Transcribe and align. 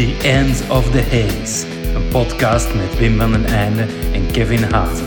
The 0.00 0.16
Ends 0.22 0.68
of 0.68 0.90
the 0.90 1.02
Haze, 1.02 1.66
een 1.94 2.08
podcast 2.08 2.74
met 2.74 2.98
Wim 2.98 3.16
van 3.18 3.32
den 3.32 3.44
Einde 3.44 3.86
en 4.12 4.30
Kevin 4.32 4.62
Hazen. 4.62 5.06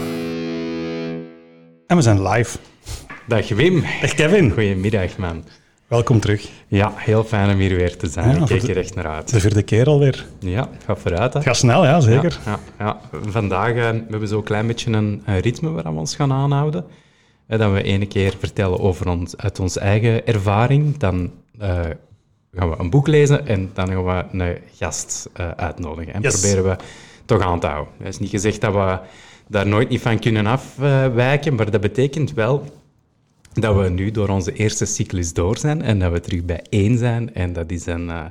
En 1.88 1.96
we 1.96 2.02
zijn 2.02 2.28
live. 2.28 2.58
Dag 3.28 3.50
Wim. 3.50 3.84
Dag 4.02 4.14
Kevin. 4.14 4.52
Goedemiddag, 4.52 5.18
man. 5.18 5.44
Welkom 5.88 6.20
terug. 6.20 6.50
Ja, 6.68 6.94
heel 6.96 7.24
fijn 7.24 7.50
om 7.54 7.58
hier 7.60 7.76
weer 7.76 7.98
te 7.98 8.08
zijn. 8.10 8.36
Ja, 8.36 8.42
Ik 8.42 8.48
kijk 8.48 8.62
de- 8.62 8.72
er 8.72 8.78
echt 8.78 8.96
naar 8.96 9.08
uit. 9.08 9.30
De 9.32 9.40
vierde 9.40 9.64
keer 9.64 9.86
alweer. 9.88 10.26
Ja, 10.40 10.70
ga 10.86 10.96
vooruit. 10.96 11.34
Hè. 11.34 11.40
Het 11.40 11.48
gaat 11.48 11.58
snel, 11.58 11.84
ja, 11.86 12.00
zeker. 12.00 12.40
Ja, 12.46 12.60
ja, 12.80 12.86
ja. 12.86 13.20
Vandaag 13.30 13.70
eh, 13.70 13.76
we 13.76 13.82
hebben 13.82 14.20
we 14.20 14.28
zo'n 14.28 14.44
klein 14.44 14.68
beetje 14.68 14.92
een, 14.92 15.22
een 15.26 15.40
ritme 15.40 15.70
waar 15.72 15.94
we 15.94 16.00
ons 16.00 16.16
gaan 16.16 16.32
aanhouden. 16.32 16.86
Eh, 17.48 17.60
dat 17.60 17.72
we 17.72 17.84
ene 17.84 18.06
keer 18.06 18.34
vertellen 18.40 18.80
over 18.80 19.10
ons, 19.10 19.38
uit 19.38 19.60
onze 19.60 19.80
eigen 19.80 20.26
ervaring. 20.28 20.98
Dan 20.98 21.32
eh, 21.60 21.80
gaan 22.56 22.70
we 22.70 22.76
een 22.80 22.90
boek 22.90 23.08
lezen 23.08 23.48
en 23.48 23.70
dan 23.74 23.88
gaan 23.88 24.06
we 24.06 24.26
een 24.44 24.58
gast 24.76 25.30
eh, 25.34 25.50
uitnodigen. 25.52 26.14
En 26.14 26.22
Yes. 26.22 26.40
proberen 26.40 26.70
we 26.70 26.84
toch 27.26 27.42
aan 27.42 27.60
te 27.60 27.68
houden. 27.68 27.94
Het 27.98 28.08
is 28.08 28.20
niet 28.20 28.30
gezegd 28.30 28.62
dat 28.62 28.74
we 28.74 29.00
daar 29.48 29.68
nooit 29.68 29.90
niet 29.90 30.02
van 30.02 30.20
kunnen 30.20 30.46
afwijken, 30.46 31.56
maar 31.56 31.72
dat 31.72 31.82
betekent 31.82 32.34
wel 32.34 32.64
dat 33.54 33.76
we 33.76 33.90
nu 33.90 34.12
door 34.12 34.30
onze 34.30 34.54
eerste 34.54 34.86
cyclus 34.86 35.34
door 35.34 35.58
zijn 35.58 35.82
en 35.82 36.00
dat 36.00 36.12
we 36.12 36.20
terug 36.20 36.46
bij 36.46 36.64
één 36.70 36.98
zijn. 36.98 37.34
En 37.34 37.54
dat 37.54 37.72
is 37.72 37.86
een, 37.86 38.10
eh, 38.10 38.26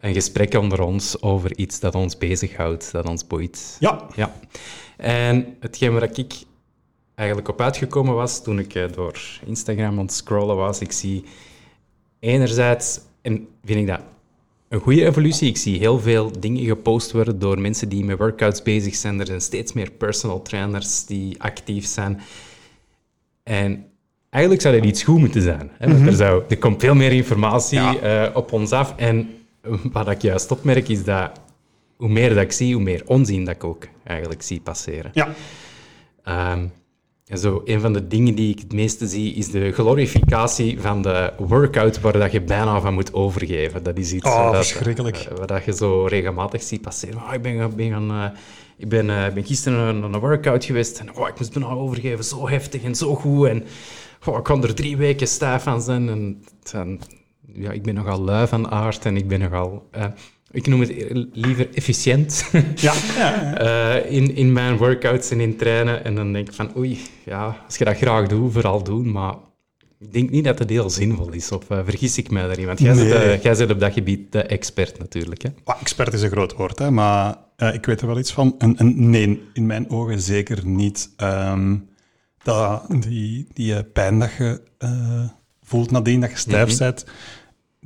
een 0.00 0.14
gesprek 0.14 0.54
onder 0.54 0.80
ons 0.82 1.22
over 1.22 1.56
iets 1.56 1.80
dat 1.80 1.94
ons 1.94 2.18
bezighoudt, 2.18 2.92
dat 2.92 3.08
ons 3.08 3.26
boeit. 3.26 3.76
Ja. 3.80 4.06
Ja. 4.14 4.32
En 4.96 5.56
hetgeen 5.60 5.92
waar 5.92 6.02
ik 6.18 6.32
eigenlijk 7.14 7.48
op 7.48 7.60
uitgekomen 7.60 8.14
was 8.14 8.42
toen 8.42 8.58
ik 8.58 8.74
eh, 8.74 8.84
door 8.92 9.18
Instagram 9.46 9.98
aan 9.98 10.04
het 10.04 10.12
scrollen 10.12 10.56
was, 10.56 10.80
ik 10.80 10.92
zie 10.92 11.24
enerzijds, 12.20 13.00
en 13.28 13.48
vind 13.64 13.80
ik 13.80 13.86
dat 13.86 14.00
een 14.68 14.80
goede 14.80 15.04
evolutie, 15.06 15.48
ik 15.48 15.56
zie 15.56 15.78
heel 15.78 16.00
veel 16.00 16.40
dingen 16.40 16.64
gepost 16.64 17.12
worden 17.12 17.38
door 17.38 17.60
mensen 17.60 17.88
die 17.88 18.04
met 18.04 18.18
workouts 18.18 18.62
bezig 18.62 18.94
zijn. 18.94 19.20
Er 19.20 19.26
zijn 19.26 19.40
steeds 19.40 19.72
meer 19.72 19.90
personal 19.90 20.42
trainers 20.42 21.04
die 21.06 21.42
actief 21.42 21.86
zijn. 21.86 22.20
En 23.42 23.84
eigenlijk 24.30 24.62
zou 24.62 24.76
dat 24.76 24.84
iets 24.84 25.02
goed 25.02 25.18
moeten 25.18 25.42
zijn. 25.42 25.70
Hè? 25.78 25.88
Want 25.88 26.06
er, 26.06 26.12
zou, 26.12 26.42
er 26.48 26.58
komt 26.58 26.80
veel 26.80 26.94
meer 26.94 27.12
informatie 27.12 27.78
Ja. 27.78 27.96
eh, 27.96 28.36
op 28.36 28.52
ons 28.52 28.70
af. 28.72 28.94
En 28.96 29.30
wat 29.92 30.10
ik 30.10 30.22
juist 30.22 30.50
opmerk 30.50 30.88
is 30.88 31.04
dat 31.04 31.30
hoe 31.96 32.08
meer 32.08 32.28
dat 32.34 32.42
ik 32.44 32.52
zie, 32.52 32.74
hoe 32.74 32.82
meer 32.82 33.02
onzin 33.06 33.44
dat 33.44 33.54
ik 33.54 33.64
ook 33.64 33.86
eigenlijk 34.04 34.42
zie 34.42 34.60
passeren. 34.60 35.10
Ja. 35.14 35.34
Ehm, 36.24 36.66
en 37.28 37.38
zo, 37.38 37.62
een 37.64 37.80
van 37.80 37.92
de 37.92 38.06
dingen 38.08 38.34
die 38.34 38.50
ik 38.52 38.58
het 38.58 38.72
meeste 38.72 39.06
zie, 39.06 39.34
is 39.34 39.50
de 39.50 39.72
glorificatie 39.72 40.80
van 40.80 41.02
de 41.02 41.32
workout 41.38 42.00
waar 42.00 42.12
dat 42.12 42.32
je 42.32 42.40
bijna 42.42 42.80
van 42.80 42.94
moet 42.94 43.12
overgeven. 43.14 43.82
Dat 43.82 43.98
is 43.98 44.12
iets 44.12 44.26
Oh, 44.26 44.34
eh, 44.38 44.44
dat, 44.44 44.54
verschrikkelijk. 44.66 45.16
eh, 45.16 45.36
wat 45.38 45.48
dat 45.48 45.64
je 45.64 45.74
zo 45.74 46.04
regelmatig 46.04 46.62
ziet 46.62 46.80
passeren. 46.80 47.16
Oh, 47.16 47.32
ik 47.34 47.42
ben, 47.42 47.56
gaan- 47.58 47.74
ben, 47.76 47.90
gaan, 47.90 48.32
ik 48.76 48.88
ben, 48.88 49.10
eh, 49.10 49.32
ben 49.32 49.44
gisteren 49.44 50.00
naar 50.00 50.10
een 50.10 50.20
workout 50.20 50.64
geweest 50.64 50.98
en 50.98 51.16
oh, 51.16 51.28
ik 51.28 51.38
moest 51.38 51.52
bijna 51.52 51.68
overgeven. 51.68 52.24
Zo 52.24 52.48
heftig 52.48 52.82
en 52.82 52.94
zo 52.94 53.14
goed. 53.14 53.46
En 53.46 53.64
oh, 54.26 54.36
ik 54.38 54.44
kan 54.44 54.62
er 54.62 54.74
drie 54.74 54.96
weken 54.96 55.26
stijf 55.28 55.62
van 55.62 55.82
zijn. 55.82 56.08
En, 56.08 56.42
dan- 56.72 57.00
ja, 57.52 57.70
ik 57.70 57.82
ben 57.82 57.94
nogal 57.94 58.20
lui 58.20 58.46
van 58.46 58.70
aard 58.70 59.04
en 59.04 59.16
ik 59.16 59.28
ben 59.28 59.40
nogal... 59.40 59.88
ik 60.50 60.66
noem 60.66 60.80
het 60.80 60.92
liever 61.32 61.68
efficiënt. 61.74 62.44
Ja. 62.76 62.92
ja. 63.16 63.56
Eh, 63.56 64.12
in, 64.12 64.34
in 64.36 64.52
mijn 64.52 64.76
workouts 64.76 65.30
en 65.30 65.40
in 65.40 65.56
trainen. 65.56 66.04
En 66.04 66.14
dan 66.14 66.32
denk 66.32 66.48
ik 66.48 66.54
van, 66.54 66.76
oei, 66.76 66.98
ja, 67.24 67.56
als 67.66 67.76
je 67.76 67.84
dat 67.84 67.96
graag 67.96 68.28
doet, 68.28 68.52
vooral 68.52 68.82
doen. 68.82 69.12
Maar 69.12 69.34
ik 69.98 70.12
denk 70.12 70.30
niet 70.30 70.44
dat 70.44 70.58
het 70.58 70.70
heel 70.70 70.90
zinvol 70.90 71.30
is. 71.30 71.52
Of 71.52 71.70
eh, 71.70 71.78
vergis 71.84 72.18
ik 72.18 72.30
mij 72.30 72.42
daarin? 72.46 72.66
Want 72.66 72.78
jij, 72.78 72.94
Nee. 72.94 73.08
bent, 73.08 73.44
eh, 73.44 73.54
jij 73.54 73.70
op 73.70 73.80
dat 73.80 73.92
gebied 73.92 74.32
de 74.32 74.42
expert 74.42 74.98
natuurlijk. 74.98 75.42
Hè? 75.42 75.48
Expert 75.80 76.12
is 76.12 76.22
een 76.22 76.30
groot 76.30 76.52
woord, 76.54 76.78
hè, 76.78 76.90
maar 76.90 77.36
ik 77.72 77.86
weet 77.86 78.00
er 78.00 78.06
wel 78.06 78.18
iets 78.18 78.32
van. 78.32 78.54
En, 78.58 78.76
en 78.76 79.10
nee, 79.10 79.42
in 79.52 79.66
mijn 79.66 79.90
ogen 79.90 80.20
zeker 80.20 80.66
niet. 80.66 81.10
Ehm, 81.16 81.76
dat, 82.42 82.84
die 83.08 83.46
die 83.54 83.84
pijn 83.84 84.18
dat 84.18 84.30
je 84.38 84.60
voelt 85.62 85.90
nadien 85.90 86.20
dat 86.20 86.30
je 86.30 86.36
stijf 86.36 86.78
bent, 86.78 87.04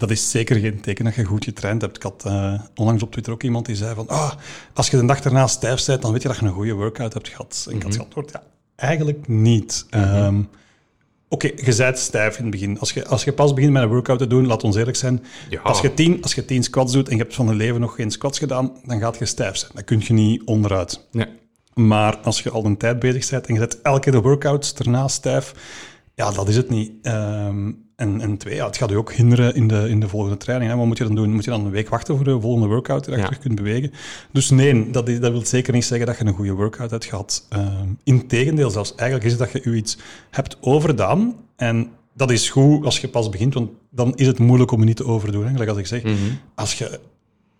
dat 0.03 0.11
is 0.11 0.31
zeker 0.31 0.57
geen 0.57 0.81
teken 0.81 1.05
dat 1.05 1.15
je 1.15 1.25
goed 1.25 1.45
getraind 1.45 1.83
hebt. 1.83 1.97
Ik 1.97 2.03
had 2.03 2.23
eh, 2.27 2.61
onlangs 2.75 3.03
op 3.03 3.13
Twitter 3.13 3.33
ook 3.33 3.43
iemand 3.43 3.67
die 3.67 3.77
zei 3.77 3.95
van, 3.95 4.09
ah, 4.09 4.33
als 4.75 4.91
je 4.91 4.97
de 4.97 5.07
dag 5.07 5.21
daarna 5.21 5.47
stijf 5.47 5.87
bent, 5.87 6.03
dan 6.03 6.13
weet 6.13 6.23
je 6.23 6.29
dat 6.29 6.37
je 6.37 6.47
een 6.47 6.53
goede 6.53 6.73
workout 6.73 7.13
hebt 7.13 7.29
gehad. 7.29 7.67
En 7.69 7.77
ik 7.77 7.83
had 7.83 7.95
geantwoord, 7.95 8.31
ja, 8.33 8.43
eigenlijk 8.77 9.29
niet. 9.29 9.87
Ehm, 9.91 10.43
Oké, 11.29 11.47
je 11.47 11.75
bent 11.77 11.99
stijf 11.99 12.37
in 12.37 12.43
het 12.43 12.51
begin. 12.51 12.79
Als 12.79 12.93
je, 12.93 13.07
als 13.07 13.25
je 13.25 13.33
pas 13.33 13.55
begint 13.55 13.73
met 13.73 13.83
een 13.83 13.89
workout 13.89 14.19
te 14.19 14.27
doen, 14.27 14.47
laat 14.47 14.65
ons 14.65 14.77
eerlijk 14.77 14.97
zijn. 14.97 15.25
Ja. 15.51 15.61
Als, 15.61 15.81
je 15.81 15.95
tien, 15.95 16.23
als 16.23 16.35
je 16.35 16.45
tien 16.45 16.63
squats 16.63 16.93
doet 16.93 17.09
en 17.09 17.17
je 17.17 17.23
hebt 17.23 17.35
van 17.35 17.47
je 17.47 17.55
leven 17.55 17.81
nog 17.81 17.95
geen 17.95 18.11
squats 18.11 18.39
gedaan, 18.39 18.73
dan 18.85 19.01
gaat 19.01 19.19
je 19.19 19.27
stijf 19.27 19.57
zijn. 19.57 19.71
Dan 19.75 19.85
kun 19.85 20.03
je 20.05 20.13
niet 20.13 20.43
onderuit. 20.45 21.07
Nee. 21.11 21.27
Maar 21.75 22.19
als 22.19 22.43
je 22.43 22.51
al 22.51 22.65
een 22.65 22.77
tijd 22.77 22.99
bezig 22.99 23.31
bent 23.31 23.47
en 23.47 23.55
je 23.55 23.61
zet 23.61 23.81
elke 23.83 24.01
keer 24.01 24.13
de 24.13 24.21
workouts 24.21 24.75
erna 24.75 25.09
stijf, 25.09 25.55
ja, 26.15 26.31
dat 26.31 26.49
is 26.49 26.57
het 26.57 26.71
niet. 26.71 26.93
Ehm, 27.03 27.71
en, 28.03 28.21
en 28.21 28.37
twee, 28.37 28.55
ja, 28.55 28.67
het 28.67 28.77
gaat 28.77 28.91
je 28.91 28.97
ook 28.97 29.13
hinderen 29.13 29.55
in 29.55 29.69
de, 29.69 29.89
in 29.89 30.01
de 30.01 30.09
volgende 30.09 30.37
training. 30.37 30.71
Hè. 30.71 30.77
Wat 30.77 30.87
moet 30.87 30.99
je 30.99 31.05
dan 31.05 31.15
doen? 31.15 31.33
Moet 31.33 31.45
je 31.45 31.51
dan 31.51 31.65
een 31.65 31.71
week 31.71 31.89
wachten 31.89 32.17
voor 32.17 32.25
de 32.25 32.41
volgende 32.41 32.67
workout, 32.69 33.05
dat 33.05 33.15
je 33.15 33.21
Ja. 33.21 33.27
terug 33.27 33.41
kunt 33.43 33.55
bewegen? 33.55 33.93
Dus 34.33 34.51
nee, 34.51 34.91
dat, 34.91 35.09
is, 35.09 35.21
dat 35.21 35.31
wil 35.33 35.45
zeker 35.47 35.73
niet 35.73 35.85
zeggen 35.85 36.07
dat 36.07 36.19
je 36.19 36.25
een 36.25 36.35
goede 36.35 36.53
workout 36.53 36.91
hebt 36.91 37.05
gehad. 37.05 37.47
Ehm 37.49 37.89
Integendeel, 38.05 38.71
zelfs 38.71 38.95
eigenlijk 38.95 39.31
is 39.33 39.39
het 39.39 39.53
dat 39.53 39.63
je 39.63 39.71
u 39.71 39.77
iets 39.77 39.99
hebt 40.31 40.57
overdaan. 40.61 41.35
En 41.57 41.91
dat 42.15 42.31
is 42.31 42.51
goed 42.51 42.85
als 42.85 42.99
je 42.99 43.09
pas 43.09 43.29
begint, 43.29 43.55
want 43.55 43.71
dan 43.91 44.15
is 44.17 44.27
het 44.27 44.39
moeilijk 44.39 44.71
om 44.71 44.79
je 44.81 44.85
niet 44.87 44.97
te 44.97 45.05
overdoen. 45.07 45.45
Hè. 45.45 45.51
Gelijk 45.51 45.71
als 45.71 45.79
ik 45.79 45.87
zeg, 45.87 46.03
als 46.55 46.75
je 46.79 47.01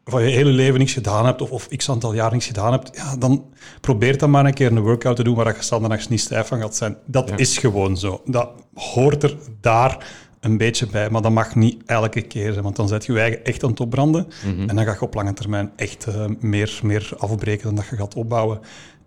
van 0.05 0.23
je 0.23 0.31
hele 0.31 0.51
leven 0.51 0.79
niks 0.79 0.93
gedaan 0.93 1.27
hebt 1.27 1.43
of, 1.43 1.51
of 1.51 1.69
x 1.69 1.91
aantal 1.91 2.15
jaar 2.15 2.33
niks 2.33 2.47
gedaan 2.47 2.73
hebt, 2.73 2.91
ja, 2.97 3.17
dan 3.17 3.45
probeer 3.81 4.19
dan 4.19 4.31
maar 4.31 4.45
een 4.47 4.55
keer 4.55 4.73
een 4.73 4.81
workout 4.81 5.17
te 5.17 5.23
doen 5.25 5.35
waar 5.35 5.57
je 5.57 5.63
standaard 5.63 6.09
niet 6.09 6.21
stijf 6.21 6.47
van 6.47 6.61
gaat 6.61 6.77
zijn. 6.77 6.97
Dat 7.07 7.29
Ja. 7.29 7.37
is 7.37 7.59
gewoon 7.59 7.97
zo. 7.97 8.21
Dat 8.25 8.51
hoort 8.75 9.23
er 9.23 9.37
daar 9.61 10.07
een 10.43 10.57
beetje 10.57 10.87
bij, 10.87 11.11
maar 11.11 11.23
dat 11.23 11.33
mag 11.33 11.55
niet 11.55 11.83
elke 11.87 12.23
keer 12.23 12.53
zijn, 12.53 12.65
want 12.65 12.77
dan 12.77 12.89
zet 12.89 13.07
je 13.07 13.13
je 13.13 13.21
eigen 13.21 13.45
echt 13.45 13.63
aan 13.65 13.71
het 13.71 13.81
opbranden 13.81 14.27
en 14.45 14.77
dan 14.77 14.85
ga 14.85 14.93
je 14.93 15.01
op 15.01 15.15
lange 15.15 15.33
termijn 15.33 15.73
echt 15.77 16.07
eh, 16.07 16.27
meer, 16.41 16.81
meer 16.83 17.11
afbreken 17.19 17.65
dan 17.65 17.75
dat 17.75 17.87
je 17.91 17.97
gaat 17.97 18.15
opbouwen. 18.15 18.61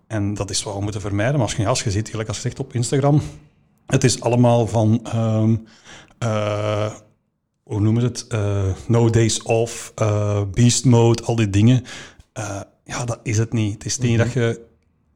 En 0.06 0.34
dat 0.34 0.50
is 0.50 0.62
wat 0.62 0.74
we 0.74 0.80
moeten 0.80 1.00
vermijden. 1.00 1.34
Maar 1.34 1.42
als 1.42 1.54
je, 1.56 1.66
als 1.66 1.82
je 1.82 1.90
ziet, 1.90 2.08
gelijk 2.08 2.28
als 2.28 2.36
je 2.36 2.42
zegt 2.42 2.58
op 2.58 2.74
Instagram, 2.74 3.22
het 3.86 4.04
is 4.04 4.20
allemaal 4.20 4.66
van... 4.66 5.00
ehm, 5.04 5.56
eh, 6.18 6.92
hoe 7.62 7.80
noemen 7.80 8.02
ze 8.02 8.08
het? 8.08 8.26
Eh, 8.26 8.72
no 8.86 9.10
days 9.10 9.42
off, 9.42 9.94
beast 10.50 10.84
mode, 10.84 11.22
al 11.22 11.36
die 11.36 11.50
dingen. 11.50 11.84
Ja, 12.84 13.04
dat 13.04 13.20
is 13.22 13.38
het 13.38 13.52
niet. 13.52 13.72
Het 13.72 13.84
is 13.84 13.98
niet 13.98 14.18
dat 14.18 14.32
je, 14.32 14.60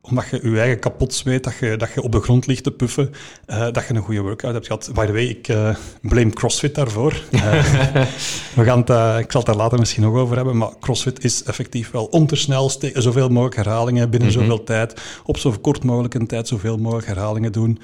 omdat 0.02 0.24
je 0.30 0.50
je 0.50 0.58
eigen 0.60 0.78
kapot 0.78 1.14
zweet, 1.14 1.44
dat 1.44 1.54
je, 1.60 1.76
dat 1.76 1.92
je 1.94 2.02
op 2.02 2.12
de 2.12 2.20
grond 2.20 2.46
ligt 2.46 2.62
te 2.64 2.70
puffen, 2.70 3.10
eh, 3.46 3.60
dat 3.72 3.86
je 3.88 3.94
een 3.94 4.02
goede 4.02 4.20
workout 4.20 4.52
hebt 4.54 4.66
gehad. 4.66 4.90
By 4.94 5.06
the 5.06 5.12
way, 5.12 5.24
ik 5.24 5.48
eh, 5.48 5.74
blame 6.02 6.30
CrossFit 6.30 6.74
daarvoor. 6.74 7.22
Eh, 7.30 7.40
we 8.56 8.64
gaan 8.64 8.78
het, 8.78 8.88
ik 9.24 9.30
zal 9.32 9.40
het 9.40 9.46
daar 9.46 9.56
later 9.56 9.78
misschien 9.78 10.02
nog 10.02 10.14
over 10.14 10.36
hebben, 10.36 10.56
maar 10.56 10.70
CrossFit 10.80 11.24
is 11.24 11.42
effectief 11.42 11.90
wel 11.90 12.04
om 12.04 12.26
te 12.26 12.36
snel 12.36 12.68
ste- 12.68 12.92
zoveel 12.94 13.28
mogelijk 13.28 13.56
herhalingen 13.56 14.10
binnen 14.10 14.32
zoveel 14.32 14.64
tijd, 14.64 15.00
op 15.24 15.38
zo 15.38 15.54
kort 15.60 15.84
mogelijk 15.84 16.14
een 16.14 16.26
tijd 16.26 16.48
zoveel 16.48 16.76
mogelijk 16.78 17.06
herhalingen 17.06 17.52
doen. 17.52 17.78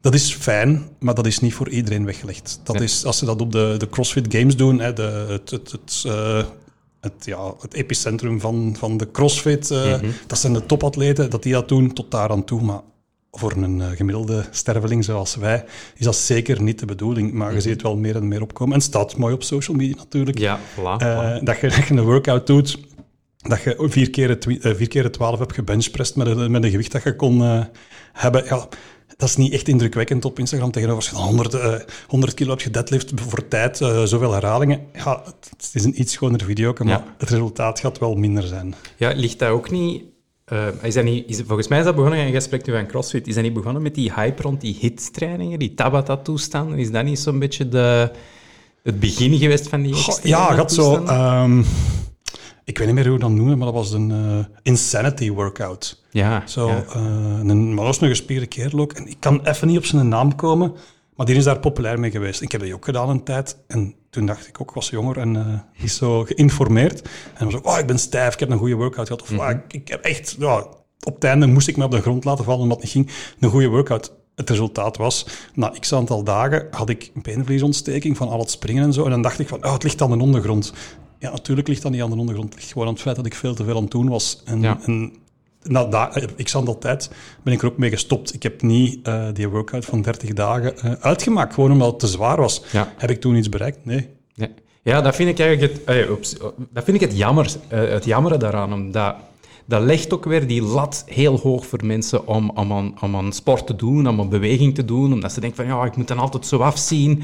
Dat 0.00 0.14
is 0.14 0.34
fijn, 0.34 0.88
maar 0.98 1.14
dat 1.14 1.26
is 1.26 1.40
niet 1.40 1.54
voor 1.54 1.68
iedereen 1.68 2.04
weggelegd. 2.04 2.60
Dat 2.64 2.76
Ja. 2.76 2.82
is, 2.82 3.04
als 3.04 3.18
ze 3.18 3.24
dat 3.24 3.40
op 3.40 3.52
de, 3.52 3.74
de 3.78 3.88
CrossFit 3.88 4.26
Games 4.34 4.56
doen, 4.56 4.80
hè, 4.80 4.92
de, 4.92 5.26
het, 5.28 5.50
het, 5.50 5.72
het, 5.72 6.04
het, 7.00 7.24
ja, 7.24 7.54
het 7.60 7.74
epicentrum 7.74 8.40
van, 8.40 8.76
van 8.78 8.96
de 8.96 9.10
CrossFit, 9.10 9.70
eh, 9.70 10.00
dat 10.26 10.38
zijn 10.38 10.52
de 10.52 10.66
topatleten, 10.66 11.30
dat 11.30 11.42
die 11.42 11.52
dat 11.52 11.68
doen 11.68 11.92
tot 11.92 12.10
daar 12.10 12.30
aan 12.30 12.44
toe. 12.44 12.62
Maar 12.62 12.80
voor 13.32 13.52
een 13.52 13.80
eh, 13.80 13.88
gemiddelde 13.90 14.44
sterveling 14.50 15.04
zoals 15.04 15.34
wij 15.34 15.64
is 15.94 16.04
dat 16.04 16.16
zeker 16.16 16.62
niet 16.62 16.78
de 16.78 16.86
bedoeling. 16.86 17.32
Maar 17.32 17.54
je 17.54 17.60
ziet 17.60 17.72
het 17.72 17.82
wel 17.82 17.96
meer 17.96 18.16
en 18.16 18.28
meer 18.28 18.42
opkomen. 18.42 18.72
En 18.72 18.78
het 18.78 18.88
staat 18.88 19.16
mooi 19.16 19.34
op 19.34 19.42
social 19.42 19.76
media 19.76 19.96
natuurlijk. 19.96 20.38
Ja, 20.38 20.58
voilà. 20.58 20.96
Eh, 20.98 21.36
dat, 21.42 21.60
je, 21.60 21.68
dat 21.76 21.86
je 21.86 21.94
een 21.94 22.02
workout 22.04 22.46
doet, 22.46 22.78
dat 23.36 23.62
je 23.62 23.76
vier 23.78 24.10
keer 24.10 24.28
het, 24.28 24.44
vier 24.60 24.88
keer 24.88 25.02
het 25.02 25.12
12 25.12 25.38
hebt 25.38 25.54
gebenchpressed 25.54 26.16
met 26.16 26.26
een, 26.26 26.50
met 26.50 26.64
een 26.64 26.70
gewicht 26.70 26.92
dat 26.92 27.02
je 27.02 27.16
kon 27.16 27.66
hebben. 28.12 28.44
Ja, 28.44 28.68
dat 29.18 29.28
is 29.28 29.36
niet 29.36 29.52
echt 29.52 29.68
indrukwekkend 29.68 30.24
op 30.24 30.38
Instagram 30.38 30.70
tegenover 30.70 31.00
als 31.02 31.10
je 31.10 31.16
dan 31.16 31.24
100, 31.24 31.54
eh, 31.54 31.74
100 32.06 32.34
kilo 32.34 32.50
hebt 32.50 32.62
gededlift 32.62 33.12
voor 33.14 33.48
tijd, 33.48 33.80
eh, 33.80 34.02
zoveel 34.02 34.32
herhalingen. 34.32 34.80
Ja, 34.92 35.22
het, 35.24 35.70
is 35.72 35.84
een 35.84 36.00
iets 36.00 36.12
schoner 36.12 36.44
video, 36.44 36.72
maar 36.78 36.86
Ja. 36.88 37.04
het 37.18 37.28
resultaat 37.30 37.80
gaat 37.80 37.98
wel 37.98 38.14
minder 38.14 38.42
zijn. 38.42 38.74
Ja, 38.96 39.12
ligt 39.16 39.38
dat 39.38 39.48
ook 39.48 39.70
niet... 39.70 40.02
eh, 40.44 40.66
is 40.82 40.94
dat 40.94 41.04
niet 41.04 41.24
is, 41.28 41.42
volgens 41.46 41.68
mij 41.68 41.78
is 41.78 41.84
dat 41.84 41.94
begonnen, 41.94 42.18
en 42.18 42.30
jij 42.30 42.40
spreekt 42.40 42.66
nu 42.66 42.72
van 42.72 42.86
CrossFit, 42.86 43.26
is 43.26 43.34
dat 43.34 43.42
niet 43.44 43.52
begonnen 43.52 43.82
met 43.82 43.94
die 43.94 44.12
hype 44.14 44.42
rond 44.42 44.60
die 44.60 44.76
hit-trainingen, 44.80 45.58
die 45.58 45.74
Tabata-toestanden? 45.74 46.78
Is 46.78 46.90
dat 46.90 47.04
niet 47.04 47.18
zo'n 47.18 47.38
beetje 47.38 47.68
de, 47.68 48.10
het 48.82 49.00
begin 49.00 49.38
geweest 49.38 49.68
van 49.68 49.82
die 49.82 49.92
Goh, 49.94 50.18
ja, 50.22 50.54
gaat 50.54 50.72
zo. 50.72 51.04
Ik 52.68 52.78
weet 52.78 52.86
niet 52.86 52.96
meer 52.96 53.04
hoe 53.04 53.14
we 53.14 53.20
dat 53.20 53.30
noemen, 53.30 53.58
maar 53.58 53.66
dat 53.66 53.76
was 53.76 53.92
een 53.92 54.10
eh, 54.10 54.54
insanity 54.62 55.30
workout. 55.30 56.02
ja, 56.10 56.42
Zo, 56.46 56.68
ja. 56.68 56.84
eh, 56.94 57.02
een, 57.44 57.68
maar 57.68 57.76
dat 57.76 57.84
was 57.84 58.00
een 58.00 58.08
gespierde 58.08 58.46
kerel 58.46 58.78
ook. 58.78 58.92
En 58.92 59.06
ik 59.06 59.16
kan 59.20 59.46
even 59.46 59.68
niet 59.68 59.76
op 59.76 59.84
zijn 59.84 60.08
naam 60.08 60.34
komen. 60.34 60.74
Maar 61.16 61.26
die 61.26 61.36
is 61.36 61.44
daar 61.44 61.58
populair 61.58 62.00
mee 62.00 62.10
geweest. 62.10 62.40
Ik 62.40 62.52
heb 62.52 62.60
dat 62.60 62.72
ook 62.72 62.84
gedaan 62.84 63.08
een 63.08 63.24
tijd. 63.24 63.56
En 63.66 63.94
toen 64.10 64.26
dacht 64.26 64.48
ik 64.48 64.60
ook, 64.60 64.68
ik 64.68 64.74
was 64.74 64.90
jonger 64.90 65.18
en 65.18 65.34
uh, 65.34 65.80
niet 65.80 65.90
zo 65.90 66.24
geïnformeerd. 66.24 67.02
En 67.02 67.08
dan 67.38 67.50
was 67.50 67.60
ik, 67.60 67.66
oh, 67.66 67.78
ik 67.78 67.86
ben 67.86 67.98
stijf, 67.98 68.32
ik 68.32 68.40
heb 68.40 68.50
een 68.50 68.58
goede 68.58 68.74
workout 68.74 69.06
gehad. 69.06 69.22
Of, 69.22 69.38
oh, 69.38 69.50
ik, 69.50 69.60
ik, 69.68 69.88
heb 69.88 70.04
echt, 70.04 70.36
ja, 70.38 70.56
op 71.02 71.14
het 71.14 71.24
einde 71.24 71.46
moest 71.46 71.68
ik 71.68 71.76
me 71.76 71.84
op 71.84 71.90
de 71.90 72.00
grond 72.00 72.24
laten 72.24 72.44
vallen 72.44 72.62
omdat 72.62 72.82
het 72.82 72.94
niet 72.94 73.08
ging. 73.08 73.36
Een 73.40 73.50
goede 73.50 73.68
workout. 73.68 74.12
Het 74.34 74.50
resultaat 74.50 74.96
was, 74.96 75.26
na 75.54 75.72
x 75.80 75.92
aantal 75.92 76.24
dagen 76.24 76.66
had 76.70 76.88
ik 76.88 77.10
een 77.14 77.22
beenvliesontsteking 77.22 78.16
van 78.16 78.28
al 78.28 78.38
het 78.38 78.50
springen 78.50 78.84
en 78.84 78.92
zo. 78.92 79.04
En 79.04 79.10
dan 79.10 79.22
dacht 79.22 79.38
ik 79.38 79.48
van, 79.48 79.64
oh, 79.64 79.72
het 79.72 79.82
ligt 79.82 80.02
aan 80.02 80.10
de 80.10 80.18
ondergrond. 80.24 80.72
Ja, 81.18 81.30
natuurlijk 81.30 81.68
ligt 81.68 81.82
dat 81.82 81.92
niet 81.92 82.02
aan 82.02 82.10
de 82.10 82.16
ondergrond. 82.16 82.48
Het 82.48 82.58
ligt 82.58 82.72
gewoon 82.72 82.86
aan 82.88 82.92
het 82.92 83.02
feit 83.02 83.16
dat 83.16 83.26
ik 83.26 83.34
veel 83.34 83.54
te 83.54 83.64
veel 83.64 83.76
aan 83.76 83.82
het 83.82 83.90
doen 83.90 84.08
was. 84.08 84.42
En, 84.44 84.60
Ja. 84.60 84.78
en 84.86 85.12
na 85.62 85.84
da- 85.84 86.12
x 86.42 86.56
aantal 86.56 86.78
tijd 86.78 87.10
ben 87.42 87.52
ik 87.52 87.62
er 87.62 87.68
ook 87.68 87.78
mee 87.78 87.90
gestopt. 87.90 88.34
Ik 88.34 88.42
heb 88.42 88.62
niet 88.62 89.06
eh, 89.06 89.26
die 89.32 89.48
workout 89.48 89.84
van 89.84 90.02
30 90.02 90.32
dagen 90.32 90.78
eh, 90.78 90.92
uitgemaakt, 91.00 91.54
gewoon 91.54 91.72
omdat 91.72 91.90
het 91.90 91.98
te 92.00 92.06
zwaar 92.06 92.36
was. 92.36 92.62
Ja. 92.72 92.92
Heb 92.96 93.10
ik 93.10 93.20
toen 93.20 93.36
iets 93.36 93.48
bereikt? 93.48 93.84
Nee. 93.84 94.08
Ja. 94.34 94.48
ja, 94.82 95.00
dat 95.00 95.14
vind 95.16 95.28
ik 95.30 95.38
eigenlijk 95.38 95.72
het, 95.72 95.84
eh, 95.84 96.10
oeps, 96.10 96.36
dat 96.72 96.84
vind 96.84 97.02
ik 97.02 97.08
het, 97.08 97.16
jammer, 97.16 97.56
het 97.68 98.04
jammere 98.04 98.36
daaraan. 98.36 98.72
Omdat 98.72 99.14
dat 99.64 99.82
legt 99.82 100.12
ook 100.12 100.24
weer 100.24 100.46
die 100.46 100.62
lat 100.62 101.04
heel 101.06 101.38
hoog 101.38 101.66
voor 101.66 101.84
mensen 101.86 102.26
om, 102.26 102.50
om, 102.50 102.72
aan, 102.72 102.94
om 103.00 103.16
aan 103.16 103.32
sport 103.32 103.66
te 103.66 103.76
doen, 103.76 104.08
om 104.08 104.18
een 104.20 104.28
beweging 104.28 104.74
te 104.74 104.84
doen. 104.84 105.12
Omdat 105.12 105.32
ze 105.32 105.40
denken 105.40 105.64
van, 105.66 105.74
ja, 105.76 105.84
ik 105.84 105.96
moet 105.96 106.08
dan 106.08 106.18
altijd 106.18 106.46
zo 106.46 106.58
afzien. 106.58 107.22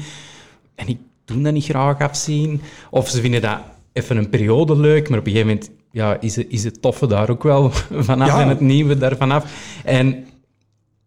En 0.75 0.87
ik 0.87 0.97
doe 1.25 1.41
dat 1.41 1.53
niet 1.53 1.63
graag 1.63 1.99
afzien. 1.99 2.61
Of 2.91 3.09
ze 3.09 3.21
vinden 3.21 3.41
dat 3.41 3.57
even 3.95 4.17
een 4.17 4.29
periode 4.29 4.75
leuk, 4.77 5.09
maar 5.09 5.19
op 5.19 5.25
een 5.25 5.31
gegeven 5.31 5.53
moment 5.53 5.71
ja, 5.91 6.19
is, 6.19 6.35
het, 6.35 6.45
is 6.49 6.63
het 6.63 6.81
toffe 6.81 7.07
daar 7.07 7.29
ook 7.29 7.43
wel 7.43 7.69
vanaf 8.09 8.27
Ja. 8.27 8.41
en 8.41 8.47
het 8.47 8.59
nieuwe 8.59 8.97
daar 8.97 9.15
vanaf. 9.17 9.45
En 9.83 10.27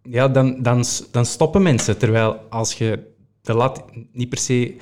ja, 0.02 0.28
dan, 0.28 0.62
dan, 0.62 0.84
dan 1.10 1.26
stoppen 1.26 1.62
mensen. 1.62 1.98
Terwijl 1.98 2.36
als 2.48 2.74
je 2.74 2.98
de 3.42 3.54
lat 3.54 3.84
niet 4.12 4.28
per 4.28 4.38
se 4.38 4.76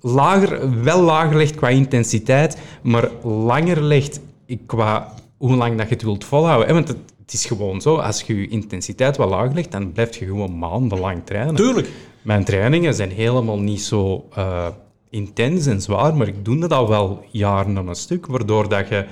lager, 0.00 0.82
wel 0.82 1.02
lager 1.02 1.36
legt 1.36 1.54
qua 1.54 1.68
intensiteit, 1.68 2.58
maar 2.82 3.10
langer 3.22 3.82
legt 3.82 4.20
qua 4.66 5.14
hoe 5.36 5.56
lang 5.56 5.76
dat 5.78 5.88
je 5.88 5.94
het 5.94 6.02
wilt 6.02 6.24
volhouden. 6.24 6.74
Want 6.74 6.88
het, 6.88 6.98
het 7.20 7.32
is 7.32 7.44
gewoon 7.44 7.80
zo, 7.80 7.96
als 7.96 8.22
je 8.22 8.40
je 8.40 8.48
intensiteit 8.48 9.16
wat 9.16 9.28
lager 9.28 9.54
legt, 9.54 9.72
dan 9.72 9.92
blijf 9.92 10.16
je 10.16 10.24
gewoon 10.24 10.58
maandenlang 10.58 11.24
trainen. 11.24 11.54
Tuurlijk. 11.54 11.88
Mijn 12.22 12.44
trainingen 12.44 12.94
zijn 12.94 13.10
helemaal 13.10 13.58
niet 13.58 13.82
zo 13.82 14.28
eh, 14.34 14.66
intens 15.14 15.66
en 15.66 15.80
zwaar, 15.80 16.16
maar 16.16 16.28
ik 16.28 16.44
doe 16.44 16.58
dat 16.58 16.72
al 16.72 16.88
wel 16.88 17.24
jaren 17.30 17.78
aan 17.78 17.88
een 17.88 17.94
stuk, 17.94 18.26
waardoor 18.26 18.68
dat 18.68 18.88
je... 18.88 19.06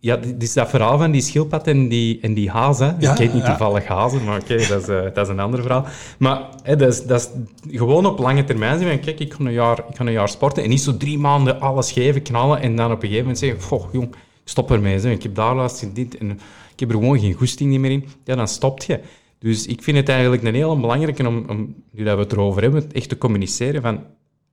Ja, 0.00 0.16
dit 0.16 0.42
is 0.42 0.52
dat 0.52 0.68
verhaal 0.68 0.98
van 0.98 1.10
die 1.10 1.20
schildpad 1.20 1.66
en 1.66 1.88
die, 1.88 2.18
en 2.20 2.34
die. 2.34 2.50
Hè. 2.50 2.92
Ja, 2.98 3.12
ik 3.12 3.18
heet 3.18 3.32
niet 3.32 3.42
ja. 3.42 3.48
toevallig 3.48 3.86
hazen, 3.86 4.24
maar 4.24 4.40
oké, 4.40 4.56
dat, 4.56 4.82
is, 4.82 4.88
eh, 4.88 5.02
dat 5.02 5.26
is 5.26 5.28
een 5.28 5.40
ander 5.40 5.62
verhaal. 5.62 5.86
Maar 6.18 6.48
hè, 6.62 6.76
dat, 6.76 6.92
is, 6.92 7.04
dat 7.04 7.20
is 7.68 7.78
gewoon 7.78 8.06
op 8.06 8.18
lange 8.18 8.44
termijn 8.44 8.78
zeggen 8.78 9.00
kijk, 9.00 9.20
ik 9.20 9.34
ga, 9.34 9.44
een 9.44 9.52
jaar, 9.52 9.78
ik 9.88 9.96
ga 9.96 10.06
een 10.06 10.12
jaar 10.12 10.28
sporten 10.28 10.62
en 10.62 10.68
niet 10.68 10.80
zo 10.80 10.96
drie 10.96 11.18
maanden 11.18 11.60
alles 11.60 11.92
geven, 11.92 12.22
knallen 12.22 12.60
en 12.60 12.76
dan 12.76 12.86
op 12.86 12.92
een 12.92 13.00
gegeven 13.00 13.20
moment 13.20 13.38
zeggen, 13.38 13.62
goh, 13.62 13.92
jong, 13.92 14.14
stop 14.44 14.70
ermee. 14.70 15.00
Zeg. 15.00 15.12
Ik 15.12 15.22
heb 15.22 15.34
daar 15.34 15.54
laatst 15.54 15.94
dit 15.94 16.18
en 16.18 16.30
ik 16.72 16.80
heb 16.80 16.88
er 16.88 16.94
gewoon 16.94 17.18
geen 17.20 17.32
goesting 17.32 17.78
meer 17.78 17.90
in. 17.90 18.04
Ja, 18.24 18.34
dan 18.34 18.48
stopt 18.48 18.84
je. 18.84 19.00
Dus 19.38 19.66
ik 19.66 19.82
vind 19.82 19.96
het 19.96 20.08
eigenlijk 20.08 20.42
een 20.42 20.54
heel 20.54 20.80
belangrijke 20.80 21.26
om, 21.26 21.44
om, 21.48 21.74
nu 21.90 22.04
dat 22.04 22.16
we 22.16 22.22
het 22.22 22.32
erover 22.32 22.62
hebben, 22.62 22.92
echt 22.92 23.08
te 23.08 23.18
communiceren 23.18 23.82
van, 23.82 24.00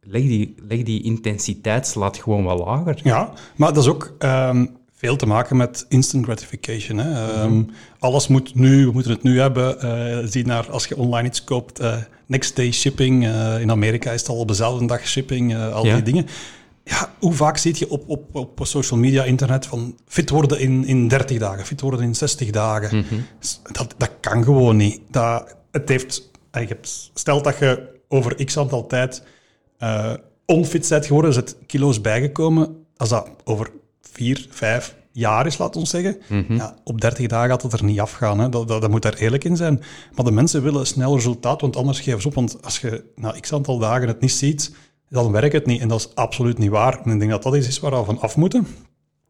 leg 0.03 0.21
die, 0.21 0.55
leg 0.67 0.83
die 0.83 1.03
intensiteitslat 1.03 2.17
gewoon 2.17 2.43
wat 2.43 2.59
lager. 2.59 2.99
Ja, 3.03 3.33
maar 3.55 3.73
dat 3.73 3.83
is 3.83 3.89
ook 3.89 4.15
ehm, 4.19 4.65
veel 4.93 5.15
te 5.15 5.25
maken 5.25 5.57
met 5.57 5.85
instant 5.89 6.25
gratification. 6.25 6.97
Hè. 6.97 7.33
Ehm, 7.41 7.63
Alles 7.99 8.27
moet 8.27 8.55
nu, 8.55 8.85
we 8.85 8.91
moeten 8.91 9.11
het 9.11 9.23
nu 9.23 9.39
hebben. 9.39 9.79
Eh, 9.81 10.17
zie 10.27 10.45
naar 10.45 10.71
als 10.71 10.85
je 10.85 10.97
online 10.97 11.27
iets 11.27 11.43
koopt, 11.43 11.79
eh, 11.79 11.97
next 12.27 12.55
day 12.55 12.71
shipping. 12.71 13.25
Eh, 13.25 13.59
in 13.61 13.71
Amerika 13.71 14.11
is 14.11 14.19
het 14.19 14.29
al 14.29 14.37
op 14.37 14.47
dezelfde 14.47 14.85
dag 14.85 15.07
shipping, 15.07 15.55
al 15.57 15.85
Ja. 15.85 15.93
die 15.93 16.03
dingen. 16.03 16.25
Ja, 16.85 17.09
hoe 17.19 17.33
vaak 17.33 17.57
zie 17.57 17.75
je 17.77 17.89
op, 17.89 18.03
op, 18.09 18.35
op 18.35 18.59
social 18.63 18.99
media, 18.99 19.23
internet 19.23 19.65
van 19.65 19.95
fit 20.07 20.29
worden 20.29 20.59
in, 20.59 20.85
in 20.85 21.07
30 21.07 21.37
dagen, 21.39 21.65
fit 21.65 21.81
worden 21.81 22.01
in 22.01 22.15
60 22.15 22.49
dagen. 22.49 23.05
S- 23.39 23.61
Dat, 23.71 23.95
dat 23.97 24.11
kan 24.19 24.43
gewoon 24.43 24.75
niet. 24.77 24.99
Dat, 25.11 25.55
het 25.71 25.89
heeft, 25.89 26.29
je 26.51 26.59
hebt, 26.67 27.11
stel 27.13 27.41
dat 27.41 27.57
je 27.57 27.89
over 28.07 28.45
x 28.45 28.57
aantal 28.57 28.87
tijd 28.87 29.23
eh, 29.83 30.13
onfit 30.45 30.89
bent 30.89 31.05
geworden, 31.05 31.31
er 31.31 31.35
zit 31.35 31.57
kilo's 31.65 32.01
bijgekomen. 32.01 32.85
Als 32.97 33.09
dat 33.09 33.29
over 33.43 33.71
vier, 34.01 34.47
vijf 34.49 34.95
jaar 35.11 35.45
is, 35.45 35.57
laat 35.57 35.75
ons 35.75 35.89
zeggen, 35.89 36.17
ja, 36.47 36.75
op 36.83 37.01
30 37.01 37.27
dagen 37.27 37.49
gaat 37.49 37.61
het 37.61 37.73
er 37.73 37.83
niet 37.83 37.99
afgaan. 37.99 38.39
Hè. 38.39 38.49
Dat, 38.49 38.67
dat, 38.67 38.81
dat 38.81 38.89
moet 38.89 39.01
daar 39.01 39.13
eerlijk 39.13 39.43
in 39.43 39.55
zijn. 39.55 39.81
Maar 40.15 40.25
de 40.25 40.31
mensen 40.31 40.63
willen 40.63 40.87
snel 40.87 41.15
resultaat, 41.15 41.61
want 41.61 41.75
anders 41.75 41.99
geven 41.99 42.21
ze 42.21 42.27
op. 42.27 42.33
Want 42.33 42.63
als 42.63 42.79
je 42.79 43.03
na 43.15 43.31
x 43.39 43.53
aantal 43.53 43.77
dagen 43.77 44.07
het 44.07 44.21
niet 44.21 44.31
ziet, 44.31 44.75
dan 45.09 45.31
werkt 45.31 45.53
het 45.53 45.65
niet. 45.65 45.81
En 45.81 45.87
dat 45.87 45.99
is 45.99 46.15
absoluut 46.15 46.57
niet 46.57 46.69
waar. 46.69 47.01
En 47.03 47.11
ik 47.11 47.19
denk 47.19 47.31
dat 47.31 47.43
dat 47.43 47.55
iets 47.55 47.67
is 47.67 47.79
waar 47.79 47.99
we 47.99 48.05
van 48.05 48.19
af 48.19 48.35
moeten 48.35 48.67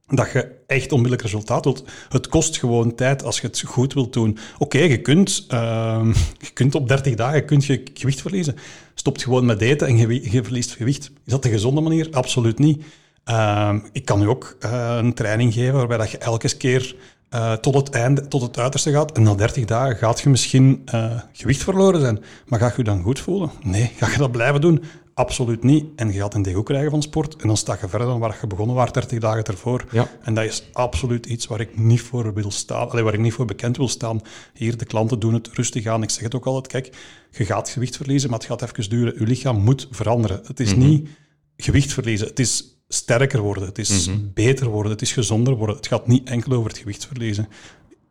dat 0.07 0.31
je 0.31 0.51
echt 0.67 0.91
onmiddellijk 0.91 1.21
resultaat 1.21 1.63
wilt. 1.63 1.83
Het 2.09 2.27
kost 2.27 2.57
gewoon 2.57 2.95
tijd 2.95 3.23
als 3.23 3.39
je 3.39 3.47
het 3.47 3.61
goed 3.65 3.93
wilt 3.93 4.13
doen. 4.13 4.37
Oké, 4.57 4.77
je, 4.77 5.01
kunt, 5.01 5.45
ehm, 5.47 6.07
je 6.39 6.51
kunt 6.53 6.75
op 6.75 6.87
30 6.87 7.15
dagen 7.15 7.45
kunt 7.45 7.65
je 7.65 7.83
gewicht 7.93 8.21
verliezen. 8.21 8.55
Stopt 8.93 9.23
gewoon 9.23 9.45
met 9.45 9.61
eten 9.61 9.87
en 9.87 9.97
je, 9.97 10.43
verliest 10.43 10.71
gewicht. 10.71 11.11
Is 11.25 11.31
dat 11.31 11.43
de 11.43 11.49
gezonde 11.49 11.81
manier? 11.81 12.07
Absoluut 12.11 12.59
niet. 12.59 12.83
Ehm, 13.23 13.79
ik 13.91 14.05
kan 14.05 14.21
u 14.21 14.27
ook 14.27 14.55
eh, 14.59 14.95
een 14.99 15.13
training 15.13 15.53
geven 15.53 15.73
waarbij 15.73 15.97
dat 15.97 16.11
je 16.11 16.17
elke 16.17 16.57
keer 16.57 16.95
eh, 17.33 17.53
tot 17.53 17.75
het 17.75 17.89
einde, 17.89 18.27
tot 18.27 18.41
het 18.41 18.59
uiterste 18.59 18.91
gaat. 18.91 19.11
En 19.11 19.23
na 19.23 19.33
30 19.33 19.65
dagen 19.65 19.95
gaat 19.95 20.19
je 20.19 20.29
misschien 20.29 20.81
eh, 20.85 21.19
gewicht 21.31 21.63
verloren 21.63 22.01
zijn. 22.01 22.23
Maar 22.45 22.59
ga 22.59 22.67
je 22.67 22.73
je 22.77 22.83
dan 22.83 23.01
goed 23.01 23.19
voelen? 23.19 23.51
Nee. 23.61 23.91
Ga 23.97 24.11
je 24.11 24.17
dat 24.17 24.31
blijven 24.31 24.61
doen? 24.61 24.83
Absoluut 25.13 25.63
niet. 25.63 25.85
En 25.95 26.11
je 26.11 26.19
gaat 26.19 26.33
een 26.33 26.41
dego 26.41 26.63
krijgen 26.63 26.91
van 26.91 27.01
sport. 27.01 27.35
En 27.35 27.47
dan 27.47 27.57
sta 27.57 27.77
je 27.81 27.87
verder 27.87 28.07
dan 28.07 28.19
waar 28.19 28.37
je 28.41 28.47
begonnen 28.47 28.75
was 28.75 28.91
30 28.91 29.19
dagen 29.19 29.43
ervoor. 29.43 29.85
Ja. 29.91 30.09
En 30.21 30.33
dat 30.33 30.43
is 30.43 30.63
absoluut 30.71 31.25
iets 31.25 31.47
waar 31.47 31.59
ik 31.59 31.77
niet 31.77 32.01
voor 32.01 32.33
wil 32.33 32.51
staan. 32.51 32.89
Allee, 32.89 33.03
waar 33.03 33.13
ik 33.13 33.19
niet 33.19 33.33
voor 33.33 33.45
bekend 33.45 33.77
wil 33.77 33.87
staan. 33.87 34.21
Hier, 34.53 34.77
de 34.77 34.85
klanten 34.85 35.19
doen 35.19 35.33
het 35.33 35.47
rustig 35.47 35.85
aan. 35.85 36.03
Ik 36.03 36.09
zeg 36.09 36.23
het 36.23 36.35
ook 36.35 36.45
altijd. 36.45 36.67
Kijk, 36.67 36.97
je 37.31 37.45
gaat 37.45 37.69
gewicht 37.69 37.97
verliezen, 37.97 38.29
maar 38.29 38.39
het 38.39 38.47
gaat 38.47 38.61
even 38.61 38.89
duren. 38.89 39.13
Je 39.19 39.25
lichaam 39.25 39.63
moet 39.63 39.87
veranderen. 39.91 40.41
Het 40.43 40.59
is 40.59 40.75
niet 40.75 41.09
gewicht 41.57 41.93
verliezen. 41.93 42.27
Het 42.27 42.39
is 42.39 42.77
sterker 42.87 43.41
worden. 43.41 43.65
Het 43.65 43.77
is 43.77 44.09
beter 44.33 44.67
worden. 44.67 44.91
Het 44.91 45.01
is 45.01 45.11
gezonder 45.11 45.55
worden. 45.55 45.75
Het 45.75 45.87
gaat 45.87 46.07
niet 46.07 46.27
enkel 46.27 46.51
over 46.51 46.69
het 46.69 46.79
gewicht 46.79 47.05
verliezen. 47.05 47.47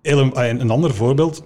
Een, 0.03 0.61
een 0.61 0.71
ander 0.71 0.95
voorbeeld. 0.95 1.45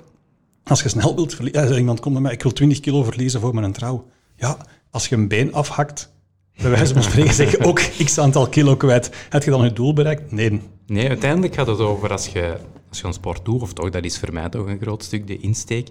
Als 0.65 0.83
je 0.83 0.89
snel 0.89 1.15
wilt 1.15 1.35
verliezen... 1.35 1.69
ja, 1.69 1.77
Iemand 1.77 2.01
komt 2.01 2.15
bij 2.15 2.23
mij, 2.23 2.33
ik 2.33 2.43
wil 2.43 2.53
20 2.53 2.81
kilo 2.81 3.03
verliezen 3.03 3.41
voor 3.41 3.55
mijn 3.55 3.73
trouw. 3.73 4.07
Ja, 4.37 4.59
als 4.91 5.09
je 5.09 5.17
een 5.17 5.29
been 5.29 5.55
afhakt, 5.55 6.15
bij 6.57 6.71
wijze 6.71 6.93
van 6.93 7.03
spreken 7.03 7.35
zeg 7.35 7.51
je 7.51 7.65
ook 7.65 7.81
x 8.05 8.19
aantal 8.19 8.49
kilo 8.49 8.77
kwijt. 8.77 9.11
Heb 9.29 9.43
je 9.43 9.51
dan 9.51 9.65
je 9.65 9.73
doel 9.73 9.93
bereikt? 9.93 10.33
Nee. 10.33 10.61
Nee, 10.87 11.09
uiteindelijk 11.09 11.55
gaat 11.55 11.67
het 11.67 11.79
over 11.79 12.11
als 12.11 12.27
je, 12.27 12.57
als 12.89 13.01
je 13.01 13.07
een 13.07 13.13
sport 13.13 13.45
doet, 13.45 13.63
of 13.63 13.73
toch, 13.73 13.91
dat 13.91 14.05
is 14.05 14.19
voor 14.19 14.33
mij 14.33 14.49
toch 14.49 14.67
een 14.67 14.81
groot 14.81 15.03
stuk 15.03 15.27
de 15.27 15.39
insteek, 15.39 15.89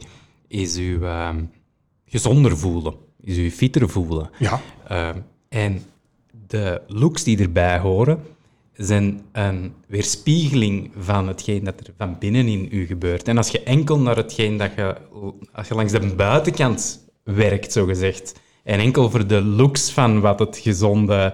is 0.47 0.75
je 0.75 0.99
ehm, 1.01 1.43
gezonder 2.05 2.57
voelen, 2.57 2.93
is 3.21 3.35
je 3.35 3.51
fitter 3.51 3.89
voelen. 3.89 4.29
Ja. 4.39 4.61
Ehm, 4.87 5.17
en 5.49 5.83
de 6.47 6.81
looks 6.87 7.23
die 7.23 7.39
erbij 7.39 7.79
horen, 7.79 8.19
zijn 8.73 9.21
een 9.31 9.73
weerspiegeling 9.87 10.91
van 10.97 11.27
hetgeen 11.27 11.63
dat 11.63 11.79
er 11.79 11.93
van 11.97 12.15
binnen 12.19 12.47
in 12.47 12.67
u 12.71 12.85
gebeurt. 12.85 13.27
En 13.27 13.37
als 13.37 13.49
je 13.49 13.63
enkel 13.63 13.99
naar 13.99 14.15
hetgeen 14.15 14.57
dat 14.57 14.71
je, 14.75 14.95
als 15.53 15.67
je 15.67 15.75
langs 15.75 15.91
de 15.91 16.15
buitenkant 16.15 17.09
werkt, 17.23 17.71
zogezegd, 17.71 18.39
en 18.65 18.79
enkel 18.79 19.09
voor 19.09 19.27
de 19.27 19.41
looks 19.41 19.91
van 19.91 20.19
wat 20.19 20.39
het 20.39 20.57
gezonde 20.57 21.33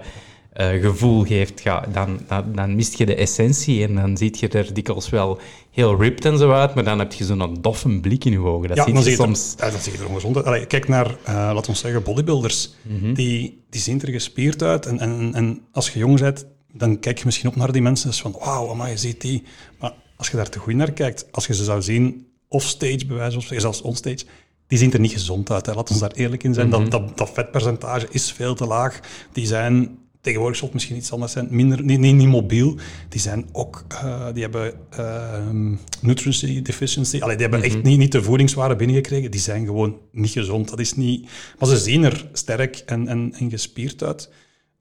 eh, 0.53 0.67
gevoel 0.69 1.23
geeft, 1.23 1.61
ga, 1.61 1.85
dan, 1.93 2.19
dan, 2.27 2.51
dan 2.55 2.75
mist 2.75 2.97
je 2.97 3.05
de 3.05 3.15
essentie 3.15 3.88
en 3.88 3.95
dan 3.95 4.17
ziet 4.17 4.39
je 4.39 4.47
er 4.47 4.73
dikwijls 4.73 5.09
wel 5.09 5.39
heel 5.71 6.01
ripped 6.01 6.25
en 6.25 6.38
zo 6.38 6.51
uit, 6.51 6.73
maar 6.73 6.83
dan 6.83 7.00
heb 7.00 7.13
je 7.13 7.23
zo'n 7.23 7.57
doffe 7.61 8.00
blik 8.00 8.25
in 8.25 8.31
je 8.31 8.39
ogen. 8.39 8.67
Dat 8.67 8.77
ja, 8.77 8.83
zie 8.83 8.93
dan 8.93 9.03
je 9.03 9.11
soms... 9.11 9.55
er, 9.57 9.71
ja, 9.71 9.91
je 9.91 9.97
er 9.97 10.07
ongezond 10.07 10.45
uit. 10.45 10.67
Kijk 10.67 10.88
naar, 10.88 11.15
eh 11.23 11.33
laten 11.33 11.71
we 11.71 11.77
zeggen, 11.77 12.03
bodybuilders. 12.03 12.73
die, 13.13 13.63
die 13.69 13.81
zien 13.81 14.01
er 14.01 14.11
gespierd 14.11 14.63
uit. 14.63 14.85
En, 14.85 15.00
en, 15.00 15.31
en 15.33 15.61
als 15.71 15.89
je 15.89 16.00
jong 16.00 16.19
bent, 16.19 16.45
dan 16.73 17.00
kijk 17.00 17.17
je 17.17 17.25
misschien 17.25 17.50
op 17.50 17.55
naar 17.55 17.71
die 17.71 17.81
mensen. 17.81 18.09
Dus 18.09 18.21
van, 18.21 18.35
wauw, 18.39 18.73
maar 18.73 18.89
je 18.89 18.97
ziet 18.97 19.21
die. 19.21 19.43
Maar 19.79 19.93
als 20.15 20.29
je 20.29 20.38
daar 20.38 20.50
te 20.50 20.59
goed 20.59 20.73
naar 20.73 20.91
kijkt, 20.91 21.25
als 21.31 21.47
je 21.47 21.53
ze 21.53 21.63
zou 21.63 21.81
zien 21.81 22.27
offstage, 22.47 23.05
bij 23.05 23.15
wijze 23.15 23.33
van 23.33 23.41
spreken, 23.41 23.63
zelfs 23.63 23.81
onstage, 23.81 24.25
die 24.71 24.79
zien 24.79 24.93
er 24.93 24.99
niet 24.99 25.11
gezond 25.11 25.51
uit. 25.51 25.65
Hè. 25.65 25.73
Laten 25.73 25.93
we 25.95 26.01
daar 26.01 26.11
eerlijk 26.11 26.43
in 26.43 26.53
zijn. 26.53 26.69
dat, 26.69 26.91
dat, 26.91 27.17
dat 27.17 27.29
vetpercentage 27.33 28.07
is 28.09 28.31
veel 28.31 28.55
te 28.55 28.65
laag. 28.65 28.99
Die 29.33 29.45
zijn... 29.45 29.97
Tegenwoordig 30.21 30.57
zal 30.57 30.67
het 30.67 30.75
misschien 30.75 30.97
iets 30.97 31.11
anders 31.11 31.31
zijn, 31.31 31.47
minder, 31.49 31.83
niet, 31.83 31.99
niet, 31.99 32.15
niet 32.15 32.27
mobiel. 32.27 32.75
Die 33.09 33.21
zijn 33.21 33.45
ook, 33.51 33.85
eh, 33.89 34.27
die 34.33 34.41
hebben 34.41 34.73
ehm 34.89 35.75
nutrition 36.01 36.63
deficiency. 36.63 37.19
Allee, 37.21 37.35
die 37.35 37.47
hebben 37.47 37.63
echt 37.65 37.83
niet, 37.83 37.97
niet 37.97 38.11
de 38.11 38.23
voedingswaarde 38.23 38.75
binnengekregen. 38.75 39.31
Die 39.31 39.39
zijn 39.39 39.65
gewoon 39.65 39.97
niet 40.11 40.31
gezond. 40.31 40.69
Dat 40.69 40.79
is 40.79 40.95
niet... 40.95 41.29
Maar 41.59 41.69
ze 41.69 41.77
zien 41.77 42.03
er 42.03 42.29
sterk 42.33 42.83
en, 42.85 43.07
en, 43.07 43.33
en 43.37 43.49
gespierd 43.49 44.03
uit. 44.03 44.29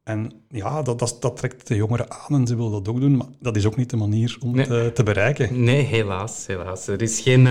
En 0.05 0.33
ja, 0.49 0.83
dat, 0.83 0.99
dat, 0.99 1.17
dat 1.21 1.37
trekt 1.37 1.67
de 1.67 1.75
jongeren 1.77 2.11
aan 2.11 2.41
en 2.41 2.47
ze 2.47 2.57
willen 2.57 2.71
dat 2.73 2.89
ook 2.89 3.01
doen. 3.01 3.17
Maar 3.17 3.29
dat 3.41 3.57
is 3.57 3.67
ook 3.67 3.77
niet 3.77 3.91
de 3.91 3.97
manier 3.97 4.37
om 4.41 4.55
Nee. 4.55 4.67
het 4.67 4.87
eh, 4.87 4.87
te 4.87 5.03
bereiken. 5.03 5.65
Nee, 5.65 5.83
helaas, 5.83 6.47
helaas. 6.47 6.87
Er 6.87 7.03
is 7.03 7.21
geen, 7.21 7.47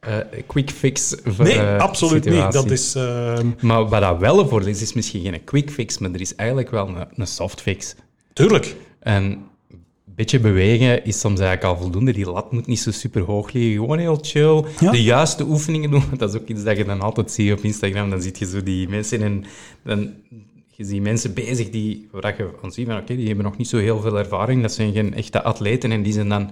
eh, 0.00 0.16
quick 0.46 0.70
fix 0.70 1.14
voor 1.24 1.44
Nee, 1.44 1.58
eh, 1.58 1.78
absoluut 1.78 2.24
niet. 2.24 2.52
Dat 2.52 2.70
is... 2.70 2.94
ehm, 2.94 3.46
Maar 3.60 3.88
wat 3.88 4.00
dat 4.00 4.18
wel 4.18 4.48
voor 4.48 4.68
is, 4.68 4.82
is 4.82 4.92
misschien 4.92 5.22
geen 5.22 5.44
quick 5.44 5.70
fix, 5.70 5.98
maar 5.98 6.10
er 6.12 6.20
is 6.20 6.34
eigenlijk 6.34 6.70
wel 6.70 6.88
een, 6.88 7.06
een 7.14 7.26
soft 7.26 7.60
fix. 7.60 7.94
tuurlijk. 8.32 8.76
En 9.00 9.22
een 9.24 10.26
beetje 10.26 10.40
bewegen 10.40 11.04
is 11.04 11.20
soms 11.20 11.40
eigenlijk 11.40 11.68
al 11.74 11.82
voldoende. 11.82 12.12
Die 12.12 12.30
lat 12.30 12.52
moet 12.52 12.66
niet 12.66 12.80
zo 12.80 12.90
super 12.90 13.22
hoog 13.22 13.52
liggen. 13.52 13.72
Gewoon 13.72 13.98
heel 13.98 14.18
chill. 14.22 14.64
Ja. 14.80 14.90
De 14.90 15.02
juiste 15.02 15.44
oefeningen 15.44 15.90
doen. 15.90 16.02
Dat 16.18 16.34
is 16.34 16.40
ook 16.40 16.48
iets 16.48 16.62
dat 16.62 16.76
je 16.76 16.84
dan 16.84 17.00
altijd 17.00 17.30
ziet 17.32 17.52
op 17.52 17.58
Instagram. 17.60 18.10
Dan 18.10 18.22
zie 18.22 18.32
je 18.38 18.46
zo 18.46 18.62
die 18.62 18.88
mensen 18.88 19.22
en 19.22 19.44
dan 19.84 20.12
je 20.70 20.84
ziet 20.84 21.02
mensen 21.02 21.34
bezig 21.34 21.70
die, 21.70 22.08
waar 22.10 22.34
je 22.36 22.48
van 22.60 22.72
ziet 22.72 22.86
van 22.86 22.96
oké, 22.96 23.16
die 23.16 23.26
hebben 23.26 23.44
nog 23.44 23.56
niet 23.56 23.68
zo 23.68 23.76
heel 23.78 24.00
veel 24.00 24.18
ervaring. 24.18 24.62
Dat 24.62 24.72
zijn 24.72 24.92
geen 24.92 25.14
echte 25.14 25.42
atleten 25.42 25.92
en 25.92 26.02
die 26.02 26.12
zijn 26.12 26.28
dan 26.28 26.50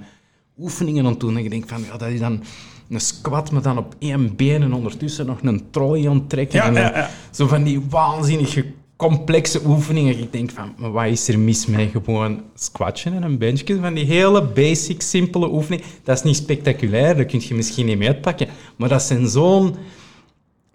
oefeningen 0.59 1.05
aan 1.05 1.11
het 1.11 1.21
doen. 1.21 1.37
En 1.37 1.43
je 1.43 1.49
denkt 1.49 1.69
van, 1.69 1.83
ja, 1.83 1.97
dat 1.97 2.09
is 2.09 2.21
dan 2.21 2.43
een 2.91 3.01
squat, 3.01 3.51
maar 3.51 3.63
dan 3.63 3.79
op 3.79 3.95
één 3.99 4.37
been 4.37 4.63
en 4.63 4.73
ondertussen 4.73 5.27
nog 5.27 5.39
een 5.43 5.71
trolley 5.71 6.09
aan 6.09 6.15
het 6.15 6.29
trekken. 6.29 6.59
Ja, 6.59 6.67
en 6.67 6.75
dan 6.75 6.83
ja, 6.83 6.97
ja. 6.97 7.11
Zo 7.31 7.47
van 7.47 7.63
die 7.63 7.81
waanzinnige 7.89 8.65
complexe 8.99 9.61
oefeningen. 9.67 10.19
Ik 10.19 10.33
denk 10.33 10.51
van, 10.51 10.75
maar 10.77 10.91
wat 10.91 11.07
is 11.07 11.29
er 11.29 11.39
mis 11.39 11.67
mee? 11.67 11.89
Gewoon 11.89 12.43
squatchen 12.55 13.13
en 13.13 13.23
een 13.23 13.39
benchje. 13.39 13.81
Van 13.81 13.95
die 13.95 14.05
hele 14.05 14.43
basic, 14.43 15.03
simpele 15.03 15.53
oefeningen. 15.53 15.87
Dat 16.03 16.17
is 16.17 16.23
niet 16.23 16.37
spectaculair, 16.37 17.17
dat 17.17 17.27
kun 17.27 17.43
je 17.43 17.55
misschien 17.55 17.87
niet 17.87 17.99
mee 17.99 18.09
uitpakken. 18.09 18.49
Maar 18.77 18.89
dat 18.89 19.03
zijn 19.03 19.29
zo'n 19.29 19.77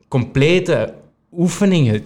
complete 0.07 0.93
oefeningen. 1.31 2.03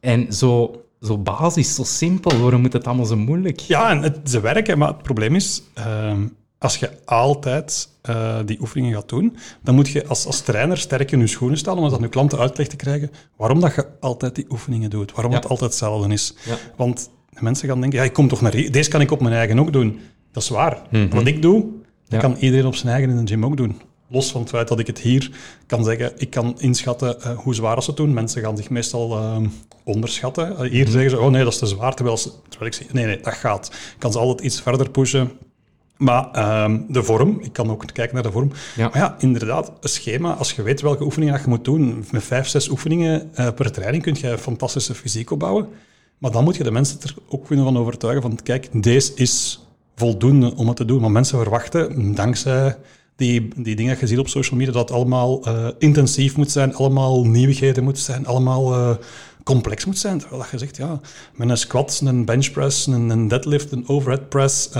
En 0.00 0.32
zo, 0.32 0.82
zo 1.00 1.18
basis, 1.18 1.74
zo 1.74 1.84
simpel. 1.84 2.40
Waarom 2.40 2.60
moet 2.60 2.72
het 2.72 2.86
allemaal 2.86 3.04
zo 3.04 3.16
moeilijk? 3.16 3.58
Ja, 3.60 3.90
en 3.90 4.02
het, 4.02 4.30
ze 4.30 4.40
werken, 4.40 4.78
maar 4.78 4.88
het 4.88 5.02
probleem 5.02 5.34
is, 5.34 5.62
ehm, 5.74 6.26
als 6.58 6.76
je 6.76 6.90
altijd 7.04 7.88
eh, 8.02 8.38
die 8.44 8.60
oefeningen 8.60 8.94
gaat 8.94 9.08
doen, 9.08 9.36
dan 9.62 9.74
moet 9.74 9.88
je 9.88 10.06
als, 10.06 10.26
als 10.26 10.40
trainer 10.40 10.78
sterk 10.78 11.12
in 11.12 11.18
je 11.20 11.26
schoenen 11.26 11.58
staan 11.58 11.76
om 11.76 11.82
dat 11.82 11.92
aan 11.92 12.00
je 12.00 12.08
klanten 12.08 12.38
uitleg 12.38 12.66
te 12.66 12.76
krijgen 12.76 13.10
waarom 13.36 13.60
dat 13.60 13.74
je 13.74 13.86
altijd 14.00 14.34
die 14.34 14.46
oefeningen 14.50 14.90
doet, 14.90 15.12
waarom 15.12 15.32
Ja. 15.32 15.38
het 15.38 15.48
altijd 15.48 15.70
hetzelfde 15.70 16.12
is. 16.12 16.34
Ja. 16.44 16.56
Want 16.76 17.10
de 17.30 17.38
mensen 17.42 17.68
gaan 17.68 17.80
denken, 17.80 17.98
ja, 17.98 18.04
ik 18.04 18.12
kom 18.12 18.28
toch 18.28 18.40
naar 18.40 18.54
hier, 18.54 18.72
deze 18.72 18.90
kan 18.90 19.00
ik 19.00 19.10
op 19.10 19.20
mijn 19.20 19.34
eigen 19.34 19.58
ook 19.58 19.72
doen. 19.72 20.00
Dat 20.32 20.42
is 20.42 20.48
waar. 20.48 20.82
Wat 21.10 21.26
ik 21.26 21.42
doe, 21.42 21.66
dat 22.08 22.20
kan 22.20 22.36
iedereen 22.38 22.66
op 22.66 22.74
zijn 22.74 22.92
eigen 22.92 23.10
in 23.10 23.24
de 23.24 23.30
gym 23.32 23.44
ook 23.44 23.56
doen. 23.56 23.80
Los 24.10 24.30
van 24.30 24.40
het 24.40 24.50
feit 24.50 24.68
dat 24.68 24.78
ik 24.78 24.86
het 24.86 24.98
hier 24.98 25.30
kan 25.66 25.84
zeggen, 25.84 26.12
ik 26.16 26.30
kan 26.30 26.60
inschatten 26.60 27.20
eh, 27.22 27.38
hoe 27.38 27.54
zwaar 27.54 27.82
ze 27.82 27.88
het 27.88 27.96
doen. 27.98 28.12
Mensen 28.14 28.42
gaan 28.42 28.56
zich 28.56 28.70
meestal 28.70 29.16
ehm, 29.16 29.46
onderschatten. 29.84 30.56
Eh, 30.58 30.70
hier 30.70 30.86
zeggen 30.88 31.10
ze, 31.10 31.18
oh 31.20 31.30
nee, 31.30 31.44
dat 31.44 31.52
is 31.52 31.58
te 31.58 31.66
zwaar. 31.66 31.94
Terwijl, 31.94 32.16
ze, 32.16 32.30
terwijl 32.48 32.70
ik 32.70 32.76
zeg, 32.76 32.92
nee, 32.92 33.04
nee, 33.06 33.20
dat 33.20 33.34
gaat. 33.34 33.66
Ik 33.66 33.98
kan 33.98 34.12
ze 34.12 34.18
altijd 34.18 34.40
iets 34.40 34.60
verder 34.60 34.90
pushen. 34.90 35.30
Maar 35.98 36.30
ehm, 36.30 36.80
de 36.88 37.02
vorm, 37.02 37.38
ik 37.40 37.52
kan 37.52 37.70
ook 37.70 37.84
kijken 37.92 38.14
naar 38.14 38.22
de 38.22 38.32
vorm. 38.32 38.52
Ja. 38.76 38.88
Maar 38.88 38.98
ja, 38.98 39.16
inderdaad, 39.18 39.72
een 39.80 39.88
schema. 39.88 40.32
Als 40.32 40.52
je 40.52 40.62
weet 40.62 40.80
welke 40.80 41.04
oefeningen 41.04 41.34
dat 41.34 41.42
je 41.42 41.48
moet 41.48 41.64
doen, 41.64 42.04
met 42.10 42.24
vijf, 42.24 42.48
zes 42.48 42.68
oefeningen 42.68 43.30
eh, 43.34 43.48
per 43.54 43.72
training 43.72 44.02
kun 44.02 44.16
je 44.20 44.38
fantastische 44.38 44.94
fysiek 44.94 45.30
opbouwen. 45.30 45.68
Maar 46.18 46.30
dan 46.30 46.44
moet 46.44 46.56
je 46.56 46.62
de 46.62 46.70
mensen 46.70 47.00
er 47.02 47.14
ook 47.28 47.46
kunnen 47.46 47.64
van 47.64 47.78
overtuigen 47.78 48.22
van, 48.22 48.38
kijk, 48.42 48.82
deze 48.82 49.12
is 49.14 49.66
voldoende 49.96 50.54
om 50.56 50.66
het 50.66 50.76
te 50.76 50.84
doen. 50.84 51.00
Want 51.00 51.12
mensen 51.12 51.38
verwachten, 51.38 52.14
dankzij 52.14 52.76
die, 53.16 53.48
die 53.56 53.76
dingen 53.76 53.92
dat 53.92 54.00
je 54.00 54.06
ziet 54.06 54.18
op 54.18 54.28
social 54.28 54.58
media, 54.58 54.72
dat 54.72 54.88
het 54.88 54.98
allemaal 54.98 55.44
eh, 55.44 55.68
intensief 55.78 56.36
moet 56.36 56.50
zijn, 56.50 56.74
allemaal 56.74 57.24
nieuwigheden 57.24 57.84
moet 57.84 57.98
zijn, 57.98 58.26
allemaal 58.26 58.74
eh, 58.74 58.96
complex 59.44 59.84
moet 59.84 59.98
zijn. 59.98 60.18
Terwijl 60.18 60.40
dat 60.40 60.50
je 60.50 60.58
zegt, 60.58 60.76
ja, 60.76 61.00
met 61.34 61.48
een 61.48 61.56
squat, 61.56 62.00
een 62.04 62.24
benchpress, 62.24 62.86
een, 62.86 63.10
een 63.10 63.28
deadlift, 63.28 63.72
een 63.72 63.88
overhead 63.88 64.28
press, 64.28 64.70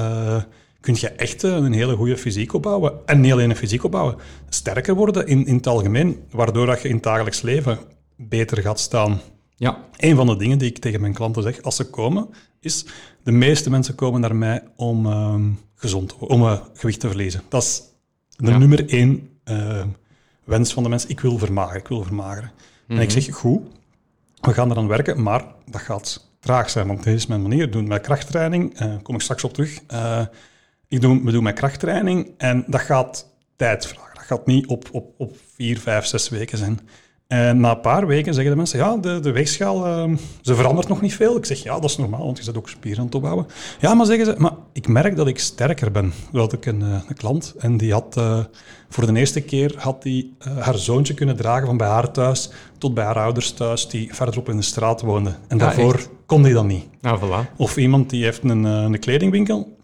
kun 0.81 0.97
je 1.01 1.09
echt 1.09 1.45
eh, 1.45 1.51
een 1.53 1.73
hele 1.73 1.97
goede 1.97 2.17
fysiek 2.17 2.53
opbouwen. 2.55 2.93
En 3.07 3.21
niet 3.21 3.33
alleen 3.33 3.51
een 3.51 3.57
fysiek 3.57 3.85
opbouwen, 3.85 4.17
sterker 4.49 4.95
worden 4.95 5.27
in, 5.27 5.47
in 5.47 5.57
het 5.57 5.67
algemeen, 5.67 6.23
waardoor 6.31 6.67
dat 6.67 6.83
je 6.83 6.89
in 6.89 6.95
het 6.95 7.03
dagelijks 7.05 7.43
leven 7.43 7.79
beter 8.17 8.59
gaat 8.63 8.81
staan. 8.81 9.21
Ja, 9.57 9.79
Een 9.97 10.17
van 10.17 10.27
de 10.27 10.37
dingen 10.37 10.59
die 10.59 10.69
ik 10.71 10.79
tegen 10.79 11.01
mijn 11.01 11.13
klanten 11.13 11.43
zeg 11.43 11.63
als 11.63 11.77
ze 11.77 11.91
komen, 11.91 12.29
is 12.61 12.85
de 13.23 13.33
meeste 13.33 13.71
mensen 13.71 13.95
komen 13.95 14.21
naar 14.21 14.37
mij 14.37 14.63
om 14.77 15.07
ehm, 15.07 15.51
gezond 15.75 16.17
om 16.17 16.43
eh, 16.43 16.61
gewicht 16.75 17.01
te 17.01 17.09
verliezen. 17.09 17.43
Dat 17.49 17.63
is 17.63 17.83
de 18.37 18.51
Ja. 18.51 18.59
nummer 18.59 18.89
één 18.89 19.29
eh, 19.45 19.85
wens 20.45 20.73
van 20.73 20.83
de 20.83 20.89
mensen. 20.89 21.11
Ik 21.11 21.21
wil 21.21 21.39
vermageren, 21.39 21.81
ik 21.81 21.89
wil 21.89 22.03
vermageren. 22.03 22.51
En 22.89 22.99
ik 22.99 23.11
zeg, 23.11 23.35
goed, 23.35 23.61
we 24.41 24.53
gaan 24.53 24.71
eraan 24.71 24.89
werken, 24.89 25.23
maar 25.23 25.45
dat 25.71 25.81
gaat 25.81 26.29
traag 26.41 26.71
zijn, 26.71 26.87
want 26.87 27.03
dit 27.05 27.15
is 27.15 27.27
mijn 27.27 27.43
manier. 27.43 27.63
Ik 27.65 27.73
doe 27.73 27.81
het 27.81 27.91
met 27.91 28.03
krachttraining, 28.03 28.79
kom 29.03 29.15
ik 29.15 29.21
straks 29.21 29.45
op 29.45 29.53
terug. 29.53 29.81
Ik 30.89 31.01
doe, 31.01 31.25
we 31.25 31.31
doen 31.33 31.43
mijn 31.43 31.55
krachttraining 31.55 32.31
en 32.37 32.65
dat 32.67 32.81
gaat 32.81 33.29
tijd 33.57 33.87
vragen. 33.87 34.15
Dat 34.15 34.25
gaat 34.25 34.47
niet 34.47 34.67
op, 34.67 34.89
op, 34.93 35.11
op 35.19 35.37
vier, 35.55 35.79
vijf, 35.79 36.05
zes 36.07 36.29
weken 36.29 36.59
zijn. 36.59 36.81
En 37.27 37.61
na 37.61 37.71
een 37.71 37.81
paar 37.81 38.07
weken 38.07 38.35
zeggen 38.35 38.51
de 38.53 38.57
mensen, 38.57 38.79
ja, 38.79 38.97
de, 38.97 39.21
de 39.21 39.33
weegschaal, 39.33 39.87
ehm, 39.87 40.17
ze 40.43 40.55
verandert 40.55 40.89
nog 40.89 41.01
niet 41.01 41.15
veel. 41.15 41.37
Ik 41.37 41.45
zeg, 41.45 41.63
ja, 41.63 41.75
dat 41.81 41.91
is 41.91 41.97
normaal, 41.97 42.25
want 42.25 42.39
je 42.39 42.45
zit 42.45 42.57
ook 42.57 42.69
spieren 42.69 43.01
aan 43.01 43.07
het 43.07 43.15
opbouwen. 43.15 43.47
Ja, 43.81 43.95
maar 43.95 44.07
zeggen 44.07 44.27
ze, 44.27 44.35
maar 44.39 44.53
ik 44.73 44.89
merk 44.89 45.17
dat 45.17 45.27
ik 45.27 45.39
sterker 45.39 45.91
ben. 45.93 46.13
Had 46.33 46.53
ik 46.53 46.67
een, 46.67 46.83
eh, 46.83 47.01
een 47.09 47.17
klant 47.17 47.55
en 47.59 47.77
die 47.77 47.93
had 47.93 48.17
eh, 48.17 48.45
voor 48.89 49.07
de 49.07 49.19
eerste 49.19 49.41
keer 49.41 49.75
had 49.79 50.03
die, 50.03 50.35
eh, 50.39 50.57
haar 50.59 50.79
zoontje 50.79 51.15
kunnen 51.15 51.37
dragen 51.37 51.67
van 51.67 51.77
bij 51.77 51.89
haar 51.89 52.11
thuis 52.11 52.51
tot 52.79 52.95
bij 52.95 53.05
haar 53.05 53.19
ouders 53.19 53.51
thuis, 53.53 53.89
die 53.89 54.15
verderop 54.15 54.49
in 54.49 54.57
de 54.57 54.63
straat 54.63 55.01
woonden. 55.01 55.37
En 55.49 55.57
Ah, 55.61 55.65
daarvoor 55.67 55.95
echt? 55.95 56.11
kon 56.27 56.43
die 56.43 56.53
dat 56.55 56.65
niet. 56.65 56.85
nou 57.01 57.19
voilà. 57.21 57.57
Of 57.57 57.77
iemand 57.77 58.11
die 58.11 58.25
heeft 58.25 58.45
een, 58.45 58.65
een 58.65 58.99
kledingwinkel 58.99 59.77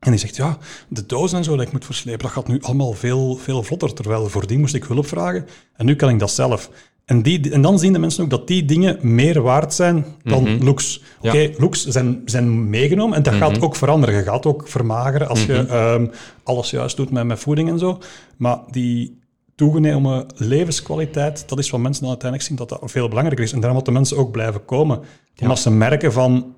en 0.00 0.10
die 0.10 0.20
zegt, 0.20 0.36
ja, 0.36 0.58
de 0.88 1.06
dozen 1.06 1.38
en 1.38 1.44
zo 1.44 1.56
dat 1.56 1.66
ik 1.66 1.72
moet 1.72 1.84
verslepen, 1.84 2.22
dat 2.22 2.30
gaat 2.30 2.48
nu 2.48 2.58
allemaal 2.60 2.92
veel, 2.92 3.36
veel 3.36 3.62
vlotter. 3.62 3.94
Terwijl 3.94 4.28
voordien 4.28 4.60
moest 4.60 4.74
ik 4.74 4.84
hulp 4.84 5.06
vragen 5.06 5.46
en 5.76 5.86
nu 5.86 5.96
kan 5.96 6.08
ik 6.08 6.18
dat 6.18 6.30
zelf. 6.30 6.70
En, 7.04 7.22
die, 7.22 7.50
en 7.50 7.62
dan 7.62 7.78
zien 7.78 7.92
de 7.92 7.98
mensen 7.98 8.24
ook 8.24 8.30
dat 8.30 8.46
die 8.46 8.64
dingen 8.64 8.98
meer 9.00 9.40
waard 9.42 9.74
zijn 9.74 10.04
dan 10.22 10.64
looks. 10.64 11.02
Oké, 11.20 11.38
Ja. 11.38 11.48
looks 11.58 11.86
zijn, 11.86 12.22
zijn 12.24 12.70
meegenomen 12.70 13.16
en 13.16 13.22
dat 13.22 13.34
gaat 13.34 13.60
ook 13.60 13.76
veranderen. 13.76 14.14
Je 14.14 14.22
gaat 14.22 14.46
ook 14.46 14.68
vermageren 14.68 15.28
als 15.28 15.44
je 15.44 15.54
ehm, 15.66 16.06
alles 16.42 16.70
juist 16.70 16.96
doet 16.96 17.10
met, 17.10 17.24
met 17.26 17.38
voeding 17.38 17.68
en 17.68 17.78
zo. 17.78 17.98
Maar 18.36 18.58
die 18.70 19.18
toegenomen 19.54 20.26
levenskwaliteit, 20.34 21.48
dat 21.48 21.58
is 21.58 21.70
wat 21.70 21.80
mensen 21.80 22.00
dan 22.02 22.10
uiteindelijk 22.10 22.48
zien 22.50 22.58
dat 22.58 22.68
dat 22.68 22.90
veel 22.90 23.08
belangrijker 23.08 23.44
is. 23.44 23.50
En 23.52 23.56
daarom 23.58 23.74
moeten 23.76 23.92
mensen 23.92 24.16
ook 24.16 24.30
blijven 24.30 24.64
komen. 24.64 25.00
Omdat 25.40 25.58
ze 25.58 25.70
merken 25.70 26.12
van, 26.12 26.54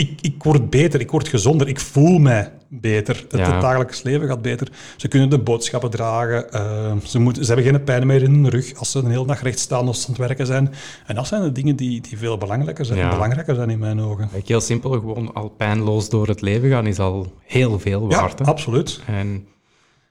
ik, 0.00 0.18
ik 0.20 0.42
word 0.42 0.70
beter, 0.70 1.00
ik 1.00 1.10
word 1.10 1.28
gezonder, 1.28 1.68
ik 1.68 1.80
voel 1.80 2.18
mij 2.18 2.52
beter. 2.68 3.16
Het, 3.28 3.38
Ja. 3.40 3.52
het 3.52 3.60
dagelijks 3.60 4.02
leven 4.02 4.28
gaat 4.28 4.42
beter. 4.42 4.68
Ze 4.96 5.08
kunnen 5.08 5.30
de 5.30 5.38
boodschappen 5.38 5.90
dragen. 5.90 6.52
eh, 6.52 6.92
ze, 7.04 7.18
moeten, 7.18 7.44
ze 7.44 7.52
hebben 7.52 7.72
geen 7.72 7.84
pijn 7.84 8.06
meer 8.06 8.22
in 8.22 8.30
hun 8.34 8.48
rug 8.48 8.74
als 8.74 8.90
ze 8.90 9.02
de 9.02 9.08
hele 9.08 9.26
dag 9.26 9.42
recht 9.42 9.58
staan 9.58 9.86
als 9.86 10.00
ze 10.00 10.06
aan 10.06 10.12
het 10.14 10.26
werken 10.26 10.46
zijn. 10.46 10.72
En 11.06 11.14
dat 11.14 11.26
zijn 11.26 11.42
de 11.42 11.52
dingen 11.52 11.76
die, 11.76 12.00
die 12.00 12.18
veel 12.18 12.38
belangrijker 12.38 12.84
zijn, 12.84 12.98
Ja. 12.98 13.10
belangrijker 13.10 13.54
zijn 13.54 13.70
in 13.70 13.78
mijn 13.78 14.00
ogen. 14.00 14.28
Heel 14.44 14.60
simpel, 14.60 14.90
gewoon 14.90 15.34
al 15.34 15.48
pijnloos 15.48 16.08
door 16.08 16.28
het 16.28 16.40
leven 16.40 16.70
gaan 16.70 16.86
is 16.86 16.98
al 16.98 17.32
heel 17.46 17.78
veel 17.78 18.10
Ja, 18.10 18.20
waard. 18.20 18.38
hè. 18.38 18.44
absoluut. 18.44 19.00
En 19.06 19.46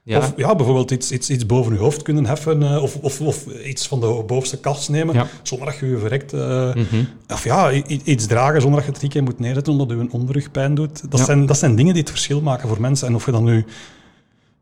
ja, 0.02 0.18
Of 0.18 0.32
ja, 0.36 0.54
bijvoorbeeld 0.54 0.90
iets, 0.90 1.12
iets, 1.12 1.30
iets 1.30 1.46
boven 1.46 1.72
je 1.72 1.78
hoofd 1.78 2.02
kunnen 2.02 2.26
heffen 2.26 2.62
eh, 2.62 2.82
of, 2.82 2.96
of, 2.96 3.20
of 3.20 3.46
iets 3.46 3.86
van 3.88 4.00
de 4.00 4.22
bovenste 4.26 4.58
kast 4.60 4.88
nemen 4.88 5.14
Ja. 5.14 5.26
zonder 5.42 5.66
dat 5.66 5.76
je 5.78 5.86
je 5.86 5.98
verrekt. 5.98 6.32
eh, 6.32 6.70
Of 7.28 7.44
ja, 7.44 7.72
iets 8.04 8.26
dragen 8.26 8.60
zonder 8.60 8.76
dat 8.78 8.84
je 8.84 8.90
het 8.90 8.98
drie 8.98 9.10
keer 9.10 9.22
moet 9.22 9.38
neerzetten 9.38 9.72
omdat 9.72 9.88
je 9.90 9.94
een 9.96 10.12
onderrug 10.12 10.50
pijn 10.50 10.74
doet. 10.74 11.10
Dat, 11.10 11.18
Ja. 11.20 11.24
zijn, 11.26 11.46
dat 11.46 11.58
zijn 11.58 11.76
dingen 11.76 11.92
die 11.92 12.02
het 12.02 12.10
verschil 12.10 12.40
maken 12.40 12.68
voor 12.68 12.80
mensen. 12.80 13.06
En 13.08 13.14
of 13.14 13.26
je 13.26 13.32
dan 13.32 13.44
nu 13.44 13.64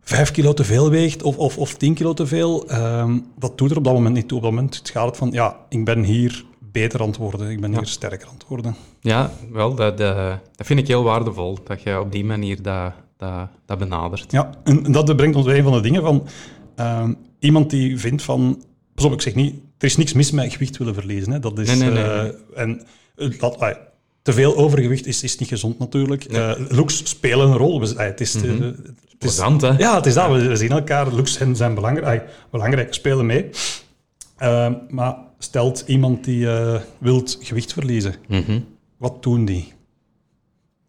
vijf 0.02 0.30
kilo 0.30 0.54
te 0.54 0.64
veel 0.64 0.90
weegt 0.90 1.22
of, 1.22 1.36
of, 1.38 1.58
of 1.58 1.74
tien 1.74 1.94
kilo 1.94 2.14
te 2.14 2.26
veel, 2.26 2.68
ehm, 2.68 3.18
dat 3.38 3.58
doet 3.58 3.70
er 3.70 3.76
op 3.76 3.84
dat 3.84 3.92
moment 3.92 4.14
niet 4.14 4.28
toe. 4.28 4.36
Op 4.38 4.42
dat 4.44 4.52
moment 4.52 4.80
gaat 4.92 5.06
het 5.06 5.16
van, 5.16 5.30
ja, 5.32 5.56
ik 5.68 5.84
ben 5.84 6.02
hier 6.02 6.44
beter 6.72 7.00
aan 7.00 7.06
het 7.06 7.16
worden, 7.16 7.50
ik 7.50 7.60
ben 7.60 7.74
hier 7.74 7.86
sterker 7.86 8.26
aan 8.28 8.34
het 8.34 8.44
worden. 8.48 8.76
ja 9.00 9.30
wel, 9.52 9.74
dat, 9.74 10.00
eh, 10.00 10.32
dat 10.56 10.66
vind 10.66 10.78
ik 10.80 10.86
heel 10.86 11.02
waardevol, 11.02 11.58
dat 11.64 11.82
je 11.82 12.00
op 12.00 12.12
die 12.12 12.24
manier 12.24 12.62
dat, 12.62 12.92
dat, 13.18 13.48
dat 13.66 13.78
benadert. 13.78 14.32
Ja, 14.32 14.50
en 14.64 14.92
dat 14.92 15.16
brengt 15.16 15.36
ons 15.36 15.46
bij 15.46 15.56
een 15.58 15.62
van 15.62 15.72
de 15.72 15.80
dingen 15.80 16.02
van 16.02 16.26
ehm, 16.74 17.12
iemand 17.38 17.70
die 17.70 17.98
vindt 17.98 18.22
van, 18.22 18.62
pas 18.94 19.04
op, 19.04 19.12
ik 19.12 19.20
zeg 19.20 19.34
niet, 19.34 19.54
er 19.78 19.86
is 19.86 19.96
niks 19.96 20.12
mis 20.12 20.30
met 20.30 20.52
gewicht 20.52 20.76
willen 20.76 20.94
verliezen. 20.94 21.32
Hè. 21.32 21.38
Dat 21.38 21.58
is, 21.58 21.66
Nee, 21.68 21.76
nee, 21.76 21.90
nee, 21.90 22.02
eh, 22.04 22.22
nee. 22.22 22.32
en 22.54 22.82
eh, 23.16 23.38
dat, 23.38 23.76
te 24.22 24.32
veel 24.32 24.56
overgewicht 24.56 25.06
is, 25.06 25.22
is 25.22 25.38
niet 25.38 25.48
gezond 25.48 25.78
natuurlijk. 25.78 26.24
Eh, 26.24 26.52
looks 26.68 27.08
spelen 27.10 27.48
een 27.48 27.56
rol. 27.56 27.80
We, 27.80 28.02
het 28.02 28.20
is, 28.20 28.34
eh, 28.34 28.42
het 29.18 29.24
is, 29.24 29.36
hè? 29.38 29.76
ja, 29.78 29.94
het 29.94 30.06
is 30.06 30.14
dat. 30.14 30.30
We 30.30 30.56
zien 30.56 30.70
elkaar. 30.70 31.12
Looks 31.12 31.38
zijn, 31.52 31.74
belangrijk, 31.74 32.30
belangrijk, 32.50 32.94
spelen 32.94 33.26
mee. 33.26 33.50
Ehm, 34.36 34.74
maar 34.88 35.16
stelt 35.38 35.84
iemand 35.86 36.24
die 36.24 36.46
wilt 36.98 37.38
gewicht 37.40 37.72
verliezen, 37.72 38.14
Mhm. 38.28 38.60
wat 38.96 39.22
doen 39.22 39.44
die? 39.44 39.72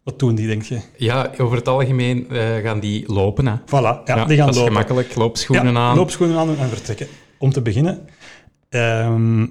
Wat 0.04 0.18
doen 0.18 0.34
die, 0.34 0.46
denk 0.46 0.62
je? 0.62 0.80
Ja, 0.96 1.30
over 1.38 1.56
het 1.56 1.68
algemeen 1.68 2.26
eh, 2.30 2.56
gaan 2.62 2.80
die 2.80 3.12
lopen. 3.12 3.46
Hè. 3.46 3.54
Voilà, 3.66 3.70
ja, 3.70 4.02
Ja, 4.04 4.24
die 4.24 4.36
gaan 4.36 4.46
dat 4.46 4.54
is 4.54 4.60
lopen. 4.60 4.72
gemakkelijk, 4.72 5.14
loopschoenen 5.14 5.72
ja, 5.72 5.78
aan. 5.78 5.96
Loopschoenen 5.96 6.36
aan 6.36 6.48
en 6.58 6.68
vertrekken. 6.68 7.06
Om 7.38 7.52
te 7.52 7.60
beginnen, 7.62 8.06
ehm, 8.68 9.42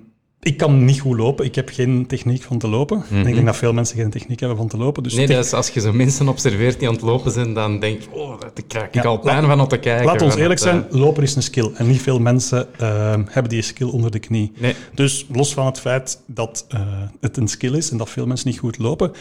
ik 0.41 0.58
kan 0.58 0.86
niet 0.86 1.00
goed 1.00 1.18
lopen. 1.18 1.46
Ik 1.46 1.56
heb 1.56 1.70
geen 1.70 2.06
techniek 2.08 2.41
van 2.41 2.58
te 2.58 2.68
lopen. 2.68 3.03
En 3.12 3.27
ik 3.27 3.34
denk 3.34 3.46
dat 3.46 3.56
veel 3.58 3.74
mensen 3.74 3.98
geen 3.98 4.10
techniek 4.10 4.39
hebben 4.39 4.58
van 4.58 4.68
te 4.68 4.77
lopen. 4.77 5.03
Dus 5.03 5.12
Mhm. 5.12 5.22
Nee, 5.22 5.27
tech- 5.27 5.38
dat 5.38 5.46
is, 5.46 5.53
als 5.53 5.70
je 5.70 5.79
zo 5.79 5.94
mensen 5.94 6.27
observeert 6.27 6.79
die 6.79 6.88
aan 6.88 6.94
het 6.94 7.03
lopen 7.03 7.32
zijn, 7.32 7.53
dan 7.53 7.79
denk 7.79 8.01
je, 8.01 8.08
oh, 8.12 8.39
daar 8.39 8.51
krijg 8.68 8.86
ik 8.88 8.94
Ja, 8.94 9.01
al 9.01 9.18
pijn 9.20 9.46
van 9.46 9.62
op 9.62 9.70
te 9.70 9.77
kijken. 9.77 10.06
Laat 10.06 10.22
ons 10.22 10.36
eerlijk 10.36 10.60
het, 10.60 10.70
eh, 10.70 10.75
zijn, 10.75 10.86
lopen 11.01 11.24
is 11.24 11.36
een 11.36 11.41
skill. 11.44 11.72
En 11.75 11.88
niet 11.88 12.01
veel 12.01 12.20
mensen 12.20 12.68
ehm, 12.79 13.24
hebben 13.29 13.51
die 13.51 13.62
skill 13.62 13.88
onder 13.88 14.12
de 14.12 14.20
knie. 14.20 14.51
Nee. 14.58 14.75
Dus 14.94 15.25
los 15.32 15.53
van 15.53 15.65
het 15.65 15.79
feit 15.79 16.22
dat 16.25 16.65
eh, 16.70 16.79
het 17.22 17.38
een 17.38 17.48
skill 17.48 17.74
is 17.75 17.91
en 17.91 17.98
dat 17.98 18.10
veel 18.10 18.25
mensen 18.25 18.50
niet 18.50 18.60
goed 18.60 18.77
lopen, 18.77 19.12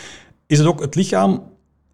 is 0.49 0.59
het 0.59 0.67
ook 0.67 0.81
het 0.81 0.95
lichaam. 0.95 1.43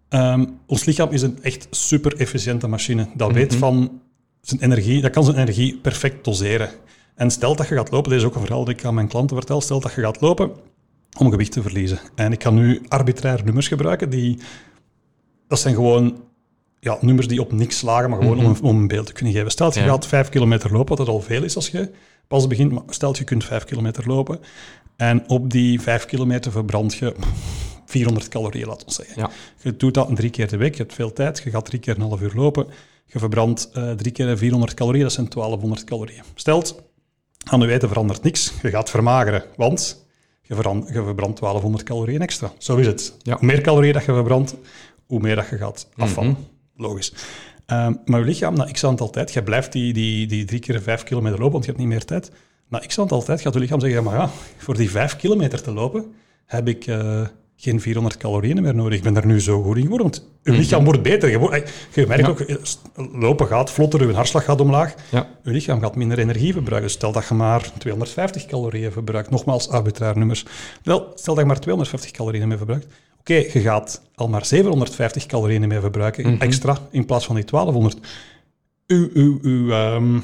ehm, 0.09 0.45
ons 0.65 0.85
lichaam 0.85 1.09
is 1.09 1.21
een 1.21 1.37
echt 1.43 1.67
super 1.71 2.15
efficiënte 2.19 2.67
machine. 2.67 3.07
Dat 3.15 3.31
weet 3.31 3.49
Mhm. 3.51 3.59
van 3.59 4.01
zijn 4.41 4.61
energie, 4.61 5.01
dat 5.01 5.11
kan 5.11 5.23
zijn 5.23 5.37
energie 5.37 5.77
perfect 5.77 6.25
doseren. 6.25 6.69
En 7.15 7.31
stel 7.31 7.55
dat 7.55 7.67
je 7.67 7.75
gaat 7.75 7.91
lopen, 7.91 8.09
dit 8.11 8.19
is 8.19 8.25
ook 8.25 8.35
een 8.35 8.41
verhaal 8.41 8.65
dat 8.65 8.73
ik 8.73 8.85
aan 8.85 8.93
mijn 8.93 9.07
klanten 9.07 9.37
vertel, 9.37 9.61
stel 9.61 9.79
dat 9.79 9.93
je 9.93 10.01
gaat 10.01 10.21
lopen 10.21 10.51
om 11.19 11.29
gewicht 11.29 11.51
te 11.51 11.61
verliezen. 11.61 11.99
En 12.15 12.31
ik 12.31 12.39
kan 12.39 12.55
nu 12.55 12.81
arbitrair 12.87 13.41
nummers 13.45 13.67
gebruiken 13.67 14.09
die, 14.09 14.37
dat 15.47 15.59
zijn 15.59 15.75
gewoon 15.75 16.17
ja, 16.79 16.97
nummers 17.01 17.27
die 17.27 17.41
op 17.41 17.51
niks 17.51 17.77
slagen, 17.77 18.09
maar 18.09 18.19
gewoon 18.19 18.37
om, 18.37 18.45
een, 18.45 18.61
om 18.61 18.77
een 18.79 18.87
beeld 18.87 19.05
te 19.05 19.13
kunnen 19.13 19.33
geven. 19.33 19.51
Stel 19.51 19.65
dat 19.65 19.75
je 19.75 19.81
Ja. 19.81 19.87
gaat 19.87 20.07
vijf 20.07 20.29
kilometer 20.29 20.71
lopen, 20.71 20.87
wat 20.97 21.05
dat 21.05 21.15
al 21.15 21.21
veel 21.21 21.43
is 21.43 21.55
als 21.55 21.69
je 21.69 21.91
pas 22.27 22.47
begint, 22.47 22.71
maar 22.71 22.83
stel 22.89 23.09
dat 23.09 23.17
je 23.17 23.23
kunt 23.23 23.43
vijf 23.45 23.63
kilometer 23.63 24.07
lopen 24.07 24.39
en 24.95 25.29
op 25.29 25.51
die 25.51 25.81
vijf 25.81 26.05
kilometer 26.05 26.51
verbrand 26.51 26.95
je 26.95 27.15
400 27.85 28.27
calorieën, 28.27 28.67
laten 28.67 28.87
we 28.87 28.93
zeggen. 28.93 29.21
Ja. 29.21 29.29
Je 29.61 29.75
doet 29.77 29.93
dat 29.93 30.15
drie 30.15 30.29
keer 30.29 30.47
de 30.47 30.57
week, 30.57 30.75
je 30.75 30.81
hebt 30.81 30.93
veel 30.93 31.13
tijd, 31.13 31.41
je 31.43 31.49
gaat 31.49 31.65
drie 31.65 31.79
keer 31.79 31.95
een 31.95 32.01
half 32.01 32.21
uur 32.21 32.31
lopen, 32.35 32.67
je 33.05 33.19
verbrandt 33.19 33.69
eh, 33.73 33.91
drie 33.91 34.11
keer 34.11 34.37
400 34.37 34.73
calorieën, 34.73 35.03
dat 35.03 35.13
zijn 35.13 35.29
1200 35.29 35.83
calorieën. 35.83 36.23
Stelt, 36.35 36.83
aan 37.43 37.59
de 37.59 37.65
wijte 37.65 37.87
verandert 37.87 38.23
niks, 38.23 38.53
je 38.61 38.69
gaat 38.69 38.89
vermageren, 38.89 39.43
want 39.55 40.05
je, 40.41 40.55
je 40.93 41.03
verbrandt 41.03 41.39
1200 41.39 41.83
calorieën 41.83 42.21
extra. 42.21 42.51
Zo 42.57 42.77
is 42.77 42.87
het. 42.87 43.15
Ja. 43.21 43.37
Hoe 43.37 43.45
meer 43.45 43.61
calorieën 43.61 43.93
dat 43.93 44.05
je 44.05 44.13
verbrandt, 44.13 44.55
hoe 45.05 45.19
meer 45.19 45.35
dat 45.35 45.49
je 45.49 45.57
gaat 45.57 45.87
afvallen. 45.95 46.31
Mhm. 46.31 46.39
Logisch. 46.77 47.13
Ehm, 47.65 47.93
maar 48.05 48.19
je 48.19 48.25
lichaam, 48.25 48.55
na 48.55 48.71
x 48.71 48.83
aantal 48.83 49.09
tijd, 49.09 49.33
je 49.33 49.43
blijft 49.43 49.71
die, 49.71 49.93
die, 49.93 50.27
die 50.27 50.45
drie 50.45 50.59
keer 50.59 50.81
vijf 50.81 51.03
kilometer 51.03 51.39
lopen, 51.39 51.51
want 51.51 51.65
je 51.65 51.71
hebt 51.71 51.83
niet 51.83 51.93
meer 51.93 52.05
tijd. 52.05 52.31
Na 52.69 52.79
x 52.79 52.99
aantal 52.99 53.23
tijd 53.23 53.41
gaat 53.41 53.53
je 53.53 53.59
lichaam 53.59 53.79
zeggen, 53.79 54.03
maar 54.03 54.15
ja, 54.15 54.29
voor 54.57 54.75
die 54.77 54.89
vijf 54.89 55.15
kilometer 55.15 55.61
te 55.61 55.71
lopen, 55.71 56.05
heb 56.45 56.67
ik 56.67 56.87
eh, 56.87 57.21
geen 57.55 57.81
400 57.81 58.17
calorieën 58.17 58.61
meer 58.61 58.75
nodig. 58.75 58.97
Ik 58.97 59.03
ben 59.03 59.13
daar 59.13 59.25
nu 59.25 59.41
zo 59.41 59.61
goed 59.63 59.75
in 59.75 59.81
geworden, 59.81 60.07
want 60.09 60.27
je 60.43 60.51
lichaam 60.51 60.83
wordt 60.83 61.01
beter. 61.01 61.29
Je, 61.29 61.63
je 61.93 62.07
merkt 62.07 62.23
Ja. 62.23 62.29
ook, 62.29 62.39
eh, 62.39 62.55
lopen 63.13 63.47
gaat 63.47 63.71
vlotter, 63.71 64.07
je 64.07 64.13
hartslag 64.13 64.43
gaat 64.43 64.61
omlaag. 64.61 64.93
Ja. 65.11 65.27
Je 65.43 65.51
lichaam 65.51 65.79
gaat 65.81 65.95
minder 65.95 66.19
energie 66.19 66.53
verbruiken. 66.53 66.89
Stel 66.91 67.11
dat 67.11 67.27
je 67.27 67.33
maar 67.33 67.71
250 67.77 68.45
calorieën 68.45 68.91
verbruikt. 68.91 69.29
Nogmaals, 69.29 69.69
arbitrair 69.69 70.17
nummers. 70.17 70.45
Wel, 70.83 71.11
stel 71.15 71.33
dat 71.33 71.43
je 71.43 71.49
maar 71.49 71.59
250 71.59 72.11
calorieën 72.11 72.47
mee 72.47 72.57
verbruikt. 72.57 72.87
Oké, 73.19 73.33
je 73.33 73.59
gaat 73.61 74.01
al 74.15 74.27
maar 74.27 74.45
750 74.45 75.25
calorieën 75.25 75.67
mee 75.67 75.79
verbruiken, 75.79 76.39
extra, 76.39 76.77
in 76.91 77.05
plaats 77.05 77.25
van 77.25 77.35
die 77.35 77.45
1200. 77.45 77.97
Uw, 78.87 79.09
uw, 79.13 79.39
uw 79.41 79.71
ehm, 79.71 80.19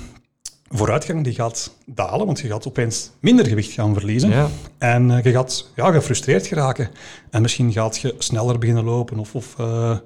vooruitgang 0.72 1.24
die 1.24 1.34
gaat 1.34 1.76
dalen, 1.86 2.26
want 2.26 2.40
je 2.40 2.48
gaat 2.48 2.68
opeens 2.68 3.12
minder 3.20 3.46
gewicht 3.46 3.72
gaan 3.72 3.94
verliezen. 3.94 4.30
Ja. 4.30 4.50
En 4.78 5.12
eh, 5.12 5.24
je 5.24 5.32
gaat 5.32 5.72
ja, 5.76 5.92
gefrustreerd 5.92 6.48
geraken. 6.48 6.90
En 7.30 7.42
misschien 7.42 7.72
gaat 7.72 7.98
je 7.98 8.16
sneller 8.18 8.58
beginnen 8.58 8.84
lopen. 8.84 9.20
Of, 9.20 9.36
of, 9.36 9.56
eh, 9.58 9.98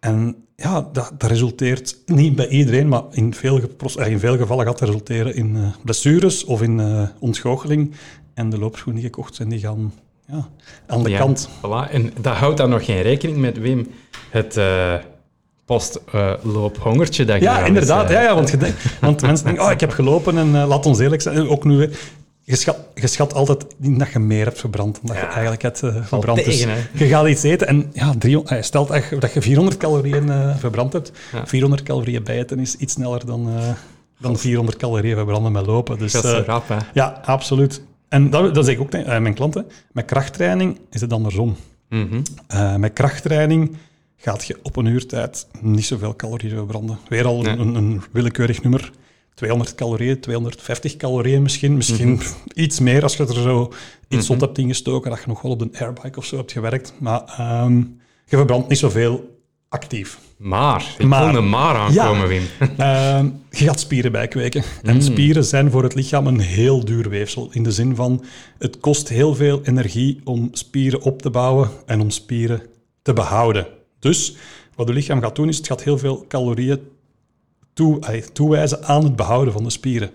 en 0.00 0.36
ja, 0.56 0.88
dat, 0.92 1.12
dat 1.18 1.30
resulteert 1.30 1.96
niet 2.06 2.36
bij 2.36 2.48
iedereen, 2.48 2.88
maar 2.88 3.02
in 3.10 3.34
veel, 3.34 3.60
eh, 3.96 4.10
in 4.10 4.18
veel 4.18 4.36
gevallen 4.36 4.66
gaat 4.66 4.78
dat 4.78 4.88
resulteren 4.88 5.34
in 5.34 5.72
blessures 5.84 6.44
of 6.44 6.62
in 6.62 7.08
ontgoocheling. 7.18 7.94
En 8.34 8.50
de 8.50 8.58
loopschoenen 8.58 9.02
die 9.02 9.10
gekocht 9.10 9.34
zijn, 9.34 9.48
die 9.48 9.58
gaan 9.58 9.92
ja, 10.26 10.48
aan 10.86 11.02
de 11.02 11.10
Ja, 11.10 11.18
kant. 11.18 11.48
Voilà. 11.48 11.90
En 11.90 12.12
dat 12.20 12.36
houdt 12.36 12.56
dan 12.56 12.70
nog 12.70 12.84
geen 12.84 13.02
rekening 13.02 13.38
met, 13.38 13.58
Wim, 13.58 13.90
het 14.30 14.56
postloophongertje 15.64 17.24
dat 17.24 17.36
je 17.36 17.42
Ja, 17.42 17.64
inderdaad. 17.64 18.04
eh, 18.10 18.12
Ja, 18.12 18.22
ja, 18.22 18.34
want, 18.34 18.50
je 18.50 18.56
denkt- 18.56 18.98
want 19.00 19.22
mensen 19.22 19.46
denken, 19.46 19.64
oh, 19.64 19.70
ik 19.70 19.80
heb 19.80 19.90
gelopen 19.90 20.38
en 20.38 20.56
eh, 20.56 20.66
laat 20.68 20.86
ons 20.86 20.98
eerlijk 20.98 21.22
zijn, 21.22 21.48
ook 21.48 21.64
nu, 21.64 21.90
je 22.42 22.56
schat, 22.56 22.76
je 22.94 23.06
schat 23.06 23.34
altijd 23.34 23.64
niet 23.76 23.98
dat 23.98 24.12
je 24.12 24.18
meer 24.18 24.44
hebt 24.44 24.58
verbrand 24.60 24.94
dan 25.02 25.06
dat 25.06 25.16
je 25.24 25.30
eigenlijk 25.32 25.62
hebt 25.62 25.82
eh, 25.82 25.96
verbrand. 26.02 26.44
tegen, 26.44 26.50
dus 26.68 26.76
hè. 26.92 27.04
je 27.04 27.10
gaat 27.10 27.26
iets 27.26 27.42
eten 27.42 27.66
en 27.66 27.90
ja, 27.92 28.14
drie, 28.18 28.42
stelt 28.60 28.88
dat 28.88 29.04
je, 29.10 29.18
dat 29.18 29.32
je 29.32 29.42
400 29.42 29.76
calorieën 29.76 30.30
verbrand 30.58 30.92
hebt. 30.92 31.12
Ja. 31.32 31.46
400 31.46 31.82
calorieën 31.82 32.22
bijten 32.24 32.58
is 32.58 32.76
iets 32.76 32.92
sneller 32.92 33.26
dan, 33.26 33.48
dan 34.18 34.36
400 34.38 34.76
calorieën 34.76 35.16
verbranden 35.16 35.52
met 35.52 35.66
lopen. 35.66 35.98
Dus, 35.98 36.12
Dat 36.12 36.24
is 36.24 36.30
rap, 36.46 36.68
hè. 36.68 36.76
ja, 36.94 37.20
absoluut. 37.24 37.82
En 38.08 38.30
dat, 38.30 38.54
dat 38.54 38.64
zeg 38.64 38.74
ik 38.74 38.80
ook 38.80 38.90
tegen 38.90 39.22
mijn 39.22 39.34
klanten. 39.34 39.66
Met 39.92 40.04
krachttraining 40.04 40.78
is 40.90 41.00
het 41.00 41.12
andersom. 41.12 41.56
Mhm. 41.88 42.22
Met 42.76 42.92
krachttraining 42.92 43.76
gaat 44.22 44.44
je 44.46 44.58
op 44.62 44.76
een 44.76 44.86
uur 44.86 45.06
tijd 45.06 45.46
niet 45.60 45.84
zoveel 45.84 46.16
calorieën 46.16 46.56
verbranden. 46.56 46.98
Weer 47.08 47.26
al 47.26 47.42
Nee. 47.42 47.56
een, 47.56 47.74
een 47.74 48.02
willekeurig 48.12 48.62
nummer. 48.62 48.90
200 49.34 49.74
calorieën, 49.74 50.20
250 50.20 50.96
calorieën 50.96 51.42
misschien. 51.42 51.76
Misschien 51.76 52.20
iets 52.54 52.80
meer 52.80 53.02
als 53.02 53.16
je 53.16 53.26
er 53.26 53.34
zo 53.34 53.72
iets 54.08 54.26
zot 54.26 54.40
hebt 54.40 54.58
ingestoken, 54.58 55.10
dat 55.10 55.20
je 55.20 55.26
nog 55.26 55.42
wel 55.42 55.52
op 55.52 55.60
een 55.60 55.74
airbike 55.78 56.18
of 56.18 56.24
zo 56.24 56.36
hebt 56.36 56.52
gewerkt. 56.52 56.92
Maar 56.98 57.22
ehm, 57.36 57.76
je 58.26 58.36
verbrandt 58.36 58.68
niet 58.68 58.78
zoveel 58.78 59.40
actief. 59.68 60.18
Maar, 60.36 60.94
ik 60.98 61.06
Maar- 61.06 61.34
een 61.34 61.48
maar 61.48 61.74
aankomen, 61.76 62.20
Ja. 62.22 62.26
Wim. 62.26 62.42
Ehm, 62.76 63.28
je 63.50 63.64
gaat 63.64 63.80
spieren 63.80 64.12
bijkweken. 64.12 64.62
En 64.82 65.02
spieren 65.02 65.44
zijn 65.44 65.70
voor 65.70 65.82
het 65.82 65.94
lichaam 65.94 66.26
een 66.26 66.40
heel 66.40 66.84
duur 66.84 67.08
weefsel. 67.08 67.48
In 67.52 67.62
de 67.62 67.72
zin 67.72 67.94
van, 67.96 68.24
het 68.58 68.80
kost 68.80 69.08
heel 69.08 69.34
veel 69.34 69.60
energie 69.64 70.20
om 70.24 70.48
spieren 70.52 71.00
op 71.02 71.22
te 71.22 71.30
bouwen 71.30 71.70
en 71.86 72.00
om 72.00 72.10
spieren 72.10 72.62
te 73.02 73.12
behouden. 73.12 73.66
Dus 74.02 74.34
wat 74.74 74.88
je 74.88 74.94
lichaam 74.94 75.20
gaat 75.20 75.36
doen, 75.36 75.48
is 75.48 75.56
het 75.56 75.66
gaat 75.66 75.82
heel 75.82 75.98
veel 75.98 76.24
calorieën 76.28 76.78
toe, 77.72 77.98
toewijzen 78.32 78.84
aan 78.84 79.04
het 79.04 79.16
behouden 79.16 79.52
van 79.52 79.64
de 79.64 79.70
spieren. 79.70 80.10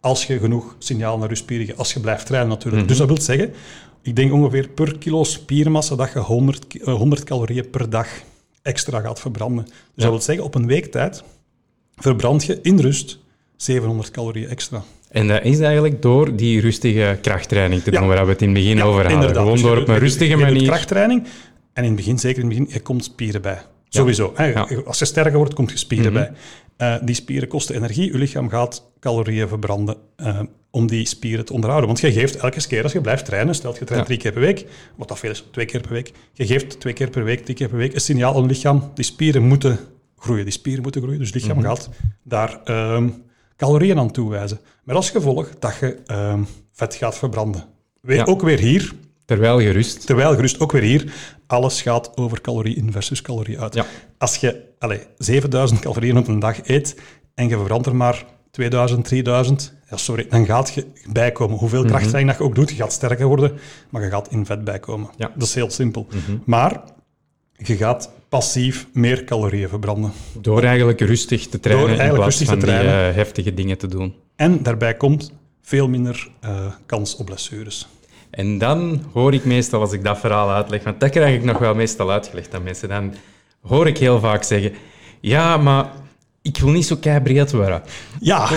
Als 0.00 0.24
je 0.26 0.38
genoeg 0.38 0.76
signaal 0.78 1.18
naar 1.18 1.28
je 1.28 1.34
spieren 1.34 1.66
geeft, 1.66 1.78
als 1.78 1.92
je 1.92 2.00
blijft 2.00 2.26
trainen 2.26 2.50
natuurlijk. 2.50 2.88
Dus 2.88 2.98
dat 2.98 3.06
wil 3.06 3.20
zeggen, 3.20 3.52
ik 4.02 4.16
denk 4.16 4.32
ongeveer 4.32 4.68
per 4.68 4.98
kilo 4.98 5.24
spiermassa 5.24 5.96
dat 5.96 6.12
je 6.12 6.18
100, 6.18 6.66
ki- 6.66 6.78
eh, 6.78 6.94
100 6.94 7.24
calorieën 7.24 7.70
per 7.70 7.90
dag 7.90 8.08
extra 8.62 9.00
gaat 9.00 9.20
verbranden. 9.20 9.64
Dus 9.64 9.74
dat 9.94 10.08
wil 10.10 10.20
zeggen, 10.20 10.44
op 10.44 10.54
een 10.54 10.66
week 10.66 10.86
tijd 10.86 11.22
verbrand 11.96 12.44
je 12.44 12.58
in 12.62 12.78
rust 12.80 13.18
700 13.56 14.10
calorieën 14.10 14.48
extra. 14.48 14.82
En 15.10 15.28
dat 15.28 15.44
is 15.44 15.58
eigenlijk 15.60 16.02
door 16.02 16.36
die 16.36 16.60
rustige 16.60 17.18
krachttraining 17.22 17.82
te 17.82 17.90
doen, 17.90 18.00
Ja. 18.00 18.06
waar 18.06 18.24
we 18.26 18.32
het 18.32 18.42
in 18.42 18.48
het 18.48 18.56
begin 18.58 18.76
Ja, 18.76 18.82
over 18.82 18.94
hadden. 19.00 19.12
inderdaad. 19.12 19.36
Gewoon 19.38 19.52
Dus 19.52 19.62
door 19.62 19.76
op 19.78 19.88
een 19.88 19.98
rustige 19.98 20.36
manier. 20.36 20.62
krachttraining. 20.66 21.26
En 21.76 21.82
in 21.82 21.88
het 21.88 21.96
begin, 21.96 22.18
zeker 22.18 22.42
in 22.42 22.48
het 22.48 22.58
begin, 22.58 22.72
je 22.74 22.80
komt 22.80 23.04
spieren 23.04 23.42
bij. 23.42 23.58
Sowieso. 23.88 24.32
Hè. 24.34 24.54
Als 24.84 24.98
je 24.98 25.04
sterker 25.04 25.36
wordt, 25.36 25.54
komt 25.54 25.70
je 25.70 25.76
spieren 25.76 26.12
Mhm. 26.12 26.22
bij. 26.22 26.32
Eh, 26.76 27.06
die 27.06 27.14
spieren 27.14 27.48
kosten 27.48 27.74
energie. 27.74 28.12
Je 28.12 28.18
lichaam 28.18 28.48
gaat 28.48 28.90
calorieën 29.00 29.48
verbranden 29.48 29.96
eh, 30.16 30.40
om 30.70 30.86
die 30.86 31.06
spieren 31.06 31.44
te 31.44 31.52
onderhouden. 31.52 31.88
Want 31.88 32.00
je 32.00 32.12
geeft 32.12 32.36
elke 32.36 32.66
keer 32.66 32.82
als 32.82 32.92
je 32.92 33.00
blijft 33.00 33.24
trainen, 33.24 33.54
stel 33.54 33.72
je 33.78 33.84
traint 33.84 33.98
Ja. 34.00 34.04
drie 34.04 34.18
keer 34.18 34.32
per 34.32 34.40
week, 34.40 34.66
wat 34.96 35.08
dat 35.08 35.18
veel 35.18 35.30
is, 35.30 35.44
twee 35.50 35.64
keer 35.66 35.80
per 35.80 35.92
week. 35.92 36.12
Je 36.32 36.46
geeft 36.46 36.80
twee 36.80 36.92
keer 36.92 37.10
per 37.10 37.24
week, 37.24 37.44
drie 37.44 37.56
keer 37.56 37.68
per 37.68 37.78
week 37.78 37.94
een 37.94 38.00
signaal 38.00 38.34
aan 38.34 38.42
je 38.42 38.48
lichaam. 38.48 38.90
Die 38.94 39.04
spieren 39.04 39.42
moeten 39.42 39.78
groeien. 40.16 40.44
Die 40.44 40.52
spieren 40.52 40.82
moeten 40.82 41.00
groeien. 41.00 41.18
Dus 41.20 41.30
het 41.32 41.42
lichaam 41.42 41.56
Mhm. 41.58 41.66
gaat 41.66 41.88
daar 42.24 42.60
ehm, 42.64 43.08
calorieën 43.56 43.98
aan 43.98 44.10
toewijzen. 44.10 44.60
Met 44.84 44.96
als 44.96 45.10
gevolg 45.10 45.50
dat 45.58 45.76
je 45.80 45.96
ehm, 46.06 46.42
vet 46.72 46.94
gaat 46.94 47.18
verbranden. 47.18 47.64
Weer, 48.00 48.16
Ja. 48.16 48.24
Ook 48.24 48.42
weer 48.42 48.58
hier, 48.58 48.92
Terwijl 49.26 49.60
gerust. 49.60 50.06
Terwijl 50.06 50.34
gerust 50.34 50.60
ook 50.60 50.72
weer 50.72 50.82
hier, 50.82 51.12
alles 51.46 51.82
gaat 51.82 52.16
over 52.16 52.40
calorie 52.40 52.76
in 52.76 52.92
versus 52.92 53.22
calorie 53.22 53.60
uit. 53.60 53.74
Ja. 53.74 53.86
Als 54.18 54.36
je 54.36 54.62
allez, 54.78 55.00
7000 55.18 55.80
calorieën 55.80 56.16
op 56.18 56.28
een 56.28 56.38
dag 56.38 56.68
eet 56.68 57.00
en 57.34 57.48
je 57.48 57.56
verbrandt 57.56 57.86
er 57.86 57.96
maar 57.96 58.24
2000, 58.50 59.04
3000, 59.04 59.74
ja, 59.90 59.96
sorry, 59.96 60.26
dan 60.28 60.44
gaat 60.46 60.74
je 60.74 60.86
bijkomen. 61.12 61.58
Hoeveel 61.58 61.80
Mhm. 61.80 61.88
krachttraining 61.88 62.30
dat 62.30 62.38
je 62.40 62.44
ook 62.48 62.54
doet, 62.54 62.70
je 62.70 62.76
gaat 62.76 62.92
sterker 62.92 63.26
worden, 63.26 63.58
maar 63.90 64.02
je 64.02 64.10
gaat 64.10 64.28
in 64.30 64.46
vet 64.46 64.64
bijkomen. 64.64 65.10
Ja. 65.16 65.28
Mhm. 65.28 65.38
Dat 65.38 65.48
is 65.48 65.54
heel 65.54 65.70
simpel. 65.70 66.06
Maar 66.44 66.82
je 67.56 67.76
gaat 67.76 68.10
passief 68.28 68.86
meer 68.92 69.24
calorieën 69.24 69.68
verbranden. 69.68 70.12
Door 70.40 70.62
eigenlijk 70.62 71.00
rustig 71.00 71.46
te 71.48 71.60
trainen 71.60 71.84
in 71.88 71.98
eigenlijk 71.98 72.20
plaats 72.22 72.38
rustig 72.38 72.58
te 72.58 72.66
die 72.66 72.74
trainen. 72.74 73.08
eh, 73.08 73.14
heftige 73.14 73.54
dingen 73.54 73.78
te 73.78 73.86
doen. 73.86 74.14
En 74.36 74.62
daarbij 74.62 74.94
komt 74.94 75.32
veel 75.62 75.88
minder 75.88 76.30
eh, 76.40 76.66
kans 76.86 77.16
op 77.16 77.26
blessures. 77.26 77.86
En 78.36 78.58
dan 78.58 79.02
hoor 79.12 79.34
ik 79.34 79.44
meestal, 79.44 79.80
als 79.80 79.92
ik 79.92 80.04
dat 80.04 80.18
verhaal 80.18 80.50
uitleg, 80.50 80.82
want 80.82 81.00
dat 81.00 81.10
krijg 81.10 81.34
ik 81.36 81.44
nog 81.44 81.58
wel 81.58 81.74
meestal 81.74 82.10
uitgelegd 82.10 82.54
aan 82.54 82.62
mensen, 82.62 82.88
dan 82.88 83.14
hoor 83.60 83.86
ik 83.86 83.98
heel 83.98 84.20
vaak 84.20 84.42
zeggen, 84.42 84.72
ja, 85.20 85.56
maar 85.56 85.86
ik 86.42 86.58
wil 86.58 86.70
niet 86.70 86.86
zo 86.86 86.96
keibreed 86.96 87.52
worden. 87.52 87.82
Ja, 88.20 88.48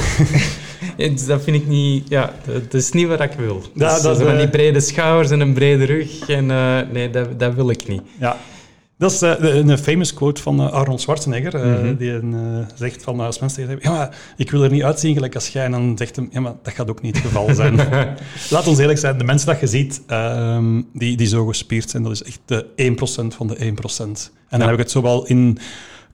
En 0.97 1.17
dat 1.27 1.43
vind 1.43 1.55
ik 1.55 1.67
niet, 1.67 2.09
ja, 2.09 2.33
dat, 2.45 2.73
is 2.73 2.91
niet 2.91 3.07
wat 3.07 3.21
ik 3.21 3.31
wil. 3.31 3.63
Ja, 3.73 3.93
Dus 3.93 4.01
dat, 4.01 4.17
van 4.17 4.31
eh, 4.31 4.37
die 4.37 4.49
brede 4.49 4.79
schouders 4.79 5.31
en 5.31 5.39
een 5.39 5.53
brede 5.53 5.83
rug, 5.83 6.29
en 6.29 6.51
eh, 6.51 6.79
nee, 6.91 7.09
dat, 7.09 7.39
dat 7.39 7.53
wil 7.53 7.69
ik 7.69 7.87
niet. 7.87 8.01
ja. 8.19 8.37
Dat 8.99 9.11
is 9.11 9.23
uh, 9.23 9.35
een 9.39 9.77
famous 9.77 10.13
quote 10.13 10.41
van 10.41 10.61
uh, 10.61 10.71
Arnold 10.71 11.01
Schwarzenegger, 11.01 11.65
mm 11.65 11.73
-hmm. 11.73 11.95
die 11.95 12.19
zegt 12.75 13.03
van 13.03 13.19
als 13.19 13.39
mensen 13.39 13.65
zeggen, 13.65 13.79
ja, 13.81 13.97
maar 13.97 14.17
ik 14.37 14.51
wil 14.51 14.63
er 14.63 14.71
niet 14.71 14.83
uitzien 14.83 15.13
gelijk 15.13 15.35
als 15.35 15.47
jij, 15.47 15.65
en 15.65 15.71
dan 15.71 15.97
zegt 15.97 16.15
hem, 16.15 16.29
ja, 16.31 16.39
maar 16.39 16.53
dat 16.63 16.73
gaat 16.73 16.89
ook 16.89 17.01
niet 17.01 17.15
het 17.15 17.25
geval 17.25 17.53
zijn. 17.53 17.75
Laat 18.49 18.67
ons 18.67 18.77
eerlijk 18.77 18.99
zijn, 18.99 19.17
de 19.17 19.23
mensen 19.23 19.47
dat 19.47 19.59
je 19.59 19.67
ziet, 19.67 20.01
ehm, 20.07 20.81
die, 20.93 21.17
die 21.17 21.27
zo 21.27 21.45
gespierd 21.45 21.89
zijn, 21.89 22.03
dat 22.03 22.11
is 22.11 22.23
echt 22.23 22.39
de 22.45 22.65
1% 22.75 23.35
van 23.35 23.47
de 23.47 23.55
1%. 23.55 23.59
En 23.59 23.75
dan 24.49 24.59
ja. 24.59 24.65
heb 24.65 24.73
ik 24.73 24.79
het 24.79 24.91
zowel 24.91 25.25
in 25.25 25.57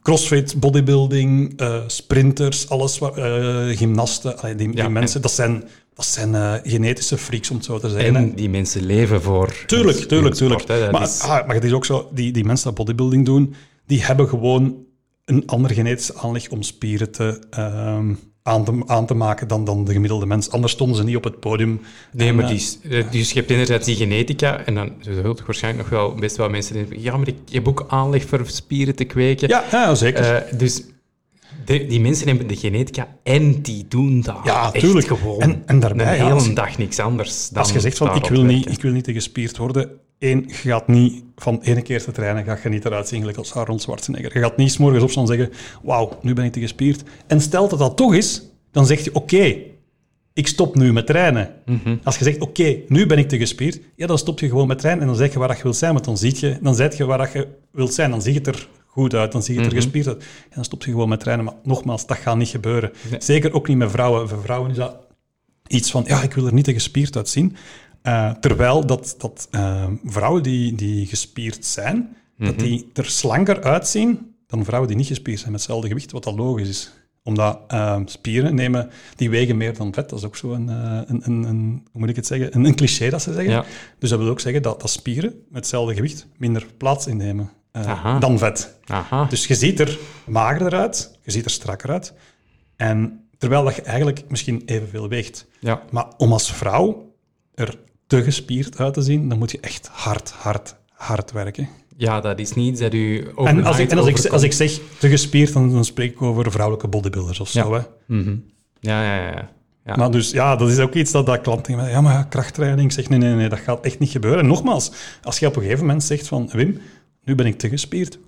crossfit, 0.01 0.59
bodybuilding, 0.59 1.61
sprinters, 1.87 2.69
alles, 2.69 2.99
gymnasten, 3.71 4.37
allee, 4.37 4.55
die, 4.55 4.67
die 4.67 4.77
ja, 4.77 4.89
mensen, 4.89 5.21
dat 5.21 5.31
zijn 5.31 5.63
dat 5.95 6.05
zijn 6.05 6.33
uh, 6.33 6.53
genetische 6.63 7.17
freaks, 7.17 7.49
om 7.49 7.55
het 7.55 7.65
zo 7.65 7.79
te 7.79 7.89
zeggen. 7.89 8.15
En 8.15 8.35
die 8.35 8.49
mensen 8.49 8.85
leven 8.85 9.21
voor... 9.21 9.63
Tuurlijk, 9.65 9.97
tuurlijk, 9.97 10.35
tuurlijk. 10.35 10.67
maar, 10.91 11.01
is... 11.01 11.21
ah, 11.21 11.45
maar 11.45 11.55
het 11.55 11.63
is 11.63 11.71
ook 11.71 11.85
zo, 11.85 12.09
die, 12.13 12.31
die 12.31 12.43
mensen 12.43 12.67
die 12.67 12.77
bodybuilding 12.77 13.25
doen, 13.25 13.55
die 13.85 14.03
hebben 14.03 14.27
gewoon 14.27 14.75
een 15.25 15.43
andere 15.45 15.73
genetische 15.73 16.15
aanleg 16.15 16.49
om 16.49 16.61
spieren 16.61 17.11
te, 17.11 17.41
uh, 17.57 17.99
aan, 18.43 18.63
te, 18.63 18.83
aan 18.85 19.05
te 19.05 19.13
maken 19.13 19.47
dan, 19.47 19.65
dan 19.65 19.85
de 19.85 19.93
gemiddelde 19.93 20.25
mens. 20.25 20.51
Anders 20.51 20.73
stonden 20.73 20.97
ze 20.97 21.03
niet 21.03 21.15
op 21.15 21.23
het 21.23 21.39
podium. 21.39 21.81
Nee, 22.11 22.27
en, 22.27 22.35
maar 22.35 22.47
die, 22.47 22.67
uh, 22.83 23.11
dus 23.11 23.31
je 23.31 23.39
hebt 23.39 23.51
inderdaad 23.51 23.85
die 23.85 23.95
genetica, 23.95 24.65
en 24.65 24.75
dan 24.75 24.91
zult 24.99 25.45
waarschijnlijk 25.45 25.89
nog 25.89 25.99
wel 25.99 26.15
best 26.15 26.37
wel 26.37 26.49
mensen 26.49 26.73
denken, 26.73 27.01
ja, 27.01 27.17
maar 27.17 27.27
ik 27.27 27.37
heb 27.51 27.67
ook 27.67 27.85
aanleg 27.87 28.25
voor 28.25 28.41
spieren 28.45 28.95
te 28.95 29.03
kweken. 29.03 29.47
Ja, 29.47 29.63
ja 29.71 29.95
zeker. 29.95 30.45
dus 30.57 30.83
de, 31.65 31.85
die 31.85 32.01
mensen 32.01 32.27
hebben 32.27 32.47
de 32.47 32.55
genetica 32.55 33.07
en 33.23 33.61
die 33.61 33.85
doen 33.87 34.21
dat 34.21 34.39
ja, 34.43 34.73
echt 34.73 34.83
tuurlijk. 34.83 35.07
gewoon 35.07 35.41
en, 35.41 35.63
en 35.65 35.79
daarbij, 35.79 36.17
de 36.17 36.23
hele 36.23 36.53
dag 36.53 36.77
niks 36.77 36.99
anders 36.99 37.49
dan 37.49 37.63
Als 37.63 37.71
je 37.71 37.79
zegt 37.79 37.97
van, 37.97 38.15
ik 38.15 38.25
wil, 38.25 38.43
niet, 38.43 38.71
ik 38.71 38.81
wil 38.81 38.91
niet 38.91 39.03
te 39.03 39.13
gespierd 39.13 39.57
worden, 39.57 39.89
één, 40.19 40.43
je 40.47 40.53
gaat 40.53 40.87
niet 40.87 41.23
van 41.35 41.59
ene 41.61 41.81
keer 41.81 42.03
te 42.03 42.11
trainen, 42.11 42.45
ga 42.45 42.57
je 42.63 42.69
niet 42.69 42.85
eruit 42.85 43.07
zien 43.07 43.19
gelijk 43.19 43.37
als 43.37 43.53
Arnold 43.53 43.81
Schwarzenegger. 43.81 44.33
Je 44.33 44.39
gaat 44.39 44.57
niet 44.57 44.71
s 44.71 44.77
morgens 44.77 45.03
opstaan 45.03 45.23
en 45.23 45.29
zeggen, 45.29 45.51
wauw, 45.83 46.17
nu 46.21 46.33
ben 46.33 46.45
ik 46.45 46.51
te 46.51 46.59
gespierd. 46.59 47.03
En 47.27 47.41
stel 47.41 47.67
dat 47.67 47.79
dat 47.79 47.97
toch 47.97 48.15
is, 48.15 48.49
dan 48.71 48.85
zeg 48.85 49.03
je, 49.03 49.09
oké, 49.13 49.35
okay, 49.35 49.71
ik 50.33 50.47
stop 50.47 50.75
nu 50.75 50.93
met 50.93 51.07
trainen. 51.07 51.49
Mm 51.65 51.79
-hmm. 51.83 51.99
Als 52.03 52.17
je 52.17 52.23
zegt, 52.23 52.39
oké, 52.39 52.61
okay, 52.61 52.83
nu 52.87 53.05
ben 53.05 53.17
ik 53.17 53.29
te 53.29 53.37
gespierd, 53.37 53.79
ja, 53.95 54.07
dan 54.07 54.17
stop 54.17 54.39
je 54.39 54.47
gewoon 54.47 54.67
met 54.67 54.79
trainen 54.79 55.01
en 55.01 55.07
dan 55.09 55.17
zeg 55.17 55.33
je 55.33 55.39
waar 55.39 55.57
je 55.57 55.63
wilt 55.63 55.75
zijn, 55.75 55.93
want 55.93 56.05
dan, 56.05 56.17
zie 56.17 56.35
je, 56.39 56.57
dan 56.61 56.75
zeg 56.75 56.97
je 56.97 57.05
waar 57.05 57.29
je 57.33 57.47
wilt 57.71 57.93
zijn, 57.93 58.09
dan 58.09 58.21
zie 58.21 58.33
je 58.33 58.37
het 58.37 58.47
er 58.47 58.67
goed 58.95 59.13
uit, 59.13 59.31
dan 59.31 59.43
zie 59.43 59.53
je 59.53 59.61
het 59.61 59.69
er 59.69 59.75
gespierd 59.75 60.07
uit. 60.07 60.21
En 60.23 60.55
dan 60.55 60.63
stop 60.63 60.83
je 60.83 60.91
gewoon 60.91 61.09
met 61.09 61.19
trainen. 61.19 61.45
Maar 61.45 61.53
nogmaals, 61.63 62.07
dat 62.07 62.17
gaat 62.17 62.37
niet 62.37 62.47
gebeuren. 62.47 62.91
Nee. 63.09 63.21
Zeker 63.21 63.53
ook 63.53 63.67
niet 63.67 63.77
met 63.77 63.91
vrouwen. 63.91 64.29
Voor 64.29 64.41
vrouwen 64.41 64.71
is 64.71 64.77
dat 64.77 64.95
iets 65.67 65.91
van, 65.91 66.03
ja, 66.07 66.21
ik 66.21 66.33
wil 66.33 66.45
er 66.45 66.53
niet 66.53 66.65
te 66.65 66.73
gespierd 66.73 67.15
uitzien. 67.15 67.55
Uh, 68.03 68.31
terwijl 68.31 68.85
dat, 68.85 69.15
dat 69.17 69.47
uh, 69.51 69.85
vrouwen 70.03 70.43
die, 70.43 70.75
die 70.75 71.05
gespierd 71.05 71.65
zijn, 71.65 71.95
mm 71.95 72.07
-hmm. 72.35 72.45
dat 72.45 72.59
die 72.59 72.89
er 72.93 73.05
slanker 73.05 73.63
uitzien 73.63 74.35
dan 74.47 74.65
vrouwen 74.65 74.89
die 74.89 74.97
niet 74.97 75.07
gespierd 75.07 75.39
zijn 75.39 75.51
met 75.51 75.59
hetzelfde 75.59 75.87
gewicht, 75.87 76.11
wat 76.11 76.23
dat 76.23 76.35
logisch 76.35 76.69
is 76.69 76.91
omdat 77.23 77.59
uh, 77.73 77.99
spieren 78.05 78.55
nemen, 78.55 78.89
die 79.15 79.29
wegen 79.29 79.57
meer 79.57 79.77
dan 79.77 79.93
vet. 79.93 80.09
Dat 80.09 80.19
is 80.19 80.25
ook 80.25 80.35
zo 80.35 80.53
een, 80.53 80.67
uh, 80.67 81.01
een, 81.05 81.21
een, 81.23 81.43
een, 81.43 81.87
hoe 81.91 82.01
moet 82.01 82.09
ik 82.09 82.15
het 82.15 82.25
zeggen, 82.25 82.55
een, 82.55 82.65
een 82.65 82.75
cliché 82.75 83.09
dat 83.09 83.21
ze 83.21 83.33
zeggen. 83.33 83.51
Ja. 83.51 83.65
Dus 83.99 84.09
dat 84.09 84.19
wil 84.19 84.29
ook 84.29 84.39
zeggen 84.39 84.61
dat, 84.61 84.81
dat 84.81 84.89
spieren 84.89 85.29
met 85.31 85.55
hetzelfde 85.55 85.95
gewicht 85.95 86.27
minder 86.37 86.65
plaats 86.77 87.07
innemen 87.07 87.49
uh, 87.75 88.19
dan 88.19 88.37
vet. 88.37 88.77
Aha. 88.85 89.25
Dus 89.29 89.47
je 89.47 89.55
ziet 89.55 89.79
er 89.79 89.97
magerder 90.25 90.79
uit, 90.79 91.17
je 91.23 91.31
ziet 91.31 91.45
er 91.45 91.51
strakker 91.51 91.89
uit. 91.89 92.13
En 92.75 93.27
terwijl 93.37 93.63
dat 93.63 93.75
je 93.75 93.81
eigenlijk 93.81 94.23
misschien 94.27 94.61
evenveel 94.65 95.09
weegt. 95.09 95.47
Ja. 95.59 95.81
Maar 95.91 96.05
om 96.17 96.31
als 96.31 96.51
vrouw 96.51 97.13
er 97.53 97.77
te 98.07 98.23
gespierd 98.23 98.79
uit 98.79 98.93
te 98.93 99.01
zien, 99.01 99.29
dan 99.29 99.37
moet 99.37 99.51
je 99.51 99.59
echt 99.59 99.89
hard, 99.91 100.31
hard, 100.31 100.75
hard 100.91 101.31
werken. 101.31 101.69
Ja, 101.97 102.21
dat 102.21 102.39
is 102.39 102.53
niet 102.53 102.79
dat 102.79 102.93
u 102.93 103.27
En 103.35 103.63
als 103.63 103.79
ik, 103.79 103.91
en 103.91 103.97
als 103.97 104.07
ik, 104.07 104.25
als 104.25 104.43
ik 104.43 104.53
zeg 104.53 104.79
te 104.99 105.09
gespierd, 105.09 105.53
dan, 105.53 105.71
dan 105.71 105.85
spreek 105.85 106.11
ik 106.11 106.21
over 106.21 106.51
vrouwelijke 106.51 106.87
bodybuilders 106.87 107.39
of 107.39 107.49
zo. 107.49 107.73
Ja. 107.73 107.79
Hè. 107.79 107.85
Mm 108.15 108.23
-hmm. 108.23 108.43
ja, 108.79 109.03
ja, 109.03 109.31
ja. 109.31 109.49
Ja. 109.85 109.95
Maar 109.95 110.11
dus 110.11 110.31
ja, 110.31 110.55
dat 110.55 110.69
is 110.69 110.79
ook 110.79 110.93
iets 110.93 111.11
dat, 111.11 111.25
dat 111.25 111.41
klanten 111.41 111.73
zeggen, 111.73 111.91
ja, 111.91 112.01
maar 112.01 112.13
ja, 112.13 112.23
krachttraining, 112.23 112.93
zeg 112.93 113.09
nee, 113.09 113.19
nee, 113.19 113.33
nee, 113.33 113.49
dat 113.49 113.59
gaat 113.59 113.85
echt 113.85 113.99
niet 113.99 114.09
gebeuren. 114.09 114.39
En 114.39 114.47
nogmaals, 114.47 114.91
als 115.23 115.39
je 115.39 115.47
op 115.47 115.55
een 115.55 115.61
gegeven 115.61 115.85
moment 115.85 116.03
zegt 116.03 116.27
van, 116.27 116.49
Wim, 116.51 116.79
nu 117.25 117.35
ben 117.35 117.45
ik 117.45 117.57
te 117.57 117.69
gespierd. 117.69 118.19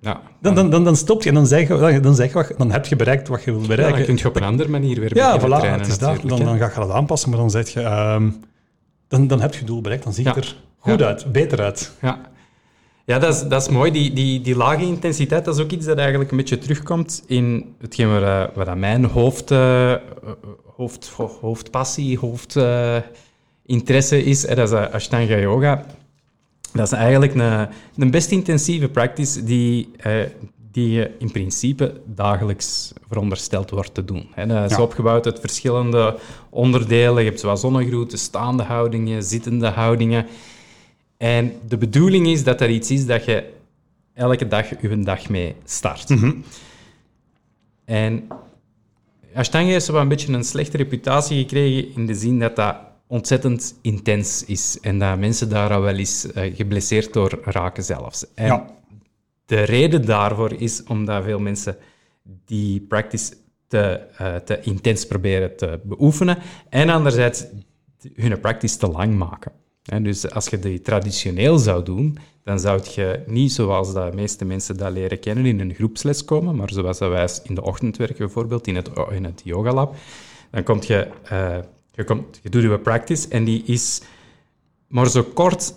Ja, 0.00 0.20
dan, 0.40 0.54
dan, 0.54 0.70
dan, 0.70 0.84
dan 0.84 0.96
stop 0.96 1.22
je 1.22 1.28
en 1.28 1.34
dan 1.34 1.46
zeg 1.46 1.68
je, 1.68 2.00
dan, 2.00 2.14
zeg 2.14 2.32
je, 2.32 2.54
dan 2.56 2.70
heb 2.70 2.86
je 2.86 2.96
bereikt 2.96 3.28
wat 3.28 3.44
je 3.44 3.50
wil 3.50 3.60
bereiken. 3.60 3.86
Ja, 3.86 3.96
dan 3.96 4.06
kun 4.06 4.16
je 4.16 4.28
op 4.28 4.36
een 4.36 4.42
andere 4.42 4.68
manier 4.68 5.00
weer 5.00 5.16
ja, 5.16 5.40
voilà, 5.40 5.42
trainen. 5.42 5.78
Het 5.78 5.88
is 5.88 5.98
dat. 5.98 6.20
Dan, 6.24 6.38
dan 6.38 6.58
ga 6.58 6.66
je 6.66 6.74
dat 6.74 6.90
aanpassen, 6.90 7.30
maar 7.30 7.38
dan, 7.38 7.50
zeg 7.50 7.68
je, 7.68 7.84
um, 7.84 8.40
dan, 9.08 9.26
dan 9.26 9.40
heb 9.40 9.54
je 9.54 9.64
doel 9.64 9.80
bereikt. 9.80 10.04
Dan 10.04 10.12
zie 10.12 10.24
je 10.24 10.30
ja. 10.30 10.36
er 10.36 10.56
goed 10.78 10.98
ja. 10.98 11.06
uit, 11.06 11.32
beter 11.32 11.60
uit. 11.60 11.92
Ja, 12.00 12.20
ja 13.04 13.18
dat, 13.18 13.34
is, 13.34 13.42
dat 13.42 13.62
is 13.62 13.68
mooi. 13.68 13.90
Die, 13.90 14.12
die, 14.12 14.40
die 14.40 14.56
lage 14.56 14.82
intensiteit, 14.82 15.44
dat 15.44 15.56
is 15.56 15.62
ook 15.62 15.70
iets 15.70 15.86
dat 15.86 15.98
eigenlijk 15.98 16.30
een 16.30 16.36
beetje 16.36 16.58
terugkomt 16.58 17.22
in 17.26 17.74
hetgeen 17.80 18.20
waar, 18.20 18.50
waar 18.54 18.78
mijn 18.78 19.04
hoofd, 19.04 19.50
uh, 19.50 19.94
hoofd, 20.76 21.12
hoofdpassie, 21.40 22.18
hoofdinteresse 22.18 24.22
uh, 24.22 24.26
is. 24.26 24.40
Dat 24.40 24.58
is 24.58 24.72
Ashtanga 24.72 25.38
Yoga. 25.38 25.84
Dat 26.72 26.86
is 26.86 26.92
eigenlijk 26.92 27.34
een, 27.34 27.68
een 27.96 28.10
best 28.10 28.30
intensieve 28.30 28.88
practice 28.88 29.44
die, 29.44 29.90
eh, 29.96 30.12
die 30.72 30.90
je 30.90 31.10
in 31.18 31.30
principe 31.30 32.00
dagelijks 32.04 32.92
verondersteld 33.08 33.70
wordt 33.70 33.94
te 33.94 34.04
doen. 34.04 34.28
Dat 34.46 34.70
is 34.70 34.76
ja. 34.76 34.82
opgebouwd 34.82 35.26
uit 35.26 35.40
verschillende 35.40 36.18
onderdelen. 36.50 37.22
Je 37.22 37.28
hebt 37.28 37.40
zowel 37.40 37.56
zonnegroeten, 37.56 38.18
staande 38.18 38.62
houdingen, 38.62 39.22
zittende 39.22 39.68
houdingen. 39.68 40.26
En 41.16 41.52
de 41.68 41.76
bedoeling 41.76 42.26
is 42.26 42.44
dat 42.44 42.60
er 42.60 42.70
iets 42.70 42.90
is 42.90 43.06
dat 43.06 43.24
je 43.24 43.44
elke 44.14 44.48
dag 44.48 44.80
je 44.80 45.02
dag 45.02 45.28
mee 45.28 45.54
start. 45.64 46.08
Mm 46.08 46.18
-hmm. 46.18 46.44
En 47.84 48.28
Ashtanga 49.34 49.70
heeft 49.70 49.86
wel 49.86 50.00
een 50.00 50.08
beetje 50.08 50.32
een 50.32 50.44
slechte 50.44 50.76
reputatie 50.76 51.38
gekregen 51.38 51.94
in 51.94 52.06
de 52.06 52.14
zin 52.14 52.38
dat 52.38 52.56
dat 52.56 52.76
ontzettend 53.08 53.78
intens 53.82 54.44
is 54.44 54.78
en 54.80 54.98
dat 54.98 55.18
mensen 55.18 55.48
daar 55.48 55.70
al 55.70 55.80
wel 55.80 55.96
eens 55.96 56.26
uh, 56.26 56.56
geblesseerd 56.56 57.12
door 57.12 57.40
raken 57.44 57.82
zelfs. 57.82 58.26
En 58.34 58.46
ja. 58.46 58.66
de 59.46 59.62
reden 59.62 60.06
daarvoor 60.06 60.52
is 60.52 60.82
omdat 60.82 61.24
veel 61.24 61.38
mensen 61.38 61.76
die 62.44 62.80
practice 62.80 63.34
te, 63.66 64.00
uh, 64.20 64.36
te 64.36 64.60
intens 64.60 65.06
proberen 65.06 65.56
te 65.56 65.80
beoefenen 65.82 66.38
en 66.68 66.88
anderzijds 66.88 67.44
hun 68.14 68.40
practice 68.40 68.76
te 68.76 68.88
lang 68.88 69.14
maken. 69.14 69.52
En 69.84 70.02
dus 70.02 70.30
als 70.30 70.48
je 70.48 70.58
die 70.58 70.80
traditioneel 70.80 71.58
zou 71.58 71.84
doen, 71.84 72.18
dan 72.44 72.60
zou 72.60 72.80
je 72.94 73.22
niet 73.26 73.52
zoals 73.52 73.92
de 73.92 74.10
meeste 74.14 74.44
mensen 74.44 74.76
dat 74.76 74.92
leren 74.92 75.20
kennen 75.20 75.46
in 75.46 75.60
een 75.60 75.74
groepsles 75.74 76.24
komen, 76.24 76.56
maar 76.56 76.70
zoals 76.70 76.98
wij 76.98 77.28
in 77.42 77.54
de 77.54 77.62
ochtend 77.62 77.96
werken 77.96 78.18
bijvoorbeeld, 78.18 78.66
in 78.66 78.76
het, 78.76 78.90
in 79.10 79.24
het 79.24 79.40
yogalab, 79.44 79.94
dan 80.50 80.62
kom 80.62 80.78
je... 80.82 81.08
Uh, 81.32 81.58
je, 81.98 82.04
komt, 82.04 82.40
je 82.42 82.48
doet 82.48 82.62
je 82.62 82.78
practice 82.78 83.28
en 83.28 83.44
die 83.44 83.62
is 83.66 84.00
maar 84.88 85.08
zo 85.08 85.22
kort. 85.22 85.74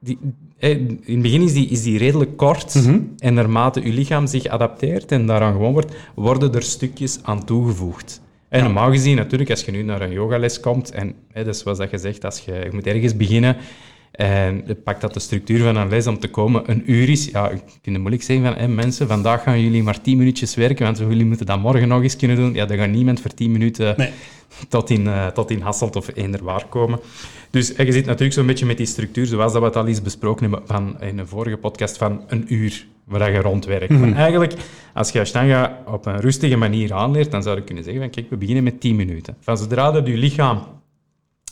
Die, 0.00 0.18
in 0.58 1.00
het 1.04 1.22
begin 1.22 1.42
is 1.42 1.52
die, 1.52 1.68
is 1.68 1.82
die 1.82 1.98
redelijk 1.98 2.36
kort 2.36 2.74
mm 2.74 2.82
-hmm. 2.82 3.14
en 3.18 3.34
naarmate 3.34 3.82
je 3.82 3.92
lichaam 3.92 4.26
zich 4.26 4.46
adapteert 4.46 5.12
en 5.12 5.26
daaraan 5.26 5.52
gewoon 5.52 5.72
wordt, 5.72 5.94
worden 6.14 6.54
er 6.54 6.62
stukjes 6.62 7.18
aan 7.22 7.44
toegevoegd. 7.44 8.20
En 8.48 8.58
ja. 8.58 8.64
normaal 8.64 8.90
gezien, 8.90 9.16
natuurlijk, 9.16 9.50
als 9.50 9.64
je 9.64 9.70
nu 9.70 9.82
naar 9.82 10.00
een 10.00 10.12
yogales 10.12 10.60
komt, 10.60 10.90
en 10.90 11.14
hè, 11.32 11.44
dat 11.44 11.54
is 11.54 11.60
zoals 11.60 11.78
dat 11.78 11.90
je 11.90 11.98
zegt, 11.98 12.24
als 12.24 12.38
je, 12.38 12.52
je 12.52 12.70
moet 12.72 12.86
ergens 12.86 13.16
beginnen 13.16 13.56
en 14.18 14.64
pakt 14.84 15.00
dat 15.00 15.14
de 15.14 15.20
structuur 15.20 15.62
van 15.62 15.76
een 15.76 15.88
les 15.88 16.06
om 16.06 16.18
te 16.18 16.28
komen 16.28 16.62
een 16.70 16.92
uur 16.92 17.08
is, 17.08 17.24
ja, 17.24 17.50
je 17.50 17.60
kunt 17.82 17.98
moeilijk 17.98 18.22
zeggen 18.22 18.46
van, 18.46 18.54
hé, 18.54 18.68
mensen, 18.68 19.08
vandaag 19.08 19.42
gaan 19.42 19.60
jullie 19.60 19.82
maar 19.82 20.00
tien 20.00 20.18
minuutjes 20.18 20.54
werken, 20.54 20.84
want 20.84 20.98
jullie 20.98 21.24
moeten 21.24 21.46
dat 21.46 21.60
morgen 21.60 21.88
nog 21.88 22.02
eens 22.02 22.16
kunnen 22.16 22.36
doen. 22.36 22.54
Ja, 22.54 22.66
dan 22.66 22.76
gaat 22.76 22.88
niemand 22.88 23.20
voor 23.20 23.34
tien 23.34 23.52
minuten 23.52 23.94
nee. 23.96 24.10
tot, 24.68 24.90
in, 24.90 25.04
uh, 25.04 25.26
tot 25.26 25.50
in 25.50 25.60
Hasselt 25.60 25.96
of 25.96 26.10
eender 26.14 26.44
waar 26.44 26.66
komen. 26.66 27.00
Dus 27.50 27.68
je 27.68 27.92
zit 27.92 28.06
natuurlijk 28.06 28.32
zo'n 28.32 28.46
beetje 28.46 28.66
met 28.66 28.76
die 28.76 28.86
structuur, 28.86 29.26
zoals 29.26 29.52
dat 29.52 29.60
we 29.60 29.66
het 29.66 29.76
al 29.76 29.86
eens 29.86 30.02
besproken 30.02 30.50
hebben 30.50 30.66
van, 30.66 31.00
in 31.00 31.18
een 31.18 31.28
vorige 31.28 31.56
podcast, 31.56 31.96
van 31.96 32.22
een 32.26 32.54
uur 32.54 32.86
waar 33.04 33.32
je 33.32 33.40
rondwerkt. 33.40 33.88
Mhm. 33.88 33.98
Mm 33.98 34.04
-hmm. 34.04 34.16
eigenlijk, 34.16 34.54
als 34.94 35.10
je 35.10 35.20
Ashtanga 35.20 35.82
op 35.86 36.06
een 36.06 36.20
rustige 36.20 36.56
manier 36.56 36.92
aanleert, 36.92 37.30
dan 37.30 37.42
zou 37.42 37.56
je 37.56 37.64
kunnen 37.64 37.84
zeggen 37.84 38.02
van, 38.02 38.10
kijk, 38.10 38.30
we 38.30 38.36
beginnen 38.36 38.64
met 38.64 38.80
10 38.80 38.96
minuten. 38.96 39.36
Van 39.40 39.58
zodra 39.58 39.90
dat 39.90 40.06
je 40.06 40.16
lichaam 40.16 40.62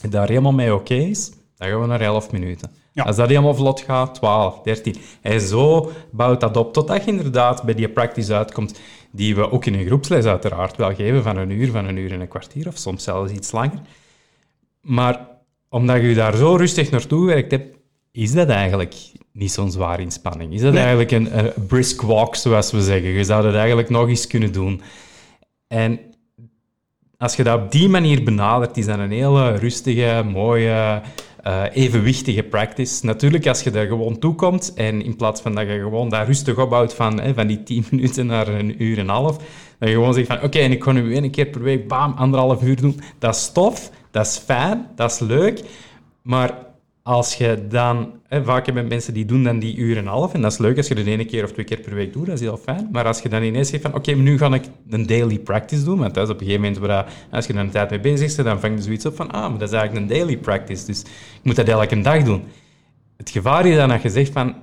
daar 0.08 0.28
helemaal 0.28 0.52
mee 0.52 0.74
oké 0.74 0.94
okay 0.94 1.08
is, 1.08 1.32
dan 1.56 1.68
gaan 1.68 1.80
we 1.80 1.86
naar 1.86 2.00
11 2.00 2.32
minuten. 2.32 2.70
Ja. 2.92 3.02
Als 3.02 3.16
dat 3.16 3.28
helemaal 3.28 3.54
vlot 3.54 3.80
gaat, 3.80 4.14
12, 4.14 4.60
13. 4.62 4.96
En 5.22 5.40
zo 5.40 5.90
bouwt 6.10 6.40
dat 6.40 6.56
op 6.56 6.72
totdat 6.72 7.04
je 7.04 7.10
inderdaad 7.10 7.62
bij 7.62 7.74
die 7.74 7.88
practice 7.88 8.34
uitkomt, 8.34 8.80
die 9.12 9.34
we 9.34 9.50
ook 9.50 9.64
in 9.64 9.74
een 9.74 9.86
groepsles 9.86 10.24
uiteraard 10.24 10.76
wel 10.76 10.94
geven, 10.94 11.22
van 11.22 11.36
een 11.36 11.50
uur, 11.50 11.70
van 11.70 11.84
een 11.86 11.96
uur 11.96 12.12
en 12.12 12.20
een 12.20 12.28
kwartier, 12.28 12.66
of 12.68 12.76
soms 12.76 13.04
zelfs 13.04 13.32
iets 13.32 13.52
langer. 13.52 13.80
Maar 14.80 15.28
omdat 15.68 16.00
je 16.02 16.14
daar 16.14 16.36
zo 16.36 16.54
rustig 16.56 16.90
naartoe 16.90 17.20
gewerkt 17.20 17.50
hebt, 17.50 17.76
is 18.12 18.32
dat 18.32 18.48
eigenlijk 18.48 18.94
niet 19.32 19.52
zo'n 19.52 19.70
zware 19.70 20.02
inspanning. 20.02 20.52
Is 20.54 20.60
dat 20.60 20.72
Nee. 20.72 20.80
eigenlijk 20.82 21.10
een, 21.10 21.38
een 21.38 21.52
brisk 21.66 22.02
walk, 22.02 22.34
zoals 22.36 22.70
we 22.70 22.82
zeggen. 22.82 23.08
Je 23.10 23.24
zou 23.24 23.42
dat 23.42 23.54
eigenlijk 23.54 23.90
nog 23.90 24.08
eens 24.08 24.26
kunnen 24.26 24.52
doen. 24.52 24.82
En 25.68 26.00
als 27.18 27.36
je 27.36 27.42
dat 27.42 27.60
op 27.60 27.70
die 27.72 27.88
manier 27.88 28.22
benadert, 28.22 28.76
is 28.76 28.86
dat 28.86 28.98
een 28.98 29.10
hele 29.10 29.56
rustige, 29.56 30.22
mooie, 30.32 31.02
eh, 31.46 31.62
evenwichtige 31.72 32.42
practice. 32.42 33.06
Natuurlijk, 33.06 33.46
als 33.46 33.62
je 33.62 33.70
daar 33.70 33.86
gewoon 33.86 34.18
toe 34.18 34.34
komt 34.34 34.74
en 34.74 35.02
in 35.02 35.16
plaats 35.16 35.40
van 35.40 35.54
dat 35.54 35.66
je 35.66 35.78
gewoon 35.78 36.08
daar 36.08 36.26
rustig 36.26 36.58
opbouwt 36.58 36.94
van, 36.94 37.20
hè, 37.20 37.34
van 37.34 37.46
die 37.46 37.62
10 37.62 37.84
minuten 37.90 38.26
naar 38.26 38.48
een 38.48 38.82
uur 38.82 38.98
en 38.98 39.02
een 39.02 39.08
half, 39.08 39.36
dat 39.78 39.88
je 39.88 39.94
gewoon 39.94 40.14
zegt 40.14 40.26
van, 40.26 40.42
oké, 40.42 40.58
en 40.58 40.72
ik 40.72 40.78
kan 40.78 40.94
nu 40.94 41.14
één 41.14 41.30
keer 41.30 41.46
per 41.46 41.62
week, 41.62 41.88
bam, 41.88 42.12
anderhalf 42.12 42.62
uur 42.62 42.80
doen. 42.80 43.00
Dat 43.18 43.34
is 43.34 43.52
tof, 43.52 43.90
dat 44.10 44.26
is 44.26 44.36
fijn, 44.36 44.86
dat 44.94 45.10
is 45.10 45.18
leuk, 45.18 45.62
maar 46.22 46.65
als 47.06 47.34
je 47.34 47.66
dan, 47.68 48.12
hè, 48.28 48.44
vaak 48.44 48.66
hebben 48.66 48.86
mensen 48.86 49.14
die 49.14 49.24
doen 49.24 49.42
dan 49.42 49.58
die 49.58 49.76
uur 49.76 49.96
en 49.96 50.02
een 50.02 50.08
half, 50.08 50.34
en 50.34 50.40
dat 50.40 50.52
is 50.52 50.58
leuk 50.58 50.76
als 50.76 50.88
je 50.88 50.94
dat 50.94 51.06
één 51.06 51.26
keer 51.26 51.44
of 51.44 51.52
twee 51.52 51.64
keer 51.64 51.80
per 51.80 51.94
week 51.94 52.12
doet, 52.12 52.26
dat 52.26 52.34
is 52.34 52.40
heel 52.40 52.56
fijn. 52.56 52.88
Maar 52.92 53.04
als 53.04 53.20
je 53.20 53.28
dan 53.28 53.42
ineens 53.42 53.68
zegt 53.68 53.82
van, 53.82 53.94
oké, 53.94 54.12
nu 54.12 54.38
ga 54.38 54.54
ik 54.54 54.64
een 54.90 55.06
daily 55.06 55.38
practice 55.38 55.84
doen, 55.84 55.98
want 55.98 56.14
dat 56.14 56.24
is 56.24 56.34
op 56.34 56.40
een 56.40 56.46
gegeven 56.46 56.64
moment 56.64 56.86
waar, 56.86 57.12
als 57.30 57.46
je 57.46 57.52
er 57.52 57.58
een 57.58 57.70
tijd 57.70 57.90
mee 57.90 58.00
bezig 58.00 58.34
bent, 58.34 58.48
dan 58.48 58.60
vang 58.60 58.76
je 58.76 58.82
zoiets 58.82 59.06
op 59.06 59.16
van, 59.16 59.30
ah, 59.30 59.50
maar 59.50 59.58
dat 59.58 59.68
is 59.68 59.74
eigenlijk 59.74 60.10
een 60.10 60.16
daily 60.16 60.36
practice, 60.36 60.86
dus 60.86 61.00
ik 61.00 61.40
moet 61.42 61.56
dat 61.56 61.68
elke 61.68 62.00
dag 62.00 62.22
doen. 62.22 62.42
Het 63.16 63.30
gevaar 63.30 63.66
is 63.66 63.76
dan 63.76 63.88
dat 63.88 64.02
je 64.02 64.10
zegt 64.10 64.32
van, 64.32 64.54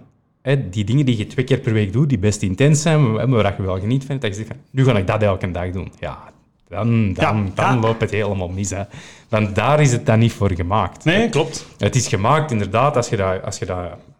hè, 0.41 0.69
die 0.69 0.83
dingen 0.83 1.05
die 1.05 1.17
je 1.17 1.27
twee 1.27 1.45
keer 1.45 1.59
per 1.59 1.73
week 1.73 1.93
doet, 1.93 2.09
die 2.09 2.19
best 2.19 2.41
intens 2.41 2.81
zijn, 2.81 3.11
maar 3.11 3.27
waar 3.29 3.53
je 3.57 3.63
wel 3.63 3.79
geniet 3.79 4.03
van, 4.03 4.19
dat 4.19 4.29
je 4.29 4.35
zegt 4.35 4.47
van, 4.47 4.57
nu 4.71 4.83
ga 4.83 4.97
ik 4.97 5.07
dat 5.07 5.21
elke 5.21 5.51
dag 5.51 5.71
doen. 5.71 5.91
Ja, 5.99 6.32
dan, 6.73 7.13
dan, 7.13 7.37
Ja, 7.37 7.51
dan 7.53 7.73
ja. 7.73 7.79
loopt 7.79 8.01
het 8.01 8.11
helemaal 8.11 8.47
mis. 8.47 8.69
Hè. 8.69 8.83
Want 9.29 9.55
daar 9.55 9.81
is 9.81 9.91
het 9.91 10.05
dan 10.05 10.19
niet 10.19 10.33
voor 10.33 10.51
gemaakt. 10.51 11.03
Nee, 11.03 11.29
klopt. 11.29 11.65
Het 11.77 11.95
is 11.95 12.07
gemaakt, 12.07 12.51
inderdaad, 12.51 12.95
als 12.95 13.09
je 13.09 13.15
dat, 13.15 13.43
als 13.43 13.59
je 13.59 13.65
dat 13.65 13.77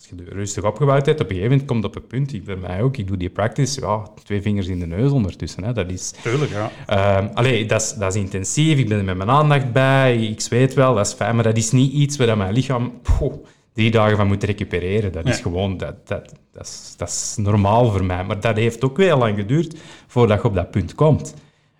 als 0.09 0.25
je 0.25 0.35
rustig 0.35 0.63
opgebouwd 0.63 1.05
hebt. 1.05 1.19
Op 1.21 1.29
een 1.29 1.35
gegeven 1.35 1.51
moment 1.51 1.67
komt 1.67 1.83
het 1.83 1.95
op 1.95 2.01
een 2.01 2.07
punt, 2.07 2.33
ik, 2.33 2.43
bij 2.43 2.55
mij 2.55 2.81
ook, 2.81 2.97
ik 2.97 3.07
doe 3.07 3.17
die 3.17 3.29
practice, 3.29 3.81
ja, 3.81 4.07
twee 4.23 4.41
vingers 4.41 4.67
in 4.67 4.79
de 4.79 4.85
neus 4.85 5.11
ondertussen. 5.11 5.63
Hè. 5.63 5.73
Dat 5.73 5.91
is... 5.91 6.13
Tuurlijk, 6.21 6.51
ja. 6.51 6.71
Ehm, 6.85 7.27
allee, 7.33 7.65
dat 7.65 7.81
is, 7.81 7.93
dat 7.93 8.15
is 8.15 8.21
intensief, 8.21 8.77
ik 8.77 8.89
ben 8.89 8.97
er 8.97 9.03
met 9.03 9.17
mijn 9.17 9.29
aandacht 9.29 9.71
bij, 9.71 10.17
ik 10.17 10.41
zweet 10.41 10.73
wel, 10.73 10.95
dat 10.95 11.07
is 11.07 11.13
fijn, 11.13 11.35
maar 11.35 11.43
dat 11.43 11.57
is 11.57 11.71
niet 11.71 11.93
iets 11.93 12.17
waar 12.17 12.37
mijn 12.37 12.53
lichaam 12.53 12.91
poeh, 13.01 13.33
drie 13.73 13.91
dagen 13.91 14.17
van 14.17 14.27
moet 14.27 14.43
recupereren. 14.43 15.11
Dat 15.11 15.25
is 15.25 15.39
gewoon, 15.39 15.77
dat, 15.77 16.07
dat, 16.07 16.33
dat, 16.51 16.65
is, 16.67 16.93
dat 16.97 17.07
is 17.07 17.35
normaal 17.37 17.91
voor 17.91 18.03
mij. 18.03 18.23
Maar 18.23 18.39
dat 18.39 18.57
heeft 18.57 18.83
ook 18.83 18.97
heel 18.97 19.17
lang 19.17 19.35
geduurd 19.35 19.77
voordat 20.07 20.41
je 20.41 20.47
op 20.47 20.55
dat 20.55 20.71
punt 20.71 20.95
komt. 20.95 21.33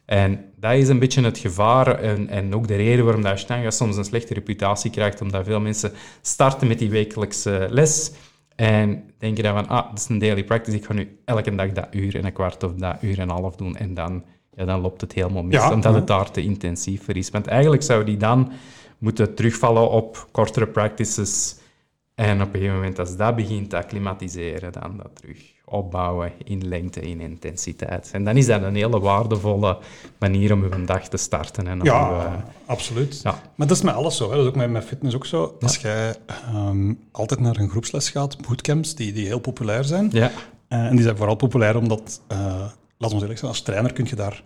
En 0.06 0.46
dat 0.56 0.74
is 0.74 0.88
een 0.88 1.00
beetje 1.00 1.24
het 1.24 1.38
gevaar 1.38 2.00
en, 2.00 2.30
en 2.30 2.56
ook 2.56 2.68
de 2.68 2.76
reden 2.76 3.06
waarom 3.06 3.22
dat 3.22 3.32
Ashtanga 3.32 3.72
soms 3.72 3.98
een 3.98 4.04
slechte 4.04 4.34
reputatie 4.34 4.92
krijgt, 4.92 5.22
omdat 5.22 5.46
veel 5.46 5.60
mensen 5.60 5.92
starten 6.22 6.68
met 6.68 6.80
die 6.80 6.90
wekelijkse 6.90 7.68
les 7.70 8.12
en 8.56 9.04
denken 9.18 9.44
dan 9.44 9.54
van, 9.54 9.68
ah, 9.68 9.90
dat 9.90 10.00
is 10.00 10.08
een 10.08 10.20
daily 10.20 10.44
practice, 10.44 10.78
ik 10.78 10.86
ga 10.86 10.94
nu 10.94 11.20
elke 11.26 11.56
dag 11.56 11.72
dat 11.72 11.88
uur 11.92 12.16
en 12.16 12.26
een 12.26 12.34
kwart 12.34 12.64
of 12.64 12.74
dat 12.74 12.98
uur 13.02 13.20
en 13.20 13.30
een 13.30 13.36
half 13.36 13.56
doen 13.56 13.76
en 13.76 13.94
dan, 13.94 14.24
ja, 14.56 14.66
dan 14.66 14.82
loopt 14.82 15.02
het 15.02 15.14
helemaal 15.14 15.44
mis, 15.44 15.56
Ja, 15.56 15.74
omdat 15.74 15.92
ja. 15.92 15.98
het 15.98 16.08
daar 16.08 16.32
te 16.32 16.42
intensief 16.42 17.04
voor 17.04 17.16
is. 17.16 17.30
Want 17.30 17.48
eigenlijk 17.48 17.84
zou 17.84 18.04
die 18.04 18.18
dan 18.18 18.52
moeten 18.98 19.36
terugvallen 19.36 19.90
op 19.90 20.28
kortere 20.32 20.68
practices 20.68 21.58
en 22.16 22.42
op 22.42 22.48
een 22.48 22.54
gegeven 22.54 22.76
moment, 22.76 23.00
als 23.00 23.16
dat 23.16 23.36
begint 23.36 23.70
te 23.70 23.78
acclimatiseren, 23.78 24.72
dan 24.72 24.98
dat 24.98 25.16
terug 25.16 25.53
opbouwen 25.66 26.32
in 26.44 26.68
lengte, 26.68 27.02
in 27.02 27.22
intensiteit. 27.22 28.10
En 28.14 28.24
dan 28.24 28.38
is 28.38 28.46
dat 28.46 28.62
een 28.62 28.76
hele 28.76 29.00
waardevolle 29.00 29.78
manier 30.20 30.54
om 30.54 30.64
uw 30.64 30.86
dag 30.86 31.08
te 31.08 31.18
starten. 31.18 31.68
En 31.68 31.80
Ja, 31.84 32.10
uw, 32.10 32.16
eh, 32.16 32.32
absoluut. 32.66 33.20
ja. 33.24 33.32
Maar 33.56 33.68
dat 33.68 33.78
is 33.78 33.84
met 33.84 33.94
alles 33.94 34.18
zo. 34.18 34.30
Hè. 34.30 34.36
Dat 34.36 34.44
is 34.44 34.50
ook 34.50 34.56
met, 34.56 34.70
met 34.70 34.84
fitness 34.86 35.16
ook 35.16 35.26
zo. 35.26 35.58
Als 35.62 35.78
jij 35.78 36.16
ehm, 36.28 36.94
altijd 37.12 37.40
naar 37.40 37.58
een 37.58 37.70
groepsles 37.70 38.10
gaat, 38.10 38.48
bootcamps, 38.48 38.96
die, 38.96 39.14
die 39.14 39.26
heel 39.26 39.40
populair 39.40 39.84
zijn. 39.84 40.10
ja, 40.12 40.32
Eh, 40.68 40.86
en 40.86 40.96
die 40.96 41.04
zijn 41.04 41.18
vooral 41.18 41.36
populair 41.36 41.78
omdat, 41.78 42.22
eh 42.28 42.38
laten 42.98 43.16
we 43.18 43.22
eerlijk 43.22 43.40
zijn, 43.40 43.52
als 43.52 43.62
trainer 43.62 43.94
kun 43.94 44.06
je 44.10 44.16
daar 44.16 44.44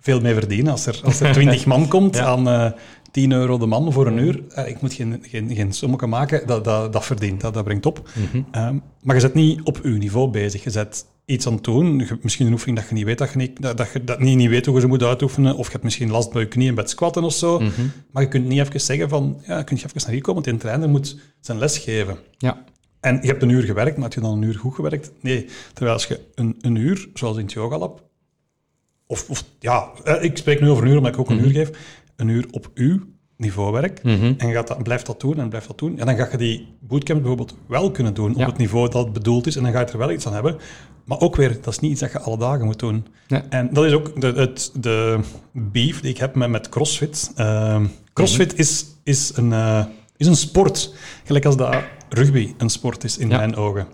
veel 0.00 0.20
mee 0.20 0.34
verdienen. 0.34 0.72
Als 0.72 0.86
er, 0.86 1.00
als 1.04 1.20
er 1.20 1.32
20 1.42 1.66
man 1.66 1.88
komt 1.88 2.16
Ja. 2.16 2.24
aan 2.24 2.74
10 3.12 3.32
euro 3.32 3.58
de 3.58 3.66
man 3.66 3.92
voor 3.92 4.06
een 4.06 4.18
uur, 4.18 4.42
eh, 4.48 4.68
ik 4.68 4.80
moet 4.80 4.92
geen, 4.92 5.18
geen, 5.22 5.54
geen 5.54 5.72
sommetje 5.72 6.06
maken, 6.06 6.46
dat, 6.46 6.64
dat, 6.64 6.92
dat 6.92 7.04
verdient, 7.04 7.40
dat, 7.40 7.54
dat 7.54 7.64
brengt 7.64 7.86
op. 7.86 8.08
Mhm. 8.14 8.42
Ehm, 8.50 8.76
maar 9.02 9.14
je 9.14 9.20
zit 9.20 9.34
niet 9.34 9.60
op 9.62 9.80
uw 9.82 9.96
niveau 9.96 10.30
bezig. 10.30 10.64
Je 10.64 10.70
zet 10.70 11.06
iets 11.24 11.46
aan 11.46 11.52
het 11.52 11.64
doen, 11.64 12.08
misschien 12.22 12.46
een 12.46 12.52
oefening 12.52 12.78
dat 12.78 12.88
je 12.88 12.94
niet 12.94 13.04
weet, 13.04 13.18
dat 13.18 13.32
je 13.32 13.36
niet, 13.36 13.62
dat, 13.62 13.76
dat 13.76 13.92
je 13.92 14.04
dat 14.04 14.18
niet, 14.18 14.36
niet 14.36 14.48
weet 14.48 14.66
hoe 14.66 14.74
je 14.74 14.80
ze 14.80 14.86
moet 14.86 15.02
uitoefenen, 15.02 15.56
of 15.56 15.66
je 15.66 15.72
hebt 15.72 15.84
misschien 15.84 16.10
last 16.10 16.32
bij 16.32 16.42
je 16.42 16.48
knieën 16.48 16.74
bij 16.74 16.82
het 16.82 16.92
squatten 16.92 17.24
of 17.24 17.32
zo. 17.32 17.60
Mhm. 17.60 17.70
Maar 18.10 18.22
je 18.22 18.28
kunt 18.28 18.46
niet 18.46 18.60
even 18.60 18.80
zeggen 18.80 19.08
van, 19.08 19.40
ja, 19.46 19.62
kun 19.62 19.76
je 19.76 19.84
even 19.84 20.00
naar 20.00 20.10
hier 20.10 20.20
komen, 20.20 20.42
want 20.42 20.56
die 20.56 20.68
trainer 20.68 20.88
moet 20.88 21.18
zijn 21.40 21.58
les 21.58 21.78
geven. 21.78 22.18
ja. 22.38 22.64
En 23.00 23.18
je 23.22 23.26
hebt 23.26 23.42
een 23.42 23.48
uur 23.48 23.62
gewerkt, 23.62 23.96
maar 23.96 24.04
heb 24.04 24.12
je 24.12 24.20
dan 24.20 24.36
een 24.36 24.42
uur 24.42 24.58
goed 24.58 24.74
gewerkt? 24.74 25.12
Nee. 25.20 25.46
Terwijl 25.72 25.92
als 25.92 26.06
je 26.06 26.20
een, 26.34 26.56
een 26.60 26.76
uur, 26.76 27.08
zoals 27.14 27.36
in 27.36 27.42
het 27.42 27.52
yogalab, 27.52 28.02
of, 29.06 29.30
of 29.30 29.44
ja, 29.58 29.90
eh, 30.04 30.22
ik 30.22 30.36
spreek 30.36 30.60
nu 30.60 30.70
over 30.70 30.84
een 30.84 30.90
uur 30.90 30.96
omdat 30.96 31.12
ik 31.12 31.20
ook 31.20 31.30
een 31.30 31.44
uur 31.44 31.50
geef, 31.50 31.70
een 32.22 32.28
uur 32.28 32.46
op 32.50 32.70
uw 32.74 33.00
niveau 33.36 33.72
werkt, 33.72 34.02
Mhm. 34.02 34.32
en 34.36 34.52
gaat 34.52 34.68
dat, 34.68 34.82
blijft 34.82 35.06
dat 35.06 35.20
doen 35.20 35.38
en 35.38 35.48
blijft 35.48 35.66
dat 35.66 35.78
doen, 35.78 35.96
ja, 35.96 36.04
dan 36.04 36.16
ga 36.16 36.28
je 36.30 36.36
die 36.36 36.68
bootcamp 36.80 37.18
bijvoorbeeld 37.20 37.56
wel 37.66 37.90
kunnen 37.90 38.14
doen 38.14 38.34
Ja. 38.36 38.40
op 38.40 38.46
het 38.46 38.56
niveau 38.58 38.88
dat 38.90 39.04
het 39.04 39.12
bedoeld 39.12 39.46
is, 39.46 39.56
en 39.56 39.62
dan 39.62 39.72
ga 39.72 39.80
je 39.80 39.86
er 39.86 39.98
wel 39.98 40.10
iets 40.12 40.26
aan 40.26 40.32
hebben. 40.34 40.56
Maar 41.04 41.20
ook 41.20 41.36
weer, 41.36 41.58
dat 41.62 41.72
is 41.72 41.78
niet 41.78 41.90
iets 41.90 42.00
dat 42.00 42.12
je 42.12 42.20
alle 42.20 42.38
dagen 42.38 42.64
moet 42.64 42.78
doen. 42.78 43.06
Nee. 43.28 43.40
En 43.48 43.68
dat 43.72 43.84
is 43.84 43.92
ook 43.92 44.20
de, 44.20 44.26
het, 44.26 44.70
de 44.74 45.18
beef 45.52 46.00
die 46.00 46.10
ik 46.10 46.18
heb 46.18 46.34
met, 46.34 46.48
met 46.50 46.68
CrossFit. 46.68 47.32
Ehm, 47.36 47.86
CrossFit 48.12 48.58
is, 48.58 48.86
is, 49.04 49.32
een, 49.34 49.52
eh, 49.52 49.84
is 50.16 50.26
een 50.26 50.36
sport, 50.36 50.94
gelijk 51.24 51.44
als 51.44 51.56
dat 51.56 51.76
rugby 52.08 52.54
een 52.58 52.68
sport 52.70 53.04
is 53.04 53.18
in 53.18 53.28
Ja. 53.28 53.36
mijn 53.36 53.56
ogen. 53.56 53.86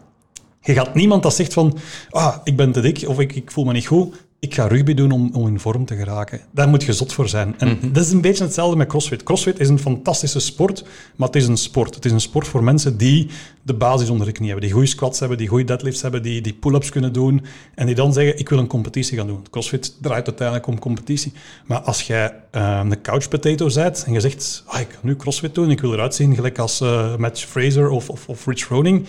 Je 0.60 0.72
gaat 0.72 0.94
niemand 0.94 1.22
dat 1.22 1.34
zegt 1.34 1.52
van, 1.52 1.78
ah, 2.10 2.36
ik 2.44 2.56
ben 2.56 2.72
te 2.72 2.80
dik 2.80 3.04
of 3.06 3.20
ik, 3.20 3.34
ik 3.34 3.50
voel 3.50 3.64
me 3.64 3.72
niet 3.72 3.86
goed, 3.86 4.26
ik 4.40 4.55
ga 4.55 4.66
rugby 4.66 4.94
doen 4.94 5.11
om, 5.11 5.31
om 5.33 5.46
in 5.46 5.61
vorm 5.61 5.85
te 5.85 5.96
geraken. 5.96 6.40
Daar 6.51 6.68
moet 6.68 6.83
je 6.83 6.92
zot 6.92 7.12
voor 7.12 7.29
zijn. 7.29 7.55
En 7.59 7.79
dat 7.92 8.05
is 8.05 8.12
een 8.12 8.20
beetje 8.20 8.44
hetzelfde 8.44 8.77
met 8.77 8.88
CrossFit. 8.88 9.22
CrossFit 9.22 9.61
is 9.61 9.68
een 9.68 9.79
fantastische 9.79 10.40
sport, 10.40 10.85
maar 11.16 11.27
het 11.27 11.37
is 11.37 11.46
een 11.46 11.57
sport. 11.57 11.94
Het 11.94 12.05
is 12.05 12.12
een 12.12 12.20
sport 12.20 12.46
voor 12.46 12.64
mensen 12.64 12.96
die 12.96 13.31
de 13.62 13.74
basis 13.74 14.11
onder 14.11 14.27
de 14.27 14.33
knie 14.33 14.46
hebben, 14.46 14.64
die 14.64 14.74
goede 14.74 14.88
squats 14.88 15.18
hebben, 15.18 15.38
die 15.38 15.48
goede 15.48 15.64
deadlifts 15.64 16.03
hebben, 16.03 16.22
die, 16.22 16.40
die 16.40 16.53
pull-ups 16.53 16.90
kunnen 16.90 17.12
doen 17.12 17.44
en 17.74 17.87
die 17.87 17.94
dan 17.94 18.12
zeggen, 18.12 18.38
ik 18.38 18.48
wil 18.48 18.59
een 18.59 18.66
competitie 18.66 19.18
gaan 19.18 19.27
doen. 19.27 19.46
CrossFit 19.51 19.96
draait 20.01 20.27
uiteindelijk 20.27 20.66
om 20.66 20.79
competitie. 20.79 21.33
Maar 21.66 21.81
als 21.81 22.03
jij 22.03 22.35
eh, 22.51 22.81
een 22.83 23.01
couch 23.01 23.29
potato 23.29 23.70
bent 23.74 24.05
en 24.07 24.12
je 24.12 24.20
zegt, 24.20 24.62
ah, 24.66 24.81
ik 24.81 24.88
ga 24.90 24.98
nu 25.03 25.16
CrossFit 25.16 25.55
doen, 25.55 25.70
ik 25.70 25.81
wil 25.81 25.92
eruit 25.92 26.14
zien 26.14 26.35
gelijk 26.35 26.59
als 26.59 26.81
eh 26.81 27.16
Matt 27.16 27.40
Fraser 27.40 27.88
of, 27.88 28.11
of, 28.11 28.29
of 28.29 28.46
Rich 28.46 28.64
Froning, 28.64 29.07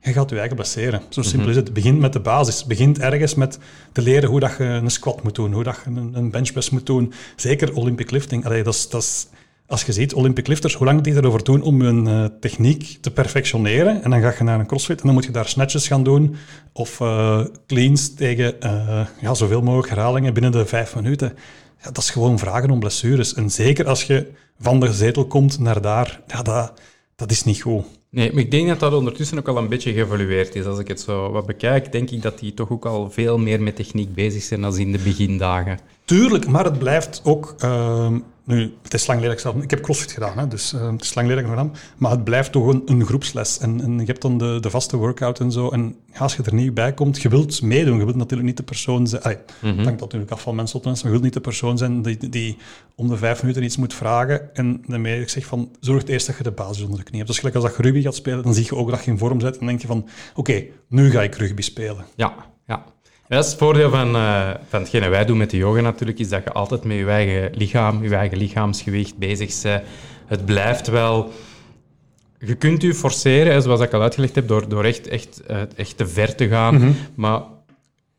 je 0.00 0.12
gaat 0.12 0.30
je 0.30 0.38
eigen 0.38 0.56
blesseren. 0.56 1.02
Zo 1.08 1.22
simpel 1.22 1.48
is 1.48 1.56
het. 1.56 1.64
Het 1.64 1.74
begint 1.74 1.98
met 1.98 2.12
de 2.12 2.20
basis. 2.20 2.58
Het 2.58 2.66
begint 2.66 2.98
ergens 2.98 3.34
met 3.34 3.58
te 3.92 4.02
leren 4.02 4.28
hoe 4.28 4.40
dat 4.40 4.54
je 4.58 4.64
een 4.64 4.90
squat 4.90 5.22
moet 5.22 5.34
doen, 5.34 5.52
hoe 5.52 5.64
dat 5.64 5.78
je 5.84 5.90
een, 5.90 6.14
een 6.14 6.30
benchpress 6.30 6.70
moet 6.70 6.86
doen. 6.86 7.12
Zeker 7.36 7.74
Olympic 7.74 8.10
lifting. 8.10 8.44
Allee, 8.44 8.62
dat 8.62 8.74
is, 8.74 8.88
dat 8.88 9.02
is, 9.02 9.26
als 9.66 9.82
je 9.82 9.92
ziet, 9.92 10.14
Olympic 10.14 10.46
lifters, 10.46 10.74
hoe 10.74 10.86
lang 10.86 11.00
die 11.00 11.14
erover 11.14 11.44
doen 11.44 11.62
om 11.62 11.80
hun 11.80 12.06
eh, 12.06 12.24
techniek 12.40 12.98
te 13.00 13.10
perfectioneren. 13.10 14.02
En 14.02 14.10
dan 14.10 14.20
ga 14.20 14.34
je 14.38 14.44
naar 14.44 14.60
een 14.60 14.66
crossfit 14.66 15.00
en 15.00 15.06
dan 15.06 15.14
moet 15.14 15.24
je 15.24 15.30
daar 15.30 15.48
snatches 15.48 15.86
gaan 15.86 16.02
doen. 16.02 16.36
Of 16.72 17.00
eh, 17.00 17.44
cleans 17.66 18.14
tegen 18.14 18.60
eh, 18.60 19.06
ja, 19.20 19.34
zoveel 19.34 19.62
mogelijk 19.62 19.88
herhalingen 19.88 20.34
binnen 20.34 20.52
de 20.52 20.66
vijf 20.66 20.94
minuten. 20.94 21.32
Ja, 21.82 21.90
dat 21.90 21.98
is 21.98 22.10
gewoon 22.10 22.38
vragen 22.38 22.70
om 22.70 22.78
blessures. 22.78 23.34
En 23.34 23.50
zeker 23.50 23.86
als 23.86 24.02
je 24.02 24.30
van 24.60 24.80
de 24.80 24.92
zetel 24.92 25.26
komt 25.26 25.58
naar 25.58 25.80
daar, 25.80 26.20
ja, 26.26 26.42
dat, 26.42 26.72
dat 27.16 27.30
is 27.30 27.44
niet 27.44 27.60
goed. 27.60 27.84
Nee, 28.12 28.32
maar 28.32 28.42
ik 28.42 28.50
denk 28.50 28.68
dat 28.68 28.80
dat 28.80 28.92
ondertussen 28.92 29.38
ook 29.38 29.48
al 29.48 29.56
een 29.56 29.68
beetje 29.68 29.92
geëvolueerd 29.92 30.54
is. 30.54 30.64
Als 30.64 30.78
ik 30.78 30.88
het 30.88 31.00
zo 31.00 31.30
wat 31.30 31.46
bekijk, 31.46 31.92
denk 31.92 32.10
ik 32.10 32.22
dat 32.22 32.38
die 32.38 32.54
toch 32.54 32.70
ook 32.70 32.86
al 32.86 33.10
veel 33.10 33.38
meer 33.38 33.62
met 33.62 33.76
techniek 33.76 34.14
bezig 34.14 34.42
zijn 34.42 34.60
dan 34.60 34.78
in 34.78 34.92
de 34.92 34.98
begindagen. 34.98 35.78
Tuurlijk, 36.04 36.46
maar 36.46 36.64
het 36.64 36.78
blijft 36.78 37.20
ook. 37.24 37.54
ehm, 37.58 38.18
nu, 38.50 38.74
het 38.82 38.94
is 38.94 39.06
lang 39.06 39.24
ik 39.24 39.38
zelf. 39.38 39.56
Ik 39.56 39.70
heb 39.70 39.80
CrossFit 39.80 40.12
gedaan, 40.12 40.38
hè, 40.38 40.48
dus 40.48 40.72
ehm, 40.72 40.92
het 40.92 41.02
is 41.02 41.14
lang 41.14 41.28
het 41.28 41.38
gedaan. 41.38 41.74
Maar 41.96 42.10
het 42.10 42.24
blijft 42.24 42.52
toch 42.52 42.66
een, 42.66 42.82
een 42.86 43.04
groepsles. 43.04 43.58
En, 43.58 43.80
en 43.80 43.98
je 43.98 44.04
hebt 44.04 44.22
dan 44.22 44.38
de, 44.38 44.58
de 44.60 44.70
vaste 44.70 44.96
workout 44.96 45.40
en 45.40 45.52
zo. 45.52 45.68
En 45.68 45.96
als 46.16 46.36
je 46.36 46.42
er 46.42 46.54
niet 46.54 46.74
bij 46.74 46.94
komt, 46.94 47.22
je 47.22 47.28
wilt 47.28 47.62
meedoen. 47.62 47.98
Je 47.98 48.04
wilt 48.04 48.16
natuurlijk 48.16 48.48
niet 48.48 48.56
de 48.56 48.62
persoon 48.62 49.06
zijn. 49.06 49.22
Allee, 49.22 49.36
Het 49.60 49.84
hangt 49.84 50.00
natuurlijk 50.00 50.30
af 50.30 50.42
van 50.42 50.54
mensen 50.54 50.76
tot 50.76 50.84
mensen. 50.84 51.06
Maar 51.06 51.14
je 51.14 51.20
wilt 51.20 51.34
niet 51.34 51.42
de 51.44 51.50
persoon 51.50 51.78
zijn 51.78 52.02
die, 52.02 52.28
die 52.28 52.56
om 52.94 53.08
de 53.08 53.16
vijf 53.16 53.40
minuten 53.40 53.62
iets 53.62 53.76
moet 53.76 53.94
vragen. 53.94 54.54
En 54.54 54.82
daarmee 54.86 55.20
ik 55.20 55.28
zeg 55.28 55.44
van, 55.44 55.70
zorg 55.80 56.06
eerst 56.06 56.26
dat 56.26 56.36
je 56.36 56.42
de 56.42 56.50
basis 56.50 56.82
onder 56.82 56.98
de 56.98 57.04
knie 57.04 57.16
hebt. 57.16 57.28
Dus 57.28 57.38
gelijk 57.38 57.56
als 57.56 57.64
dat 57.64 57.76
je 57.76 57.82
rugby 57.82 58.02
gaat 58.02 58.14
spelen, 58.14 58.42
dan 58.42 58.54
zie 58.54 58.64
je 58.64 58.76
ook 58.76 58.90
dat 58.90 59.04
je 59.04 59.10
in 59.10 59.18
vorm 59.18 59.40
zit. 59.40 59.52
En 59.52 59.58
dan 59.58 59.68
denk 59.68 59.80
je 59.80 59.86
van, 59.86 60.08
oké, 60.34 60.64
nu 60.88 61.10
ga 61.10 61.22
ik 61.22 61.34
rugby 61.34 61.62
spelen. 61.62 62.04
Ja, 62.14 62.34
Dat 63.30 63.44
is 63.44 63.50
het 63.50 63.58
voordeel 63.58 63.90
van, 63.90 64.12
van 64.68 64.80
hetgene 64.80 65.08
wij 65.08 65.24
doen 65.24 65.36
met 65.36 65.50
de 65.50 65.56
yoga 65.56 65.80
natuurlijk, 65.80 66.18
is 66.18 66.28
dat 66.28 66.44
je 66.44 66.52
altijd 66.52 66.84
met 66.84 66.96
je 66.96 67.06
eigen 67.06 67.50
lichaam, 67.54 68.02
je 68.02 68.14
eigen 68.14 68.38
lichaamsgewicht 68.38 69.18
bezig 69.18 69.62
bent. 69.62 69.82
Het 70.26 70.44
blijft 70.44 70.86
wel... 70.88 71.32
Je 72.38 72.54
kunt 72.54 72.82
je 72.82 72.94
forceren, 72.94 73.62
zoals 73.62 73.80
ik 73.80 73.92
al 73.92 74.02
uitgelegd 74.02 74.34
heb, 74.34 74.48
door, 74.48 74.68
door 74.68 74.84
echt, 74.84 75.08
echt, 75.08 75.42
eh, 75.46 75.60
echt 75.76 75.96
te 75.96 76.06
ver 76.06 76.34
te 76.34 76.48
gaan. 76.48 76.96
Maar 77.14 77.42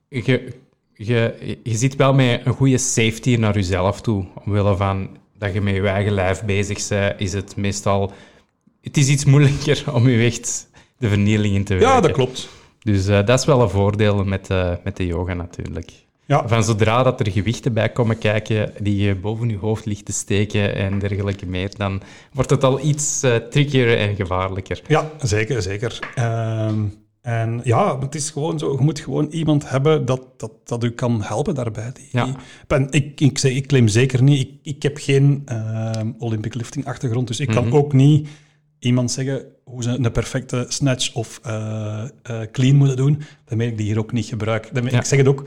je, 0.07 0.53
je, 0.93 1.33
je 1.63 1.75
zit 1.75 1.95
wel 1.95 2.13
met 2.13 2.41
een 2.45 2.53
goede 2.53 2.77
safety 2.77 3.35
naar 3.35 3.53
jezelf 3.53 4.01
toe. 4.01 4.25
Omwille 4.45 4.75
van 4.75 5.17
dat 5.37 5.53
je 5.53 5.61
met 5.61 5.75
je 5.75 5.87
eigen 5.87 6.13
lijf 6.13 6.43
bezig 6.43 6.87
bent, 6.87 7.19
is 7.19 7.33
het 7.33 7.55
meestal... 7.55 8.11
Het 8.81 8.97
is 8.97 9.07
iets 9.07 9.25
moeilijker 9.25 9.83
om 9.95 10.09
je 10.09 10.25
echt 10.25 10.67
de 10.97 11.09
vernieling 11.09 11.55
in 11.55 11.63
te 11.63 11.73
werken. 11.73 11.91
Ja, 11.91 12.01
dat 12.01 12.11
klopt. 12.11 12.49
Dus 12.83 13.07
eh, 13.07 13.25
dat 13.25 13.39
is 13.39 13.45
wel 13.45 13.61
een 13.61 13.69
voordeel 13.69 14.23
met, 14.23 14.49
eh, 14.49 14.71
met 14.83 14.97
de 14.97 15.05
yoga 15.05 15.33
natuurlijk. 15.33 15.91
Ja. 16.25 16.47
Van 16.47 16.63
zodra 16.63 17.03
dat 17.03 17.19
er 17.19 17.31
gewichten 17.31 17.73
bij 17.73 17.89
komen 17.89 18.17
kijken 18.17 18.73
die 18.79 19.03
je 19.03 19.15
boven 19.15 19.49
je 19.49 19.57
hoofd 19.57 19.85
ligt 19.85 20.05
te 20.05 20.11
steken 20.11 20.75
en 20.75 20.99
dergelijke 20.99 21.45
meer, 21.45 21.71
dan 21.77 22.01
wordt 22.33 22.49
het 22.49 22.63
al 22.63 22.79
iets 22.79 23.23
uh, 23.23 23.35
trickier 23.35 23.97
en 23.97 24.15
gevaarlijker. 24.15 24.81
Ja, 24.87 25.09
zeker, 25.21 25.61
zeker. 25.61 25.99
Ehm, 26.15 26.83
en 27.21 27.61
ja, 27.63 27.99
het 27.99 28.15
is 28.15 28.29
gewoon 28.29 28.59
zo, 28.59 28.71
je 28.71 28.83
moet 28.83 28.99
gewoon 28.99 29.27
iemand 29.27 29.69
hebben 29.69 30.05
dat, 30.05 30.21
dat, 30.37 30.51
dat 30.63 30.83
u 30.83 30.91
kan 30.91 31.23
helpen 31.23 31.55
daarbij. 31.55 31.91
Die, 31.93 32.07
Ja. 32.11 32.35
en 32.67 32.87
ik, 32.91 33.21
ik, 33.21 33.37
zeg, 33.37 33.51
ik 33.51 33.67
claim 33.67 33.87
zeker 33.87 34.23
niet, 34.23 34.47
ik, 34.47 34.75
ik 34.75 34.83
heb 34.83 34.97
geen 34.97 35.41
ehm, 35.45 36.11
Olympic 36.17 36.53
lifting 36.53 36.85
achtergrond, 36.85 37.27
dus 37.27 37.39
ik 37.39 37.47
kan 37.47 37.73
ook 37.73 37.93
niet 37.93 38.27
iemand 38.81 39.11
zeggen 39.11 39.43
hoe 39.63 39.83
ze 39.83 39.89
een 39.89 40.11
perfecte 40.11 40.65
snatch 40.67 41.13
of 41.13 41.39
eh, 41.43 42.03
eh, 42.23 42.41
clean 42.51 42.75
moeten 42.75 42.97
doen. 42.97 43.21
Daarmee 43.45 43.67
ik 43.67 43.77
die 43.77 43.85
hier 43.85 43.99
ook 43.99 44.11
niet 44.11 44.25
gebruik. 44.25 44.69
Daarmee, 44.73 44.91
Ja. 44.91 44.99
Ik 44.99 45.05
zeg 45.05 45.17
het 45.17 45.27
ook, 45.27 45.43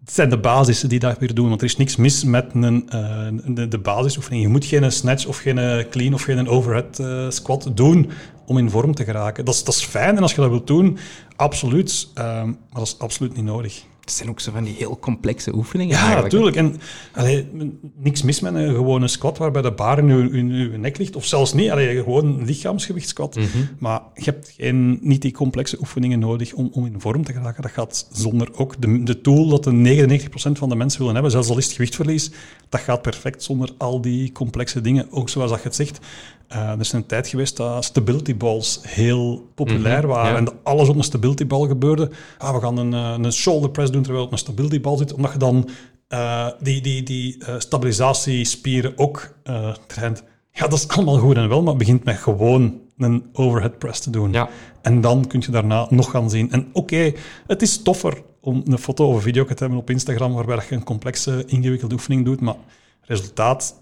het 0.00 0.12
zijn 0.12 0.28
de 0.28 0.38
basissen 0.38 0.88
die 0.88 0.98
dat 0.98 1.18
weer 1.18 1.34
doen, 1.34 1.48
want 1.48 1.60
er 1.60 1.66
is 1.66 1.76
niks 1.76 1.96
mis 1.96 2.24
met 2.24 2.46
een, 2.54 2.88
eh, 2.88 3.28
de, 3.46 3.68
de 3.68 3.78
basisoefening. 3.78 4.42
Je 4.42 4.48
moet 4.48 4.64
geen 4.64 4.92
snatch 4.92 5.26
of 5.26 5.38
geen 5.38 5.86
clean 5.90 6.14
of 6.14 6.22
geen 6.22 6.48
overhead 6.48 7.02
squat 7.34 7.70
doen 7.74 8.10
om 8.46 8.58
in 8.58 8.70
vorm 8.70 8.94
te 8.94 9.04
geraken. 9.04 9.44
Dat 9.44 9.54
is, 9.54 9.64
dat 9.64 9.74
is 9.74 9.84
fijn 9.84 10.16
en 10.16 10.22
als 10.22 10.34
je 10.34 10.40
dat 10.40 10.50
wilt 10.50 10.66
doen, 10.66 10.98
absoluut. 11.36 12.08
ehm, 12.14 12.46
maar 12.46 12.56
dat 12.72 12.86
is 12.86 12.98
absoluut 12.98 13.36
niet 13.36 13.44
nodig. 13.44 13.84
Het 14.08 14.16
zijn 14.16 14.28
ook 14.28 14.40
zo 14.40 14.52
van 14.52 14.64
die 14.64 14.74
heel 14.74 14.98
complexe 14.98 15.54
oefeningen 15.54 15.96
Ja, 15.96 16.02
eigenlijk. 16.02 16.32
natuurlijk. 16.32 16.56
En 16.56 16.80
allee, 17.12 17.48
niks 17.96 18.22
mis 18.22 18.40
met 18.40 18.54
een 18.54 18.74
gewone 18.74 19.08
squat 19.08 19.38
waarbij 19.38 19.62
de 19.62 19.72
bar 19.72 19.98
in 19.98 20.08
uw, 20.08 20.30
in 20.30 20.50
uw 20.50 20.78
nek 20.78 20.98
ligt. 20.98 21.16
Of 21.16 21.24
zelfs 21.24 21.52
niet, 21.52 21.70
allee, 21.70 21.96
gewoon 21.96 22.24
een 22.24 22.44
lichaamsgewicht 22.44 23.08
squat. 23.08 23.36
Mhm. 23.36 23.46
Maar 23.78 24.00
je 24.14 24.24
hebt 24.24 24.54
geen, 24.56 24.98
niet 25.02 25.22
die 25.22 25.32
complexe 25.32 25.78
oefeningen 25.80 26.18
nodig 26.18 26.52
om, 26.52 26.70
om 26.72 26.86
in 26.86 27.00
vorm 27.00 27.24
te 27.24 27.32
geraken. 27.32 27.62
Dat 27.62 27.70
gaat 27.70 28.08
zonder 28.12 28.48
ook 28.54 28.80
de, 28.80 29.02
de 29.02 29.20
tool 29.20 29.48
dat 29.48 29.64
de 29.64 30.26
99% 30.28 30.30
van 30.52 30.68
de 30.68 30.76
mensen 30.76 30.98
willen 30.98 31.14
hebben, 31.14 31.32
zelfs 31.32 31.48
al 31.48 31.58
is 31.58 31.64
het 31.64 31.74
gewichtverlies, 31.74 32.30
dat 32.68 32.80
gaat 32.80 33.02
perfect 33.02 33.42
zonder 33.42 33.70
al 33.78 34.00
die 34.00 34.32
complexe 34.32 34.80
dingen. 34.80 35.06
Ook 35.10 35.28
zoals 35.28 35.50
dat 35.50 35.58
je 35.58 35.66
het 35.66 35.76
zegt, 35.76 35.98
eh, 36.48 36.70
er 36.70 36.80
is 36.80 36.92
een 36.92 37.06
tijd 37.06 37.28
geweest 37.28 37.56
dat 37.56 37.84
stability 37.84 38.36
balls 38.36 38.80
heel 38.82 39.50
populair 39.54 39.98
Mhm, 39.98 40.06
waren. 40.06 40.30
ja. 40.30 40.36
En 40.36 40.44
dat 40.44 40.54
alles 40.62 40.88
op 40.88 40.96
een 40.96 41.02
stability 41.02 41.46
bal 41.46 41.66
gebeurde. 41.66 42.10
Ah, 42.38 42.54
we 42.54 42.60
gaan 42.60 42.76
een, 42.78 42.94
eh, 42.94 43.14
een 43.24 43.32
shoulder 43.32 43.70
press 43.70 43.90
doen 43.90 44.02
terwijl 44.02 44.24
het 44.24 44.32
op 44.32 44.38
een 44.38 44.44
stability 44.44 44.80
bal 44.80 44.96
zit, 44.96 45.12
omdat 45.14 45.32
je 45.32 45.38
dan 45.38 45.68
eh, 46.08 46.48
die, 46.60 46.80
die, 46.80 47.02
die 47.02 47.42
stabilisatiespieren 47.58 48.92
ook 48.96 49.34
traint. 49.86 50.22
Ja, 50.52 50.68
dat 50.68 50.78
is 50.78 50.88
allemaal 50.88 51.18
goed 51.18 51.36
en 51.36 51.48
wel, 51.48 51.58
maar 51.60 51.68
het 51.68 51.78
begint 51.78 52.04
met 52.04 52.16
gewoon 52.16 52.80
een 52.98 53.24
overhead 53.32 53.78
press 53.78 54.00
te 54.00 54.10
doen. 54.10 54.32
Ja. 54.32 54.48
En 54.82 55.00
dan 55.00 55.26
kun 55.26 55.40
je 55.46 55.50
daarna 55.50 55.86
nog 55.90 56.10
gaan 56.10 56.30
zien. 56.30 56.50
En 56.52 56.68
oké, 56.72 57.12
het 57.46 57.62
is 57.62 57.82
toffer 57.82 58.22
om 58.40 58.62
een 58.64 58.78
foto 58.78 59.08
of 59.08 59.14
een 59.14 59.20
video 59.22 59.44
te 59.44 59.54
hebben 59.58 59.78
op 59.78 59.90
Instagram 59.90 60.32
waarbij 60.32 60.62
je 60.68 60.74
een 60.74 60.84
complexe, 60.84 61.42
ingewikkelde 61.46 61.94
oefening 61.94 62.24
doet, 62.24 62.40
maar 62.40 62.54
resultaat 63.02 63.74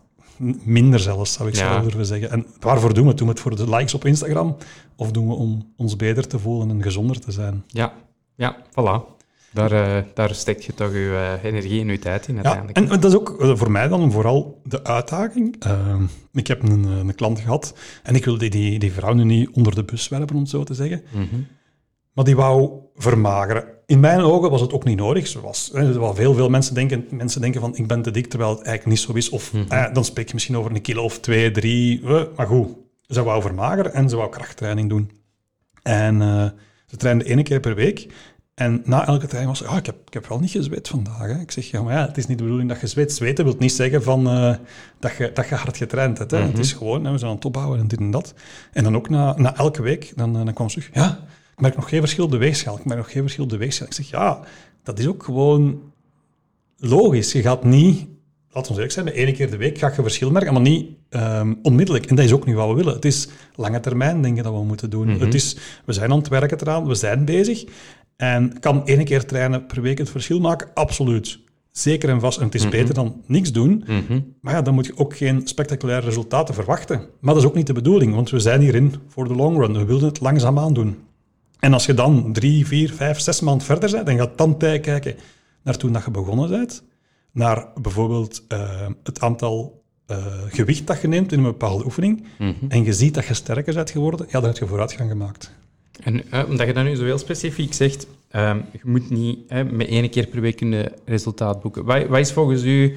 minder 0.65 1.01
zelfs, 1.01 1.33
zou 1.33 1.49
ik 1.49 1.55
Ja. 1.57 1.75
zo 1.75 1.81
durven 1.83 2.07
zeggen. 2.07 2.31
En 2.31 2.47
waarvoor 2.61 2.95
doen 2.95 3.03
we 3.03 3.09
het? 3.09 3.19
Doen 3.19 3.27
we 3.27 3.33
het 3.33 3.43
voor 3.43 3.57
de 3.57 3.71
likes 3.71 3.95
op 3.95 4.05
Instagram? 4.05 4.57
Of 4.97 5.11
doen 5.11 5.29
we 5.29 5.35
om 5.35 5.73
ons 5.77 5.97
beter 5.97 6.27
te 6.29 6.39
voelen 6.39 6.71
en 6.71 6.83
gezonder 6.83 7.21
te 7.21 7.33
zijn? 7.33 7.65
Ja, 7.67 7.93
ja 8.35 8.57
voilà. 8.71 9.15
Daar, 9.53 9.73
eh, 9.73 10.03
daar 10.15 10.35
steekt 10.35 10.65
je 10.65 10.75
toch 10.75 10.93
je 10.93 11.37
eh, 11.43 11.51
energie 11.51 11.81
en 11.81 11.87
je 11.87 11.99
tijd 11.99 12.29
in 12.29 12.35
Ja, 12.35 12.43
uiteindelijk. 12.43 12.93
en 12.93 13.01
dat 13.01 13.11
is 13.11 13.19
ook 13.19 13.41
eh, 13.41 13.57
voor 13.57 13.71
mij 13.71 13.89
dan 13.89 14.13
vooral 14.13 14.61
de 14.65 14.85
uitdaging. 14.85 15.57
Ik 16.33 16.47
heb 16.47 16.63
een, 16.63 16.85
een 16.85 17.15
klant 17.15 17.41
gehad 17.41 17.75
en 18.03 18.15
ik 18.15 18.25
wilde 18.25 18.49
die, 18.49 18.79
die 18.79 18.93
vrouw 18.93 19.13
nu 19.13 19.25
niet 19.25 19.51
onder 19.53 19.75
de 19.75 19.85
bus 19.85 20.09
werpen, 20.09 20.35
om 20.35 20.41
het 20.41 20.51
zo 20.51 20.65
te 20.65 20.75
zeggen. 20.75 21.03
Mhm. 21.13 21.25
Maar 22.17 22.25
die 22.25 22.37
wou 22.37 22.71
vermageren. 22.95 23.65
In 23.87 24.01
mijn 24.01 24.21
ogen 24.21 24.51
was 24.51 24.61
het 24.61 24.73
ook 24.73 24.85
niet 24.85 24.97
nodig. 24.97 25.27
Zoals 25.27 25.71
hè, 25.73 25.93
wat 25.93 26.17
veel, 26.17 26.35
veel 26.35 26.51
mensen 26.51 26.75
denken. 26.75 27.07
Mensen 27.11 27.41
denken 27.41 27.61
van 27.61 27.77
ik 27.77 27.87
ben 27.87 28.03
te 28.03 28.11
dik, 28.11 28.27
terwijl 28.27 28.51
het 28.51 28.63
eigenlijk 28.63 28.99
niet 28.99 29.07
zo 29.07 29.13
is. 29.13 29.29
Of 29.29 29.53
eh, 29.69 29.93
dan 29.93 30.05
spreek 30.05 30.27
je 30.29 30.35
misschien 30.35 30.57
over 30.57 30.71
een 30.71 30.81
kilo 30.81 31.03
of 31.03 31.19
twee, 31.21 31.51
drie. 31.51 32.03
eh, 32.05 32.23
maar 32.37 32.47
goed, 32.47 32.69
ze 33.07 33.23
wou 33.23 33.43
vermageren 33.43 33.93
en 33.93 34.09
ze 34.09 34.17
wou 34.17 34.31
krachttraining 34.31 34.89
doen. 34.89 35.11
En 35.83 36.23
eh, 36.23 36.45
ze 36.87 36.97
trainde 36.97 37.25
één 37.25 37.43
keer 37.43 37.61
per 37.61 37.75
week. 37.75 38.07
En 38.55 38.83
na 38.85 39.07
elke 39.07 39.27
training 39.27 39.59
was 39.59 39.59
ze, 39.59 39.67
ah, 39.67 39.77
ik, 39.77 39.87
heb, 39.87 39.97
ik 40.07 40.15
heb 40.15 40.27
wel 40.27 40.39
niet 40.39 40.51
gezweet 40.51 40.89
vandaag. 40.89 41.27
Hè. 41.27 41.41
Ik 41.41 41.51
zeg, 41.51 41.71
ja, 41.71 41.83
maar 41.83 41.95
ja, 41.95 42.07
het 42.07 42.17
is 42.17 42.27
niet 42.27 42.39
de 42.39 42.43
bedoeling 42.43 42.69
dat 42.71 42.81
je 42.81 42.87
zweet. 42.87 43.13
Zweten 43.13 43.45
wil 43.45 43.55
niet 43.59 43.73
zeggen 43.73 44.03
van, 44.03 44.27
eh, 44.29 44.55
dat, 44.99 45.17
je, 45.17 45.31
dat 45.35 45.49
je 45.49 45.55
hard 45.55 45.77
getraind 45.77 46.19
hebt. 46.19 46.31
Hè. 46.31 46.39
Het 46.39 46.59
is 46.59 46.73
gewoon, 46.73 47.05
hè, 47.05 47.13
we 47.13 47.19
zijn 47.19 47.31
aan 47.31 47.37
het 47.37 47.45
opbouwen 47.45 47.79
en 47.79 47.89
dit 47.89 47.99
en 47.99 48.11
dat. 48.11 48.35
En 48.73 48.85
dan 48.85 48.97
ook 48.97 49.09
na, 49.09 49.35
na 49.39 49.57
elke 49.57 49.83
week, 49.83 50.13
dan, 50.17 50.37
eh, 50.39 50.45
dan 50.45 50.55
kwam 50.55 50.69
ze 50.69 50.81
terug, 50.81 50.95
ja, 50.95 51.21
ik 51.57 51.63
merk 51.63 51.77
nog 51.77 51.89
geen 51.89 52.01
verschil 52.01 52.25
op 52.25 52.31
de 52.31 52.37
weegschaal. 52.37 52.79
Ik 52.79 52.85
merk 52.85 52.99
nog 52.99 53.11
geen 53.11 53.23
verschil 53.23 53.45
op 53.45 53.51
de 53.51 53.57
weegschaal. 53.57 53.87
Ik 53.87 53.93
zeg, 53.93 54.11
ja, 54.11 54.41
dat 54.83 54.99
is 54.99 55.07
ook 55.07 55.23
gewoon 55.23 55.81
logisch. 56.77 57.33
Je 57.33 57.43
gaat 57.43 57.65
niet, 57.65 58.07
laten 58.51 58.71
we 58.71 58.77
eerlijk 58.77 58.93
zijn, 58.93 59.07
de 59.07 59.13
ene 59.13 59.33
keer 59.33 59.51
de 59.51 59.57
week 59.57 59.79
ga 59.79 59.93
je 59.97 60.03
verschil 60.03 60.31
merken, 60.31 60.53
maar 60.53 60.63
niet 60.63 60.87
ehm, 61.09 61.55
onmiddellijk. 61.63 62.07
En 62.07 62.17
dat 62.17 62.25
is 62.25 62.33
ook 62.33 62.47
niet 62.47 62.55
wat 62.55 62.69
we 62.69 62.75
willen. 62.75 62.95
Het 62.95 63.05
is 63.05 63.29
lange 63.55 63.81
termijn 63.81 64.23
dingen 64.23 64.45
dat 64.45 64.53
we 64.53 64.65
moeten 64.65 64.91
doen. 64.91 65.09
Het 65.09 65.35
is, 65.35 65.57
we 65.85 65.93
zijn 65.93 66.11
aan 66.11 66.19
het 66.19 66.29
werken 66.29 66.61
eraan, 66.61 66.87
we 66.87 66.95
zijn 66.95 67.25
bezig. 67.25 67.65
En 68.17 68.59
kan 68.59 68.87
één 68.87 69.05
keer 69.05 69.25
trainen 69.25 69.67
per 69.67 69.83
week 69.83 69.99
het 69.99 70.11
verschil 70.11 70.41
maken? 70.41 70.69
Absoluut. 70.75 71.39
Zeker 71.71 72.09
en 72.09 72.21
vast. 72.21 72.39
En 72.39 72.45
het 72.45 72.55
is 72.55 72.69
beter 72.69 72.95
dan 72.95 73.23
niks 73.27 73.53
doen. 73.53 73.85
Mhm. 73.87 74.21
Maar 74.41 74.55
ja, 74.55 74.63
dan 74.63 74.75
moet 74.75 74.87
je 74.87 74.97
ook 74.97 75.17
geen 75.17 75.41
spectaculaire 75.45 76.07
resultaten 76.07 76.55
verwachten. 76.55 77.01
Maar 77.21 77.35
dat 77.35 77.43
is 77.43 77.49
ook 77.49 77.55
niet 77.55 77.67
de 77.67 77.73
bedoeling, 77.73 78.15
want 78.15 78.31
we 78.31 78.39
zijn 78.39 78.61
hierin 78.61 78.95
voor 79.09 79.29
de 79.29 79.35
long 79.35 79.59
run. 79.59 79.73
We 79.73 79.85
willen 79.85 80.05
het 80.05 80.21
langzaamaan 80.21 80.75
doen. 80.75 80.97
En 81.67 81.73
als 81.73 81.87
je 81.87 81.95
dan 81.95 82.33
drie, 82.33 82.67
vier, 82.67 82.93
vijf, 82.93 83.21
zes 83.21 83.41
maanden 83.41 83.67
verder 83.67 83.91
bent, 83.91 84.07
dan 84.07 84.17
gaat 84.17 84.39
dan 84.39 84.59
kijken 84.59 85.17
naar 85.63 85.77
toen 85.77 85.93
dat 85.93 86.05
je 86.05 86.11
begonnen 86.11 86.49
bent. 86.49 86.83
Naar 87.33 87.67
bijvoorbeeld 87.81 88.45
eh, 88.49 88.87
het 89.03 89.21
aantal 89.21 89.83
eh, 90.07 90.17
gewicht 90.49 90.87
dat 90.87 91.01
je 91.01 91.09
neemt 91.09 91.33
in 91.33 91.39
een 91.39 91.45
bepaalde 91.45 91.85
oefening. 91.85 92.25
En 92.69 92.85
je 92.85 92.93
ziet 92.93 93.15
dat 93.15 93.27
je 93.27 93.35
sterker 93.35 93.75
bent 93.75 93.91
geworden, 93.91 94.27
ja, 94.27 94.41
dan 94.41 94.49
heb 94.49 94.59
je 94.59 94.67
vooruitgang 94.67 95.11
gemaakt. 95.11 95.53
En 96.03 96.31
eh, 96.31 96.49
omdat 96.49 96.67
je 96.67 96.73
dat 96.73 96.85
nu 96.85 96.95
zo 96.95 97.05
heel 97.05 97.19
specifiek 97.19 97.75
zegt, 97.75 98.07
ehm, 98.29 98.61
je 98.73 98.81
moet 98.83 99.11
niet 99.11 99.39
hè, 99.49 99.65
met 99.65 99.89
één 99.89 100.11
keer 100.11 100.27
per 100.27 100.41
week 100.41 100.61
een 100.61 100.89
resultaat 101.05 101.63
boeken. 101.63 101.85
Wat, 101.85 102.07
wat 102.07 102.19
is 102.19 102.33
volgens 102.33 102.63
u, 102.63 102.97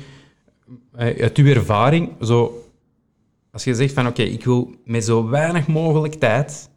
uit 0.95 1.38
uw 1.38 1.47
ervaring, 1.47 2.10
zo, 2.21 2.65
als 3.51 3.63
je 3.63 3.75
zegt 3.75 3.93
van 3.93 4.08
oké, 4.08 4.21
ik 4.21 4.45
wil 4.45 4.75
met 4.86 5.05
zo 5.05 5.29
weinig 5.29 5.67
mogelijk 5.67 6.13
tijd, 6.13 6.68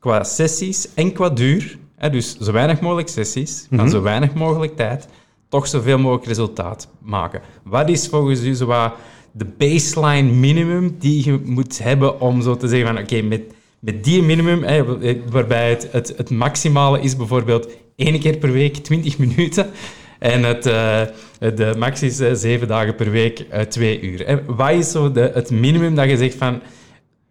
qua 0.00 0.24
sessies 0.24 0.94
en 0.94 1.12
qua 1.12 1.30
duur, 1.30 1.78
hè, 1.96 2.10
dus 2.10 2.38
zo 2.38 2.52
weinig 2.52 2.80
mogelijk 2.80 3.08
sessies, 3.08 3.66
van 3.70 3.90
zo 3.90 4.02
weinig 4.02 4.34
mogelijk 4.34 4.76
tijd, 4.76 5.08
toch 5.48 5.66
zoveel 5.66 5.98
mogelijk 5.98 6.26
resultaat 6.26 6.88
maken. 6.98 7.40
Wat 7.62 7.88
is 7.88 8.08
volgens 8.08 8.42
u 8.42 8.54
zo 8.54 8.92
de 9.32 9.44
baseline 9.58 10.32
minimum 10.32 10.96
die 10.98 11.24
je 11.24 11.40
moet 11.44 11.78
hebben 11.78 12.20
om 12.20 12.42
zo 12.42 12.56
te 12.56 12.68
zeggen 12.68 12.86
van 12.86 12.98
oké, 12.98 13.22
met, 13.22 13.42
met 13.78 14.04
die 14.04 14.22
minimum, 14.22 14.62
hè, 14.62 14.84
waarbij 15.30 15.70
het, 15.70 15.88
het, 15.92 16.14
het 16.16 16.30
maximale 16.30 17.00
is 17.00 17.16
bijvoorbeeld 17.16 17.68
één 17.96 18.20
keer 18.20 18.36
per 18.36 18.52
week 18.52 18.76
20 18.76 19.18
minuten 19.24 19.70
en 20.18 20.42
het, 20.42 20.66
eh, 20.66 21.02
de 21.38 21.74
max 21.78 22.02
is 22.02 22.20
eh, 22.20 22.30
zeven 22.32 22.68
dagen 22.68 22.94
per 22.94 23.10
week 23.10 23.38
eh, 23.38 23.60
twee 23.60 24.00
uur. 24.00 24.26
Hè. 24.26 24.44
Wat 24.44 24.70
is 24.70 24.90
zo 24.90 25.12
de, 25.12 25.30
het 25.34 25.50
minimum 25.50 25.94
dat 25.94 26.08
je 26.08 26.16
zegt 26.16 26.34
van 26.34 26.60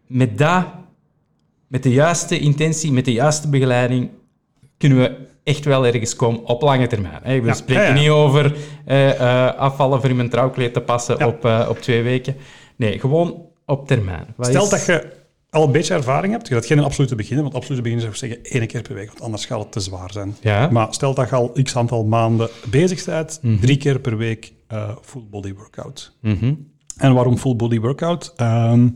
met 0.08 0.38
dat, 0.38 0.66
met 1.70 1.84
de 1.84 1.92
juiste 1.92 2.40
intentie, 2.40 2.92
met 2.92 3.06
de 3.06 3.12
juiste 3.14 3.50
begeleiding, 3.50 4.10
kunnen 4.78 4.98
we 4.98 5.16
echt 5.44 5.66
wel 5.66 5.86
ergens 5.86 6.16
komen 6.16 6.44
op 6.46 6.62
lange 6.62 6.88
termijn. 6.88 7.20
Hè. 7.24 7.40
We 7.42 7.48
Ja, 7.48 7.54
spreken 7.54 7.84
ja, 7.84 7.90
ja. 7.90 8.00
niet 8.00 8.10
over 8.10 8.56
eh, 8.86 9.10
eh, 9.48 9.56
afvallen 9.56 10.00
voor 10.02 10.10
in 10.10 10.16
mijn 10.16 10.30
trouwkleed 10.30 10.74
te 10.74 10.82
passen 10.82 11.26
op, 11.26 11.46
eh, 11.46 11.68
op 11.70 11.80
twee 11.80 12.02
weken. 12.04 12.36
Nee, 12.76 13.00
gewoon 13.00 13.46
op 13.66 13.88
termijn. 13.88 14.26
Wat 14.36 14.48
Stel 14.48 14.64
is- 14.64 14.70
dat 14.70 14.86
je 14.86 15.18
al 15.50 15.64
een 15.64 15.72
beetje 15.72 15.94
ervaring 15.94 16.34
hebt, 16.34 16.48
je 16.48 16.54
gaat 16.54 16.66
geen 16.66 16.80
absolute 16.84 17.16
beginnen, 17.16 17.44
want 17.44 17.56
absolute 17.56 17.82
beginnen 17.82 18.12
zou 18.14 18.30
ik 18.30 18.34
zeggen 18.42 18.60
één 18.62 18.68
keer 18.68 18.82
per 18.82 18.94
week, 18.96 19.08
want 19.08 19.22
anders 19.22 19.46
gaat 19.46 19.60
het 19.60 19.72
te 19.72 19.80
zwaar 19.80 20.12
zijn. 20.12 20.36
Ja. 20.42 20.70
Maar 20.72 20.88
stel 20.94 21.14
dat 21.14 21.30
je 21.30 21.36
al 21.36 21.52
x 21.64 21.76
aantal 21.76 22.04
maanden 22.06 22.50
bezig 22.70 23.06
bent, 23.06 23.40
Mhm. 23.42 23.60
drie 23.60 23.78
keer 23.78 24.00
per 24.00 24.18
week 24.18 24.52
full 25.02 25.24
body 25.30 25.54
workout. 25.54 26.16
Mhm. 26.22 26.54
En 26.98 27.14
waarom 27.14 27.38
full 27.38 27.56
body 27.56 27.80
workout? 27.80 28.34
Ehm, 28.36 28.88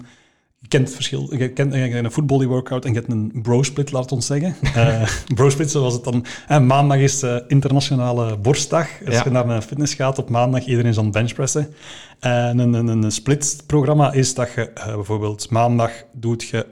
kent 0.74 0.88
het 0.88 0.96
verschil. 0.96 1.36
Je 1.38 1.50
kent 1.50 1.74
een 1.74 2.26
body 2.26 2.46
workout 2.46 2.86
en 2.86 2.94
je 2.94 3.00
hebt 3.00 3.12
een 3.12 3.32
bro 3.42 3.64
split, 3.64 3.92
laat 3.92 4.12
ons 4.12 4.26
zeggen. 4.26 4.56
Eh 4.76 5.08
bro 5.36 5.50
split, 5.50 5.72
zoals 5.72 5.94
het 5.94 6.04
dan. 6.04 6.26
Maandag 6.66 6.98
is 6.98 7.24
eh, 7.24 7.36
internationale 7.48 8.38
borstdag. 8.38 8.88
Als 9.06 9.16
Ja. 9.16 9.24
je 9.24 9.30
naar 9.30 9.50
een 9.50 9.62
fitness 9.62 9.94
gaat 9.94 10.20
op 10.20 10.30
maandag, 10.30 10.66
iedereen 10.66 10.92
is 10.92 10.98
aan 10.98 11.04
het 11.04 11.14
benchpressen. 11.14 11.74
En 12.20 12.60
een, 12.60 12.74
een, 12.74 12.88
een 12.88 13.12
split-programma 13.12 14.14
is 14.14 14.34
dat 14.34 14.54
je 14.56 14.70
eh, 14.70 14.96
bijvoorbeeld 14.96 15.50
maandag 15.50 15.92
doet 16.12 16.44
je 16.44 16.66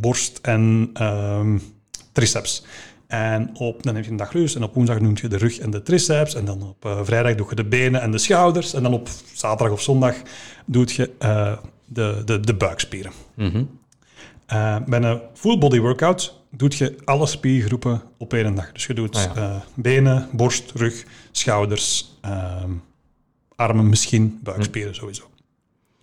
borst 0.00 0.38
en 0.42 0.90
ehm, 0.92 1.58
triceps. 2.12 2.64
En 3.06 3.50
op, 3.54 3.82
dan 3.82 3.94
heb 3.94 4.04
je 4.04 4.10
een 4.10 4.16
dag 4.16 4.32
rust 4.32 4.56
en 4.56 4.62
op 4.62 4.74
woensdag 4.74 4.98
doe 4.98 5.12
je 5.14 5.28
de 5.28 5.36
rug 5.36 5.58
en 5.58 5.70
de 5.70 5.82
triceps. 5.82 6.34
En 6.34 6.44
dan 6.44 6.62
op 6.62 6.84
eh, 6.84 7.00
vrijdag 7.02 7.34
doe 7.34 7.46
je 7.48 7.54
de 7.54 7.64
benen 7.64 8.00
en 8.00 8.10
de 8.10 8.18
schouders. 8.18 8.74
En 8.74 8.82
dan 8.82 8.92
op 8.92 9.08
zaterdag 9.32 9.72
of 9.72 9.82
zondag 9.82 10.14
doe 10.66 10.86
je 10.86 11.10
eh, 11.18 11.52
de, 11.84 12.22
de, 12.24 12.40
de 12.40 12.54
buikspieren. 12.54 13.12
Eh, 14.46 14.76
bij 14.86 15.02
een 15.02 15.20
full 15.34 15.58
body 15.58 15.78
workout 15.80 16.40
doe 16.50 16.70
je 16.76 16.96
alle 17.04 17.26
spiergroepen 17.26 18.02
op 18.18 18.32
één 18.32 18.54
dag. 18.54 18.72
Dus 18.72 18.86
je 18.86 18.94
doet 18.94 19.16
Ah, 19.16 19.22
ja. 19.22 19.34
eh, 19.54 19.60
benen, 19.74 20.28
borst, 20.32 20.72
rug, 20.74 21.04
schouders, 21.30 22.16
ehm, 22.20 22.70
armen 23.56 23.88
misschien, 23.88 24.38
buikspieren 24.42 24.94
sowieso. 24.94 25.22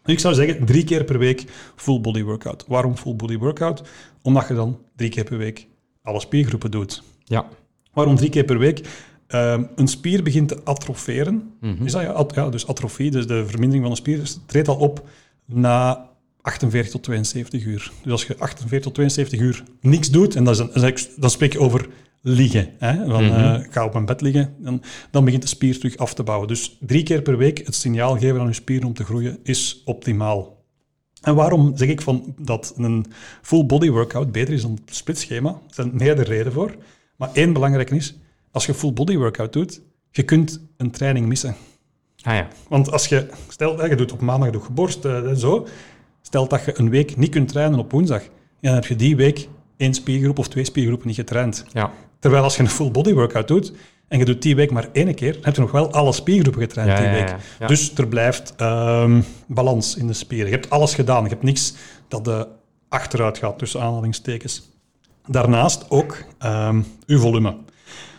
Ik 0.06 0.20
zou 0.20 0.34
zeggen 0.34 0.66
drie 0.66 0.84
keer 0.84 1.04
per 1.04 1.18
week 1.18 1.44
full 1.76 2.02
body 2.02 2.24
workout. 2.24 2.66
Waarom 2.68 2.98
full 2.98 3.16
body 3.16 3.38
workout? 3.38 3.82
Omdat 4.22 4.48
je 4.48 4.54
dan 4.54 4.80
drie 4.96 5.10
keer 5.10 5.24
per 5.24 5.38
week 5.38 5.68
alle 6.04 6.20
spiergroepen 6.20 6.72
doet. 6.72 7.04
Ja. 7.24 7.48
Waarom 7.94 8.16
drie 8.16 8.30
keer 8.30 8.44
per 8.44 8.58
week? 8.58 8.88
Ehm, 9.28 9.64
een 9.76 9.88
spier 9.88 10.24
begint 10.24 10.48
te 10.48 10.62
atroferen. 10.64 11.54
Mhm. 11.62 11.86
Is 11.86 11.92
dat 11.92 12.02
ja? 12.02 12.10
At- 12.12 12.36
ja? 12.36 12.50
Dus 12.50 12.68
atrofie, 12.68 13.12
dus 13.12 13.28
de 13.28 13.46
vermindering 13.48 13.82
van 13.84 13.92
een 13.92 13.98
spier, 13.98 14.32
treedt 14.46 14.68
al 14.68 14.76
op 14.76 15.08
na 15.54 16.10
48 16.42 16.92
tot 16.92 17.04
72 17.04 17.66
uur. 17.66 17.92
Dus 18.04 18.12
als 18.12 18.24
je 18.26 18.36
48 18.38 18.82
tot 18.82 18.94
72 18.94 19.40
uur 19.40 19.64
niks 19.82 20.10
dout, 20.12 20.36
en 20.36 20.44
dat 20.44 20.60
is 20.60 20.84
een, 20.84 20.98
dan 21.18 21.30
spreek 21.30 21.54
je 21.54 21.60
over 21.60 21.88
liggen, 22.22 22.70
hè? 22.78 23.06
Van, 23.10 23.24
Mhm. 23.26 23.34
eh, 23.34 23.60
ga 23.70 23.86
op 23.86 23.94
een 23.96 24.06
bed 24.06 24.22
liggen, 24.22 24.54
dan, 24.58 24.82
dan 25.12 25.26
begint 25.26 25.42
de 25.42 25.48
spier 25.48 25.80
terug 25.80 25.98
af 25.98 26.14
te 26.14 26.24
bouwen. 26.24 26.48
Dus 26.48 26.78
drie 26.80 27.04
keer 27.04 27.22
per 27.22 27.38
week 27.38 27.66
het 27.66 27.76
signaal 27.76 28.18
geven 28.18 28.40
aan 28.40 28.48
je 28.48 28.54
spieren 28.54 28.88
om 28.88 28.94
te 28.94 29.04
groeien 29.04 29.40
is 29.44 29.82
optimaal. 29.86 30.60
En 31.22 31.36
waarom 31.36 31.72
zeg 31.78 31.90
ik 31.90 32.02
van 32.02 32.36
dat 32.38 32.74
een 32.78 33.06
full 33.42 33.66
body 33.66 33.90
workout 33.90 34.32
beter 34.32 34.54
is 34.54 34.62
dan 34.62 34.80
het 34.86 34.96
splitschema? 34.96 35.50
Er 35.50 35.74
zijn 35.74 35.92
meerdere 35.94 36.30
redenen 36.30 36.54
voor. 36.54 36.76
Maar 37.18 37.30
één 37.34 37.54
belangrijke 37.54 37.96
is, 37.96 38.16
als 38.52 38.66
je 38.66 38.74
full 38.74 38.94
body 38.94 39.18
workout 39.18 39.54
doet, 39.54 39.82
je 40.12 40.24
kunt 40.24 40.62
een 40.78 40.92
training 40.92 41.26
missen. 41.28 41.56
Ah 42.24 42.36
ja. 42.36 42.48
Want 42.68 42.92
als 42.92 43.08
je, 43.08 43.28
stel 43.48 43.86
je 43.86 43.96
doet 43.96 44.12
op 44.12 44.22
maandag 44.22 44.50
doe 44.50 44.62
je 44.68 44.72
borst 44.74 45.06
eh, 45.06 45.30
en 45.30 45.38
zo, 45.38 45.68
stel 46.22 46.48
dat 46.48 46.66
je 46.66 46.80
een 46.80 46.90
week 46.90 47.18
niet 47.18 47.30
kunt 47.32 47.48
trainen 47.48 47.80
op 47.80 47.92
woensdag, 47.92 48.22
ja, 48.22 48.30
dan 48.60 48.74
heb 48.74 48.86
je 48.86 48.96
die 48.96 49.16
week 49.16 49.48
één 49.78 49.94
spiergroep 49.94 50.40
of 50.40 50.48
twee 50.48 50.64
spiergroepen 50.66 51.08
niet 51.08 51.16
getraind. 51.16 51.66
Ja. 51.74 51.92
Terwijl 52.20 52.44
als 52.44 52.56
je 52.56 52.62
een 52.62 52.70
full 52.70 52.92
body 52.92 53.14
workout 53.14 53.48
doet 53.48 53.74
en 54.08 54.20
je 54.20 54.26
doet 54.26 54.42
die 54.42 54.56
week 54.56 54.72
maar 54.72 54.90
één 54.92 55.16
keer, 55.16 55.34
dan 55.34 55.44
heb 55.44 55.56
je 55.56 55.62
nog 55.62 55.72
wel 55.72 55.92
alle 55.92 56.12
spiergroepen 56.14 56.62
getraind 56.62 56.92
Ja, 56.92 57.00
die 57.00 57.10
week. 57.10 57.36
ja. 57.60 57.68
Dus 57.68 57.94
er 57.98 58.08
blijft 58.08 58.54
ehm, 58.58 59.22
balans 59.48 59.96
in 59.96 60.08
de 60.08 60.14
spieren. 60.14 60.50
Je 60.50 60.56
hebt 60.56 60.70
alles 60.70 60.94
gedaan. 60.94 61.24
Je 61.24 61.30
hebt 61.30 61.44
niks 61.44 61.74
dat 62.08 62.26
de 62.26 62.48
achteruit 62.90 63.38
gaat, 63.38 63.58
tussen 63.58 63.82
aanhalingstekens. 63.82 64.70
Daarnaast 65.28 65.90
ook 65.90 66.18
ehm 66.38 66.82
uw 67.06 67.20
volume. 67.20 67.56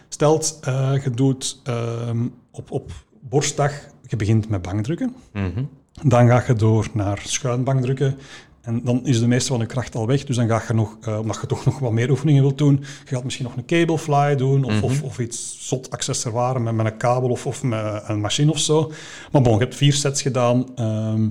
Stelt, 0.09 0.59
eh, 0.63 0.93
je 1.05 1.11
doet 1.11 1.61
ehm, 1.65 2.27
op, 2.51 2.71
op 2.71 2.91
borstdag, 3.21 3.73
je 4.13 4.19
begint 4.19 4.49
met 4.49 4.63
bankdrukken. 4.63 5.15
Mhm. 5.33 5.65
Dan 6.03 6.27
ga 6.29 6.45
je 6.47 6.55
door 6.55 6.89
naar 6.93 7.23
schuinbankdrukken. 7.25 8.19
En 8.61 8.81
dan 8.85 9.07
is 9.07 9.21
de 9.21 9.27
meeste 9.27 9.49
van 9.49 9.61
je 9.61 9.67
kracht 9.67 9.95
al 9.95 10.07
weg. 10.07 10.25
Dus 10.25 10.37
dan 10.37 10.49
ga 10.49 10.63
je 10.69 10.75
nog, 10.75 10.97
eh, 11.01 11.19
omdat 11.19 11.39
je 11.41 11.47
toch 11.47 11.65
nog 11.65 11.79
wat 11.79 11.93
meer 11.93 12.11
oefeningen 12.11 12.43
wilt 12.43 12.59
doen, 12.59 12.85
je 13.05 13.15
gaat 13.15 13.25
misschien 13.25 13.45
nog 13.45 13.57
een 13.57 13.65
cablefly 13.65 14.37
doen 14.37 14.65
of, 14.65 14.83
of, 14.83 15.03
of 15.03 15.19
iets 15.19 15.69
zot 15.69 15.91
accessoire 15.91 16.59
met, 16.59 16.75
met 16.75 16.87
een 16.87 16.97
kabel 16.97 17.29
of, 17.29 17.47
of 17.47 17.63
met 17.63 18.03
een 18.07 18.21
machine 18.21 18.51
of 18.51 18.59
zo. 18.59 18.93
Maar 19.33 19.43
bon, 19.43 19.53
je 19.53 19.59
hebt 19.59 19.75
vier 19.75 19.93
sets 19.93 20.23
gedaan 20.23 20.77
ehm, 20.77 21.29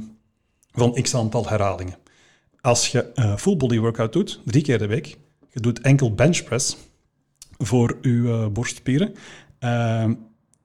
van 0.72 0.94
x 1.02 1.16
aantal 1.16 1.50
herhalingen. 1.50 1.96
Als 2.62 2.88
je 2.88 3.12
eh, 3.14 3.36
full 3.36 3.58
body 3.58 3.80
workout 3.80 4.14
doet, 4.14 4.42
drie 4.46 4.64
keer 4.64 4.78
de 4.78 4.88
week, 4.88 5.18
je 5.50 5.60
doet 5.60 5.82
enkel 5.82 6.14
bench 6.14 6.44
press 6.44 6.78
voor 7.58 7.98
je 8.02 8.28
eh, 8.28 8.48
borstspieren. 8.48 9.14
Ehm, 9.60 10.14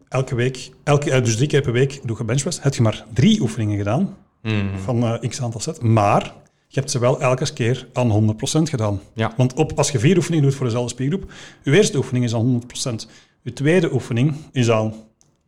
elke 0.08 0.34
week, 0.34 0.70
elke, 0.84 1.10
eh, 1.10 1.24
dus 1.24 1.36
drie 1.36 1.48
keer 1.48 1.62
per 1.62 1.72
week 1.72 2.00
doe 2.04 2.16
je 2.18 2.24
benchpress. 2.24 2.62
Heb 2.62 2.74
je 2.74 2.82
maar 2.82 3.04
drie 3.14 3.40
oefeningen 3.40 3.76
gedaan 3.76 4.16
Mhm. 4.42 4.78
van 4.84 5.02
eh, 5.02 5.28
x 5.28 5.42
aantal 5.42 5.60
sets. 5.60 5.78
Maar 5.78 6.22
je 6.68 6.78
hebt 6.80 6.90
ze 6.90 6.98
wel 6.98 7.20
elke 7.20 7.52
keer 7.52 7.88
aan 7.92 8.10
100% 8.10 8.68
gedaan. 8.68 9.00
Ja. 9.14 9.32
Want 9.36 9.54
op, 9.54 9.72
als 9.78 9.90
je 9.90 9.98
vier 9.98 10.16
oefeningen 10.16 10.44
doet 10.44 10.54
voor 10.54 10.66
dezelfde 10.66 10.90
spiergroep, 10.90 11.32
je 11.62 11.72
eerste 11.76 11.96
oefening 11.96 12.24
is 12.24 12.34
aan 12.34 12.40
100%. 12.40 13.08
Je 13.42 13.52
tweede 13.52 13.92
oefening 13.92 14.34
is 14.52 14.70
aan 14.70 14.94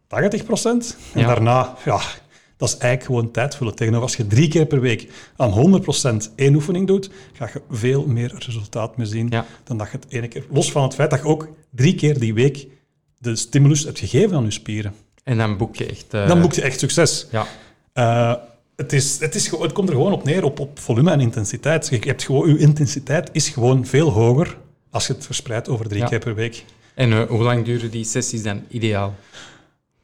80%. 0.06 0.96
En 1.14 1.20
Ja. 1.20 1.26
daarna, 1.26 1.74
ja, 1.84 2.00
dat 2.56 2.68
is 2.68 2.76
eigenlijk 2.76 3.04
gewoon 3.04 3.30
tijd 3.30 3.54
vullen. 3.56 3.74
Tegenover 3.74 4.04
als 4.04 4.16
je 4.16 4.26
drie 4.26 4.48
keer 4.48 4.66
per 4.66 4.80
week 4.80 5.08
aan 5.36 5.50
100% 5.50 6.30
één 6.34 6.54
oefening 6.54 6.86
doet, 6.86 7.10
ga 7.32 7.50
je 7.52 7.62
veel 7.70 8.06
meer 8.06 8.34
resultaat 8.38 8.96
mee 8.96 9.06
zien 9.06 9.26
Ja. 9.30 9.46
dan 9.64 9.78
dat 9.78 9.90
je 9.90 9.96
het 9.96 10.06
ene 10.08 10.28
keer... 10.28 10.44
Los 10.50 10.72
van 10.72 10.82
het 10.82 10.94
feit 10.94 11.10
dat 11.10 11.18
je 11.20 11.24
ook 11.26 11.48
drie 11.70 11.94
keer 11.94 12.18
die 12.18 12.34
week 12.34 12.66
de 13.18 13.36
stimulus 13.36 13.84
hebt 13.84 13.98
gegeven 13.98 14.36
aan 14.36 14.44
je 14.44 14.50
spieren. 14.50 14.94
En 15.24 15.38
dan 15.38 15.56
boek 15.56 15.76
je 15.76 15.86
echt... 15.86 16.14
eh, 16.14 16.28
Dan 16.28 16.40
boek 16.40 16.52
je 16.52 16.62
echt 16.62 16.78
succes. 16.78 17.26
Ja. 17.30 17.46
Eh, 17.92 18.34
het, 18.76 18.92
is, 18.92 19.20
het, 19.20 19.34
is, 19.34 19.50
het 19.50 19.72
komt 19.72 19.88
er 19.88 19.94
gewoon 19.94 20.12
op 20.12 20.24
neer, 20.24 20.44
op, 20.44 20.60
op 20.60 20.78
volume 20.78 21.10
en 21.10 21.20
intensiteit. 21.20 21.88
Je 21.88 21.98
hebt 21.98 22.22
gewoon, 22.22 22.48
je 22.48 22.58
intensiteit 22.58 23.28
is 23.32 23.48
gewoon 23.48 23.86
veel 23.86 24.10
hoger 24.10 24.56
als 24.90 25.06
je 25.06 25.12
het 25.12 25.24
verspreidt 25.26 25.68
over 25.68 25.88
drie 25.88 26.00
Ja. 26.00 26.06
keer 26.08 26.18
per 26.18 26.34
week. 26.34 26.64
En 26.94 27.12
eh, 27.12 27.22
hoe 27.28 27.42
lang 27.42 27.64
duren 27.64 27.90
die 27.90 28.04
sessies 28.04 28.42
dan 28.42 28.62
ideaal? 28.68 29.14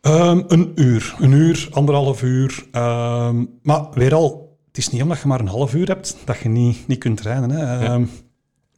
Ehm, 0.00 0.42
een 0.48 0.72
uur, 0.74 1.14
een 1.18 1.32
uur, 1.32 1.68
anderhalf 1.70 2.22
uur. 2.22 2.64
Ehm, 2.72 3.44
maar 3.62 3.86
weer 3.94 4.14
al, 4.14 4.56
het 4.68 4.78
is 4.78 4.88
niet 4.90 5.02
omdat 5.02 5.20
je 5.20 5.28
maar 5.28 5.40
een 5.40 5.46
half 5.48 5.74
uur 5.74 5.86
hebt 5.86 6.16
dat 6.24 6.38
je 6.38 6.48
niet, 6.48 6.86
niet 6.88 6.98
kunt 6.98 7.16
trainen. 7.16 7.50
Hè. 7.50 7.84
Ehm, 7.84 8.04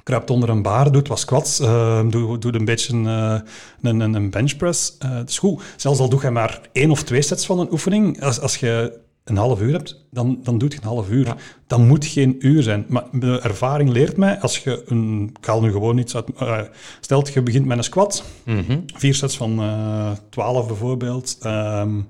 kruipt 0.07 0.31
onder 0.31 0.49
een 0.49 0.63
bar, 0.63 0.93
doet 0.93 1.09
wat 1.09 1.19
squats, 1.19 1.61
ehm, 1.61 2.09
doe, 2.11 2.39
doe 2.39 2.55
een 2.55 2.65
beetje 2.65 2.93
eh, 2.93 3.41
een, 3.83 4.01
een, 4.01 4.15
een 4.15 4.31
benchpress. 4.31 4.97
Eh 4.99 5.11
het 5.15 5.31
is 5.31 5.39
goed. 5.39 5.63
Zelfs 5.77 5.99
al 6.01 6.09
doe 6.09 6.21
je 6.23 6.31
maar 6.31 6.61
één 6.73 6.91
of 6.91 7.03
twee 7.03 7.23
sets 7.23 7.47
van 7.47 7.59
een 7.59 7.73
oefening, 7.73 8.23
als, 8.23 8.41
als 8.41 8.57
je 8.57 8.99
een 9.25 9.37
half 9.37 9.61
uur 9.61 9.73
hebt, 9.73 10.07
dan, 10.11 10.39
dan 10.43 10.59
doet 10.59 10.73
je 10.73 10.79
een 10.83 10.87
half 10.89 11.09
uur. 11.11 11.27
Ja. 11.27 11.37
Dan 11.67 11.87
moet 11.87 12.05
geen 12.07 12.37
uur 12.39 12.63
zijn. 12.63 12.85
Maar 12.89 13.05
de 13.13 13.41
ervaring 13.43 13.91
leert 13.91 14.17
mij, 14.17 14.41
als 14.41 14.59
je 14.59 14.83
een... 14.87 15.31
Ik 15.41 15.47
haal 15.47 15.61
nu 15.61 15.73
gewoon 15.73 15.99
iets 15.99 16.15
uit... 16.17 16.27
eh, 16.39 16.59
stelt, 17.01 17.33
je 17.33 17.43
begint 17.43 17.67
met 17.67 17.79
een 17.79 17.85
squat, 17.85 18.25
Mhm. 18.45 18.79
vier 18.95 19.15
sets 19.15 19.37
van 19.37 19.59
eh 19.61 20.11
12 20.31 20.67
bijvoorbeeld. 20.67 21.37
Ehm, 21.41 22.01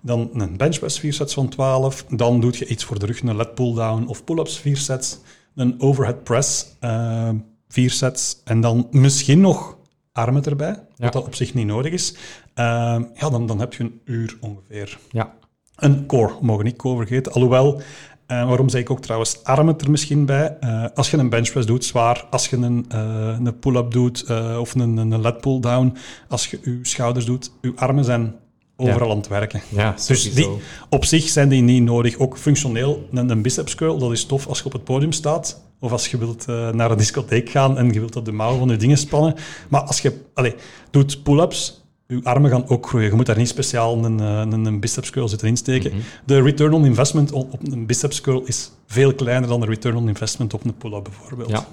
dan 0.00 0.30
een 0.32 0.56
benchpress, 0.56 0.98
vier 0.98 1.12
sets 1.12 1.34
van 1.34 1.48
12. 1.48 2.04
Dan 2.08 2.40
doe 2.40 2.52
je 2.58 2.66
iets 2.66 2.84
voor 2.84 2.98
de 2.98 3.06
rug, 3.06 3.20
een 3.22 3.36
lat 3.36 3.54
pull-down 3.54 4.06
of 4.06 4.24
pull-ups, 4.24 4.58
vier 4.58 4.76
sets. 4.76 5.18
Een 5.54 5.80
overhead 5.80 6.24
press, 6.24 6.66
ehm, 6.80 7.36
vier 7.68 7.90
sets. 7.90 8.40
En 8.44 8.60
dan 8.60 8.86
misschien 8.90 9.40
nog 9.40 9.76
armen 10.12 10.44
erbij, 10.44 10.68
Ja. 10.68 11.04
wat 11.04 11.12
dat 11.12 11.26
op 11.26 11.34
zich 11.34 11.54
niet 11.54 11.66
nodig 11.66 11.92
is. 11.92 12.14
Ehm, 12.54 13.02
ja, 13.14 13.30
dan, 13.30 13.46
dan 13.46 13.60
heb 13.60 13.72
je 13.74 13.82
een 13.82 14.00
uur 14.04 14.36
ongeveer. 14.40 14.98
Ja. 15.10 15.34
Een 15.76 16.06
core, 16.06 16.32
mogen 16.40 16.64
niet 16.64 16.76
core 16.76 16.96
vergeten. 16.96 17.32
Alhoewel, 17.32 17.80
eh, 18.26 18.46
waarom 18.48 18.68
zeg 18.68 18.80
ik 18.80 18.90
ook 18.90 19.00
trouwens 19.00 19.44
armen 19.44 19.78
er 19.78 19.90
misschien 19.90 20.26
bij? 20.26 20.56
Eh, 20.60 20.84
als 20.94 21.10
je 21.10 21.16
een 21.16 21.28
benchpress 21.28 21.66
doet, 21.66 21.84
zwaar. 21.84 22.26
Als 22.30 22.48
je 22.48 22.56
een, 22.56 22.84
eh, 22.88 23.36
een 23.42 23.58
pull-up 23.58 23.90
doet 23.90 24.22
eh, 24.22 24.56
of 24.60 24.74
een, 24.74 24.96
een 24.96 25.20
lat 25.20 25.40
pull-down. 25.40 25.96
Als 26.28 26.46
je 26.46 26.58
je 26.62 26.78
schouders 26.82 27.24
doet, 27.24 27.52
je 27.60 27.72
armen 27.76 28.04
zijn 28.04 28.34
overal 28.76 29.10
aan 29.10 29.16
het 29.16 29.28
werken. 29.28 29.62
Ja, 29.68 29.94
Dus 30.06 30.34
die, 30.34 30.48
op 30.88 31.04
zich 31.04 31.28
zijn 31.28 31.48
die 31.48 31.62
niet 31.62 31.82
nodig. 31.82 32.18
Ook 32.18 32.38
functioneel, 32.38 33.08
een, 33.12 33.30
een 33.30 33.42
biceps 33.42 33.74
curl, 33.74 33.98
dat 33.98 34.12
is 34.12 34.24
tof 34.24 34.46
als 34.46 34.58
je 34.58 34.64
op 34.64 34.72
het 34.72 34.84
podium 34.84 35.12
staat. 35.12 35.62
Of 35.80 35.92
als 35.92 36.08
je 36.08 36.18
wilt 36.18 36.44
eh, 36.48 36.70
naar 36.70 36.90
een 36.90 36.96
discotheek 36.96 37.50
gaan 37.50 37.78
en 37.78 37.92
je 37.92 37.98
wilt 37.98 38.16
op 38.16 38.24
de 38.24 38.32
mouwen 38.32 38.58
van 38.58 38.68
je 38.68 38.76
dingen 38.76 38.98
spannen. 38.98 39.34
Maar 39.68 39.80
als 39.80 40.00
je 40.00 40.20
allez, 40.34 40.54
doet 40.90 41.22
pull-ups, 41.22 41.84
je 42.06 42.20
armen 42.22 42.50
gaan 42.50 42.68
ook 42.68 42.86
groeien. 42.86 43.08
Je 43.08 43.14
moet 43.14 43.26
daar 43.26 43.36
niet 43.36 43.48
speciaal 43.48 44.04
een, 44.04 44.18
een, 44.18 44.64
een 44.64 44.80
biceps 44.80 45.10
curl 45.10 45.28
zitten 45.28 45.48
insteken. 45.48 45.90
Mhm. 45.90 46.00
De 46.24 46.42
return 46.42 46.72
on 46.72 46.84
investment 46.84 47.32
op 47.32 47.58
een 47.70 47.86
biceps 47.86 48.20
curl 48.20 48.42
is 48.44 48.70
veel 48.86 49.14
kleiner 49.14 49.48
dan 49.48 49.60
de 49.60 49.66
return 49.66 49.96
on 49.96 50.08
investment 50.08 50.54
op 50.54 50.64
een 50.64 50.76
pull-up 50.76 51.04
bijvoorbeeld. 51.04 51.50
Ja. 51.50 51.66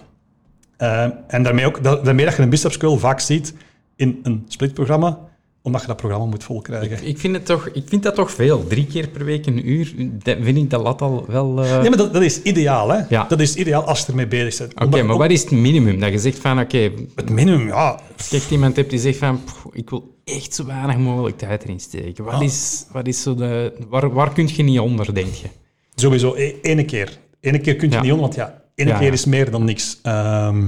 Eh, 0.78 1.12
en 1.28 1.44
daarmee, 1.44 1.66
ook, 1.66 1.84
dat, 1.84 2.06
daarmee 2.06 2.26
dat 2.26 2.36
je 2.36 2.42
een 2.42 2.50
biceps 2.50 2.78
curl 2.78 2.98
vaak 2.98 3.20
ziet 3.20 3.54
in 3.96 4.20
een 4.24 4.46
splitprogramma, 4.48 5.20
omdat 5.64 5.82
je 5.82 5.88
dat 5.88 5.98
programma 5.98 6.26
moet 6.26 6.44
volkrijgen. 6.44 7.08
Ik 7.08 7.18
vind, 7.18 7.34
het 7.36 7.46
toch, 7.46 7.68
ik 7.74 7.84
vind 7.88 8.04
dat 8.04 8.16
toch 8.16 8.32
veel. 8.32 8.68
Drie 8.68 8.86
keer 8.88 9.08
per 9.08 9.26
week 9.26 9.46
een 9.46 9.70
uur, 9.70 9.94
dat 10.24 10.38
vind 10.42 10.58
ik 10.58 10.70
dat 10.70 10.82
lat 10.82 11.02
al 11.02 11.26
wel... 11.28 11.64
eh, 11.64 11.70
Ja, 11.70 11.80
maar 11.90 11.98
dat, 11.98 12.14
dat 12.14 12.22
is 12.22 12.42
ideaal, 12.42 12.90
hè? 12.90 13.00
Ja. 13.10 13.26
Dat 13.28 13.40
is 13.40 13.56
ideaal 13.56 13.84
als 13.84 14.00
je 14.00 14.06
ermee 14.08 14.28
bezig 14.28 14.68
bent. 14.74 14.88
Oké, 14.94 15.04
maar 15.04 15.18
wat 15.18 15.30
is 15.32 15.42
het 15.42 15.52
minimum? 15.52 16.00
Dat 16.00 16.12
je 16.12 16.20
zegt 16.20 16.40
van, 16.40 16.60
oké, 16.60 16.92
Het 17.16 17.30
minimum, 17.30 17.68
ja. 17.68 18.00
kijk, 18.30 18.44
iemand 18.50 18.76
hebt 18.76 18.90
die 18.90 19.00
zegt 19.00 19.18
van, 19.18 19.44
"Pff, 19.44 19.66
ik 19.72 19.90
wil 19.90 20.16
echt 20.24 20.54
zo 20.56 20.66
weinig 20.66 20.98
mogelijk 20.98 21.38
tijd 21.38 21.64
erin 21.64 21.80
steken. 21.80 22.24
Wat 22.24 22.34
Ah. 22.34 22.42
is, 22.44 22.86
wat 22.92 23.08
is 23.08 23.22
zo 23.22 23.36
de... 23.36 23.74
Waar, 23.90 24.14
waar 24.14 24.34
kun 24.34 24.50
je 24.56 24.64
niet 24.64 24.80
onder, 24.80 25.14
denk 25.14 25.34
je? 25.34 25.48
Sowieso, 25.96 26.36
e- 26.36 26.56
ene 26.62 26.86
keer. 26.86 27.18
Ene 27.40 27.60
keer 27.60 27.76
kun 27.76 27.90
je 27.90 27.96
Ja. 27.96 28.02
niet 28.02 28.12
onder, 28.12 28.26
want 28.28 28.36
ja, 28.40 28.62
ene 28.76 28.98
keer 28.98 29.14
is 29.14 29.26
meer 29.26 29.52
dan 29.52 29.64
niks. 29.66 30.00
Ehm, 30.02 30.62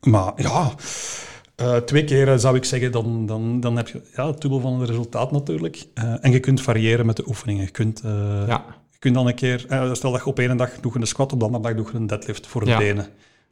maar 0.00 0.32
ja, 0.36 0.72
eh, 1.58 1.76
twee 1.76 2.04
keer 2.04 2.28
eh, 2.28 2.36
zou 2.36 2.56
ik 2.56 2.64
zeggen, 2.64 2.92
dan, 2.92 3.26
dan, 3.26 3.60
dan 3.60 3.76
heb 3.76 3.88
je 3.88 4.00
ja, 4.16 4.26
het 4.26 4.40
dubbel 4.40 4.60
van 4.60 4.80
het 4.80 4.88
resultaat 4.88 5.32
natuurlijk. 5.32 5.86
Eh, 5.94 6.24
en 6.24 6.32
je 6.32 6.40
kunt 6.40 6.62
variëren 6.62 7.06
met 7.06 7.16
de 7.16 7.28
oefeningen. 7.28 7.64
Je 7.64 7.70
kunt, 7.70 8.00
Ja. 8.46 8.64
je 8.90 8.98
kunt 8.98 9.14
dan 9.14 9.26
een 9.26 9.34
keer, 9.34 9.58
stel 9.92 10.12
dat 10.12 10.20
je 10.20 10.26
op 10.26 10.38
één 10.38 10.56
dag 10.56 10.70
doe 10.80 10.92
je 10.94 11.00
een 11.00 11.06
squat, 11.06 11.32
op 11.32 11.38
de 11.38 11.44
andere 11.44 11.62
dag 11.62 11.74
doe 11.74 11.86
je 11.92 11.98
een 11.98 12.06
deadlift 12.06 12.46
voor 12.46 12.64
de 12.64 12.70
Ja. 12.70 12.78
benen. 12.78 13.06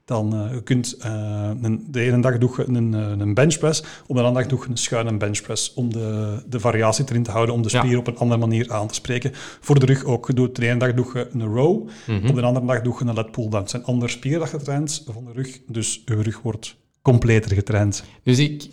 Dan 0.04 0.48
je 0.52 0.62
kunt 0.62 0.96
een, 0.98 1.86
de 1.90 2.00
ene 2.00 2.20
dag 2.20 2.38
doe 2.38 2.50
je 2.56 2.68
een, 2.68 2.92
een 2.92 3.34
benchpress, 3.34 3.80
op 4.06 4.16
de 4.16 4.22
andere 4.22 4.34
dag 4.34 4.46
doe 4.46 4.60
je 4.62 4.70
een 4.70 4.76
schuine 4.76 5.16
benchpress 5.16 5.74
om 5.74 5.92
de, 5.92 6.42
de 6.46 6.60
variatie 6.60 7.04
erin 7.08 7.22
te 7.22 7.30
houden, 7.30 7.54
om 7.54 7.62
de 7.62 7.68
spier 7.68 7.90
ja. 7.90 7.98
op 7.98 8.06
een 8.06 8.18
andere 8.18 8.40
manier 8.40 8.72
aan 8.72 8.88
te 8.88 8.94
spreken. 8.94 9.30
Voor 9.60 9.78
de 9.78 9.86
rug 9.86 10.04
ook. 10.04 10.26
Je 10.26 10.32
doet, 10.32 10.56
de 10.56 10.68
ene 10.68 10.78
dag 10.78 10.94
doe 10.94 11.06
je 11.14 11.28
een 11.32 11.44
row, 11.44 11.82
mm 11.82 11.88
-hmm. 12.06 12.28
op 12.28 12.34
de 12.34 12.42
andere 12.42 12.66
dag 12.66 12.82
doe 12.82 12.94
je 12.98 13.04
een 13.04 13.14
lat 13.14 13.30
pull 13.30 13.48
down. 13.48 13.56
Het 13.56 13.70
zijn 13.70 13.84
andere 13.84 14.12
je 14.20 14.58
traint 14.62 15.04
van 15.12 15.24
de 15.24 15.32
rug, 15.32 15.60
dus 15.66 16.02
je 16.04 16.22
rug 16.22 16.42
wordt 16.42 16.76
completer 17.10 17.54
getraind. 17.54 18.04
Dus 18.22 18.38
ik, 18.38 18.64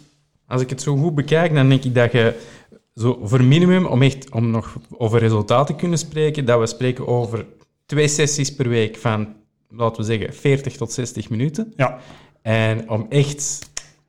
als 0.48 0.62
ik 0.62 0.70
het 0.70 0.82
zo 0.82 0.96
goed 0.98 1.16
bekijk, 1.16 1.54
dan 1.54 1.70
denk 1.70 1.84
ik 1.84 1.96
dat 1.96 2.12
je 2.12 2.34
zo 2.96 3.20
voor 3.24 3.44
minimum, 3.44 3.86
om 3.86 4.02
echt 4.02 4.30
om 4.32 4.50
nog 4.52 4.78
over 4.98 5.20
resultaten 5.20 5.76
te 5.76 5.82
kunnen 5.82 5.98
spreken, 5.98 6.46
dat 6.46 6.60
we 6.60 6.68
spreken 6.68 7.08
over 7.08 7.46
twee 7.86 8.08
sessies 8.08 8.56
per 8.56 8.70
week 8.70 8.98
van, 8.98 9.28
laten 9.70 10.02
we 10.02 10.08
zeggen, 10.08 10.34
40 10.34 10.76
tot 10.78 10.92
60 10.92 11.30
minuten. 11.30 11.74
Ja. 11.76 12.00
En 12.42 12.90
om 12.90 13.06
echt 13.10 13.60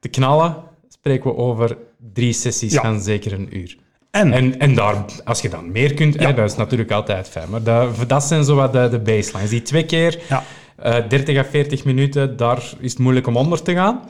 te 0.00 0.08
knallen, 0.08 0.56
spreken 0.88 1.30
we 1.30 1.36
over 1.36 1.76
drie 2.12 2.32
sessies 2.32 2.72
Ja. 2.72 2.80
van 2.82 3.00
zeker 3.00 3.32
een 3.32 3.56
uur. 3.56 3.76
En, 4.10 4.32
En, 4.32 4.58
en 4.58 4.74
daar, 4.74 5.04
als 5.24 5.40
je 5.40 5.48
dan 5.48 5.72
meer 5.72 5.94
kunt, 5.94 6.14
Ja. 6.14 6.20
hè, 6.26 6.34
dat 6.34 6.50
is 6.50 6.56
natuurlijk 6.56 6.90
altijd 6.90 7.28
fijn. 7.28 7.50
Maar 7.50 7.62
dat, 7.62 8.08
dat 8.08 8.24
zijn 8.24 8.44
zo 8.44 8.54
wat 8.54 8.72
de, 8.72 8.88
de 8.90 8.98
baselines. 8.98 9.50
Die 9.50 9.62
twee 9.62 9.84
keer 9.86 10.20
ja, 10.28 10.42
eh 10.76 10.96
30 11.08 11.36
à 11.38 11.44
40 11.44 11.84
minuten, 11.84 12.36
daar 12.36 12.62
is 12.80 12.90
het 12.90 12.98
moeilijk 13.00 13.26
om 13.26 13.36
onder 13.36 13.62
te 13.62 13.72
gaan. 13.72 14.00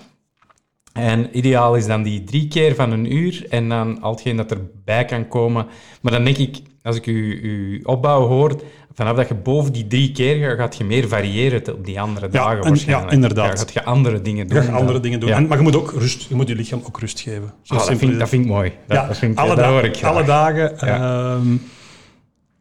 En 0.92 1.28
ideaal 1.38 1.76
is 1.76 1.86
dan 1.86 2.02
die 2.02 2.24
drie 2.24 2.48
keer 2.48 2.74
van 2.74 2.90
een 2.92 3.14
uur 3.16 3.46
en 3.50 3.68
dan 3.68 4.00
al 4.02 4.10
hetgeen 4.10 4.36
dat 4.36 4.50
erbij 4.50 5.04
kan 5.04 5.28
komen. 5.28 5.66
Maar 6.00 6.12
dan 6.12 6.24
denk 6.24 6.36
ik, 6.36 6.56
als 6.82 6.96
ik 6.96 7.06
u, 7.06 7.40
uw 7.42 7.80
opbouw 7.92 8.26
hoor, 8.26 8.60
vanaf 8.94 9.16
dat 9.16 9.28
je 9.28 9.34
boven 9.34 9.72
die 9.72 9.86
drie 9.86 10.12
keer 10.12 10.46
gaat, 10.48 10.58
gaat 10.58 10.76
je 10.76 10.84
meer 10.84 11.08
variëren 11.08 11.74
op 11.74 11.84
die 11.84 12.00
andere 12.00 12.28
dagen 12.28 12.62
en- 12.62 12.68
waarschijnlijk. 12.68 13.08
ja, 13.08 13.14
inderdaad. 13.14 13.52
Ja, 13.52 13.56
gaat 13.58 13.72
je 13.72 13.84
andere 13.84 14.22
dingen 14.22 14.46
doen. 14.48 14.62
je 14.62 14.70
andere 14.70 15.00
dingen 15.00 15.20
doen. 15.20 15.28
Ja. 15.28 15.36
En, 15.36 15.46
maar 15.46 15.56
je 15.56 15.62
moet 15.62 15.76
ook 15.76 15.92
rust, 15.92 16.28
je 16.28 16.34
moet 16.34 16.48
je 16.48 16.54
lichaam 16.54 16.82
ook 16.86 16.98
rust 17.00 17.20
geven. 17.20 17.52
Zo 17.62 17.74
Ah, 17.74 17.86
dat, 17.86 17.98
vind, 17.98 18.18
dat 18.18 18.28
vind 18.28 18.44
ik 18.44 18.50
mooi. 18.50 18.72
Dat, 18.86 18.96
ja, 18.96 19.06
dat 19.06 19.18
vind 19.18 19.32
ik, 19.32 19.38
alle, 19.38 19.48
dat 19.54 19.58
da- 19.64 19.70
hoor 19.70 19.84
ik 19.84 19.96
graag. 19.96 20.12
alle 20.12 20.24
dagen, 20.24 20.72
Ja. 20.86 21.38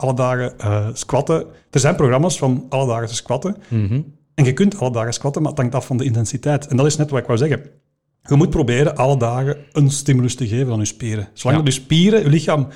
Alle 0.03 0.13
dagen 0.13 0.59
eh, 0.59 0.87
squatten. 0.93 1.45
Er 1.71 1.79
zijn 1.79 1.95
programma's 1.95 2.37
van 2.37 2.65
alle 2.69 2.87
dagen 2.87 3.07
te 3.07 3.15
squatten. 3.15 3.55
Mhm. 3.67 4.01
En 4.35 4.45
je 4.45 4.53
kunt 4.53 4.79
alle 4.79 4.91
dagen 4.91 5.13
squatten, 5.13 5.41
maar 5.41 5.51
het 5.51 5.59
hangt 5.59 5.75
af 5.75 5.85
van 5.85 5.97
de 5.97 6.03
intensiteit. 6.03 6.67
En 6.67 6.77
dat 6.77 6.85
is 6.85 6.97
net 6.97 7.09
wat 7.09 7.19
ik 7.19 7.25
wou 7.25 7.37
zeggen. 7.37 7.61
Je 8.23 8.35
moet 8.35 8.49
proberen 8.49 8.95
alle 8.95 9.17
dagen 9.17 9.57
een 9.71 9.89
stimulus 9.91 10.35
te 10.35 10.47
geven 10.47 10.71
aan 10.73 10.79
je 10.79 10.85
spieren. 10.85 11.27
Zolang 11.33 11.59
Ja. 11.59 11.65
je 11.65 11.71
spieren, 11.71 12.21
je 12.21 12.29
lichaam, 12.29 12.67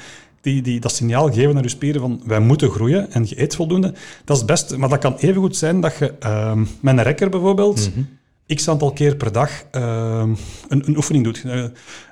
die, 0.41 0.61
die 0.61 0.79
dat 0.79 0.91
signaal 0.91 1.31
geven 1.33 1.53
naar 1.53 1.63
je 1.63 1.69
spieren 1.69 2.01
van 2.01 2.21
wij 2.25 2.39
moeten 2.39 2.69
groeien 2.69 3.11
en 3.11 3.25
je 3.29 3.41
eet 3.41 3.55
voldoende, 3.55 3.93
dat 4.25 4.35
is 4.35 4.41
het 4.41 4.51
beste. 4.51 4.77
Maar 4.77 4.89
dat 4.89 4.99
kan 4.99 5.15
even 5.15 5.41
goed 5.41 5.55
zijn 5.55 5.81
dat 5.81 5.97
je 5.97 6.13
ehm, 6.19 6.59
met 6.59 6.97
een 6.97 7.03
rekker 7.03 7.29
bijvoorbeeld 7.29 7.89
x 8.55 8.69
aantal 8.69 8.91
keer 8.91 9.15
per 9.15 9.31
dag 9.31 9.63
ehm, 9.71 10.29
een, 10.67 10.87
een 10.87 10.95
oefening 10.95 11.23
doet. 11.23 11.43
Eh, 11.45 11.63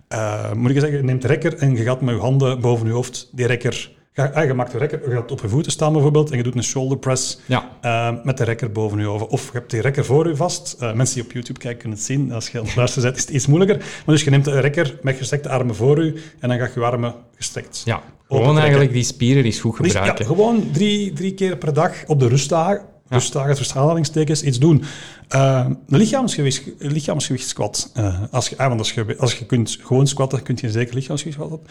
eh, 0.07 0.53
moet 0.53 0.69
ik 0.71 0.79
zeggen, 0.79 0.97
je 0.97 1.03
neemt 1.03 1.21
de 1.21 1.27
rekker 1.27 1.57
en 1.57 1.75
je 1.75 1.83
gaat 1.83 2.01
met 2.01 2.15
je 2.15 2.21
handen 2.21 2.59
boven 2.61 2.87
je 2.87 2.93
hoofd 2.93 3.29
die 3.31 3.45
rekker... 3.45 3.94
ga- 4.15 4.31
ah, 4.33 4.45
Je 4.45 4.53
maakt 4.53 4.71
de 4.71 4.77
rekker, 4.77 5.09
je 5.09 5.15
gaat 5.15 5.31
op 5.31 5.41
je 5.41 5.49
voeten 5.49 5.71
staan 5.71 5.93
bijvoorbeeld 5.93 6.31
en 6.31 6.37
je 6.37 6.43
doet 6.43 6.55
een 6.55 6.63
shoulder 6.63 6.97
press 6.97 7.39
Ja. 7.45 7.69
eh, 7.81 8.13
met 8.23 8.37
de 8.37 8.43
rekker 8.43 8.71
boven 8.71 8.99
je 8.99 9.05
hoofd. 9.05 9.27
Of 9.27 9.45
je 9.45 9.51
hebt 9.57 9.71
die 9.71 9.81
rekker 9.81 10.05
voor 10.05 10.27
je 10.27 10.35
vast. 10.35 10.75
Eh, 10.79 10.93
mensen 10.93 11.15
die 11.15 11.23
op 11.23 11.31
YouTube 11.31 11.59
kijken 11.59 11.79
kunnen 11.79 11.97
het 11.97 12.07
zien. 12.07 12.31
Als 12.31 12.49
je 12.49 12.59
aan 12.59 12.65
het 12.65 12.75
luisteren 12.81 13.03
bent, 13.03 13.15
is 13.17 13.25
het 13.25 13.35
iets 13.35 13.47
moeilijker. 13.47 13.77
Maar 13.77 14.15
dus 14.15 14.23
je 14.23 14.29
neemt 14.29 14.45
de 14.45 14.59
rekker 14.59 14.99
met 15.01 15.17
gestrekte 15.17 15.49
armen 15.49 15.75
voor 15.75 16.03
je 16.05 16.13
en 16.39 16.49
dan 16.49 16.57
ga 16.57 16.63
je 16.65 16.71
je 16.75 16.85
armen 16.85 17.13
gestrekt. 17.35 17.81
Ja, 17.85 18.01
gewoon 18.27 18.59
eigenlijk 18.59 18.93
die 18.93 19.03
spieren 19.03 19.43
eens 19.43 19.59
goed 19.59 19.77
Dus 19.77 19.91
ja, 19.91 19.97
gebruiken. 19.97 20.25
gewoon 20.25 20.69
drie, 20.73 21.13
drie 21.13 21.33
keer 21.33 21.57
per 21.57 21.73
dag 21.73 21.91
op 22.07 22.19
de 22.19 22.27
rustdagen, 22.27 22.81
rustdagen 23.09 23.55
tussen 23.55 23.77
aanhalingstekens, 23.79 24.43
iets 24.43 24.59
doen. 24.59 24.83
Eh, 25.27 25.65
een 25.87 25.97
lichaamsgewicht, 25.97 26.63
een 26.79 26.91
lichaamsgewicht 26.91 27.47
squat. 27.47 27.91
Als 28.31 28.49
je, 28.49 28.57
ah, 28.57 28.67
want 28.67 28.79
als 28.79 28.91
je, 28.91 29.15
als 29.17 29.33
je 29.35 29.45
kunt 29.45 29.77
gewoon 29.81 30.07
squatten, 30.07 30.41
kun 30.43 30.57
je 30.61 30.71
zeker 30.71 30.95
lichaamsgewicht 30.95 31.39
squatten. 31.41 31.67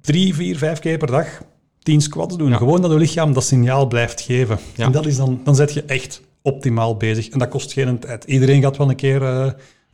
Drie, 0.00 0.34
vier, 0.34 0.58
vijf 0.58 0.78
keer 0.78 0.98
per 0.98 1.06
dag 1.10 1.26
tien 1.82 2.00
squats 2.00 2.36
doen. 2.36 2.56
Gewoon 2.56 2.80
dat 2.80 2.90
je 2.90 2.96
lichaam 2.98 3.32
dat 3.32 3.44
signaal 3.44 3.86
blijft 3.86 4.20
geven. 4.20 4.58
Ja. 4.74 4.84
En 4.84 4.92
dat 4.92 5.06
is 5.06 5.16
dan, 5.16 5.40
dan 5.44 5.54
zet 5.54 5.72
je 5.72 5.82
echt 5.82 6.22
optimaal 6.42 6.96
bezig. 6.96 7.28
En 7.28 7.38
dat 7.38 7.48
kost 7.48 7.72
geen 7.72 7.98
tijd. 7.98 8.24
Iedereen 8.24 8.62
gaat 8.62 8.76
wel 8.76 8.88
een 8.88 8.96
keer 8.96 9.22
eh, 9.22 9.50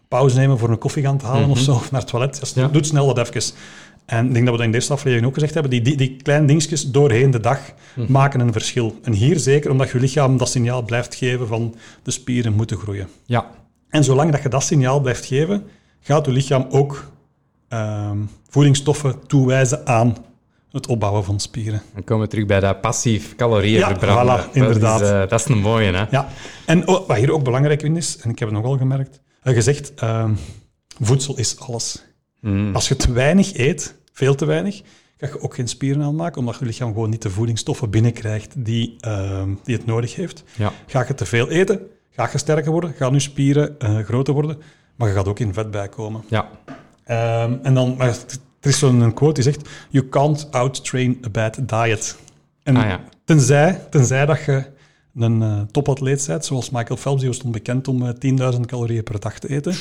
pauze 0.09 0.39
nemen 0.39 0.59
voor 0.59 0.71
een 0.71 0.79
koffie 0.79 1.03
gaan 1.03 1.19
te 1.19 1.27
halen 1.27 1.51
of 1.51 1.59
zo, 1.59 1.73
of 1.81 1.91
naar 1.91 2.01
het 2.01 2.11
toilet. 2.11 2.41
Dus 2.41 2.53
Ja. 2.53 2.69
Doe 2.69 2.85
snel 2.85 3.15
dat 3.15 3.29
even. 3.29 3.55
En 4.07 4.27
ik 4.27 4.33
denk 4.33 4.45
dat 4.45 4.55
we 4.55 4.61
dat 4.61 4.67
in 4.67 4.73
deze 4.73 4.93
aflevering 4.93 5.27
ook 5.27 5.35
gezegd 5.35 5.55
hebben. 5.55 5.71
Die, 5.71 5.83
die, 5.83 5.97
die 5.97 6.17
kleine 6.23 6.47
dingetjes 6.47 6.91
doorheen 6.91 7.31
de 7.31 7.41
dag 7.41 7.61
maken 8.09 8.41
een 8.41 8.53
verschil. 8.53 8.99
En 9.03 9.13
hier 9.13 9.39
zeker 9.39 9.71
omdat 9.71 9.91
je 9.91 10.01
lichaam 10.01 10.37
dat 10.37 10.49
signaal 10.49 10.83
blijft 10.83 11.15
geven 11.15 11.47
van 11.47 11.75
de 12.03 12.11
spieren 12.11 12.53
moeten 12.53 12.77
groeien. 12.77 13.09
Ja, 13.25 13.51
En 13.89 14.05
zolang 14.05 14.33
dat 14.33 14.43
je 14.43 14.49
dat 14.49 14.63
signaal 14.63 15.01
blijft 15.01 15.25
geven, 15.25 15.65
gaat 16.01 16.27
je 16.27 16.33
lichaam 16.33 16.67
ook 16.71 17.11
ehm, 17.69 18.19
voedingsstoffen 18.49 19.27
toewijzen 19.27 19.87
aan 19.87 20.17
het 20.77 20.87
opbouwen 20.87 21.25
van 21.25 21.41
spieren. 21.41 21.83
dan 21.95 22.05
komen 22.05 22.25
we 22.25 22.31
terug 22.31 22.47
bij 22.47 22.61
dat 22.61 22.81
passief 22.81 23.35
calorieën 23.37 23.79
Ja, 23.79 23.89
verbranden. 23.89 24.45
voilà, 24.45 24.53
inderdaad. 24.53 24.99
Dat 24.99 25.09
is, 25.09 25.15
eh, 25.15 25.29
dat 25.29 25.41
is 25.41 25.47
een 25.47 25.59
mooie, 25.59 25.93
hè? 25.93 26.05
Ja, 26.11 26.29
en 26.67 26.89
oh, 26.89 27.09
wat 27.09 27.17
hier 27.17 27.33
ook 27.33 27.45
belangrijk 27.45 27.83
in 27.83 27.97
is, 27.97 28.17
en 28.21 28.31
ik 28.31 28.39
heb 28.39 28.49
het 28.49 28.57
nogal 28.59 28.77
gemerkt, 28.77 29.21
uh, 29.45 29.55
gezegd, 29.55 29.95
ehm, 29.95 30.33
voedsel 31.01 31.39
is 31.39 31.61
alles. 31.61 32.05
Mm. 32.41 32.75
Als 32.75 32.89
je 32.89 32.97
te 32.97 33.13
weinig 33.13 33.57
eet, 33.57 33.95
veel 34.13 34.35
te 34.35 34.45
weinig, 34.45 34.83
ga 35.17 35.27
je 35.27 35.41
ook 35.41 35.55
geen 35.55 35.69
spieren 35.69 36.03
aanmaken, 36.03 36.39
omdat 36.39 36.57
je 36.59 36.65
lichaam 36.65 36.93
gewoon 36.93 37.11
niet 37.11 37.23
de 37.23 37.31
voedingsstoffen 37.31 37.91
binnenkrijgt 37.91 38.65
die, 38.65 38.97
ehm, 39.01 39.49
die 39.65 39.77
het 39.77 39.87
nodig 39.87 40.15
heeft. 40.15 40.45
Ja. 40.57 40.73
Ga 40.87 41.05
je 41.09 41.15
te 41.15 41.27
veel 41.27 41.49
eten, 41.49 41.81
ga 42.11 42.29
je 42.33 42.39
sterker 42.39 42.71
worden, 42.73 42.93
gaan 42.93 43.13
je 43.13 43.21
spieren 43.21 43.79
eh, 43.79 43.99
groter 43.99 44.35
worden, 44.35 44.59
maar 44.97 45.09
je 45.09 45.15
gaat 45.15 45.29
ook 45.29 45.39
in 45.39 45.55
vet 45.55 45.71
bijkomen. 45.71 46.25
Ja. 46.29 46.49
Ehm, 47.05 47.55
en 47.63 47.75
dan, 47.75 47.95
maar 47.97 48.17
er 48.67 48.73
is 48.73 48.79
zo'n 48.79 49.15
quote 49.15 49.35
die 49.35 49.43
zegt, 49.53 49.69
you 49.91 50.09
can't 50.09 50.49
out-train 50.51 51.19
a 51.27 51.29
bad 51.31 51.59
diet. 51.69 52.17
En 52.63 52.77
Ah, 52.77 52.85
ja. 52.89 53.01
tenzij, 53.25 53.87
tenzij 53.91 54.27
dat 54.27 54.45
je 54.45 54.65
een 55.17 55.43
eh, 55.43 55.61
topatleet 55.71 56.25
bent, 56.27 56.45
zoals 56.45 56.71
Michael 56.71 56.97
Phelps, 56.97 57.23
die 57.23 57.33
stond 57.33 57.53
bekend 57.53 57.89
om 57.89 58.07
eh, 58.07 58.55
10.000 58.55 58.61
calorieën 58.61 59.03
per 59.03 59.21
dag 59.21 59.39
te 59.39 59.49
eten. 59.49 59.75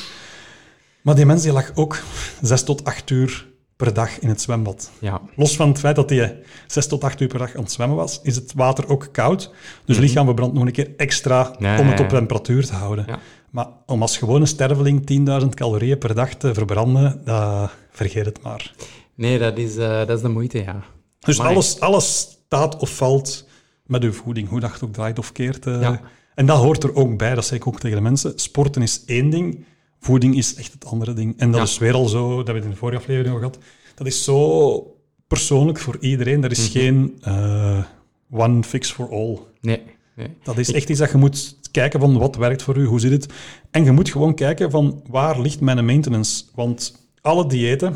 Maar 1.01 1.15
die 1.15 1.25
mens 1.25 1.41
die 1.43 1.51
lag 1.51 1.71
ook 1.75 1.97
6 2.41 2.63
tot 2.63 2.83
8 2.83 3.09
uur 3.09 3.47
per 3.75 3.93
dag 3.93 4.19
in 4.19 4.29
het 4.29 4.41
zwembad. 4.41 4.91
Ja. 4.99 5.21
Los 5.35 5.55
van 5.55 5.67
het 5.69 5.79
feit 5.79 5.95
dat 5.95 6.09
hij 6.09 6.41
6 6.67 6.87
tot 6.87 7.03
8 7.03 7.21
uur 7.21 7.27
per 7.27 7.39
dag 7.39 7.55
aan 7.55 7.63
het 7.63 7.71
zwemmen 7.71 7.97
was, 7.97 8.19
is 8.23 8.35
het 8.35 8.53
water 8.55 8.89
ook 8.89 9.07
koud. 9.11 9.51
Dus 9.85 9.95
het 9.95 10.05
lichaam 10.05 10.25
verbrandt 10.25 10.53
nog 10.55 10.65
een 10.65 10.71
keer 10.71 10.93
extra 10.97 11.55
om 11.59 11.87
het 11.87 11.99
op 11.99 12.09
temperatuur 12.09 12.65
te 12.65 12.73
houden. 12.73 13.05
Ja. 13.07 13.19
Maar 13.55 13.67
om 13.85 14.01
als 14.01 14.17
gewone 14.17 14.45
sterveling 14.45 14.99
10.000 15.41 15.47
calorieën 15.49 15.97
per 15.97 16.15
dag 16.15 16.33
te 16.33 16.53
verbranden, 16.53 17.21
dat, 17.25 17.71
vergeet 17.91 18.25
het 18.25 18.41
maar. 18.41 18.73
Nee, 19.15 19.39
dat 19.39 19.57
is, 19.57 19.77
eh, 19.77 19.97
dat 19.97 20.09
is 20.09 20.21
de 20.21 20.29
moeite, 20.29 20.57
ja. 20.57 20.83
Dus 21.19 21.39
alles, 21.39 21.79
alles 21.79 22.19
staat 22.45 22.77
of 22.77 22.95
valt 22.95 23.47
met 23.85 24.03
uw 24.03 24.11
voeding, 24.13 24.49
hoe 24.49 24.59
dat 24.59 24.81
ook 24.83 24.93
draait 24.93 25.19
of 25.19 25.31
keert. 25.31 25.65
eh. 25.65 25.81
Ja. 25.81 26.01
En 26.35 26.45
dat 26.45 26.57
hoort 26.57 26.83
er 26.83 26.95
ook 26.95 27.17
bij, 27.17 27.35
dat 27.35 27.45
zeg 27.45 27.57
ik 27.57 27.67
ook 27.67 27.79
tegen 27.79 27.97
de 27.97 28.03
mensen. 28.03 28.33
Sporten 28.35 28.81
is 28.81 29.03
één 29.05 29.29
ding, 29.29 29.65
voeding 29.99 30.35
is 30.37 30.55
echt 30.55 30.73
het 30.73 30.85
andere 30.85 31.13
ding. 31.13 31.33
En 31.39 31.47
dat 31.51 31.59
Ja. 31.59 31.65
is 31.65 31.77
weer 31.77 31.93
al 31.93 32.07
zo, 32.07 32.27
dat 32.27 32.35
hebben 32.35 32.53
we 32.53 32.59
het 32.59 32.65
in 32.67 32.71
de 32.73 32.77
vorige 32.77 32.97
aflevering 32.99 33.33
al 33.33 33.39
gehad, 33.39 33.57
dat 33.95 34.07
is 34.07 34.23
zo 34.23 34.95
persoonlijk 35.27 35.79
voor 35.79 35.97
iedereen. 35.99 36.43
Er 36.43 36.51
is 36.51 36.59
Mhm. 36.69 36.71
geen 36.79 37.17
eh, 37.21 37.83
one 38.31 38.63
fix 38.63 38.91
for 38.91 39.09
all. 39.11 39.39
Nee. 39.61 39.81
nee. 40.15 40.27
Dat 40.43 40.57
is 40.57 40.71
echt 40.71 40.89
iets 40.89 40.99
dat 40.99 41.11
je 41.11 41.17
moet 41.17 41.57
kijken 41.75 41.99
van 41.99 42.17
wat 42.17 42.35
werkt 42.35 42.61
voor 42.63 42.77
u, 42.77 42.85
hoe 42.85 42.99
zit 42.99 43.11
het. 43.11 43.33
En 43.71 43.83
je 43.83 43.91
moet 43.91 44.09
gewoon 44.09 44.35
kijken 44.35 44.71
van 44.71 45.01
waar 45.09 45.39
ligt 45.39 45.61
mijn 45.61 45.85
maintenance. 45.85 46.43
Want 46.55 47.07
alle 47.21 47.47
diëten, 47.47 47.95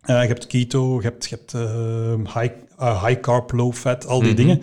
eh, 0.00 0.20
je 0.22 0.28
hebt 0.28 0.46
keto, 0.46 0.96
je 0.96 1.02
hebt, 1.02 1.28
je 1.28 1.36
hebt 1.36 1.54
eh, 1.54 2.34
high, 2.34 2.54
eh, 2.78 3.04
high 3.04 3.20
carb, 3.20 3.52
low 3.52 3.72
fat, 3.72 4.06
al 4.06 4.18
die 4.18 4.28
Mhm. 4.28 4.36
dingen. 4.36 4.62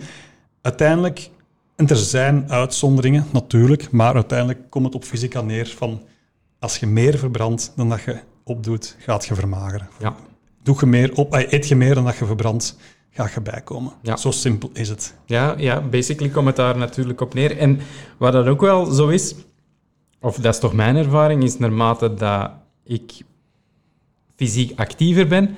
Uiteindelijk, 0.60 1.30
en 1.76 1.88
er 1.88 1.96
zijn 1.96 2.50
uitzonderingen 2.50 3.26
natuurlijk, 3.32 3.90
maar 3.90 4.14
uiteindelijk 4.14 4.60
komt 4.70 4.84
het 4.84 4.94
op 4.94 5.04
fysica 5.04 5.40
neer 5.40 5.66
van 5.66 6.02
als 6.58 6.76
je 6.76 6.86
meer 6.86 7.18
verbrandt 7.18 7.72
dan 7.76 7.88
dat 7.88 8.02
je 8.02 8.16
opdoet, 8.44 8.96
gaat 8.98 9.24
je 9.26 9.34
vermageren. 9.34 9.88
Ja. 9.98 10.14
Doe 10.62 10.76
je 10.80 10.86
meer 10.86 11.14
op, 11.14 11.32
eet 11.34 11.68
je 11.68 11.76
meer 11.76 11.94
dan 11.94 12.04
dat 12.04 12.16
je 12.16 12.24
verbrandt, 12.26 12.76
ga 13.10 13.28
je 13.34 13.40
bijkomen. 13.40 13.92
Ja. 14.02 14.16
Zo 14.16 14.30
simpel 14.30 14.70
is 14.72 14.88
het. 14.88 15.14
Ja, 15.26 15.54
ja, 15.58 15.80
basically 15.80 16.30
komt 16.32 16.46
het 16.46 16.56
daar 16.56 16.76
natuurlijk 16.76 17.20
op 17.20 17.34
neer. 17.34 17.56
En 17.58 17.80
wat 18.18 18.32
dat 18.32 18.46
ook 18.46 18.60
wel 18.60 18.84
zo 18.86 19.08
is, 19.08 19.34
of 20.20 20.36
dat 20.36 20.54
is 20.54 20.60
toch 20.60 20.72
mijn 20.72 20.96
ervaring, 20.96 21.42
is 21.42 21.58
naarmate 21.58 22.14
dat 22.14 22.50
ik 22.84 23.12
fysiek 24.36 24.78
actiever 24.78 25.26
ben, 25.26 25.56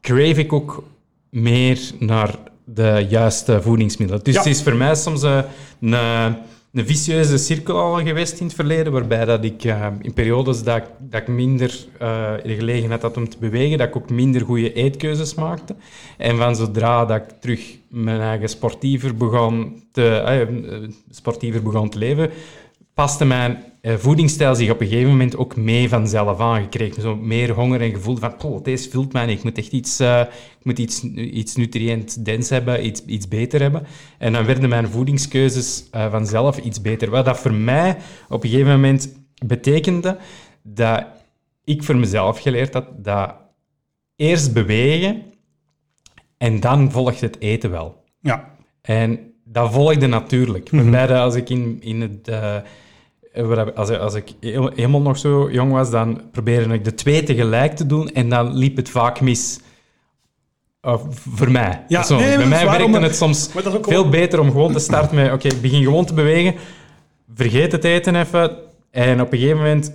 crave 0.00 0.40
ik 0.40 0.52
ook 0.52 0.84
meer 1.30 1.80
naar 1.98 2.36
de 2.64 3.06
juiste 3.08 3.62
voedingsmiddelen. 3.62 4.24
Dus 4.24 4.34
Ja. 4.34 4.40
het 4.40 4.48
is 4.48 4.62
voor 4.62 4.74
mij 4.74 4.94
soms 4.94 5.22
eh, 5.22 5.38
een, 5.80 6.36
een 6.72 6.86
vicieuze 6.86 7.38
cirkel 7.38 7.78
al 7.78 8.04
geweest 8.04 8.40
in 8.40 8.46
het 8.46 8.54
verleden, 8.54 8.92
waarbij 8.92 9.24
dat 9.24 9.44
ik 9.44 9.64
eh, 9.64 9.86
in 10.00 10.12
periodes 10.12 10.62
dat, 10.62 10.82
dat 10.98 11.20
ik 11.20 11.28
minder 11.28 11.86
eh, 11.98 12.32
de 12.42 12.54
gelegenheid 12.54 13.02
had 13.02 13.16
om 13.16 13.28
te 13.28 13.38
bewegen, 13.38 13.78
dat 13.78 13.88
ik 13.88 13.96
ook 13.96 14.10
minder 14.10 14.40
goede 14.40 14.72
eetkeuzes 14.72 15.34
maakte. 15.34 15.74
En 16.18 16.36
van 16.36 16.56
zodra 16.56 17.04
dat 17.04 17.22
ik 17.22 17.28
terug 17.40 17.78
mijn 17.88 18.20
eigen 18.20 18.48
sportiever 18.48 19.16
begon 19.16 19.82
te, 19.92 20.08
eh, 20.08 20.88
sportiever 21.10 21.62
begon 21.62 21.88
te 21.88 21.98
leven, 21.98 22.30
paste 22.94 23.24
mijn 23.24 23.71
eh, 23.82 23.94
voedingsstijl 23.96 24.54
zich 24.54 24.70
op 24.70 24.80
een 24.80 24.86
gegeven 24.86 25.10
moment 25.10 25.36
ook 25.36 25.56
mee 25.56 25.88
vanzelf 25.88 26.40
aangekregen. 26.40 27.02
Zo 27.02 27.16
meer 27.16 27.50
honger 27.50 27.80
en 27.80 27.90
gevoel 27.90 28.16
van, 28.16 28.42
oh, 28.42 28.62
deze 28.64 28.90
vult 28.90 29.12
mij 29.12 29.26
niet. 29.26 29.38
Ik 29.38 29.44
moet 29.44 29.58
echt 29.58 29.72
iets, 29.72 30.00
uh, 30.00 30.20
ik 30.58 30.64
moet 30.64 30.78
iets, 30.78 31.02
iets 31.14 31.56
nutriëntdens 31.56 32.48
hebben, 32.48 32.86
iets, 32.86 33.04
iets 33.04 33.28
beter 33.28 33.60
hebben. 33.60 33.86
En 34.18 34.32
dan 34.32 34.44
werden 34.44 34.68
mijn 34.68 34.88
voedingskeuzes 34.88 35.84
uh, 35.94 36.10
vanzelf 36.10 36.58
iets 36.58 36.80
beter. 36.80 37.10
Wat 37.10 37.24
dat 37.24 37.38
voor 37.38 37.54
mij 37.54 37.96
op 38.28 38.44
een 38.44 38.50
gegeven 38.50 38.72
moment 38.72 39.18
betekende 39.46 40.16
dat 40.62 41.06
ik 41.64 41.82
voor 41.82 41.96
mezelf 41.96 42.40
geleerd 42.40 42.74
had 42.74 42.86
dat 42.96 43.34
eerst 44.16 44.52
bewegen 44.52 45.22
en 46.38 46.60
dan 46.60 46.90
volgt 46.90 47.20
het 47.20 47.40
eten 47.40 47.70
wel. 47.70 48.04
Ja. 48.20 48.54
En 48.82 49.32
dat 49.44 49.72
volgde 49.72 50.06
natuurlijk. 50.06 50.70
Mm 50.70 50.80
-hmm. 50.80 51.10
als 51.10 51.34
ik 51.34 51.50
in, 51.50 51.78
in 51.80 52.00
het... 52.00 52.28
Uh, 53.34 53.62
als, 53.74 53.90
als 53.90 54.14
ik 54.14 54.34
helemaal 54.74 55.00
nog 55.00 55.18
zo 55.18 55.50
jong 55.50 55.72
was, 55.72 55.90
dan 55.90 56.20
probeerde 56.32 56.74
ik 56.74 56.84
de 56.84 56.94
twee 56.94 57.22
tegelijk 57.22 57.76
te 57.76 57.86
doen 57.86 58.08
en 58.08 58.28
dan 58.28 58.56
liep 58.56 58.76
het 58.76 58.88
vaak 58.88 59.20
mis. 59.20 59.60
Uh, 60.86 60.94
voor 61.34 61.50
mij. 61.50 61.84
Ja, 61.88 62.08
nee, 62.08 62.36
Bij 62.36 62.46
mij 62.46 62.64
werkte 62.64 62.98
het 62.98 63.16
soms 63.16 63.50
veel 63.82 64.08
beter 64.08 64.40
om 64.40 64.50
gewoon 64.50 64.72
te 64.72 64.78
starten 64.78 65.16
met... 65.16 65.24
Oké, 65.24 65.34
okay, 65.34 65.50
ik 65.50 65.62
begin 65.62 65.82
gewoon 65.82 66.04
te 66.04 66.14
bewegen, 66.14 66.54
vergeet 67.34 67.72
het 67.72 67.84
eten 67.84 68.14
even 68.14 68.56
en 68.90 69.20
op 69.20 69.32
een 69.32 69.38
gegeven 69.38 69.58
moment 69.58 69.92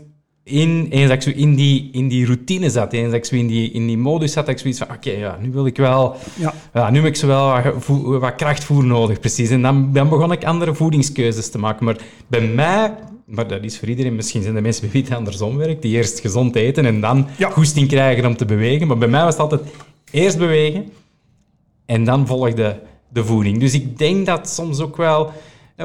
in, 0.47 0.88
eens 0.89 1.07
dat 1.07 1.17
ik 1.17 1.21
zo 1.21 1.39
in 1.39 1.55
die, 1.55 1.89
in 1.91 2.07
die 2.07 2.25
routine 2.25 2.69
zat, 2.69 2.93
eens 2.93 3.05
dat 3.05 3.13
ik 3.13 3.25
zo 3.25 3.35
in 3.35 3.47
die, 3.47 3.71
in 3.71 3.88
die 3.88 3.97
modus 3.97 4.31
zat, 4.31 4.45
dat 4.45 4.55
ik 4.55 4.61
zoiets 4.61 4.79
van, 4.79 4.88
oké, 4.88 5.07
okay, 5.07 5.19
ja, 5.19 5.38
nu 5.41 5.51
wil 5.51 5.65
ik 5.65 5.77
wel... 5.77 6.15
Ja. 6.35 6.53
ja. 6.73 6.89
nu 6.89 6.97
heb 6.97 7.07
ik 7.07 7.15
zo 7.15 7.27
wel 7.27 7.61
wat, 7.61 8.19
wat 8.19 8.35
krachtvoer 8.35 8.85
nodig, 8.85 9.19
precies. 9.19 9.49
En 9.49 9.61
dan, 9.61 9.93
dan 9.93 10.09
begon 10.09 10.31
ik 10.31 10.45
andere 10.45 10.73
voedingskeuzes 10.73 11.49
te 11.49 11.59
maken. 11.59 11.85
Maar 11.85 11.97
bij 12.27 12.41
mij, 12.41 12.93
maar 13.28 13.47
dat 13.47 13.63
is 13.63 13.80
voor 13.80 13.88
iedereen, 13.88 14.15
misschien 14.15 14.41
zijn 14.41 14.55
de 14.55 14.61
mensen 14.61 14.82
bij 14.82 14.91
wie 14.91 15.03
het 15.03 15.13
andersom 15.13 15.57
werkt, 15.57 15.82
die 15.82 15.95
eerst 15.95 16.19
gezond 16.19 16.55
eten 16.55 16.86
en 16.86 17.01
dan 17.01 17.28
ja. 17.38 17.49
goesting 17.49 17.88
krijgen 17.88 18.25
om 18.25 18.38
te 18.38 18.45
bewegen. 18.45 18.88
Maar 18.88 18.97
bij 18.97 19.07
mij 19.07 19.23
was 19.23 19.34
het 19.34 19.41
altijd 19.41 19.61
eerst 20.11 20.38
bewegen 20.38 20.91
en 21.86 22.03
dan 22.03 22.28
volgde 22.28 22.80
de 23.09 23.25
voeding. 23.25 23.59
Dus 23.59 23.73
ik 23.73 23.97
denk 23.97 24.25
dat 24.25 24.49
soms 24.49 24.80
ook 24.80 24.97
wel 24.97 25.32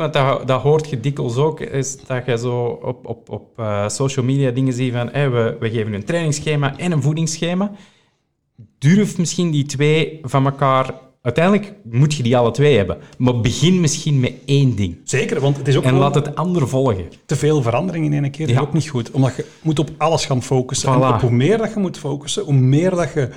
want 0.00 0.12
dat, 0.12 0.46
dat 0.46 0.62
hoort 0.62 0.90
je 0.90 1.00
dikwijls 1.00 1.36
ook, 1.36 1.60
is 1.60 1.96
dat 2.06 2.26
je 2.26 2.38
zo 2.38 2.78
op, 2.82 3.06
op, 3.06 3.28
op 3.30 3.58
uh, 3.58 3.88
social 3.88 4.24
media 4.24 4.50
dingen 4.50 4.72
ziet 4.72 4.92
van 4.92 5.08
hey, 5.08 5.30
we, 5.30 5.56
we 5.60 5.70
geven 5.70 5.92
een 5.92 6.04
trainingsschema 6.04 6.78
en 6.78 6.92
een 6.92 7.02
voedingsschema. 7.02 7.72
Durf 8.78 9.18
misschien 9.18 9.50
die 9.50 9.64
twee 9.64 10.18
van 10.22 10.44
elkaar... 10.44 10.94
Uiteindelijk 11.22 11.74
moet 11.84 12.14
je 12.14 12.22
die 12.22 12.36
alle 12.36 12.50
twee 12.50 12.76
hebben. 12.76 12.98
Maar 13.18 13.40
begin 13.40 13.80
misschien 13.80 14.20
met 14.20 14.32
één 14.46 14.76
ding. 14.76 14.96
Zeker, 15.04 15.40
want 15.40 15.56
het 15.56 15.68
is 15.68 15.76
ook 15.76 15.84
En 15.84 15.94
laat 15.94 16.14
het 16.14 16.34
ander 16.34 16.68
volgen. 16.68 17.04
Te 17.26 17.36
veel 17.36 17.62
verandering 17.62 18.04
in 18.04 18.12
één 18.12 18.30
keer 18.30 18.48
ja. 18.48 18.54
is 18.54 18.60
ook 18.60 18.72
niet 18.72 18.88
goed. 18.88 19.10
Omdat 19.10 19.36
je 19.36 19.46
moet 19.62 19.78
op 19.78 19.90
alles 19.98 20.24
gaan 20.24 20.42
focussen. 20.42 20.88
Voilà. 20.88 21.02
En 21.02 21.12
op 21.14 21.20
hoe 21.20 21.30
meer 21.30 21.58
dat 21.58 21.72
je 21.72 21.80
moet 21.80 21.98
focussen, 21.98 22.44
hoe 22.44 22.54
meer 22.54 22.90
dat 22.90 23.12
je 23.12 23.28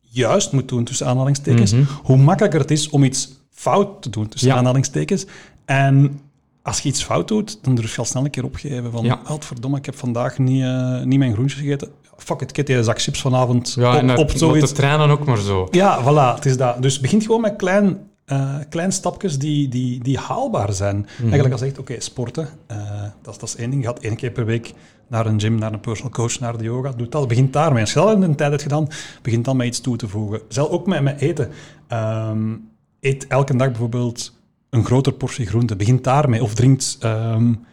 juist 0.00 0.52
moet 0.52 0.68
doen, 0.68 0.84
tussen 0.84 1.06
aanhalingstekens, 1.06 1.72
mm 1.72 1.78
-hmm. 1.78 1.96
hoe 2.02 2.16
makkelijker 2.16 2.60
het 2.60 2.70
is 2.70 2.88
om 2.88 3.04
iets 3.04 3.32
fout 3.50 4.02
te 4.02 4.10
doen, 4.10 4.28
tussen 4.28 4.50
ja. 4.50 4.56
aanhalingstekens. 4.56 5.26
En 5.64 6.20
als 6.66 6.80
je 6.80 6.88
iets 6.88 7.04
fout 7.04 7.28
doet, 7.28 7.58
dan 7.64 7.74
durf 7.74 7.92
je 7.92 7.98
al 7.98 8.04
snel 8.04 8.24
een 8.24 8.30
keer 8.30 8.44
opgeven. 8.44 8.90
Van, 8.90 9.04
ja. 9.04 9.20
oh, 9.28 9.40
verdomme, 9.40 9.76
ik 9.76 9.86
heb 9.86 9.96
vandaag 9.96 10.38
niet, 10.38 10.62
uh, 10.62 11.02
niet 11.02 11.18
mijn 11.18 11.32
groentjes 11.32 11.60
gegeten. 11.60 11.88
Fuck 12.16 12.40
it, 12.40 12.50
ik 12.50 12.56
heb 12.56 12.66
die 12.66 12.82
zak 12.82 13.00
chips 13.00 13.20
vanavond 13.20 13.74
ja, 13.78 13.94
op, 13.94 13.98
en 13.98 14.16
op 14.16 14.30
zoiets. 14.30 14.68
te 14.68 14.74
trainen 14.74 15.10
ook 15.10 15.24
maar 15.24 15.38
zo. 15.38 15.68
Ja, 15.70 16.02
voilà, 16.02 16.34
het 16.34 16.46
is 16.46 16.56
dat. 16.56 16.82
Dus 16.82 17.00
begint 17.00 17.22
gewoon 17.24 17.40
met 17.40 17.56
klein, 17.56 17.98
uh, 18.26 18.54
klein 18.68 18.92
stapjes 18.92 19.38
die, 19.38 19.68
die, 19.68 20.02
die 20.02 20.18
haalbaar 20.18 20.72
zijn. 20.72 20.96
Mm 20.96 21.02
-hmm. 21.02 21.18
Eigenlijk 21.18 21.52
als 21.52 21.60
je 21.60 21.66
zegt, 21.66 21.78
oké, 21.78 21.90
okay, 21.90 22.02
sporten, 22.02 22.48
uh, 22.70 23.02
dat, 23.22 23.40
dat 23.40 23.48
is 23.48 23.56
één 23.56 23.70
ding. 23.70 23.82
Je 23.82 23.88
gaat 23.88 23.98
één 23.98 24.16
keer 24.16 24.30
per 24.30 24.44
week 24.44 24.72
naar 25.08 25.26
een 25.26 25.40
gym, 25.40 25.58
naar 25.58 25.72
een 25.72 25.80
personal 25.80 26.12
coach, 26.12 26.38
naar 26.38 26.56
de 26.58 26.64
yoga. 26.64 26.92
Doe 26.92 27.08
dat, 27.08 27.28
begint 27.28 27.52
daarmee. 27.52 27.80
Als 27.80 27.92
je 27.92 28.00
dat 28.00 28.16
in 28.16 28.22
een 28.22 28.36
tijd 28.36 28.50
hebt 28.50 28.62
gedaan, 28.62 28.88
begint 29.22 29.44
dan 29.44 29.56
met 29.56 29.66
iets 29.66 29.80
toe 29.80 29.96
te 29.96 30.08
voegen. 30.08 30.40
Zelf 30.48 30.68
ook 30.68 30.86
met, 30.86 31.02
met 31.02 31.20
eten. 31.20 31.50
Um, 31.92 32.68
eet 33.00 33.26
elke 33.26 33.56
dag 33.56 33.68
bijvoorbeeld 33.68 34.35
een 34.76 34.84
groter 34.84 35.12
portie 35.12 35.46
groente. 35.46 35.76
Begint 35.76 36.04
daarmee. 36.04 36.42
Of 36.42 36.54
drinkt... 36.54 36.98
Um, 37.04 37.64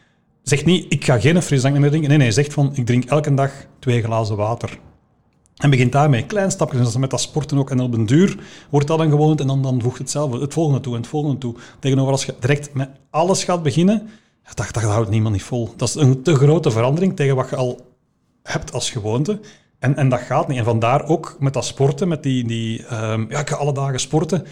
zeg 0.44 0.66
niet, 0.66 0.94
ik 0.94 1.06
ga 1.06 1.20
geen 1.20 1.42
frisdrank 1.42 1.78
meer 1.78 1.90
drinken. 1.90 2.10
Nee, 2.10 2.18
nee, 2.18 2.32
zegt 2.32 2.54
van, 2.54 2.72
ik 2.74 2.86
drink 2.86 3.04
elke 3.04 3.34
dag 3.34 3.52
twee 3.80 4.04
glazen 4.04 4.36
water. 4.36 4.80
En 5.54 5.70
begint 5.70 5.92
daarmee. 5.92 6.26
Klein 6.26 6.52
stapjes. 6.52 6.94
En 6.94 7.00
met 7.00 7.10
dat 7.10 7.22
sporten 7.22 7.58
ook. 7.58 7.70
En 7.70 7.80
op 7.80 7.94
een 7.94 8.06
duur 8.06 8.38
wordt 8.70 8.88
dat 8.88 9.00
een 9.00 9.10
gewoonte. 9.10 9.42
En 9.42 9.48
dan, 9.48 9.62
dan 9.62 9.82
voegt 9.82 9.98
het 9.98 10.10
zelf 10.10 10.40
het 10.40 10.54
volgende 10.54 10.80
toe 10.80 10.94
en 10.94 11.00
het 11.00 11.10
volgende 11.10 11.38
toe. 11.38 11.56
Tegenover 11.80 12.12
als 12.12 12.26
je 12.26 12.36
direct 12.40 12.74
met 12.74 12.90
alles 13.10 13.44
gaat 13.44 13.64
beginnen, 13.64 14.10
dat, 14.54 14.68
dat 14.72 14.84
houdt 14.84 15.10
niemand 15.10 15.34
niet 15.34 15.44
vol. 15.44 15.74
Dat 15.78 15.88
is 15.88 15.96
een 15.96 16.22
te 16.22 16.36
grote 16.36 16.72
verandering 16.72 17.16
tegen 17.16 17.36
wat 17.36 17.50
je 17.50 17.56
al 17.56 17.94
hebt 18.44 18.74
als 18.74 18.90
gewoonte. 18.90 19.40
En, 19.80 19.96
en 19.96 20.10
dat 20.10 20.20
gaat 20.20 20.48
niet. 20.48 20.58
En 20.58 20.66
vandaar 20.66 21.06
ook 21.06 21.36
met 21.40 21.54
dat 21.54 21.66
sporten, 21.66 22.08
met 22.08 22.24
die, 22.24 22.48
die 22.48 22.80
um, 22.94 23.26
ja, 23.30 23.40
ik 23.40 23.50
ga 23.50 23.56
alle 23.56 23.74
dagen 23.74 24.00
sporten. 24.00 24.46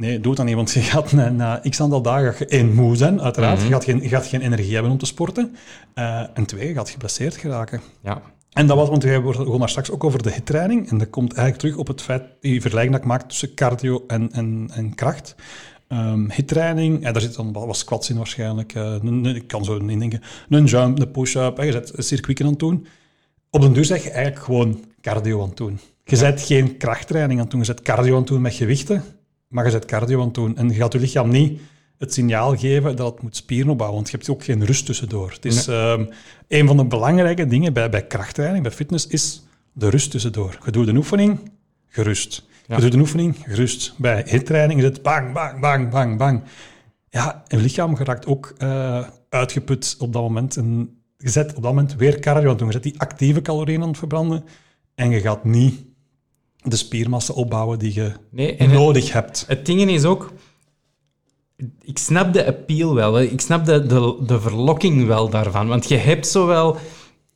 Nee, 0.00 0.20
doe 0.20 0.34
dat 0.34 0.46
niet, 0.46 0.54
want 0.54 0.72
je 0.72 0.80
gaat 0.80 1.12
na, 1.12 1.28
na 1.28 1.62
x 1.68 1.80
aantal 1.80 2.02
dagen 2.02 2.48
één 2.48 2.74
moe 2.74 2.96
zijn, 2.96 3.20
uiteraard. 3.20 3.54
Mm 3.54 3.60
-hmm. 3.60 3.68
je, 3.68 3.74
gaat 3.74 3.84
geen, 3.84 4.08
gaat 4.08 4.26
geen 4.26 4.40
energie 4.40 4.72
hebben 4.72 4.92
om 4.92 4.98
te 4.98 5.06
sporten. 5.06 5.56
Uh, 5.94 6.22
en 6.34 6.46
twee, 6.46 6.68
je 6.68 6.74
gaat 6.74 6.90
geblesseerd 6.90 7.36
geraken. 7.36 7.80
Ja. 8.02 8.22
En 8.52 8.66
dat 8.66 8.76
was, 8.76 8.88
want 8.88 9.02
we 9.02 9.20
begonnen 9.20 9.58
daar 9.58 9.68
straks 9.68 9.90
ook 9.90 10.04
over 10.04 10.22
de 10.22 10.32
hittraining. 10.32 10.90
En 10.90 10.98
dat 10.98 11.10
komt 11.10 11.32
eigenlijk 11.32 11.58
terug 11.58 11.76
op 11.76 11.86
het 11.86 12.02
feit, 12.02 12.22
die 12.40 12.60
vergelijking 12.60 12.94
dat 12.94 13.04
ik 13.04 13.10
maak 13.10 13.28
tussen 13.28 13.54
cardio 13.54 14.04
en, 14.06 14.32
en, 14.32 14.70
en 14.74 14.94
kracht. 14.94 15.34
Um, 15.88 16.30
hittraining, 16.30 17.02
ja, 17.02 17.12
daar 17.12 17.22
zit 17.22 17.34
dan 17.34 17.52
wat 17.52 17.76
squats 17.76 18.10
in 18.10 18.16
waarschijnlijk. 18.16 18.74
Uh, 18.74 19.34
ik 19.34 19.46
kan 19.46 19.64
zo 19.64 19.78
niet 19.78 19.98
denken. 19.98 20.22
Een 20.48 20.64
jump, 20.64 21.00
een 21.00 21.10
push-up, 21.10 21.62
je 21.62 21.72
zet 21.72 21.98
een 21.98 22.04
circuitje 22.04 22.44
aan 22.44 22.50
het 22.50 22.58
doen. 22.58 22.86
Op 23.50 23.60
den 23.60 23.72
duur 23.72 23.84
zeg 23.84 24.02
je 24.02 24.10
eigenlijk 24.10 24.44
gewoon 24.44 24.84
cardio 25.00 25.42
aan 25.42 25.48
het 25.48 25.56
doen. 25.56 25.80
Je 26.04 26.16
ja. 26.16 26.16
zet 26.16 26.42
geen 26.42 26.76
krachttraining 26.76 27.38
aan 27.38 27.44
het 27.44 27.50
doen, 27.50 27.60
je 27.60 27.66
zet 27.66 27.82
cardio 27.82 28.12
aan 28.12 28.18
het 28.18 28.28
doen 28.28 28.40
met 28.40 28.54
gewichten 28.54 29.04
maar 29.50 29.64
je 29.64 29.70
zet 29.70 29.84
cardio 29.84 30.18
aan 30.18 30.24
het 30.24 30.34
doen. 30.34 30.56
En 30.56 30.68
je 30.68 30.74
gaat 30.74 30.92
je 30.92 30.98
lichaam 30.98 31.28
niet 31.28 31.60
het 31.98 32.14
signaal 32.14 32.56
geven 32.56 32.96
dat 32.96 33.12
het 33.12 33.22
moet 33.22 33.36
spieren 33.36 33.70
opbouwen, 33.70 33.96
want 33.98 34.10
je 34.10 34.16
hebt 34.16 34.30
ook 34.30 34.44
geen 34.44 34.64
rust 34.64 34.86
tussendoor. 34.86 35.30
Het 35.30 35.44
is 35.44 35.66
nee. 35.66 35.76
um, 35.76 36.08
een 36.48 36.66
van 36.66 36.76
de 36.76 36.84
belangrijke 36.84 37.46
dingen 37.46 37.72
bij, 37.72 37.90
bij 37.90 38.06
krachttraining, 38.06 38.62
bij 38.62 38.72
fitness, 38.72 39.06
is 39.06 39.42
de 39.72 39.88
rust 39.88 40.10
tussendoor. 40.10 40.58
Je 40.64 40.70
doet 40.70 40.88
een 40.88 40.96
oefening, 40.96 41.50
gerust. 41.88 42.46
Ja. 42.66 42.76
Je 42.76 42.82
doet 42.82 42.94
een 42.94 43.00
oefening, 43.00 43.36
gerust. 43.42 43.94
Bij 43.96 44.24
hittraining 44.26 44.80
is 44.80 44.86
het 44.86 45.02
bang, 45.02 45.32
bang, 45.32 45.60
bang, 45.60 45.90
bang, 45.90 46.18
bang. 46.18 46.42
Ja, 47.08 47.42
je 47.46 47.56
lichaam 47.56 47.96
geraakt 47.96 48.26
ook 48.26 48.54
uh, 48.58 49.08
uitgeput 49.28 49.96
op 49.98 50.12
dat 50.12 50.22
moment. 50.22 50.56
En 50.56 50.98
je 51.16 51.28
zet 51.28 51.54
op 51.54 51.62
dat 51.62 51.74
moment 51.74 51.94
weer 51.94 52.20
cardio 52.20 52.42
aan 52.42 52.48
het 52.48 52.58
doen. 52.58 52.66
Je 52.66 52.72
zet 52.72 52.82
die 52.82 53.00
actieve 53.00 53.42
calorieën 53.42 53.82
aan 53.82 53.88
het 53.88 53.98
verbranden 53.98 54.44
en 54.94 55.10
je 55.10 55.20
gaat 55.20 55.44
niet 55.44 55.84
de 56.62 56.76
spiermassa 56.76 57.32
opbouwen 57.32 57.78
die 57.78 57.94
je 57.94 58.12
nee, 58.30 58.68
nodig 58.68 59.04
het, 59.04 59.12
hebt. 59.12 59.44
Het 59.48 59.66
ding 59.66 59.90
is 59.90 60.04
ook, 60.04 60.32
ik 61.82 61.98
snap 61.98 62.32
de 62.32 62.46
appeal 62.46 62.94
wel, 62.94 63.14
hè. 63.14 63.22
ik 63.22 63.40
snap 63.40 63.64
de, 63.64 63.86
de, 63.86 64.16
de 64.26 64.40
verlokking 64.40 65.06
wel 65.06 65.28
daarvan, 65.28 65.68
want 65.68 65.88
je 65.88 65.96
hebt 65.96 66.26
zowel, 66.26 66.76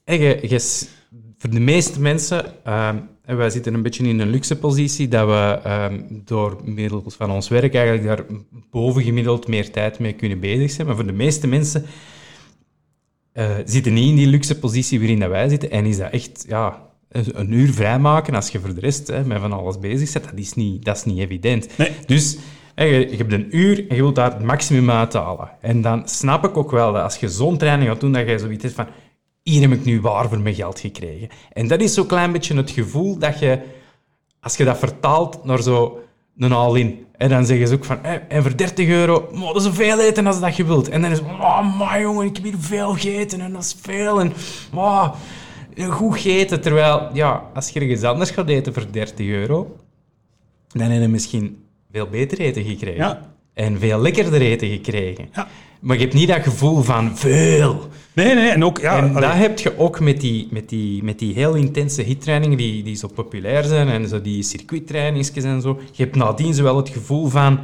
hè, 0.05 0.15
je, 0.15 0.39
je, 0.49 0.87
voor 1.39 1.51
de 1.51 1.61
meeste 1.61 2.01
mensen, 2.01 2.45
uh, 2.67 2.91
wij 3.25 3.51
zitten 3.51 3.75
een 3.75 3.83
beetje 3.83 4.09
in 4.09 4.21
een 4.21 4.31
luxe 4.31 4.59
positie, 4.59 5.09
dat 5.09 5.27
we 5.27 5.61
uh, 5.67 5.87
door 6.11 6.61
middel 6.65 7.05
van 7.07 7.31
ons 7.31 7.49
werk 7.49 7.75
eigenlijk 7.75 8.07
daar 8.07 8.25
bovengemiddeld 8.71 9.49
meer 9.49 9.71
tijd 9.71 9.99
mee 9.99 10.13
kunnen 10.13 10.41
bezig 10.41 10.71
zijn, 10.71 10.87
maar 10.87 10.97
voor 10.97 11.07
de 11.07 11.13
meeste 11.13 11.47
mensen 11.47 11.85
uh, 13.35 13.57
zitten 13.65 13.93
niet 13.93 14.09
in 14.09 14.17
die 14.17 14.27
luxe 14.27 14.59
positie 14.59 14.99
waarin 14.99 15.21
dat 15.21 15.31
wij 15.31 15.49
zitten 15.49 15.71
en 15.71 15.85
is 15.85 15.97
dat 15.97 16.11
echt, 16.11 16.45
ja, 16.49 16.84
een 17.15 17.53
uur 17.53 17.73
vrijmaken 17.73 18.35
als 18.35 18.49
je 18.49 18.61
voor 18.61 18.75
de 18.75 18.81
rest 18.81 19.07
hè, 19.07 19.25
met 19.25 19.41
van 19.41 19.53
alles 19.53 19.79
bezig 19.79 20.13
bent, 20.13 20.25
dat 20.25 20.39
is 20.39 20.55
niet, 20.55 20.85
dat 20.85 20.97
is 20.97 21.05
niet 21.05 21.19
evident. 21.19 21.79
Nee. 21.79 21.91
Dus 22.07 22.37
hè, 22.75 22.85
je, 22.85 23.11
je, 23.11 23.17
hebt 23.17 23.33
een 23.33 23.57
uur 23.57 23.89
en 23.89 23.97
je 23.97 24.03
wilt 24.03 24.15
daar 24.15 24.33
het 24.33 24.43
maximum 24.43 24.91
uit 24.91 25.13
halen. 25.13 25.51
En 25.61 25.83
dan 25.83 26.09
snap 26.09 26.45
ik 26.45 26.57
ook 26.57 26.71
wel 26.71 26.93
dat 26.93 27.03
als 27.03 27.17
je 27.17 27.29
zo'n 27.29 27.59
training 27.59 27.91
gaat 27.91 28.01
doen, 28.01 28.13
dat 28.13 28.29
je 28.29 28.39
zoiets 28.39 28.63
hebt 28.63 28.75
van 28.75 28.87
hier 29.43 29.61
heb 29.61 29.73
ik 29.73 29.85
nu 29.85 30.01
waar 30.01 30.29
voor 30.29 30.41
mijn 30.41 30.55
geld 30.55 30.81
gekregen. 30.81 31.29
En 31.53 31.69
dat 31.69 31.81
is 31.81 31.95
zo'n 31.95 32.07
klein 32.07 32.33
beetje 32.33 32.57
het 32.57 32.71
gevoel 32.71 33.19
dat 33.19 33.39
je, 33.39 33.59
als 34.41 34.57
je 34.57 34.65
dat 34.65 34.79
vertaalt 34.79 35.45
naar 35.45 35.63
zo 35.63 35.99
een 36.39 36.53
all-in, 36.53 37.07
en 37.17 37.29
dan 37.29 37.47
zeggen 37.47 37.69
ze 37.69 37.75
ook 37.75 37.85
van, 37.85 37.99
hey, 38.03 38.27
en 38.29 38.43
voor 38.43 38.57
30 38.57 38.89
euro, 38.89 39.29
oh, 39.33 39.47
dat 39.47 39.57
is 39.57 39.63
zoveel 39.63 40.01
eten 40.01 40.27
als 40.27 40.41
dat 40.41 40.57
je 40.57 40.65
wilt. 40.65 40.89
En 40.89 41.03
dan 41.03 41.11
is 41.11 41.19
het, 41.19 41.27
oh, 41.29 41.79
maar 41.79 42.01
jongen, 42.01 42.27
ik 42.27 42.37
heb 42.37 42.45
hier 42.45 42.55
veel 42.59 42.93
gegeten 42.93 43.41
en 43.41 43.53
dat 43.53 43.63
is 43.63 43.77
veel. 43.81 44.21
En, 44.21 44.33
oh, 44.75 45.15
goed 45.77 46.15
gegeten. 46.21 46.61
Terwijl, 46.61 47.09
ja, 47.13 47.43
als 47.55 47.71
je 47.71 47.81
ergens 47.81 48.03
anders 48.03 48.31
gaat 48.31 48.49
eten 48.49 48.75
voor 48.75 48.87
30 48.91 49.27
euro, 49.27 49.77
dan 50.69 50.91
heb 50.91 51.03
je 51.03 51.09
misschien 51.09 51.65
veel 51.93 52.07
beter 52.07 52.39
eten 52.39 52.65
gekregen. 52.65 53.05
Ja. 53.05 53.33
En 53.55 53.79
veel 53.79 54.01
lekkerder 54.01 54.41
eten 54.41 54.69
gekregen. 54.69 55.29
Ja. 55.33 55.49
Maar 55.81 55.97
je 55.97 56.03
hebt 56.03 56.15
niet 56.15 56.29
dat 56.29 56.43
gevoel 56.43 56.83
van 56.83 57.17
veel. 57.17 57.89
Nee, 58.13 58.35
nee, 58.35 58.49
en 58.49 58.65
ook... 58.65 58.81
Ja, 58.81 58.97
en 58.97 59.13
dat 59.13 59.35
heb 59.35 59.59
je 59.59 59.79
ook 59.79 60.01
met 60.01 60.21
die, 60.21 60.49
met 60.51 60.69
die, 60.69 61.05
met 61.05 61.19
die 61.19 61.35
heel 61.35 61.55
intense 61.55 62.03
hittrainingen 62.03 62.59
die, 62.59 62.83
die 62.83 62.97
zo 62.97 63.09
populair 63.09 63.65
zijn 63.65 63.89
en 63.89 64.09
zo 64.09 64.21
die 64.21 64.43
circuittrainingsjes 64.43 65.45
en 65.45 65.61
zo. 65.61 65.81
Je 65.93 66.03
hebt 66.03 66.17
nadien 66.17 66.55
zowel 66.55 66.77
het 66.77 66.89
gevoel 66.89 67.29
van... 67.29 67.61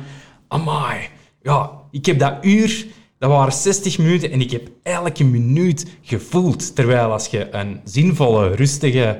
Amai, 0.48 1.08
ja, 1.42 1.70
ik 1.90 2.06
heb 2.06 2.18
dat 2.18 2.34
uur 2.42 2.86
Dat 3.20 3.30
waren 3.30 3.52
60 3.52 3.98
minuten 3.98 4.30
en 4.30 4.40
ik 4.40 4.50
heb 4.50 4.68
elke 4.82 5.24
minuut 5.24 5.86
gevoeld. 6.02 6.74
Terwijl 6.74 7.12
als 7.12 7.26
je 7.26 7.48
een 7.50 7.80
zinvolle, 7.84 8.54
rustige, 8.54 9.18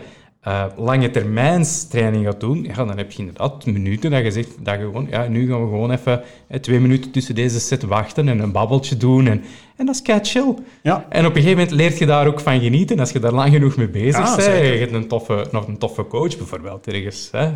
uh, 0.48 0.64
lange 0.76 1.10
termijns 1.10 1.88
training 1.88 2.24
gaat 2.24 2.40
doen, 2.40 2.64
ja, 2.64 2.74
dan 2.74 2.96
heb 2.96 3.12
je 3.12 3.18
inderdaad 3.18 3.66
minuten 3.66 4.10
dat 4.10 4.24
je 4.24 4.30
zegt 4.30 4.64
dat 4.64 4.74
je 4.74 4.80
gewoon, 4.80 5.06
ja, 5.10 5.28
nu 5.28 5.48
gaan 5.48 5.62
we 5.62 5.68
gewoon 5.68 5.90
even 5.90 6.22
hè, 6.48 6.60
twee 6.60 6.80
minuten 6.80 7.10
tussen 7.10 7.34
deze 7.34 7.60
set 7.60 7.82
wachten 7.82 8.28
en 8.28 8.38
een 8.38 8.52
babbeltje 8.52 8.96
doen. 8.96 9.26
En, 9.26 9.42
en 9.76 9.86
dat 9.86 9.94
is 9.94 10.02
kei 10.02 10.20
chill. 10.22 10.54
Ja. 10.82 11.06
En 11.08 11.26
op 11.26 11.36
een 11.36 11.42
gegeven 11.42 11.58
moment 11.58 11.70
leert 11.70 11.98
je 11.98 12.06
daar 12.06 12.26
ook 12.26 12.40
van 12.40 12.60
genieten. 12.60 13.00
Als 13.00 13.10
je 13.10 13.18
daar 13.18 13.32
lang 13.32 13.52
genoeg 13.52 13.76
mee 13.76 13.88
bezig 13.88 14.24
Ja, 14.24 14.36
bent, 14.36 14.46
je 14.46 14.78
hebt 14.78 14.92
een 14.92 15.08
toffe, 15.08 15.46
nog 15.50 15.66
een 15.66 15.78
toffe 15.78 16.06
coach 16.06 16.36
bijvoorbeeld 16.36 16.86
ergens. 16.86 17.28
Hè? 17.32 17.50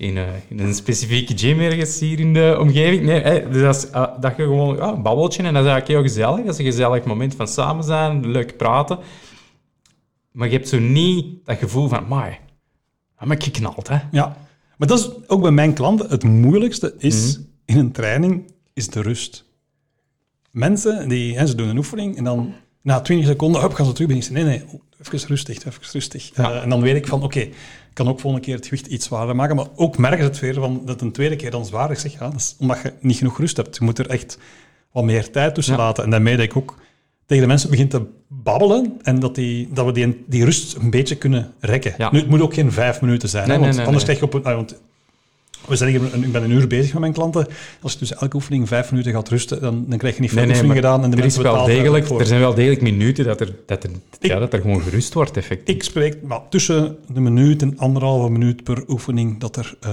In, 0.00 0.16
eh, 0.16 0.24
in 0.48 0.58
een 0.58 0.74
specifieke 0.74 1.38
gym 1.38 1.60
ergens 1.60 2.00
hier 2.00 2.20
in 2.20 2.32
de 2.34 2.56
omgeving. 2.60 3.02
Nee, 3.02 3.20
hè, 3.20 3.48
dus 3.50 3.62
dat, 3.62 3.76
is, 3.76 3.92
ah, 3.92 4.20
dat 4.20 4.36
je 4.36 4.42
gewoon 4.42 4.76
ja, 4.76 4.92
een 4.92 5.02
babbeltje 5.02 5.42
en 5.42 5.54
dat 5.54 5.64
is 5.64 5.70
eigenlijk 5.70 6.00
heel 6.00 6.08
gezellig. 6.12 6.44
Dat 6.44 6.54
is 6.54 6.58
een 6.58 6.72
gezellig 6.72 7.04
moment 7.04 7.34
van 7.34 7.48
samen 7.48 7.84
zijn, 7.84 8.30
leuk 8.30 8.56
praten. 8.56 8.98
Maar 10.32 10.48
je 10.48 10.54
hebt 10.56 10.68
zo 10.68 10.78
niet 10.78 11.26
dat 11.44 11.58
gevoel 11.58 11.88
van, 11.88 12.08
maar, 12.08 12.40
dat 13.18 13.28
ben 13.28 13.36
ik 13.36 13.42
geknald, 13.44 13.88
hè. 13.88 13.98
Ja, 14.10 14.36
maar 14.76 14.88
dat 14.88 14.98
is 14.98 15.10
ook 15.26 15.42
bij 15.42 15.50
mijn 15.50 15.72
klanten 15.74 16.08
het 16.10 16.24
moeilijkste 16.24 16.94
is 16.98 17.36
Mhm. 17.36 17.46
in 17.64 17.76
een 17.78 17.92
training 17.92 18.52
is 18.72 18.88
de 18.88 19.02
rust. 19.02 19.44
Mensen 20.50 21.08
die 21.08 21.38
hè, 21.38 21.46
ze 21.46 21.54
doen 21.54 21.68
een 21.68 21.76
oefening 21.76 22.16
en 22.16 22.24
dan 22.24 22.52
na 22.82 23.00
20 23.00 23.26
seconden 23.26 23.60
hup, 23.60 23.72
gaan 23.72 23.86
ze 23.86 23.92
terug 23.92 24.08
beginnen. 24.08 24.44
Nee, 24.44 24.58
nee, 24.58 24.68
oh, 24.68 24.80
even 25.14 25.28
rustig, 25.28 25.56
even 25.56 25.82
rustig. 25.92 26.30
Ja. 26.36 26.50
Eh, 26.52 26.62
en 26.62 26.68
dan 26.68 26.80
weet 26.80 26.96
ik 26.96 27.06
van 27.06 27.22
oké, 27.22 27.40
ik 27.40 27.54
kan 27.92 28.08
ook 28.08 28.20
volgende 28.20 28.46
keer 28.46 28.54
het 28.56 28.64
gewicht 28.66 28.86
iets 28.86 29.06
zwaarder 29.06 29.36
maken, 29.36 29.56
maar 29.56 29.66
ook 29.74 29.98
merken 29.98 30.18
ze 30.24 30.30
het 30.30 30.38
weer 30.40 30.54
van 30.54 30.82
dat 30.84 31.00
een 31.00 31.12
tweede 31.12 31.36
keer 31.36 31.50
dan 31.50 31.66
zwaar 31.66 31.90
is. 31.90 32.00
Zeg, 32.00 32.12
ja, 32.12 32.18
dat 32.18 32.34
is 32.34 32.56
omdat 32.58 32.78
je 32.82 32.92
niet 33.00 33.16
genoeg 33.16 33.38
rust 33.38 33.56
hebt. 33.56 33.76
Je 33.76 33.84
moet 33.84 33.98
er 33.98 34.08
echt 34.10 34.38
wat 34.92 35.04
meer 35.04 35.30
tijd 35.30 35.54
tussen 35.54 35.74
Ja. 35.76 35.80
laten. 35.80 36.04
En 36.04 36.10
daarmee 36.10 36.36
dat 36.36 36.44
ik 36.44 36.56
ook 36.56 36.76
tegen 37.26 37.42
de 37.42 37.48
mensen 37.48 37.70
begin 37.70 37.88
te 37.88 38.02
babbelen 38.28 38.98
en 39.02 39.20
dat, 39.20 39.34
die, 39.34 39.68
dat 39.72 39.86
we 39.86 39.92
die, 39.92 40.24
die 40.26 40.44
rust 40.44 40.74
een 40.76 40.90
beetje 40.90 41.14
kunnen 41.16 41.52
rekken. 41.60 41.94
Ja. 41.98 42.10
Nu, 42.12 42.18
het 42.18 42.28
moet 42.28 42.40
ook 42.40 42.54
geen 42.54 42.72
vijf 42.72 43.00
minuten 43.00 43.28
zijn, 43.28 43.48
Nee, 43.48 43.56
hè, 43.56 43.62
want 43.62 43.68
nee, 43.70 43.76
nee, 43.78 43.86
anders 43.86 44.04
krijg 44.04 44.18
je 44.18 44.24
op 44.24 44.34
een... 44.34 44.44
ah, 44.44 44.54
want 44.54 44.80
we 45.68 45.76
zijn 45.76 45.90
hier, 45.90 46.24
ik 46.24 46.32
ben 46.32 46.42
een 46.42 46.50
uur 46.50 46.66
bezig 46.66 46.92
met 46.92 47.00
mijn 47.00 47.12
klanten. 47.12 47.46
Als 47.82 47.92
je 47.92 47.98
dus 47.98 48.14
elke 48.14 48.36
oefening 48.36 48.68
vijf 48.68 48.90
minuten 48.90 49.12
gaat 49.12 49.28
rusten, 49.28 49.60
dan, 49.60 49.84
dan 49.88 49.98
krijg 49.98 50.14
je 50.14 50.20
niet 50.20 50.30
veel 50.30 50.38
Nee, 50.38 50.48
nee, 50.50 50.56
oefeningen 50.62 50.82
maar 50.82 50.92
gedaan. 50.92 51.04
En 51.04 51.16
de 51.16 51.22
er, 51.22 51.24
is 51.28 51.36
wel 51.36 51.64
degelijk, 51.64 52.10
er 52.20 52.26
zijn 52.26 52.40
wel 52.40 52.54
degelijk 52.54 52.82
minuten 52.82 53.24
dat 53.24 53.40
er, 53.40 53.54
dat 53.66 53.84
er, 53.84 53.90
Ik- 54.20 54.30
ja, 54.30 54.38
dat 54.38 54.52
er 54.52 54.60
gewoon 54.60 54.80
gerust 54.82 55.14
wordt, 55.14 55.36
effectief. 55.36 55.74
Ik 55.74 55.82
spreek 55.82 56.22
maar 56.22 56.40
tussen 56.48 56.96
de 57.12 57.20
minuut 57.20 57.62
en 57.62 57.78
anderhalve 57.78 58.30
minuut 58.30 58.64
per 58.64 58.84
oefening 58.88 59.40
dat 59.40 59.56
er 59.56 59.74
eh, 59.80 59.92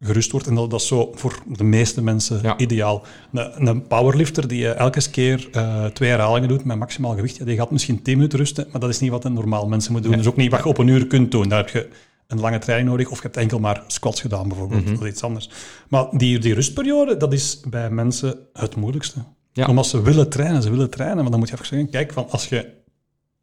gerust 0.00 0.30
wordt. 0.30 0.46
En 0.46 0.54
dat, 0.54 0.70
dat 0.70 0.80
is 0.80 0.86
zo 0.86 1.12
voor 1.14 1.38
de 1.56 1.64
meeste 1.64 2.02
mensen 2.02 2.38
Ja. 2.42 2.58
ideaal. 2.58 3.02
Een, 3.32 3.66
een 3.66 3.86
powerlifter 3.86 4.48
die 4.48 4.68
eh, 4.68 4.78
elke 4.80 5.10
keer 5.10 5.48
eh, 5.52 5.84
twee 5.84 6.08
herhalingen 6.10 6.48
doet 6.48 6.64
met 6.64 6.78
maximaal 6.78 7.14
gewicht, 7.14 7.36
ja, 7.36 7.44
die 7.44 7.56
gaat 7.56 7.70
misschien 7.70 8.02
10 8.02 8.16
minuten 8.16 8.38
rusten, 8.38 8.66
maar 8.72 8.80
dat 8.80 8.90
is 8.90 9.00
niet 9.00 9.10
wat 9.10 9.24
een 9.24 9.32
normaal 9.32 9.68
mensen 9.68 9.92
moet 9.92 10.02
doen. 10.02 10.10
Dat 10.10 10.20
is 10.20 10.26
ook 10.26 10.36
niet 10.36 10.50
wat 10.50 10.62
je 10.62 10.68
op 10.68 10.78
een 10.78 10.88
uur 10.88 11.06
kunt 11.06 11.30
doen. 11.30 11.48
Daar 11.48 11.58
heb 11.58 11.68
je 11.68 11.88
een 12.26 12.40
lange 12.40 12.58
training 12.58 12.88
nodig, 12.88 13.10
of 13.10 13.16
je 13.16 13.22
hebt 13.22 13.36
enkel 13.36 13.58
maar 13.58 13.82
squats 13.86 14.20
gedaan 14.20 14.48
bijvoorbeeld. 14.48 14.84
Mhm. 14.84 14.94
Dat 14.94 15.02
is 15.02 15.10
iets 15.10 15.22
anders. 15.22 15.50
Maar 15.88 16.06
die, 16.10 16.38
die 16.38 16.54
rustperiode, 16.54 17.16
dat 17.16 17.32
is 17.32 17.60
bij 17.68 17.90
mensen 17.90 18.38
het 18.52 18.76
moeilijkste. 18.76 19.24
Ja. 19.52 19.66
Omdat 19.66 19.86
ze 19.86 20.02
willen 20.02 20.28
trainen, 20.28 20.62
ze 20.62 20.70
willen 20.70 20.90
trainen, 20.90 21.22
maar 21.22 21.30
dan 21.30 21.38
moet 21.38 21.48
je 21.48 21.54
even 21.54 21.66
zeggen, 21.66 21.90
kijk, 21.90 22.12
van 22.12 22.30
als 22.30 22.48
je 22.48 22.72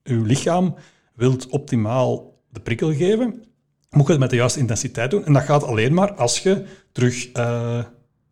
je 0.03 0.15
lichaam 0.15 0.75
wilt 1.15 1.47
optimaal 1.47 2.39
de 2.49 2.59
prikkel 2.59 2.93
geven, 2.93 3.43
moet 3.89 4.05
je 4.05 4.11
het 4.11 4.21
met 4.21 4.29
de 4.29 4.36
juiste 4.36 4.59
intensiteit 4.59 5.11
doen. 5.11 5.25
En 5.25 5.34
dat 5.34 5.43
gaat 5.43 5.63
alleen 5.63 5.93
maar 5.93 6.13
als 6.13 6.39
je 6.39 6.65
terug 6.91 7.32
eh 7.32 7.84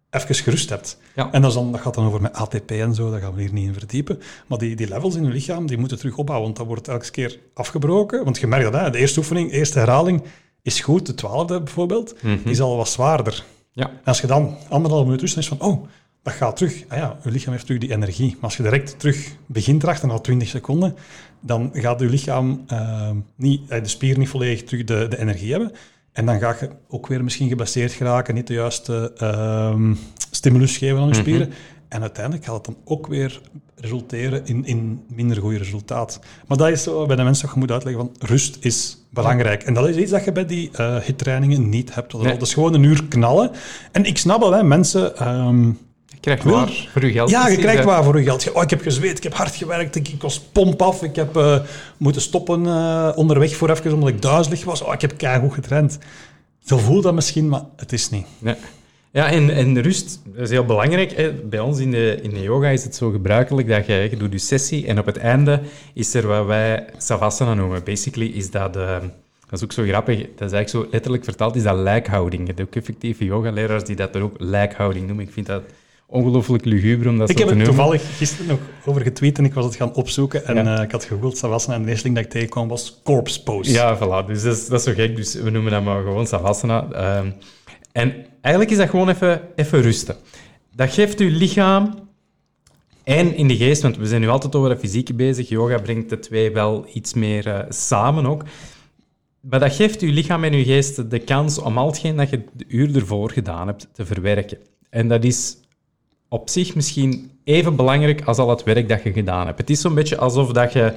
even 0.10 0.36
gerust 0.36 0.70
hebt. 0.70 0.97
Ja. 1.16 1.32
En 1.32 1.41
dat, 1.41 1.49
is 1.49 1.57
dan, 1.57 1.72
dat 1.72 1.82
gaat 1.82 1.93
dan 1.93 2.05
over 2.05 2.22
met 2.22 2.34
ATP 2.34 2.72
en 2.72 2.95
zo, 2.95 3.12
daar 3.12 3.20
gaan 3.20 3.34
we 3.34 3.41
hier 3.41 3.53
niet 3.53 3.68
in 3.68 3.74
verdiepen. 3.74 4.20
Maar 4.47 4.57
die, 4.57 4.76
die 4.76 4.88
levels 4.88 5.16
in 5.16 5.24
je 5.24 5.30
lichaam, 5.30 5.68
die 5.68 5.78
moeten 5.78 5.97
terug 5.97 6.18
opbouwen, 6.18 6.45
want 6.45 6.57
dat 6.57 6.68
wordt 6.68 6.88
elke 6.88 7.12
keer 7.12 7.39
afgebroken. 7.53 8.24
Want 8.24 8.39
je 8.39 8.47
merkt 8.47 8.72
dat, 8.72 8.82
hè, 8.82 8.89
de 8.89 8.97
eerste 8.97 9.20
oefening, 9.20 9.49
de 9.49 9.57
eerste 9.57 9.80
herhaling 9.80 10.24
is 10.62 10.82
goed, 10.82 11.05
de 11.05 11.14
twaalfde 11.14 11.62
bijvoorbeeld, 11.62 12.16
die 12.22 12.51
is 12.51 12.62
al 12.62 12.78
wat 12.78 12.89
zwaarder. 12.89 13.43
Ja. 13.72 13.88
En 13.88 14.03
als 14.03 14.22
je 14.22 14.28
dan 14.28 14.57
anderhalf 14.70 15.05
minuut 15.05 15.22
rust, 15.22 15.38
is 15.38 15.47
van, 15.47 15.62
oh, 15.62 15.86
dat 16.24 16.34
gaat 16.34 16.55
terug. 16.55 16.84
Ah 16.88 16.97
ja, 16.97 17.18
je 17.24 17.32
lichaam 17.32 17.53
heeft 17.53 17.66
terug 17.66 17.82
die 17.82 17.91
energie. 17.91 18.32
Maar 18.34 18.43
als 18.43 18.57
je 18.57 18.64
direct 18.64 18.99
terug 18.99 19.36
begint 19.45 19.84
erachter, 19.84 20.07
na 20.07 20.20
20 20.20 20.47
seconden, 20.47 20.95
dan 21.39 21.70
gaat 21.74 21.99
je 21.99 22.05
lichaam 22.05 22.64
eh, 22.68 23.10
niet, 23.36 23.70
eh, 23.70 23.82
de 23.82 23.88
spier 23.88 24.18
niet 24.18 24.30
volledig 24.30 24.64
terug 24.64 24.84
de, 24.84 25.07
de 25.10 25.20
energie 25.20 25.51
hebben. 25.51 25.72
En 26.12 26.26
dan 26.26 26.39
ga 26.39 26.55
je 26.60 26.70
ook 26.88 27.07
weer 27.07 27.24
misschien 27.24 27.47
geblesseerd 27.49 27.91
geraken, 27.91 28.36
niet 28.36 28.47
de 28.47 28.53
juiste 28.53 29.12
ehm, 29.18 29.93
stimulus 30.32 30.78
geven 30.78 30.97
aan 30.97 31.03
je 31.07 31.10
Mhm. 31.12 31.20
spieren. 31.20 31.49
En 31.89 32.01
uiteindelijk 32.01 32.45
gaat 32.45 32.55
het 32.55 32.66
dan 32.66 32.78
ook 32.86 33.07
weer 33.07 33.41
resulteren 33.76 34.45
in, 34.45 34.66
in 34.66 35.01
minder 35.07 35.38
goede 35.38 35.57
resultaat. 35.57 36.20
Maar 36.47 36.57
dat 36.57 36.70
is 36.70 36.84
zo 36.84 37.05
bij 37.05 37.16
de 37.16 37.24
mensen 37.24 37.45
dat 37.45 37.53
je 37.53 37.60
moet 37.60 37.72
uitleggen 37.72 38.03
van 38.03 38.28
rust 38.30 38.57
is 38.60 38.97
belangrijk. 39.12 39.64
En 39.64 39.74
dat 39.74 39.88
is 39.88 39.95
iets 39.95 40.12
dat 40.12 40.24
je 40.26 40.32
bij 40.32 40.45
die 40.45 40.70
eh 40.74 40.95
hittrainingen 40.97 41.70
niet 41.70 41.95
hebt. 41.95 42.12
Dat 42.12 42.22
Nee. 42.22 42.38
is 42.38 42.53
gewoon 42.53 42.74
een 42.74 42.84
uur 42.84 43.03
knallen. 43.07 43.51
En 43.91 44.03
ik 44.05 44.18
snap 44.18 44.39
wel, 44.39 44.51
hè, 44.53 44.64
mensen... 44.64 45.18
ehm, 45.18 45.72
Krijgt 46.20 46.43
Wil- 46.43 46.53
waar 46.53 46.88
voor 46.93 47.05
je 47.05 47.11
geld. 47.11 47.30
ja, 47.30 47.47
je 47.47 47.57
krijgt 47.57 47.84
waar 47.84 48.03
voor 48.03 48.17
je 48.17 48.24
geld. 48.24 48.51
Oh, 48.51 48.63
ik 48.63 48.70
heb 48.70 48.82
gezweet, 48.82 49.17
ik 49.17 49.24
heb 49.24 49.34
hard 49.34 49.55
gewerkt, 49.55 49.95
ik, 49.95 50.07
ik 50.07 50.22
was 50.22 50.39
pomp 50.39 50.82
af, 50.82 51.03
ik 51.03 51.15
heb 51.15 51.38
eh, 51.38 51.59
moeten 51.97 52.22
stoppen 52.22 52.65
eh, 52.65 53.09
onderweg 53.15 53.55
voor 53.55 53.70
even 53.70 53.93
omdat 53.93 54.09
ik 54.09 54.22
duizelig 54.22 54.63
was. 54.63 54.82
Oh, 54.82 54.93
ik 54.93 55.01
heb 55.01 55.17
keigoed 55.17 55.53
getraind. 55.53 55.97
Zo 56.59 56.78
voelt 56.78 57.03
dat 57.03 57.13
misschien, 57.13 57.49
maar 57.49 57.61
het 57.76 57.93
is 57.93 58.09
niet. 58.09 58.26
Nee. 58.39 58.55
Ja, 59.11 59.30
en, 59.32 59.49
en 59.49 59.82
rust 59.82 60.22
dat 60.26 60.43
is 60.43 60.49
heel 60.49 60.65
belangrijk. 60.65 61.11
Hè. 61.15 61.34
Bij 61.34 61.59
ons 61.59 61.80
in 61.80 61.91
de, 61.91 62.20
in 62.22 62.30
de 62.30 62.41
yoga 62.41 62.67
is 62.67 62.84
het 62.84 62.95
zo 62.95 63.09
gebruikelijk 63.09 63.67
dat 63.67 63.86
je, 63.86 64.07
je 64.11 64.17
doet 64.17 64.32
je 64.32 64.38
sessie 64.38 64.88
en 64.88 64.99
op 64.99 65.05
het 65.05 65.17
einde 65.17 65.61
is 65.93 66.13
er 66.13 66.28
wat 66.28 66.45
wij 66.45 66.86
savasana 66.97 67.53
noemen. 67.53 67.84
Basically 67.84 68.28
is 68.28 68.51
dat... 68.51 68.76
eh, 68.76 68.97
dat 69.49 69.59
is 69.59 69.63
ook 69.63 69.72
zo 69.72 69.84
grappig. 69.84 70.17
Dat 70.17 70.47
is 70.47 70.53
eigenlijk 70.53 70.70
zo 70.70 70.88
letterlijk 70.91 71.24
vertaald, 71.24 71.55
is 71.55 71.63
dat 71.63 71.78
lijkhouding. 71.78 72.41
Je 72.41 72.47
hebt 72.47 72.61
ook 72.61 72.76
effectieve 72.76 73.26
yogaleraars 73.26 73.84
die 73.84 73.95
dat 73.95 74.15
er 74.15 74.22
ook 74.22 74.36
lijkhouding 74.38 75.07
noemen. 75.07 75.26
Ik 75.26 75.32
vind 75.34 75.45
dat 75.45 75.61
ongelooflijk 76.10 76.66
luguber 76.66 77.07
om 77.07 77.18
dat 77.18 77.30
Ik 77.30 77.38
heb 77.38 77.49
het 77.49 77.64
toevallig 77.64 78.18
gisteren 78.18 78.47
nog 78.47 78.60
over 78.86 79.01
getweet 79.01 79.38
en 79.38 79.45
ik 79.45 79.53
was 79.53 79.66
het 79.66 79.76
gaan 79.76 79.93
opzoeken. 79.93 80.45
En 80.45 80.55
Ja. 80.55 80.78
eh, 80.78 80.84
ik 80.84 80.91
had 80.91 81.03
gegoogeld 81.03 81.38
Savasana 81.38 81.76
en 81.76 81.84
de 81.84 81.89
eerste 81.89 82.03
ding 82.03 82.16
dat 82.16 82.26
ik 82.26 82.32
tegenkwam 82.32 82.68
was 82.68 82.99
corpse 83.03 83.43
pose. 83.43 83.72
Ja, 83.72 83.97
voilà. 83.97 84.28
Dus 84.28 84.43
dat 84.43 84.55
is, 84.57 84.68
dat 84.68 84.80
is 84.80 84.86
zo 84.86 84.93
gek. 84.93 85.16
Dus 85.16 85.34
we 85.34 85.49
noemen 85.49 85.72
dat 85.72 85.84
maar 85.84 86.01
gewoon 86.03 86.28
savasana. 86.28 86.88
Ehm, 86.91 87.30
en 87.91 88.14
eigenlijk 88.41 88.72
is 88.74 88.78
dat 88.80 88.89
gewoon 88.89 89.10
even, 89.10 89.41
even 89.55 89.82
rusten. 89.82 90.16
Dat 90.76 90.93
geeft 90.93 91.20
uw 91.20 91.30
lichaam 91.30 92.07
en 93.03 93.36
in 93.36 93.47
de 93.47 93.55
geest, 93.57 93.82
want 93.82 93.97
we 93.97 94.05
zijn 94.07 94.22
nu 94.22 94.28
altijd 94.28 94.55
over 94.55 94.70
het 94.70 94.80
fysieke 94.80 95.14
bezig. 95.14 95.49
Yoga 95.49 95.78
brengt 95.78 96.10
de 96.10 96.20
twee 96.20 96.51
wel 96.51 96.86
iets 96.93 97.14
meer 97.14 97.47
eh, 97.47 97.60
samen 97.70 98.26
ook. 98.26 98.43
Maar 99.39 99.60
dat 99.60 99.74
geeft 99.76 100.01
uw 100.01 100.12
lichaam 100.12 100.43
en 100.43 100.53
uw 100.53 100.64
geest 100.64 101.10
de 101.12 101.20
kans 101.20 101.60
om 101.60 101.78
al 101.78 101.88
hetgeen 101.88 102.16
dat 102.16 102.30
je 102.30 102.43
de 102.53 102.66
uur 102.68 102.95
ervoor 102.95 103.32
gedaan 103.32 103.68
hebt 103.68 103.88
te 103.91 104.05
verwerken. 104.05 104.57
En 104.89 105.07
dat 105.07 105.24
is 105.24 105.57
op 106.30 106.50
zich 106.50 106.76
misschien 106.76 107.32
even 107.44 107.76
belangrijk 107.76 108.22
als 108.26 108.38
al 108.38 108.50
het 108.50 108.64
werk 108.64 108.90
dat 108.90 109.04
je 109.04 109.14
gedaan 109.14 109.46
hebt. 109.46 109.58
Het 109.58 109.70
is 109.70 109.82
zo'n 109.82 109.94
beetje 109.94 110.18
alsof 110.18 110.52
dat 110.52 110.74
je 110.74 110.94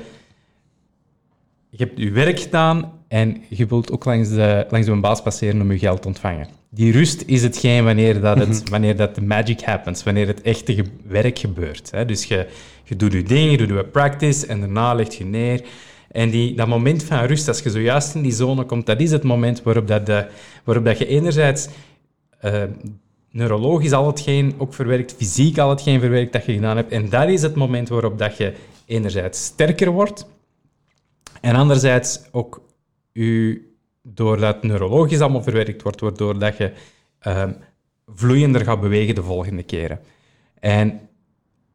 je 1.74 1.84
hebt 1.84 1.98
je 1.98 2.10
werk 2.10 2.40
gedaan 2.40 2.92
en 3.08 3.42
je 3.48 3.66
wilt 3.66 3.92
ook 3.92 4.04
langs 4.04 4.28
de, 4.28 4.66
langs 4.70 4.86
een 4.86 5.00
baas 5.00 5.22
passeren 5.22 5.60
om 5.60 5.72
je 5.72 5.78
geld 5.78 6.02
te 6.02 6.08
ontvangen. 6.08 6.46
Die 6.68 6.92
rust 6.92 7.22
is 7.26 7.42
hetgeen 7.42 7.84
wanneer 7.84 8.20
dat, 8.20 8.38
het, 8.38 8.68
wanneer 8.68 8.96
dat 8.96 9.14
de 9.14 9.22
magic 9.22 9.60
happens, 9.60 10.02
wanneer 10.02 10.26
het 10.26 10.42
echte 10.42 10.84
werk 11.06 11.38
gebeurt. 11.38 11.90
Hè. 11.90 12.04
Dus 12.04 12.24
je, 12.24 12.46
je 12.84 12.96
doet 12.96 13.12
je 13.12 13.22
ding, 13.22 13.50
je 13.50 13.56
doet 13.56 13.68
je 13.68 13.84
practice 13.84 14.46
en 14.46 14.60
daarna 14.60 14.94
leg 14.94 15.14
je 15.14 15.24
neer. 15.24 15.64
En 16.10 16.30
die, 16.30 16.54
dat 16.54 16.66
moment 16.66 17.02
van 17.02 17.24
rust, 17.24 17.48
als 17.48 17.60
je 17.60 17.70
zojuist 17.70 18.14
in 18.14 18.22
die 18.22 18.32
zone 18.32 18.64
komt, 18.64 18.86
dat 18.86 19.00
is 19.00 19.10
het 19.10 19.22
moment 19.22 19.62
waarop, 19.62 19.88
dat 19.88 20.06
de, 20.06 20.26
waarop 20.64 20.84
dat 20.84 20.98
je 20.98 21.06
enerzijds 21.06 21.68
eh, 22.40 22.62
neurologisch 23.32 23.92
al 23.92 24.06
hetgeen 24.06 24.54
ook 24.58 24.74
verwerkt, 24.74 25.14
fysiek 25.16 25.58
al 25.58 25.70
hetgeen 25.70 26.00
verwerkt 26.00 26.32
dat 26.32 26.44
je 26.44 26.52
gedaan 26.52 26.76
hebt. 26.76 26.92
En 26.92 27.08
dat 27.08 27.28
is 27.28 27.42
het 27.42 27.54
moment 27.54 27.88
waarop 27.88 28.18
dat 28.18 28.36
je 28.36 28.54
enerzijds 28.86 29.44
sterker 29.44 29.90
wordt, 29.90 30.26
en 31.40 31.54
anderzijds 31.54 32.20
ook 32.30 32.62
u, 33.12 33.66
doordat 34.02 34.62
neurologisch 34.62 35.20
allemaal 35.20 35.42
verwerkt 35.42 35.82
wordt, 35.82 36.00
waardoor 36.00 36.38
dat 36.38 36.56
je 36.56 36.72
ehm, 37.18 37.52
vloeiender 38.06 38.64
gaat 38.64 38.80
bewegen 38.80 39.14
de 39.14 39.22
volgende 39.22 39.62
keren. 39.62 40.00
En 40.60 41.00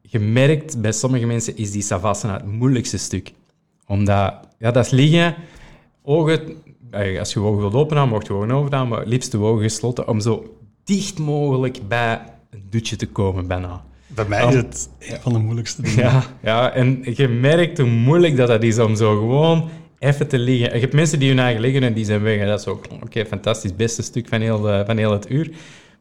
je 0.00 0.18
merkt, 0.18 0.80
bij 0.80 0.92
sommige 0.92 1.26
mensen 1.26 1.56
is 1.56 1.70
die 1.70 1.82
savasana 1.82 2.34
het 2.34 2.46
moeilijkste 2.46 2.98
stuk. 2.98 3.32
Omdat, 3.86 4.34
ja, 4.58 4.70
dat 4.70 4.84
is 4.84 4.90
liggen, 4.90 5.34
ogen, 6.02 6.62
eh, 6.90 7.18
als 7.18 7.32
je 7.32 7.40
je 7.40 7.46
ogen 7.46 7.60
wilt 7.60 7.74
openen, 7.74 8.08
mocht 8.08 8.26
je 8.26 8.32
je 8.32 8.38
ogen 8.38 8.50
overdaan, 8.50 8.88
maar 8.88 8.98
het 8.98 9.08
liefst 9.08 9.30
de 9.30 9.38
ogen 9.38 9.62
gesloten, 9.62 10.08
om 10.08 10.20
zo 10.20 10.57
dicht 10.88 11.18
mogelijk 11.18 11.78
bij 11.88 12.20
een 12.50 12.62
dutje 12.70 12.96
te 12.96 13.06
komen 13.06 13.46
bijna. 13.46 13.82
Bij 14.06 14.24
mij 14.28 14.46
is 14.48 14.54
het 14.54 14.88
een 14.98 15.16
van 15.20 15.32
de 15.32 15.38
moeilijkste 15.38 15.82
dingen. 15.82 16.04
Ja, 16.04 16.22
ja, 16.42 16.72
en 16.72 17.00
je 17.14 17.28
merkt 17.28 17.78
hoe 17.78 17.88
moeilijk 17.90 18.36
dat, 18.36 18.48
dat 18.48 18.62
is 18.62 18.78
om 18.78 18.96
zo 18.96 19.18
gewoon 19.18 19.68
even 19.98 20.28
te 20.28 20.38
liggen. 20.38 20.74
Je 20.74 20.80
hebt 20.80 20.92
mensen 20.92 21.18
die 21.18 21.28
hun 21.28 21.38
eigen 21.38 21.60
liggen 21.60 21.82
en 21.82 21.92
die 21.92 22.04
zijn 22.04 22.22
weg. 22.22 22.38
En 22.40 22.46
dat 22.46 22.60
is 22.60 22.66
ook, 22.66 22.84
oké, 23.02 23.24
fantastisch, 23.26 23.76
beste 23.76 24.02
stuk 24.02 24.28
van 24.28 24.40
heel, 24.40 24.60
de- 24.60 24.82
van 24.86 24.96
heel 24.96 25.12
het 25.12 25.30
uur. 25.30 25.50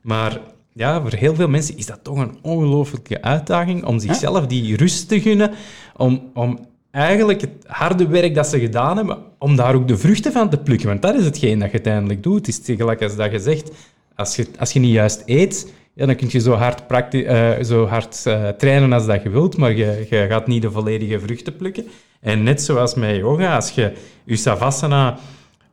Maar 0.02 0.40
ja, 0.74 1.02
voor 1.02 1.14
heel 1.14 1.36
veel 1.36 1.48
mensen 1.48 1.78
is 1.78 1.86
dat 1.86 2.00
toch 2.04 2.18
een 2.18 2.38
ongelooflijke 2.42 3.22
uitdaging 3.22 3.86
om 3.86 4.00
zichzelf 4.00 4.46
die 4.48 4.78
rust 4.78 5.08
te 5.08 5.22
gunnen, 5.22 5.52
om, 5.96 6.22
om 6.34 6.60
eigenlijk 6.92 7.42
het 7.42 7.52
harde 7.66 8.08
werk 8.08 8.36
dat 8.36 8.48
ze 8.48 8.60
gedaan 8.60 8.98
hebben, 8.98 9.18
om 9.40 9.56
daar 9.56 9.76
ook 9.76 9.88
de 9.88 9.98
vruchten 9.98 10.32
van 10.32 10.50
te 10.50 10.58
plukken. 10.58 10.88
Want 10.88 11.02
dat 11.02 11.16
is 11.16 11.26
hetgeen 11.26 11.60
dat 11.60 11.68
je 11.68 11.74
uiteindelijk 11.74 12.24
doet. 12.24 12.38
Het 12.38 12.48
is 12.48 12.60
tegelijk 12.60 13.02
als 13.02 13.16
dat 13.16 13.32
je 13.32 13.40
zegt, 13.40 13.72
als 14.18 14.36
je, 14.36 14.48
als 14.60 14.72
je 14.74 14.80
niet 14.80 14.92
juist 14.94 15.24
eet, 15.26 15.74
ja, 15.94 16.06
dan 16.06 16.16
kun 16.16 16.28
je 16.32 16.40
zo 16.40 16.52
hard, 16.54 16.88
prakti- 16.88 17.24
eh, 17.24 17.64
zo 17.64 17.86
hard 17.86 18.26
eh, 18.26 18.48
trainen 18.50 18.94
als 18.94 19.06
dat 19.06 19.24
je 19.24 19.30
wilt, 19.30 19.58
maar 19.58 19.72
je, 19.76 20.06
je 20.10 20.26
gaat 20.30 20.48
niet 20.48 20.62
de 20.62 20.72
volledige 20.72 21.20
vruchten 21.20 21.56
plukken. 21.56 21.86
En 22.22 22.44
net 22.44 22.62
zoals 22.62 22.94
met 22.96 23.16
yoga, 23.16 23.56
als 23.56 23.70
je 23.72 23.94
je 24.26 24.36
savasana 24.36 25.18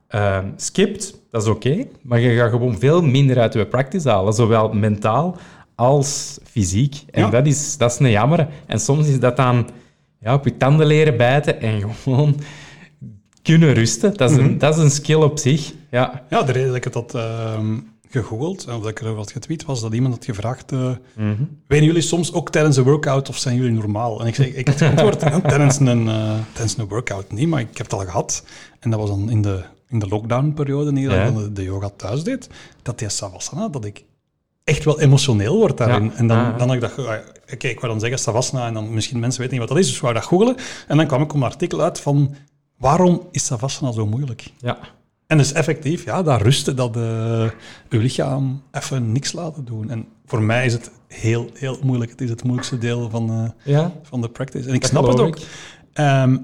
eh, 0.08 0.38
skipt, 0.56 1.20
dat 1.30 1.42
is 1.42 1.48
oké, 1.48 1.86
maar 2.02 2.20
je 2.20 2.36
gaat 2.36 2.50
gewoon 2.50 2.78
veel 2.78 3.02
minder 3.02 3.38
uit 3.38 3.52
je 3.54 3.66
practice 3.66 4.08
halen, 4.08 4.32
zowel 4.32 4.72
mentaal 4.72 5.36
als 5.74 6.38
fysiek. 6.44 6.94
En 7.10 7.22
Ja. 7.22 7.30
dat, 7.30 7.46
is, 7.46 7.76
dat 7.76 7.92
is 7.92 7.98
een 7.98 8.10
jammer. 8.10 8.48
En 8.66 8.80
soms 8.80 9.08
is 9.08 9.20
dat 9.20 9.36
dan 9.36 9.68
ja, 10.20 10.34
op 10.34 10.44
je 10.44 10.56
tanden 10.56 10.86
leren 10.86 11.16
bijten 11.16 11.60
en 11.60 11.80
gewoon 12.02 12.40
kunnen 13.42 13.72
rusten. 13.74 14.14
Dat 14.16 14.30
is, 14.30 14.36
een, 14.36 14.58
dat 14.58 14.76
is 14.76 14.82
een 14.82 14.90
skill 14.90 15.14
op 15.22 15.38
zich. 15.38 15.72
Ja. 15.90 16.22
Ja, 16.30 16.42
de 16.42 16.52
reden 16.52 16.68
dat 16.68 16.76
ik 16.76 16.94
het 16.94 17.14
ehm, 17.14 17.76
gegoogeld, 18.14 18.66
of 18.68 18.80
dat 18.80 18.88
ik 18.88 19.00
er 19.00 19.14
wat 19.14 19.32
getweet, 19.32 19.64
was 19.64 19.80
dat 19.80 19.92
iemand 19.94 20.14
had 20.14 20.24
gevraagd... 20.24 20.72
eh 20.72 20.90
Wenen 21.66 21.86
jullie 21.86 22.02
soms 22.02 22.32
ook 22.32 22.50
tijdens 22.50 22.76
een 22.76 22.84
workout 22.84 23.28
of 23.28 23.36
zijn 23.38 23.56
jullie 23.56 23.70
normaal? 23.72 24.20
En 24.20 24.26
ik 24.26 24.34
zeg, 24.34 24.46
ik 24.46 24.66
had 24.68 24.76
geantwoord, 24.76 25.18
tijdens, 25.48 25.78
een, 25.78 26.08
eh, 26.08 26.34
tijdens 26.52 26.76
een 26.76 26.88
workout 26.88 27.32
niet, 27.32 27.48
maar 27.48 27.60
ik 27.60 27.76
heb 27.76 27.90
het 27.90 27.92
al 27.92 28.04
gehad. 28.04 28.44
En 28.80 28.90
dat 28.90 29.00
was 29.00 29.08
dan 29.08 29.30
in 29.30 29.42
de, 29.42 29.62
in 29.88 29.98
de 29.98 30.08
lockdown-periode, 30.08 30.92
dat 30.92 31.02
Ja. 31.02 31.24
ik 31.24 31.56
de, 31.56 31.62
yoga 31.62 31.90
thuis 31.96 32.22
deed, 32.24 32.48
dat 32.82 32.98
die 32.98 33.08
savasana, 33.08 33.68
dat 33.68 33.84
ik 33.84 34.04
echt 34.64 34.84
wel 34.84 35.00
emotioneel 35.00 35.56
word 35.56 35.76
daarin. 35.78 36.04
Ja. 36.04 36.12
En 36.14 36.26
dan, 36.26 36.38
Ah. 36.38 36.58
dan 36.58 36.66
had 36.68 36.74
ik 36.76 36.80
dat... 36.82 36.98
ah, 37.06 37.14
Oké, 37.52 37.68
ik 37.68 37.80
wou 37.80 37.92
dan 37.92 38.00
zeggen 38.00 38.18
savasana, 38.18 38.66
en 38.66 38.74
dan 38.74 38.94
misschien 38.94 39.18
mensen 39.20 39.40
weten 39.40 39.58
niet 39.58 39.66
wat 39.68 39.76
dat 39.76 39.84
is, 39.84 39.86
dus 39.86 39.96
ik 39.96 40.02
wou 40.02 40.14
dat 40.14 40.24
googelen. 40.24 40.56
En 40.88 40.96
dan 40.96 41.06
kwam 41.06 41.22
ik 41.22 41.30
op 41.30 41.36
een 41.36 41.42
artikel 41.42 41.80
uit 41.80 42.00
van, 42.00 42.34
waarom 42.78 43.22
is 43.30 43.44
savasana 43.44 43.92
zo 43.92 44.06
moeilijk? 44.06 44.50
Ja. 44.58 44.78
En 45.26 45.38
dus 45.38 45.52
effectief, 45.52 46.04
ja, 46.04 46.22
dat 46.22 46.42
rusten, 46.42 46.76
dat 46.76 46.96
eh 46.96 47.50
je 47.90 47.98
lichaam 47.98 48.62
even 48.70 49.12
niks 49.12 49.32
laten 49.32 49.64
doen. 49.64 49.90
En 49.90 50.06
voor 50.26 50.42
mij 50.42 50.66
is 50.66 50.72
het 50.72 50.90
heel, 51.08 51.50
heel 51.54 51.78
moeilijk. 51.82 52.10
Het 52.10 52.20
is 52.20 52.30
het 52.30 52.42
moeilijkste 52.42 52.78
deel 52.78 53.10
van, 53.10 53.30
eh, 53.30 53.72
Ja, 53.74 53.92
van 54.02 54.20
de 54.20 54.28
practice. 54.28 54.68
En 54.68 54.74
ik 54.74 54.80
dat 54.80 54.90
snap 54.90 55.06
het 55.06 55.20
ook. 55.20 55.38
Ehm, 55.92 56.36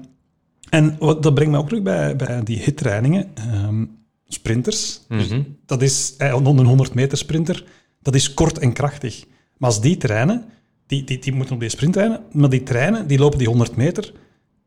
en 0.69 0.95
wat, 0.99 1.23
dat 1.23 1.33
brengt 1.33 1.51
me 1.51 1.57
ook 1.57 1.67
terug 1.67 1.83
bij, 1.83 2.15
bij 2.15 2.43
die 2.43 2.57
hittrainingen. 2.57 3.27
Ehm, 3.35 3.85
sprinters, 4.27 5.01
Mhm. 5.07 5.41
dat 5.65 5.81
is 5.81 6.13
eh, 6.17 6.27
een 6.43 6.65
100 6.65 6.93
meter 6.93 7.17
sprinter, 7.17 7.63
dat 8.01 8.15
is 8.15 8.33
kort 8.33 8.57
en 8.57 8.73
krachtig. 8.73 9.25
Maar 9.57 9.69
als 9.69 9.81
die 9.81 9.97
trainen, 9.97 10.45
die, 10.87 11.03
die, 11.03 11.19
die 11.19 11.33
moeten 11.33 11.53
op 11.53 11.59
die 11.59 11.69
sprint 11.69 11.93
trainen, 11.93 12.21
maar 12.31 12.49
die 12.49 12.63
trainen, 12.63 13.07
die 13.07 13.19
lopen 13.19 13.37
die 13.37 13.47
100 13.47 13.75
meter 13.75 14.13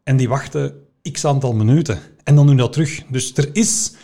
en 0.03 0.17
die 0.17 0.29
wachten 0.29 0.75
x 1.13 1.25
aantal 1.25 1.53
minuten. 1.53 1.99
En 2.25 2.35
dan 2.35 2.47
doen 2.47 2.57
dat 2.57 2.73
terug. 2.73 3.03
Dus 3.09 3.35
er 3.35 3.49
is 3.53 3.95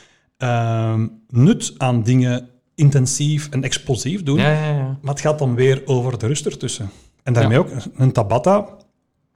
ehm, 0.41 1.07
nut 1.29 1.75
aan 1.77 2.03
dingen 2.03 2.49
intensief 2.75 3.49
en 3.51 3.65
explosief 3.65 4.23
doen, 4.23 4.39
Ja, 4.39 4.53
ja, 4.53 4.75
ja. 4.77 4.99
maar 5.03 5.13
het 5.13 5.21
gaat 5.23 5.39
dan 5.39 5.55
weer 5.55 5.83
over 5.85 6.19
de 6.19 6.27
rust 6.27 6.47
ertussen. 6.47 6.91
En 7.23 7.33
daarmee 7.33 7.59
ook 7.59 7.69
een 7.97 8.13
Tabata. 8.13 8.69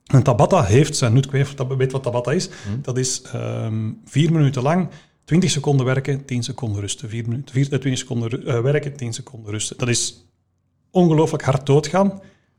Een 0.07 0.23
Tabata 0.23 0.63
heeft 0.65 0.97
zijn 0.97 1.13
nut. 1.13 1.25
Ik 1.25 1.31
weet 1.31 1.61
of 1.61 1.69
weet 1.77 1.93
wat 1.93 2.03
Tabata 2.03 2.33
is. 2.33 2.47
Hm. 2.47 2.53
Dat 2.83 2.99
is 2.99 3.23
ehm, 3.33 3.91
vier 4.05 4.33
minuten 4.33 4.63
lang, 4.63 4.89
20 5.25 5.51
seconden 5.51 5.87
werken, 5.87 6.25
10 6.25 6.43
seconden 6.43 6.81
rusten. 6.81 7.09
Vier 7.09 7.29
minuten, 7.29 7.55
vier, 7.55 7.65
eh, 7.73 7.79
20 7.79 7.99
seconden 7.99 8.29
ru- 8.29 8.43
eh, 8.47 8.61
werken, 8.61 8.97
10 8.97 9.13
seconden 9.13 9.51
rusten. 9.51 9.79
Dat 9.79 9.89
is 9.89 10.27
ongelooflijk 10.91 11.43
hard 11.45 11.67
doodgaan, 11.67 12.07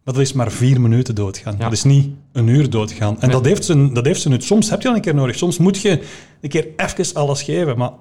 maar 0.03 0.13
dat 0.13 0.19
is 0.19 0.33
maar 0.33 0.51
vier 0.51 0.81
minuten 0.81 1.15
doodgaan. 1.15 1.55
Ja. 1.57 1.63
Dat 1.63 1.71
is 1.73 1.83
niet 1.83 2.09
een 2.31 2.47
uur 2.47 2.69
doodgaan. 2.69 3.13
En 3.21 3.27
Nee. 3.27 3.35
dat, 3.37 3.45
heeft 3.45 3.65
zijn, 3.65 3.93
dat 3.93 4.05
heeft 4.05 4.21
zijn 4.21 4.33
nut. 4.33 4.43
Soms 4.43 4.69
heb 4.69 4.81
je 4.81 4.87
dat 4.87 4.95
een 4.95 5.01
keer 5.01 5.15
nodig. 5.15 5.35
Soms 5.35 5.57
moet 5.57 5.81
je 5.81 6.03
een 6.41 6.49
keer 6.49 6.67
even 6.75 7.13
alles 7.15 7.43
geven, 7.43 7.77
maar 7.77 7.91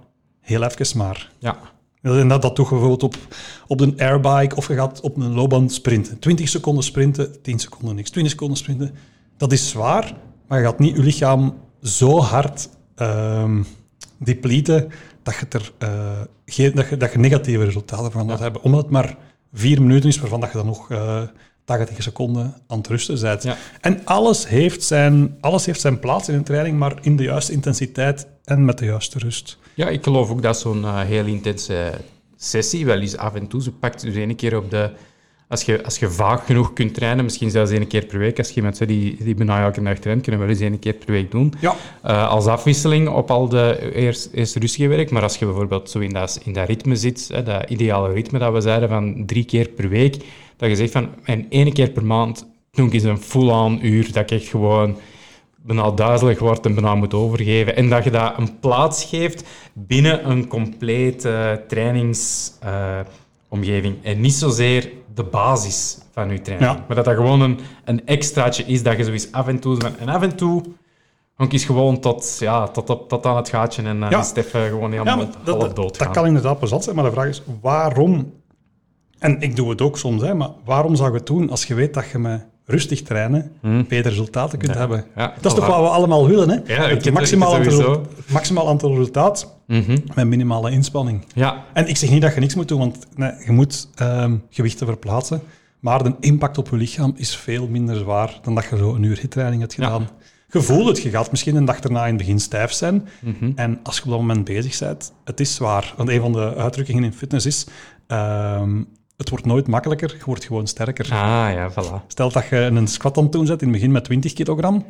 heel 0.44 0.62
even 0.62 0.98
maar. 0.98 1.30
ja. 1.38 1.56
En 2.02 2.28
dat, 2.28 2.42
dat 2.42 2.56
je 2.56 2.62
bijvoorbeeld 2.62 3.02
op, 3.02 3.16
op 3.66 3.80
een 3.80 4.00
airbike 4.00 4.56
of 4.56 4.68
je 4.68 4.74
gaat 4.74 5.00
op 5.00 5.16
een 5.16 5.34
loopband 5.34 5.72
sprinten. 5.72 6.18
20 6.18 6.48
seconden 6.48 6.84
sprinten, 6.84 7.42
10 7.42 7.58
seconden 7.58 7.94
niks. 7.94 8.10
20 8.10 8.32
seconden 8.32 8.56
sprinten, 8.56 8.94
dat 9.36 9.52
is 9.52 9.68
zwaar, 9.68 10.14
maar 10.48 10.58
je 10.58 10.64
gaat 10.64 10.78
niet 10.78 10.96
je 10.96 11.02
lichaam 11.02 11.54
zo 11.82 12.20
hard 12.20 12.68
ehm 12.94 13.62
depleten 14.18 14.88
dat 15.22 15.34
je, 15.34 15.46
er, 15.48 15.72
eh, 15.78 16.20
geen, 16.46 16.72
dat, 16.74 16.88
je, 16.88 16.96
dat 16.96 17.12
je 17.12 17.18
negatieve 17.18 17.64
resultaten 17.64 18.12
van 18.12 18.28
gaat 18.28 18.38
hebben. 18.38 18.62
Omdat 18.62 18.82
het 18.82 18.90
maar 18.90 19.16
vier 19.52 19.82
minuten 19.82 20.08
is, 20.08 20.18
waarvan 20.18 20.40
dat 20.40 20.50
je 20.50 20.56
dan 20.56 20.66
nog 20.66 20.90
eh 20.90 21.22
80 21.64 22.02
seconden 22.02 22.54
aan 22.66 22.78
het 22.78 22.86
rusten 22.86 23.20
bent. 23.20 23.42
Ja. 23.42 23.56
En 23.80 24.00
alles 24.04 24.48
heeft, 24.48 24.82
zijn, 24.82 25.36
alles 25.40 25.66
heeft 25.66 25.80
zijn 25.80 25.98
plaats 25.98 26.28
in 26.28 26.34
een 26.34 26.44
training, 26.44 26.78
maar 26.78 26.98
in 27.00 27.16
de 27.16 27.22
juiste 27.22 27.52
intensiteit 27.52 28.26
en 28.44 28.64
met 28.64 28.78
de 28.78 28.84
juiste 28.84 29.18
rust. 29.18 29.58
Ja, 29.74 29.88
ik 29.88 30.02
geloof 30.02 30.30
ook 30.30 30.42
dat 30.42 30.58
zo'n 30.58 30.84
eh, 30.84 31.00
heel 31.00 31.24
intense 31.24 31.92
sessie 32.36 32.86
wel 32.86 33.00
eens 33.00 33.16
af 33.16 33.34
en 33.34 33.46
toe, 33.46 33.62
zo 33.62 33.70
pakt 33.80 34.02
dus 34.02 34.14
één 34.14 34.36
keer 34.36 34.56
op 34.56 34.70
de... 34.70 34.90
Als 35.48 35.62
je, 35.62 35.84
als 35.84 35.98
je 35.98 36.10
vaag 36.10 36.46
genoeg 36.46 36.72
kunt 36.72 36.94
trainen, 36.94 37.24
misschien 37.24 37.50
zelfs 37.50 37.70
één 37.70 37.86
keer 37.86 38.06
per 38.06 38.18
week, 38.18 38.38
als 38.38 38.50
je 38.50 38.62
zegt 38.62 38.86
die, 38.86 39.16
die 39.24 39.34
bijna 39.34 39.64
elke 39.64 39.82
dag 39.82 39.98
traint, 39.98 40.22
kunnen 40.22 40.40
we 40.40 40.46
wel 40.46 40.56
eens 40.56 40.64
één 40.64 40.78
keer 40.78 40.92
per 40.92 41.12
week 41.12 41.30
doen. 41.30 41.52
Ja. 41.60 41.76
Eh, 42.02 42.28
als 42.28 42.46
afwisseling 42.46 43.08
op 43.08 43.30
al 43.30 43.48
de 43.48 43.92
eerst, 43.94 44.28
eerst 44.32 44.56
rustige 44.56 44.88
werk. 44.88 45.10
Maar 45.10 45.22
als 45.22 45.36
je 45.36 45.44
bijvoorbeeld 45.44 45.90
zo 45.90 45.98
in 45.98 46.12
dat, 46.12 46.40
in 46.44 46.52
dat 46.52 46.68
ritme 46.68 46.96
zit, 46.96 47.28
hè, 47.32 47.42
dat 47.42 47.70
ideale 47.70 48.12
ritme 48.12 48.38
dat 48.38 48.52
we 48.52 48.60
zeiden 48.60 48.88
van 48.88 49.22
drie 49.26 49.44
keer 49.44 49.68
per 49.68 49.88
week, 49.88 50.16
dat 50.56 50.68
je 50.68 50.76
zegt 50.76 50.92
van 50.92 51.08
en 51.24 51.46
één 51.48 51.72
keer 51.72 51.90
per 51.90 52.04
maand 52.04 52.46
doe 52.70 52.86
ik 52.86 52.92
eens 52.92 53.02
een 53.02 53.18
full-on 53.18 53.86
uur, 53.86 54.12
dat 54.12 54.30
ik 54.30 54.30
echt 54.30 54.48
gewoon 54.48 54.96
bijna 55.66 55.90
duizelig 55.90 56.38
word 56.38 56.66
en 56.66 56.74
bijna 56.74 56.94
moet 56.94 57.14
overgeven. 57.14 57.76
En 57.76 57.88
dat 57.88 58.04
je 58.04 58.10
dat 58.10 58.38
een 58.38 58.58
plaats 58.58 59.04
geeft 59.04 59.44
binnen 59.72 60.30
een 60.30 60.48
complete 60.48 61.64
trainingsomgeving. 61.68 63.96
en 64.02 64.20
niet 64.20 64.32
zozeer 64.32 64.90
de 65.14 65.24
basis 65.24 65.98
van 66.12 66.30
je 66.30 66.40
training. 66.40 66.72
Ja. 66.72 66.84
Maar 66.86 66.96
dat 66.96 67.04
dat 67.04 67.14
gewoon 67.14 67.40
een, 67.40 67.58
een 67.84 68.06
extraatje 68.06 68.64
is, 68.64 68.82
dat 68.82 68.96
je 68.96 69.04
zoiets 69.04 69.32
af 69.32 69.48
en 69.48 69.58
toe... 69.58 69.78
En 69.98 70.08
af 70.08 70.22
en 70.22 70.36
toe 70.36 70.62
Gewoon 71.36 71.50
kies 71.50 71.64
gewoon 71.64 72.00
tot, 72.00 72.36
ja, 72.38 72.68
tot, 72.68 72.90
op, 72.90 73.08
tot 73.08 73.26
aan 73.26 73.36
het 73.36 73.48
gaatje 73.48 73.82
en 73.82 73.98
Ja. 73.98 74.20
is 74.20 74.26
Stef 74.26 74.54
eh, 74.54 74.64
gewoon 74.64 74.92
Ja, 74.92 74.98
helemaal 74.98 75.16
maar 75.16 75.26
dat, 75.44 75.60
half 75.60 75.72
dood 75.72 75.98
dat 75.98 76.10
kan 76.10 76.26
inderdaad 76.26 76.58
plezant 76.58 76.84
zijn, 76.84 76.96
maar 76.96 77.04
de 77.04 77.10
vraag 77.10 77.28
is 77.28 77.42
waarom, 77.60 78.32
en 79.18 79.40
ik 79.40 79.56
doe 79.56 79.70
het 79.70 79.82
ook 79.82 79.98
soms, 79.98 80.22
hè, 80.22 80.34
maar 80.34 80.50
waarom 80.64 80.96
zou 80.96 81.10
je 81.10 81.16
het 81.16 81.26
doen 81.26 81.50
als 81.50 81.64
je 81.64 81.74
weet 81.74 81.94
dat 81.94 82.08
je 82.08 82.18
met 82.18 82.46
rustig 82.66 83.02
trainen 83.02 83.52
betere 83.62 84.08
resultaten 84.08 84.58
kunt 84.58 84.74
hebben? 84.74 84.98
Hmm. 84.98 85.22
Ja, 85.22 85.34
dat 85.40 85.52
is 85.52 85.58
toch 85.58 85.66
wat 85.66 85.80
we 85.80 85.88
allemaal 85.88 86.28
willen, 86.28 86.48
hè? 86.48 86.74
Ja, 86.74 86.88
het 86.88 87.12
maximaal, 87.12 87.54
aantal, 87.54 88.06
maximaal 88.28 88.68
aantal 88.68 88.90
resultaat 88.90 89.52
Mhm. 89.66 89.98
met 90.14 90.26
minimale 90.26 90.70
inspanning. 90.70 91.24
Ja, 91.34 91.64
En 91.72 91.88
ik 91.88 91.96
zeg 91.96 92.10
niet 92.10 92.22
dat 92.22 92.34
je 92.34 92.40
niks 92.40 92.54
moet 92.54 92.68
doen, 92.68 92.78
want 92.78 92.98
nee, 93.16 93.32
je 93.44 93.52
moet 93.52 93.88
ehm, 93.94 94.36
gewichten 94.50 94.86
verplaatsen. 94.86 95.40
Maar 95.80 96.02
de 96.02 96.14
impact 96.20 96.58
op 96.58 96.68
je 96.70 96.76
lichaam 96.76 97.12
is 97.16 97.36
veel 97.36 97.66
minder 97.68 97.96
zwaar 97.96 98.38
dan 98.42 98.54
dat 98.54 98.64
je 98.70 98.76
zo 98.76 98.94
een 98.94 99.02
uur 99.02 99.18
hittraining 99.20 99.60
hebt 99.60 99.74
gedaan. 99.74 100.08
Je 100.50 100.60
voelt 100.62 100.86
het, 100.88 101.02
je 101.02 101.10
gaat 101.10 101.30
misschien 101.30 101.56
een 101.56 101.64
dag 101.64 101.78
erna 101.80 102.02
in 102.02 102.08
het 102.08 102.16
begin 102.16 102.40
stijf 102.40 102.72
zijn. 102.72 103.08
Mhm. 103.20 103.50
En 103.54 103.80
als 103.82 103.96
je 103.96 104.02
op 104.04 104.08
dat 104.10 104.18
moment 104.18 104.44
bezig 104.44 104.78
bent, 104.78 105.12
het 105.24 105.40
is 105.40 105.54
zwaar. 105.54 105.94
Want 105.96 106.08
een 106.08 106.20
van 106.20 106.32
de 106.32 106.54
uitdrukkingen 106.56 107.04
in 107.04 107.12
fitness 107.12 107.46
is, 107.46 107.66
ehm, 108.06 108.82
het 109.16 109.30
wordt 109.30 109.44
nooit 109.44 109.66
makkelijker, 109.68 110.14
je 110.18 110.24
wordt 110.24 110.44
gewoon 110.44 110.66
sterker. 110.66 111.04
ah 111.12 111.48
ja, 111.54 111.70
voilà. 111.70 112.06
Stel 112.06 112.30
dat 112.32 112.46
je 112.50 112.56
een 112.56 112.86
squat 112.88 113.16
aan 113.16 113.22
het 113.22 113.32
doen 113.32 113.46
zet 113.46 113.60
in 113.62 113.68
het 113.68 113.76
begin 113.76 113.92
met 113.92 114.04
20 114.04 114.32
kilogram, 114.32 114.84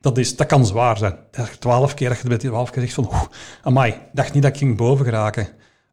dat, 0.00 0.18
is, 0.18 0.36
dat 0.36 0.46
kan 0.46 0.66
zwaar 0.66 0.98
zijn. 0.98 1.16
Dat 1.30 1.48
je 1.48 1.58
12 1.58 1.94
keer, 1.94 2.08
dat 2.08 2.18
je 2.22 2.28
bij 2.28 2.38
12 2.38 2.70
keer 2.70 2.82
zegt 2.82 2.94
van, 2.94 3.04
oeh, 3.06 3.22
amai, 3.62 3.94
dacht 4.12 4.32
niet 4.34 4.42
dat 4.42 4.52
ik 4.52 4.58
ging 4.58 4.76
boven 4.76 5.04
geraken. 5.04 5.48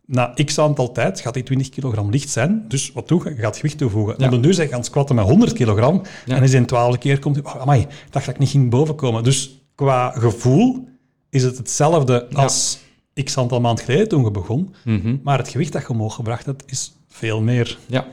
Na 0.06 0.34
x 0.46 0.60
aantal 0.60 0.92
tijd 0.92 1.20
gaat 1.20 1.34
die 1.34 1.44
20 1.44 1.70
kilogram 1.70 2.10
licht 2.10 2.30
zijn, 2.30 2.66
dus 2.68 2.92
wat 2.92 3.08
doe 3.08 3.24
je? 3.24 3.30
Je 3.36 3.42
gaat 3.42 3.56
gewicht 3.56 3.78
toevoegen. 3.78 4.16
Ja. 4.18 4.26
En 4.26 4.32
dan 4.32 4.40
nu 4.40 4.54
zeg 4.54 4.66
je 4.68 4.72
aan 4.74 4.78
het 4.80 4.88
squatten 4.88 5.16
met 5.16 5.26
100 5.26 5.54
kilogram, 5.54 6.02
Ja. 6.26 6.36
en 6.36 6.44
is 6.44 6.54
in 6.54 6.66
12 6.66 6.98
keer 6.98 7.20
komt, 7.20 7.42
oh, 7.42 7.56
amai, 7.62 7.88
dacht 8.10 8.26
dat 8.26 8.34
ik 8.34 8.40
niet 8.40 8.50
ging 8.50 8.70
boven 8.70 8.96
komen. 8.96 9.24
Dus 9.24 9.64
qua 9.76 10.10
gevoel 10.12 10.88
is 11.30 11.44
het 11.44 11.58
hetzelfde 11.58 12.28
als 12.34 12.80
x 13.24 13.38
aantal 13.38 13.62
maand 13.62 13.80
geleden 13.82 14.08
toen 14.08 14.24
je 14.24 14.32
begon, 14.32 14.76
Mhm. 14.86 15.18
maar 15.24 15.38
het 15.38 15.50
gewicht 15.50 15.72
dat 15.74 15.82
je 15.82 15.90
omhoog 15.90 16.16
gebracht 16.16 16.46
hebt, 16.46 16.64
is 16.72 16.94
veel 17.20 17.42
meer. 17.42 17.78
Ja, 17.86 18.06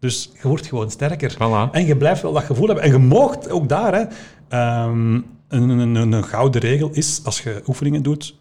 Dus 0.00 0.30
je 0.42 0.48
wordt 0.48 0.66
gewoon 0.66 0.90
sterker. 0.90 1.32
voilà. 1.34 1.70
En 1.72 1.86
je 1.86 1.96
blijft 1.96 2.22
wel 2.22 2.32
dat 2.32 2.44
gevoel 2.44 2.66
hebben. 2.66 2.84
En 2.84 2.90
je 2.90 2.98
moogt 2.98 3.50
ook 3.50 3.68
daar, 3.68 3.94
hè, 3.94 4.04
ehm, 4.48 5.14
een, 5.48 5.68
een, 5.68 5.94
een, 5.94 6.12
een 6.12 6.24
gouden 6.24 6.60
regel 6.60 6.90
is, 6.92 7.20
als 7.24 7.40
je 7.40 7.62
oefeningen 7.66 8.02
doet, 8.02 8.34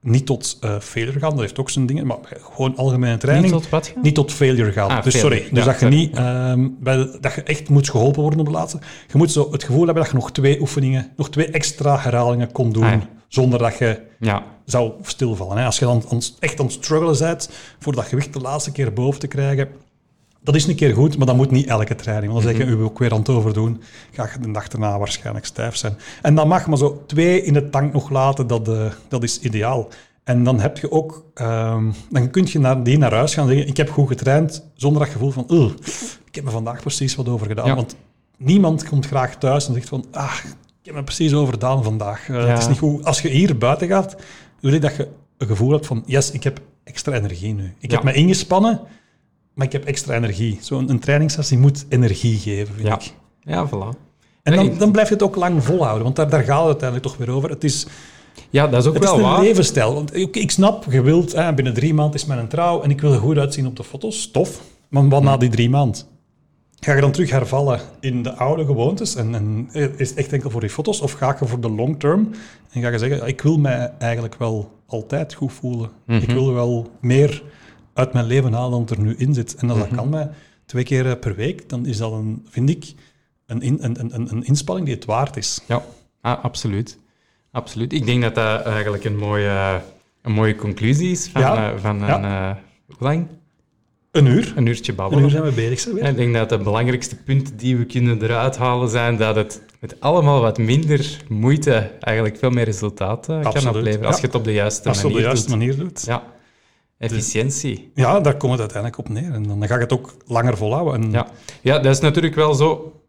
niet 0.00 0.26
tot 0.26 0.56
eh, 0.60 0.78
failure 0.80 1.18
gaan. 1.18 1.30
Dat 1.30 1.40
heeft 1.40 1.58
ook 1.58 1.70
zijn 1.70 1.86
dingen, 1.86 2.06
maar 2.06 2.16
gewoon 2.40 2.76
algemene 2.76 3.16
training. 3.16 3.52
Niet 3.52 3.62
tot 3.62 3.70
wat? 3.70 3.92
Niet 4.02 4.14
tot 4.14 4.32
failure 4.32 4.72
gaan. 4.72 4.88
Ah, 4.90 5.02
dus 5.02 5.14
failure. 5.14 5.36
sorry, 5.36 5.54
dus 5.54 5.64
Ja, 5.64 5.70
dat 5.70 5.80
je 5.80 5.86
sorry. 5.86 5.96
niet 5.96 6.16
ehm, 6.16 6.68
bij 6.80 6.96
de- 6.96 7.18
dat 7.20 7.34
je 7.34 7.42
echt 7.42 7.68
moet 7.68 7.90
geholpen 7.90 8.20
worden 8.22 8.40
op 8.40 8.46
de 8.46 8.52
laatste. 8.52 8.78
Je 9.12 9.18
moet 9.18 9.30
zo 9.32 9.48
het 9.52 9.64
gevoel 9.64 9.84
hebben 9.84 10.02
dat 10.02 10.12
je 10.12 10.18
nog 10.18 10.32
twee 10.32 10.60
oefeningen, 10.60 11.10
nog 11.16 11.30
twee 11.30 11.46
extra 11.50 11.98
herhalingen 11.98 12.52
kon 12.52 12.72
doen, 12.72 12.84
Ah, 12.84 12.90
ja. 12.92 13.08
Zonder 13.28 13.58
dat 13.58 13.78
je 13.78 14.00
Ja, 14.18 14.42
zou 14.64 14.92
stilvallen. 15.02 15.56
Hè. 15.58 15.64
Als 15.64 15.78
je 15.78 15.84
dan 15.84 16.02
echt 16.38 16.60
aan 16.60 16.66
het 16.66 16.74
struggelen 16.74 17.18
bent 17.18 17.50
voor 17.78 17.94
dat 17.94 18.04
gewicht 18.04 18.32
de 18.32 18.40
laatste 18.40 18.72
keer 18.72 18.92
boven 18.92 19.20
te 19.20 19.26
krijgen, 19.26 19.68
Dat 20.40 20.54
is 20.54 20.66
een 20.66 20.74
keer 20.76 20.94
goed, 20.94 21.16
maar 21.16 21.26
dat 21.26 21.36
moet 21.36 21.50
niet 21.50 21.66
elke 21.66 21.94
training. 21.94 22.32
Want 22.32 22.44
dan 22.44 22.54
zeg 22.54 22.66
je, 22.66 22.72
u 22.72 22.82
ook 22.82 22.98
weer 22.98 23.12
aan 23.12 23.18
het 23.18 23.28
overdoen. 23.28 23.82
Ga 24.12 24.28
je 24.32 24.38
de 24.40 24.50
dag 24.50 24.68
erna 24.68 24.98
waarschijnlijk 24.98 25.46
stijf 25.46 25.76
zijn. 25.76 25.96
En 26.22 26.34
dat 26.34 26.46
mag, 26.46 26.66
maar 26.66 26.78
zo 26.78 27.02
twee 27.06 27.42
in 27.42 27.52
de 27.52 27.70
tank 27.70 27.92
nog 27.92 28.10
laten, 28.10 28.46
dat, 28.46 28.68
eh, 28.68 28.86
dat 29.08 29.22
is 29.22 29.40
ideaal. 29.40 29.88
En 30.24 30.44
dan 30.44 30.60
heb 30.60 30.78
je 30.78 30.90
ook, 30.90 31.24
ehm, 31.34 31.84
dan 32.10 32.30
kun 32.30 32.46
je 32.48 32.58
naar, 32.58 32.82
die 32.82 32.98
naar 32.98 33.14
huis 33.14 33.34
gaan 33.34 33.44
en 33.44 33.50
zeggen, 33.50 33.68
ik 33.68 33.76
heb 33.76 33.90
goed 33.90 34.08
getraind, 34.08 34.66
zonder 34.74 35.02
dat 35.02 35.10
gevoel 35.10 35.30
van, 35.30 35.44
"Ugh, 35.50 35.74
ik 36.24 36.34
heb 36.34 36.44
er 36.44 36.50
vandaag 36.50 36.80
precies 36.80 37.14
wat 37.14 37.28
over 37.28 37.46
gedaan. 37.46 37.66
Ja. 37.66 37.74
Want 37.74 37.96
niemand 38.36 38.88
komt 38.88 39.06
graag 39.06 39.36
thuis 39.36 39.66
en 39.68 39.74
zegt 39.74 39.88
van, 39.88 40.04
ah, 40.12 40.34
ik 40.86 40.92
heb 40.92 41.00
me 41.00 41.06
precies 41.06 41.34
overdaan 41.34 41.82
vandaag. 41.82 42.28
Eh, 42.28 42.34
Ja. 42.36 42.46
Het 42.46 42.58
is 42.58 42.68
niet 42.68 42.78
goed. 42.78 43.04
Als 43.04 43.20
je 43.20 43.28
hier 43.28 43.58
buiten 43.58 43.88
gaat, 43.88 44.16
wil 44.60 44.72
je 44.72 44.78
dat 44.80 44.96
je 44.96 45.08
een 45.38 45.46
gevoel 45.46 45.70
hebt 45.70 45.86
van, 45.86 46.02
yes, 46.06 46.30
ik 46.30 46.42
heb 46.42 46.60
extra 46.84 47.12
energie 47.12 47.54
nu. 47.54 47.74
Ik 47.78 47.90
Ja. 47.90 47.96
heb 47.96 48.04
me 48.04 48.12
ingespannen, 48.12 48.80
maar 49.54 49.66
ik 49.66 49.72
heb 49.72 49.84
extra 49.84 50.14
energie. 50.14 50.58
Zo'n 50.60 50.90
een 50.90 50.98
trainingssessie 50.98 51.58
moet 51.58 51.86
energie 51.88 52.38
geven, 52.38 52.74
vind 52.74 52.86
Ja. 52.86 52.94
ik. 52.94 53.14
Ja, 53.40 53.68
voilà. 53.68 53.96
En 54.42 54.54
dan, 54.56 54.78
dan 54.78 54.92
blijf 54.92 55.08
je 55.08 55.14
het 55.14 55.22
ook 55.22 55.36
lang 55.36 55.64
volhouden, 55.64 56.02
want 56.02 56.16
daar, 56.16 56.28
daar 56.30 56.42
gaat 56.44 56.58
het 56.58 56.66
uiteindelijk 56.66 57.08
toch 57.08 57.16
weer 57.16 57.30
over. 57.30 57.50
Het 57.50 57.64
is, 57.64 57.86
Ja, 58.50 58.66
dat 58.66 58.80
is 58.82 58.88
ook 58.88 58.94
het 58.94 59.02
is 59.02 59.08
wel 59.10 59.18
een 59.18 59.24
waar. 59.24 59.40
levensstijl. 59.42 59.94
Want 59.94 60.16
ik, 60.16 60.36
ik 60.36 60.50
snap, 60.50 60.84
je 60.90 61.02
wilt, 61.02 61.32
hè, 61.32 61.54
binnen 61.54 61.74
drie 61.74 61.94
maanden 61.94 62.14
is 62.14 62.24
mijn 62.24 62.48
trouw 62.48 62.82
en 62.82 62.90
ik 62.90 63.00
wil 63.00 63.12
er 63.12 63.18
goed 63.18 63.38
uitzien 63.38 63.66
op 63.66 63.76
de 63.76 63.84
foto's. 63.84 64.30
Tof. 64.30 64.60
Maar 64.88 65.08
wat 65.08 65.22
na 65.22 65.36
die 65.36 65.48
drie 65.48 65.70
maanden? 65.70 66.00
Ga 66.80 66.94
je 66.94 67.00
dan 67.00 67.12
terug 67.12 67.30
hervallen 67.30 67.80
in 68.00 68.22
de 68.22 68.34
oude 68.34 68.64
gewoontes 68.64 69.14
en, 69.14 69.34
en 69.34 69.68
is 69.96 70.08
het 70.08 70.18
echt 70.18 70.32
enkel 70.32 70.50
voor 70.50 70.60
die 70.60 70.70
foto's? 70.70 71.00
Of 71.00 71.12
ga 71.12 71.36
je 71.40 71.46
voor 71.46 71.60
de 71.60 71.70
long 71.70 71.98
term 72.00 72.30
en 72.70 72.82
ga 72.82 72.88
je 72.88 72.98
zeggen, 72.98 73.26
ik 73.26 73.40
wil 73.40 73.58
mij 73.58 73.92
eigenlijk 73.98 74.34
wel 74.34 74.72
altijd 74.86 75.34
goed 75.34 75.52
voelen. 75.52 75.90
Ik 76.06 76.30
wil 76.30 76.52
wel 76.52 76.90
meer 77.00 77.42
uit 77.94 78.12
mijn 78.12 78.26
leven 78.26 78.52
halen 78.52 78.70
dan 78.70 78.80
het 78.80 78.90
er 78.90 79.00
nu 79.00 79.14
in 79.16 79.34
zit. 79.34 79.54
En 79.54 79.70
als 79.70 79.78
dat 79.78 79.88
kan 79.88 80.08
mij 80.08 80.30
twee 80.66 80.84
keer 80.84 81.06
eh, 81.10 81.18
per 81.18 81.34
week, 81.34 81.68
dan 81.68 81.86
is 81.86 81.96
dat, 81.96 82.12
een, 82.12 82.46
vind 82.48 82.70
ik, 82.70 82.92
een, 83.46 83.60
in, 83.62 83.78
een, 83.80 84.00
een, 84.00 84.30
een- 84.30 84.44
inspanning 84.44 84.86
die 84.86 84.94
het 84.96 85.04
waard 85.04 85.36
is. 85.36 85.60
Ja, 85.68 85.82
ah, 86.20 86.44
absoluut. 86.44 86.98
absoluut. 87.50 87.92
Ik 87.92 88.06
denk 88.06 88.22
dat 88.22 88.34
dat 88.34 88.62
eigenlijk 88.62 89.04
een 89.04 89.16
mooie, 89.16 89.80
een 90.22 90.32
mooie 90.32 90.54
conclusie 90.56 91.10
is 91.10 91.28
van, 91.28 91.40
Ja. 91.40 91.72
eh, 91.72 91.78
van 91.80 91.98
Ja. 91.98 92.48
een... 92.50 92.56
hoe 92.86 92.96
lang? 92.98 93.26
Een 94.16 94.26
uur. 94.26 94.52
Een 94.56 94.66
uurtje 94.66 94.90
Een 94.92 94.96
babbelen. 94.98 95.24
uur 95.24 95.30
zijn 95.30 95.42
we 95.42 95.50
bezig. 95.52 95.92
En 95.98 96.10
ik 96.10 96.16
denk 96.16 96.34
dat 96.34 96.48
de 96.48 96.58
belangrijkste 96.58 97.16
punten 97.16 97.56
die 97.56 97.76
we 97.76 97.84
kunnen 97.84 98.22
eruit 98.22 98.56
halen 98.56 98.88
zijn 98.88 99.16
dat 99.16 99.36
het 99.36 99.60
met 99.80 100.00
allemaal 100.00 100.40
wat 100.40 100.58
minder 100.58 101.22
moeite 101.28 101.90
eigenlijk 102.00 102.36
veel 102.38 102.50
meer 102.50 102.64
resultaat 102.64 103.28
eh, 103.28 103.40
kan 103.52 103.68
opleveren 103.68 104.06
als 104.06 104.14
ja. 104.16 104.20
je 104.20 104.26
het 104.26 104.34
op 104.34 104.44
de 104.44 104.52
juiste 104.52 104.88
Als 104.88 105.00
je 105.00 105.06
het 105.06 105.12
op 105.16 105.22
manier 105.22 105.28
de 105.28 105.34
juiste 105.34 105.48
doet. 105.50 105.58
manier 105.58 105.76
doet. 105.76 106.04
Ja, 106.06 106.22
efficiëntie. 106.98 107.90
Ja, 107.94 108.20
daar 108.20 108.36
komt 108.36 108.52
het 108.52 108.60
uiteindelijk 108.60 108.98
op 108.98 109.08
neer. 109.08 109.32
En 109.32 109.42
dan 109.42 109.66
ga 109.66 109.74
je 109.74 109.80
het 109.80 109.92
ook 109.92 110.14
langer 110.26 110.56
volhouden. 110.56 111.02
En 111.02 111.10
Ja. 111.10 111.26
ja, 111.62 111.78
dat 111.78 111.94
is 111.94 112.00
natuurlijk 112.00 112.34
wel 112.34 112.54
zo. 112.54 113.00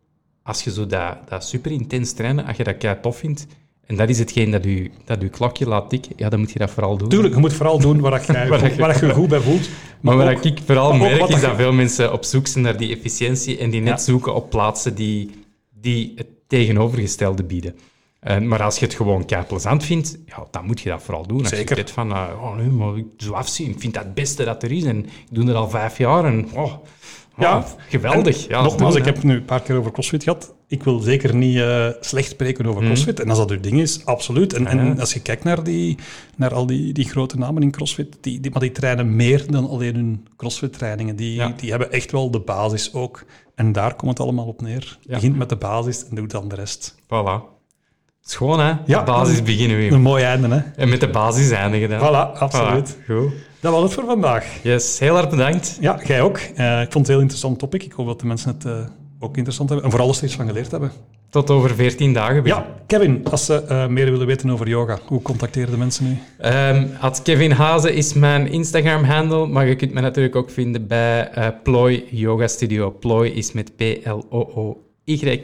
Als 0.44 0.64
je 0.64 0.72
zo 0.72 0.86
dat, 0.86 1.18
dat 1.30 1.44
super 1.46 1.72
intens 1.72 2.14
trainen, 2.14 2.46
als 2.46 2.58
je 2.58 2.64
dat 2.64 2.78
kei 2.78 2.98
tof 3.02 3.18
vindt, 3.18 3.46
en 3.88 3.96
dat 3.96 4.10
is 4.10 4.20
hetgeen 4.20 4.52
dat 4.52 4.64
je, 4.64 4.90
dat 5.06 5.22
je 5.22 5.30
klokje 5.30 5.68
laat 5.68 5.90
tikken, 5.90 6.12
ja, 6.16 6.30
dan 6.30 6.40
moet 6.40 6.52
je 6.52 6.60
dat 6.60 6.72
vooral 6.72 6.98
doen. 6.98 7.10
Tuurlijk, 7.10 7.34
je 7.34 7.40
moet 7.40 7.54
vooral 7.54 7.80
doen 7.80 8.00
waar, 8.00 8.22
je- 8.28 8.74
je 9.00 9.06
je 9.08 9.14
goed 9.14 9.28
bij 9.30 9.40
voelt. 9.40 9.70
Maar 10.02 10.16
ook- 10.16 10.34
wat 10.34 10.46
ik 10.46 10.60
vooral 10.66 10.94
merk 10.94 11.28
is 11.30 11.42
dat 11.42 11.56
veel 11.56 11.74
mensen 11.74 12.14
op 12.14 12.24
zoek 12.26 12.48
zijn 12.48 12.64
naar 12.64 12.78
die 12.78 12.96
efficiëntie 12.96 13.58
en 13.58 13.70
die 13.70 13.82
net 13.82 13.98
Ja. 14.00 14.04
zoeken 14.06 14.36
op 14.36 14.50
plaatsen 14.50 14.96
die, 14.96 15.30
die 15.82 16.12
het 16.16 16.28
tegenovergestelde 16.48 17.44
bieden. 17.44 17.76
Eh, 18.20 18.38
maar 18.40 18.64
als 18.64 18.80
je 18.80 18.86
het 18.86 18.94
gewoon 18.94 19.26
kei 19.26 19.44
plezant 19.44 19.84
vindt, 19.84 20.18
ja, 20.26 20.48
dan 20.52 20.66
moet 20.66 20.82
je 20.82 20.90
dat 20.90 21.04
vooral 21.04 21.28
doen. 21.28 21.40
Als 21.40 21.50
Zeker. 21.50 21.70
je 21.70 21.76
zegt 21.76 21.92
van, 21.92 22.12
eh, 22.12 22.24
oh 22.42 22.56
nee, 22.56 22.68
maar 22.68 22.98
ik 22.98 23.06
zo 23.18 23.32
afzien, 23.34 23.70
ik 23.70 23.80
vind 23.80 23.94
dat 23.94 24.04
het 24.04 24.14
beste 24.14 24.44
dat 24.44 24.64
er 24.64 24.72
is 24.72 24.84
en 24.84 25.06
ik 25.06 25.12
doe 25.30 25.46
dat 25.46 25.56
al 25.56 25.70
vijf 25.70 25.98
jaar 25.98 26.26
en 26.26 26.48
oh, 26.54 26.74
Ja. 27.38 27.66
geweldig. 27.90 28.48
Ja, 28.48 28.62
nogmaals, 28.62 28.96
ik 28.96 29.06
heb 29.06 29.24
nu 29.24 29.36
een 29.36 29.46
paar 29.46 29.62
keer 29.62 29.76
over 29.78 29.92
CrossFit 29.92 30.24
gehad. 30.24 30.54
Ik 30.68 30.84
wil 30.84 31.00
zeker 31.00 31.36
niet 31.36 31.58
eh, 31.58 31.88
slecht 32.00 32.30
spreken 32.30 32.66
over 32.66 32.84
CrossFit. 32.86 33.20
En 33.20 33.30
als 33.30 33.38
dat 33.38 33.52
uw 33.52 33.60
ding 33.60 33.80
is, 33.80 34.06
absoluut. 34.06 34.54
En, 34.54 34.64
Mhm. 34.64 35.00
Als 35.00 35.14
je 35.14 35.22
kijkt 35.22 35.44
naar, 35.44 35.64
die, 35.64 35.98
naar 36.36 36.54
al 36.54 36.66
die, 36.66 36.94
die 36.94 37.06
grote 37.10 37.38
namen 37.38 37.62
in 37.62 37.72
CrossFit, 37.72 38.18
die, 38.22 38.40
die, 38.40 38.52
maar 38.52 38.60
die 38.62 38.72
trainen 38.72 39.16
meer 39.16 39.52
dan 39.52 39.70
alleen 39.70 39.96
hun 39.96 40.28
CrossFit-trainingen. 40.38 41.16
Die, 41.16 41.34
Ja. 41.36 41.54
die 41.58 41.70
hebben 41.70 41.92
echt 41.92 42.12
wel 42.12 42.32
de 42.32 42.40
basis 42.40 42.94
ook. 42.94 43.26
En 43.56 43.72
daar 43.72 43.96
komt 43.96 44.12
het 44.12 44.20
allemaal 44.20 44.46
op 44.46 44.62
neer. 44.62 44.98
Ja. 45.02 45.14
Begint 45.14 45.38
met 45.38 45.50
de 45.50 45.56
basis 45.56 46.08
en 46.10 46.16
doet 46.16 46.32
dan 46.32 46.48
de 46.48 46.56
rest. 46.56 46.96
Voilà. 47.04 47.56
Schoon, 48.22 48.60
hè? 48.60 48.74
Ja. 48.86 49.00
De 49.00 49.04
basis 49.12 49.44
beginnen 49.44 49.78
we. 49.78 49.88
Een 49.92 50.02
mooi 50.02 50.24
einde, 50.24 50.48
hè? 50.48 50.62
En 50.76 50.90
met 50.90 51.00
de 51.00 51.10
basis 51.10 51.50
eindigen 51.50 51.90
dan. 51.90 52.00
Voilà, 52.00 52.40
absoluut. 52.40 52.96
Voilà, 52.96 53.06
Goed. 53.06 53.32
Dat 53.68 53.76
was 53.76 53.86
het 53.86 53.94
voor 53.94 54.06
vandaag. 54.06 54.46
Yes, 54.64 55.00
heel 55.00 55.18
erg 55.18 55.30
bedankt. 55.30 55.78
Ja, 55.80 56.00
jij 56.04 56.22
ook. 56.22 56.38
Eh, 56.38 56.82
ik 56.82 56.92
vond 56.92 56.94
het 56.94 57.08
een 57.08 57.14
heel 57.14 57.20
interessant 57.20 57.60
topic. 57.60 57.84
Ik 57.84 57.92
hoop 57.92 58.06
dat 58.06 58.20
de 58.20 58.26
mensen 58.26 58.54
het 58.54 58.66
eh, 58.66 58.74
ook 59.20 59.36
interessant 59.36 59.70
hebben. 59.70 59.86
En 59.86 59.92
vooral 59.92 60.16
er 60.16 60.24
iets 60.24 60.36
van 60.36 60.48
geleerd 60.48 60.72
hebben. 60.72 60.92
Tot 61.30 61.50
over 61.50 61.76
14 61.76 62.14
dagen 62.14 62.44
weer. 62.44 62.54
Ja, 62.54 62.66
Kevin, 62.86 63.26
als 63.32 63.46
ze 63.46 63.64
eh, 63.64 63.88
meer 63.88 64.12
willen 64.12 64.28
weten 64.28 64.50
over 64.50 64.68
yoga, 64.68 65.00
hoe 65.06 65.22
contacteren 65.22 65.72
de 65.72 65.78
mensen 65.78 66.06
nu? 66.06 66.18
At 67.00 67.22
Kevin 67.22 67.52
Hazen 67.52 67.94
is 67.94 68.14
mijn 68.14 68.52
Instagram-handle, 68.52 69.48
maar 69.48 69.68
je 69.68 69.76
kunt 69.76 69.94
me 69.94 70.02
natuurlijk 70.02 70.36
ook 70.36 70.50
vinden 70.50 70.88
bij 70.88 71.32
Ploy 71.64 72.06
Yoga 72.10 72.48
Studio. 72.48 72.92
Ploy 72.92 73.28
is 73.28 73.52
met 73.52 73.76
P-L-O-O-Y. 73.76 75.42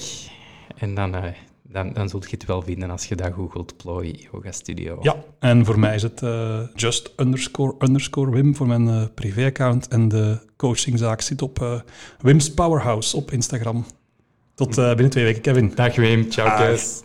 En 0.78 0.96
dan, 0.96 1.16
dan, 1.74 1.94
dan 1.94 2.10
zult 2.10 2.30
je 2.30 2.36
het 2.36 2.46
wel 2.46 2.62
vinden 2.62 2.90
als 2.90 3.06
je 3.06 3.16
dat 3.16 3.34
googelt, 3.34 3.78
Ploy 3.78 4.28
Yoga 4.32 4.52
Studio. 4.52 4.98
Ja, 5.02 5.16
en 5.40 5.66
voor 5.66 5.80
mij 5.80 5.96
is 5.96 6.04
het 6.04 6.22
eh, 6.22 6.60
just 6.76 7.14
underscore 7.18 7.76
underscore 7.80 8.32
Wim 8.32 8.56
voor 8.56 8.68
mijn 8.68 8.88
eh, 8.88 9.04
privé-account. 9.14 9.88
En 9.88 10.08
de 10.08 10.38
coachingzaak 10.58 11.22
zit 11.22 11.42
op 11.42 11.62
eh, 11.62 11.80
Wim's 12.20 12.54
Powerhouse 12.54 13.18
op 13.18 13.32
Instagram. 13.32 13.86
Tot 14.56 14.78
eh, 14.78 14.88
binnen 14.88 15.10
twee 15.10 15.24
weken, 15.24 15.42
Kevin. 15.42 15.72
Dag 15.76 15.96
Wim, 15.96 16.30
ciao 16.30 16.48
Dag. 16.48 16.58
Kees. 16.58 17.04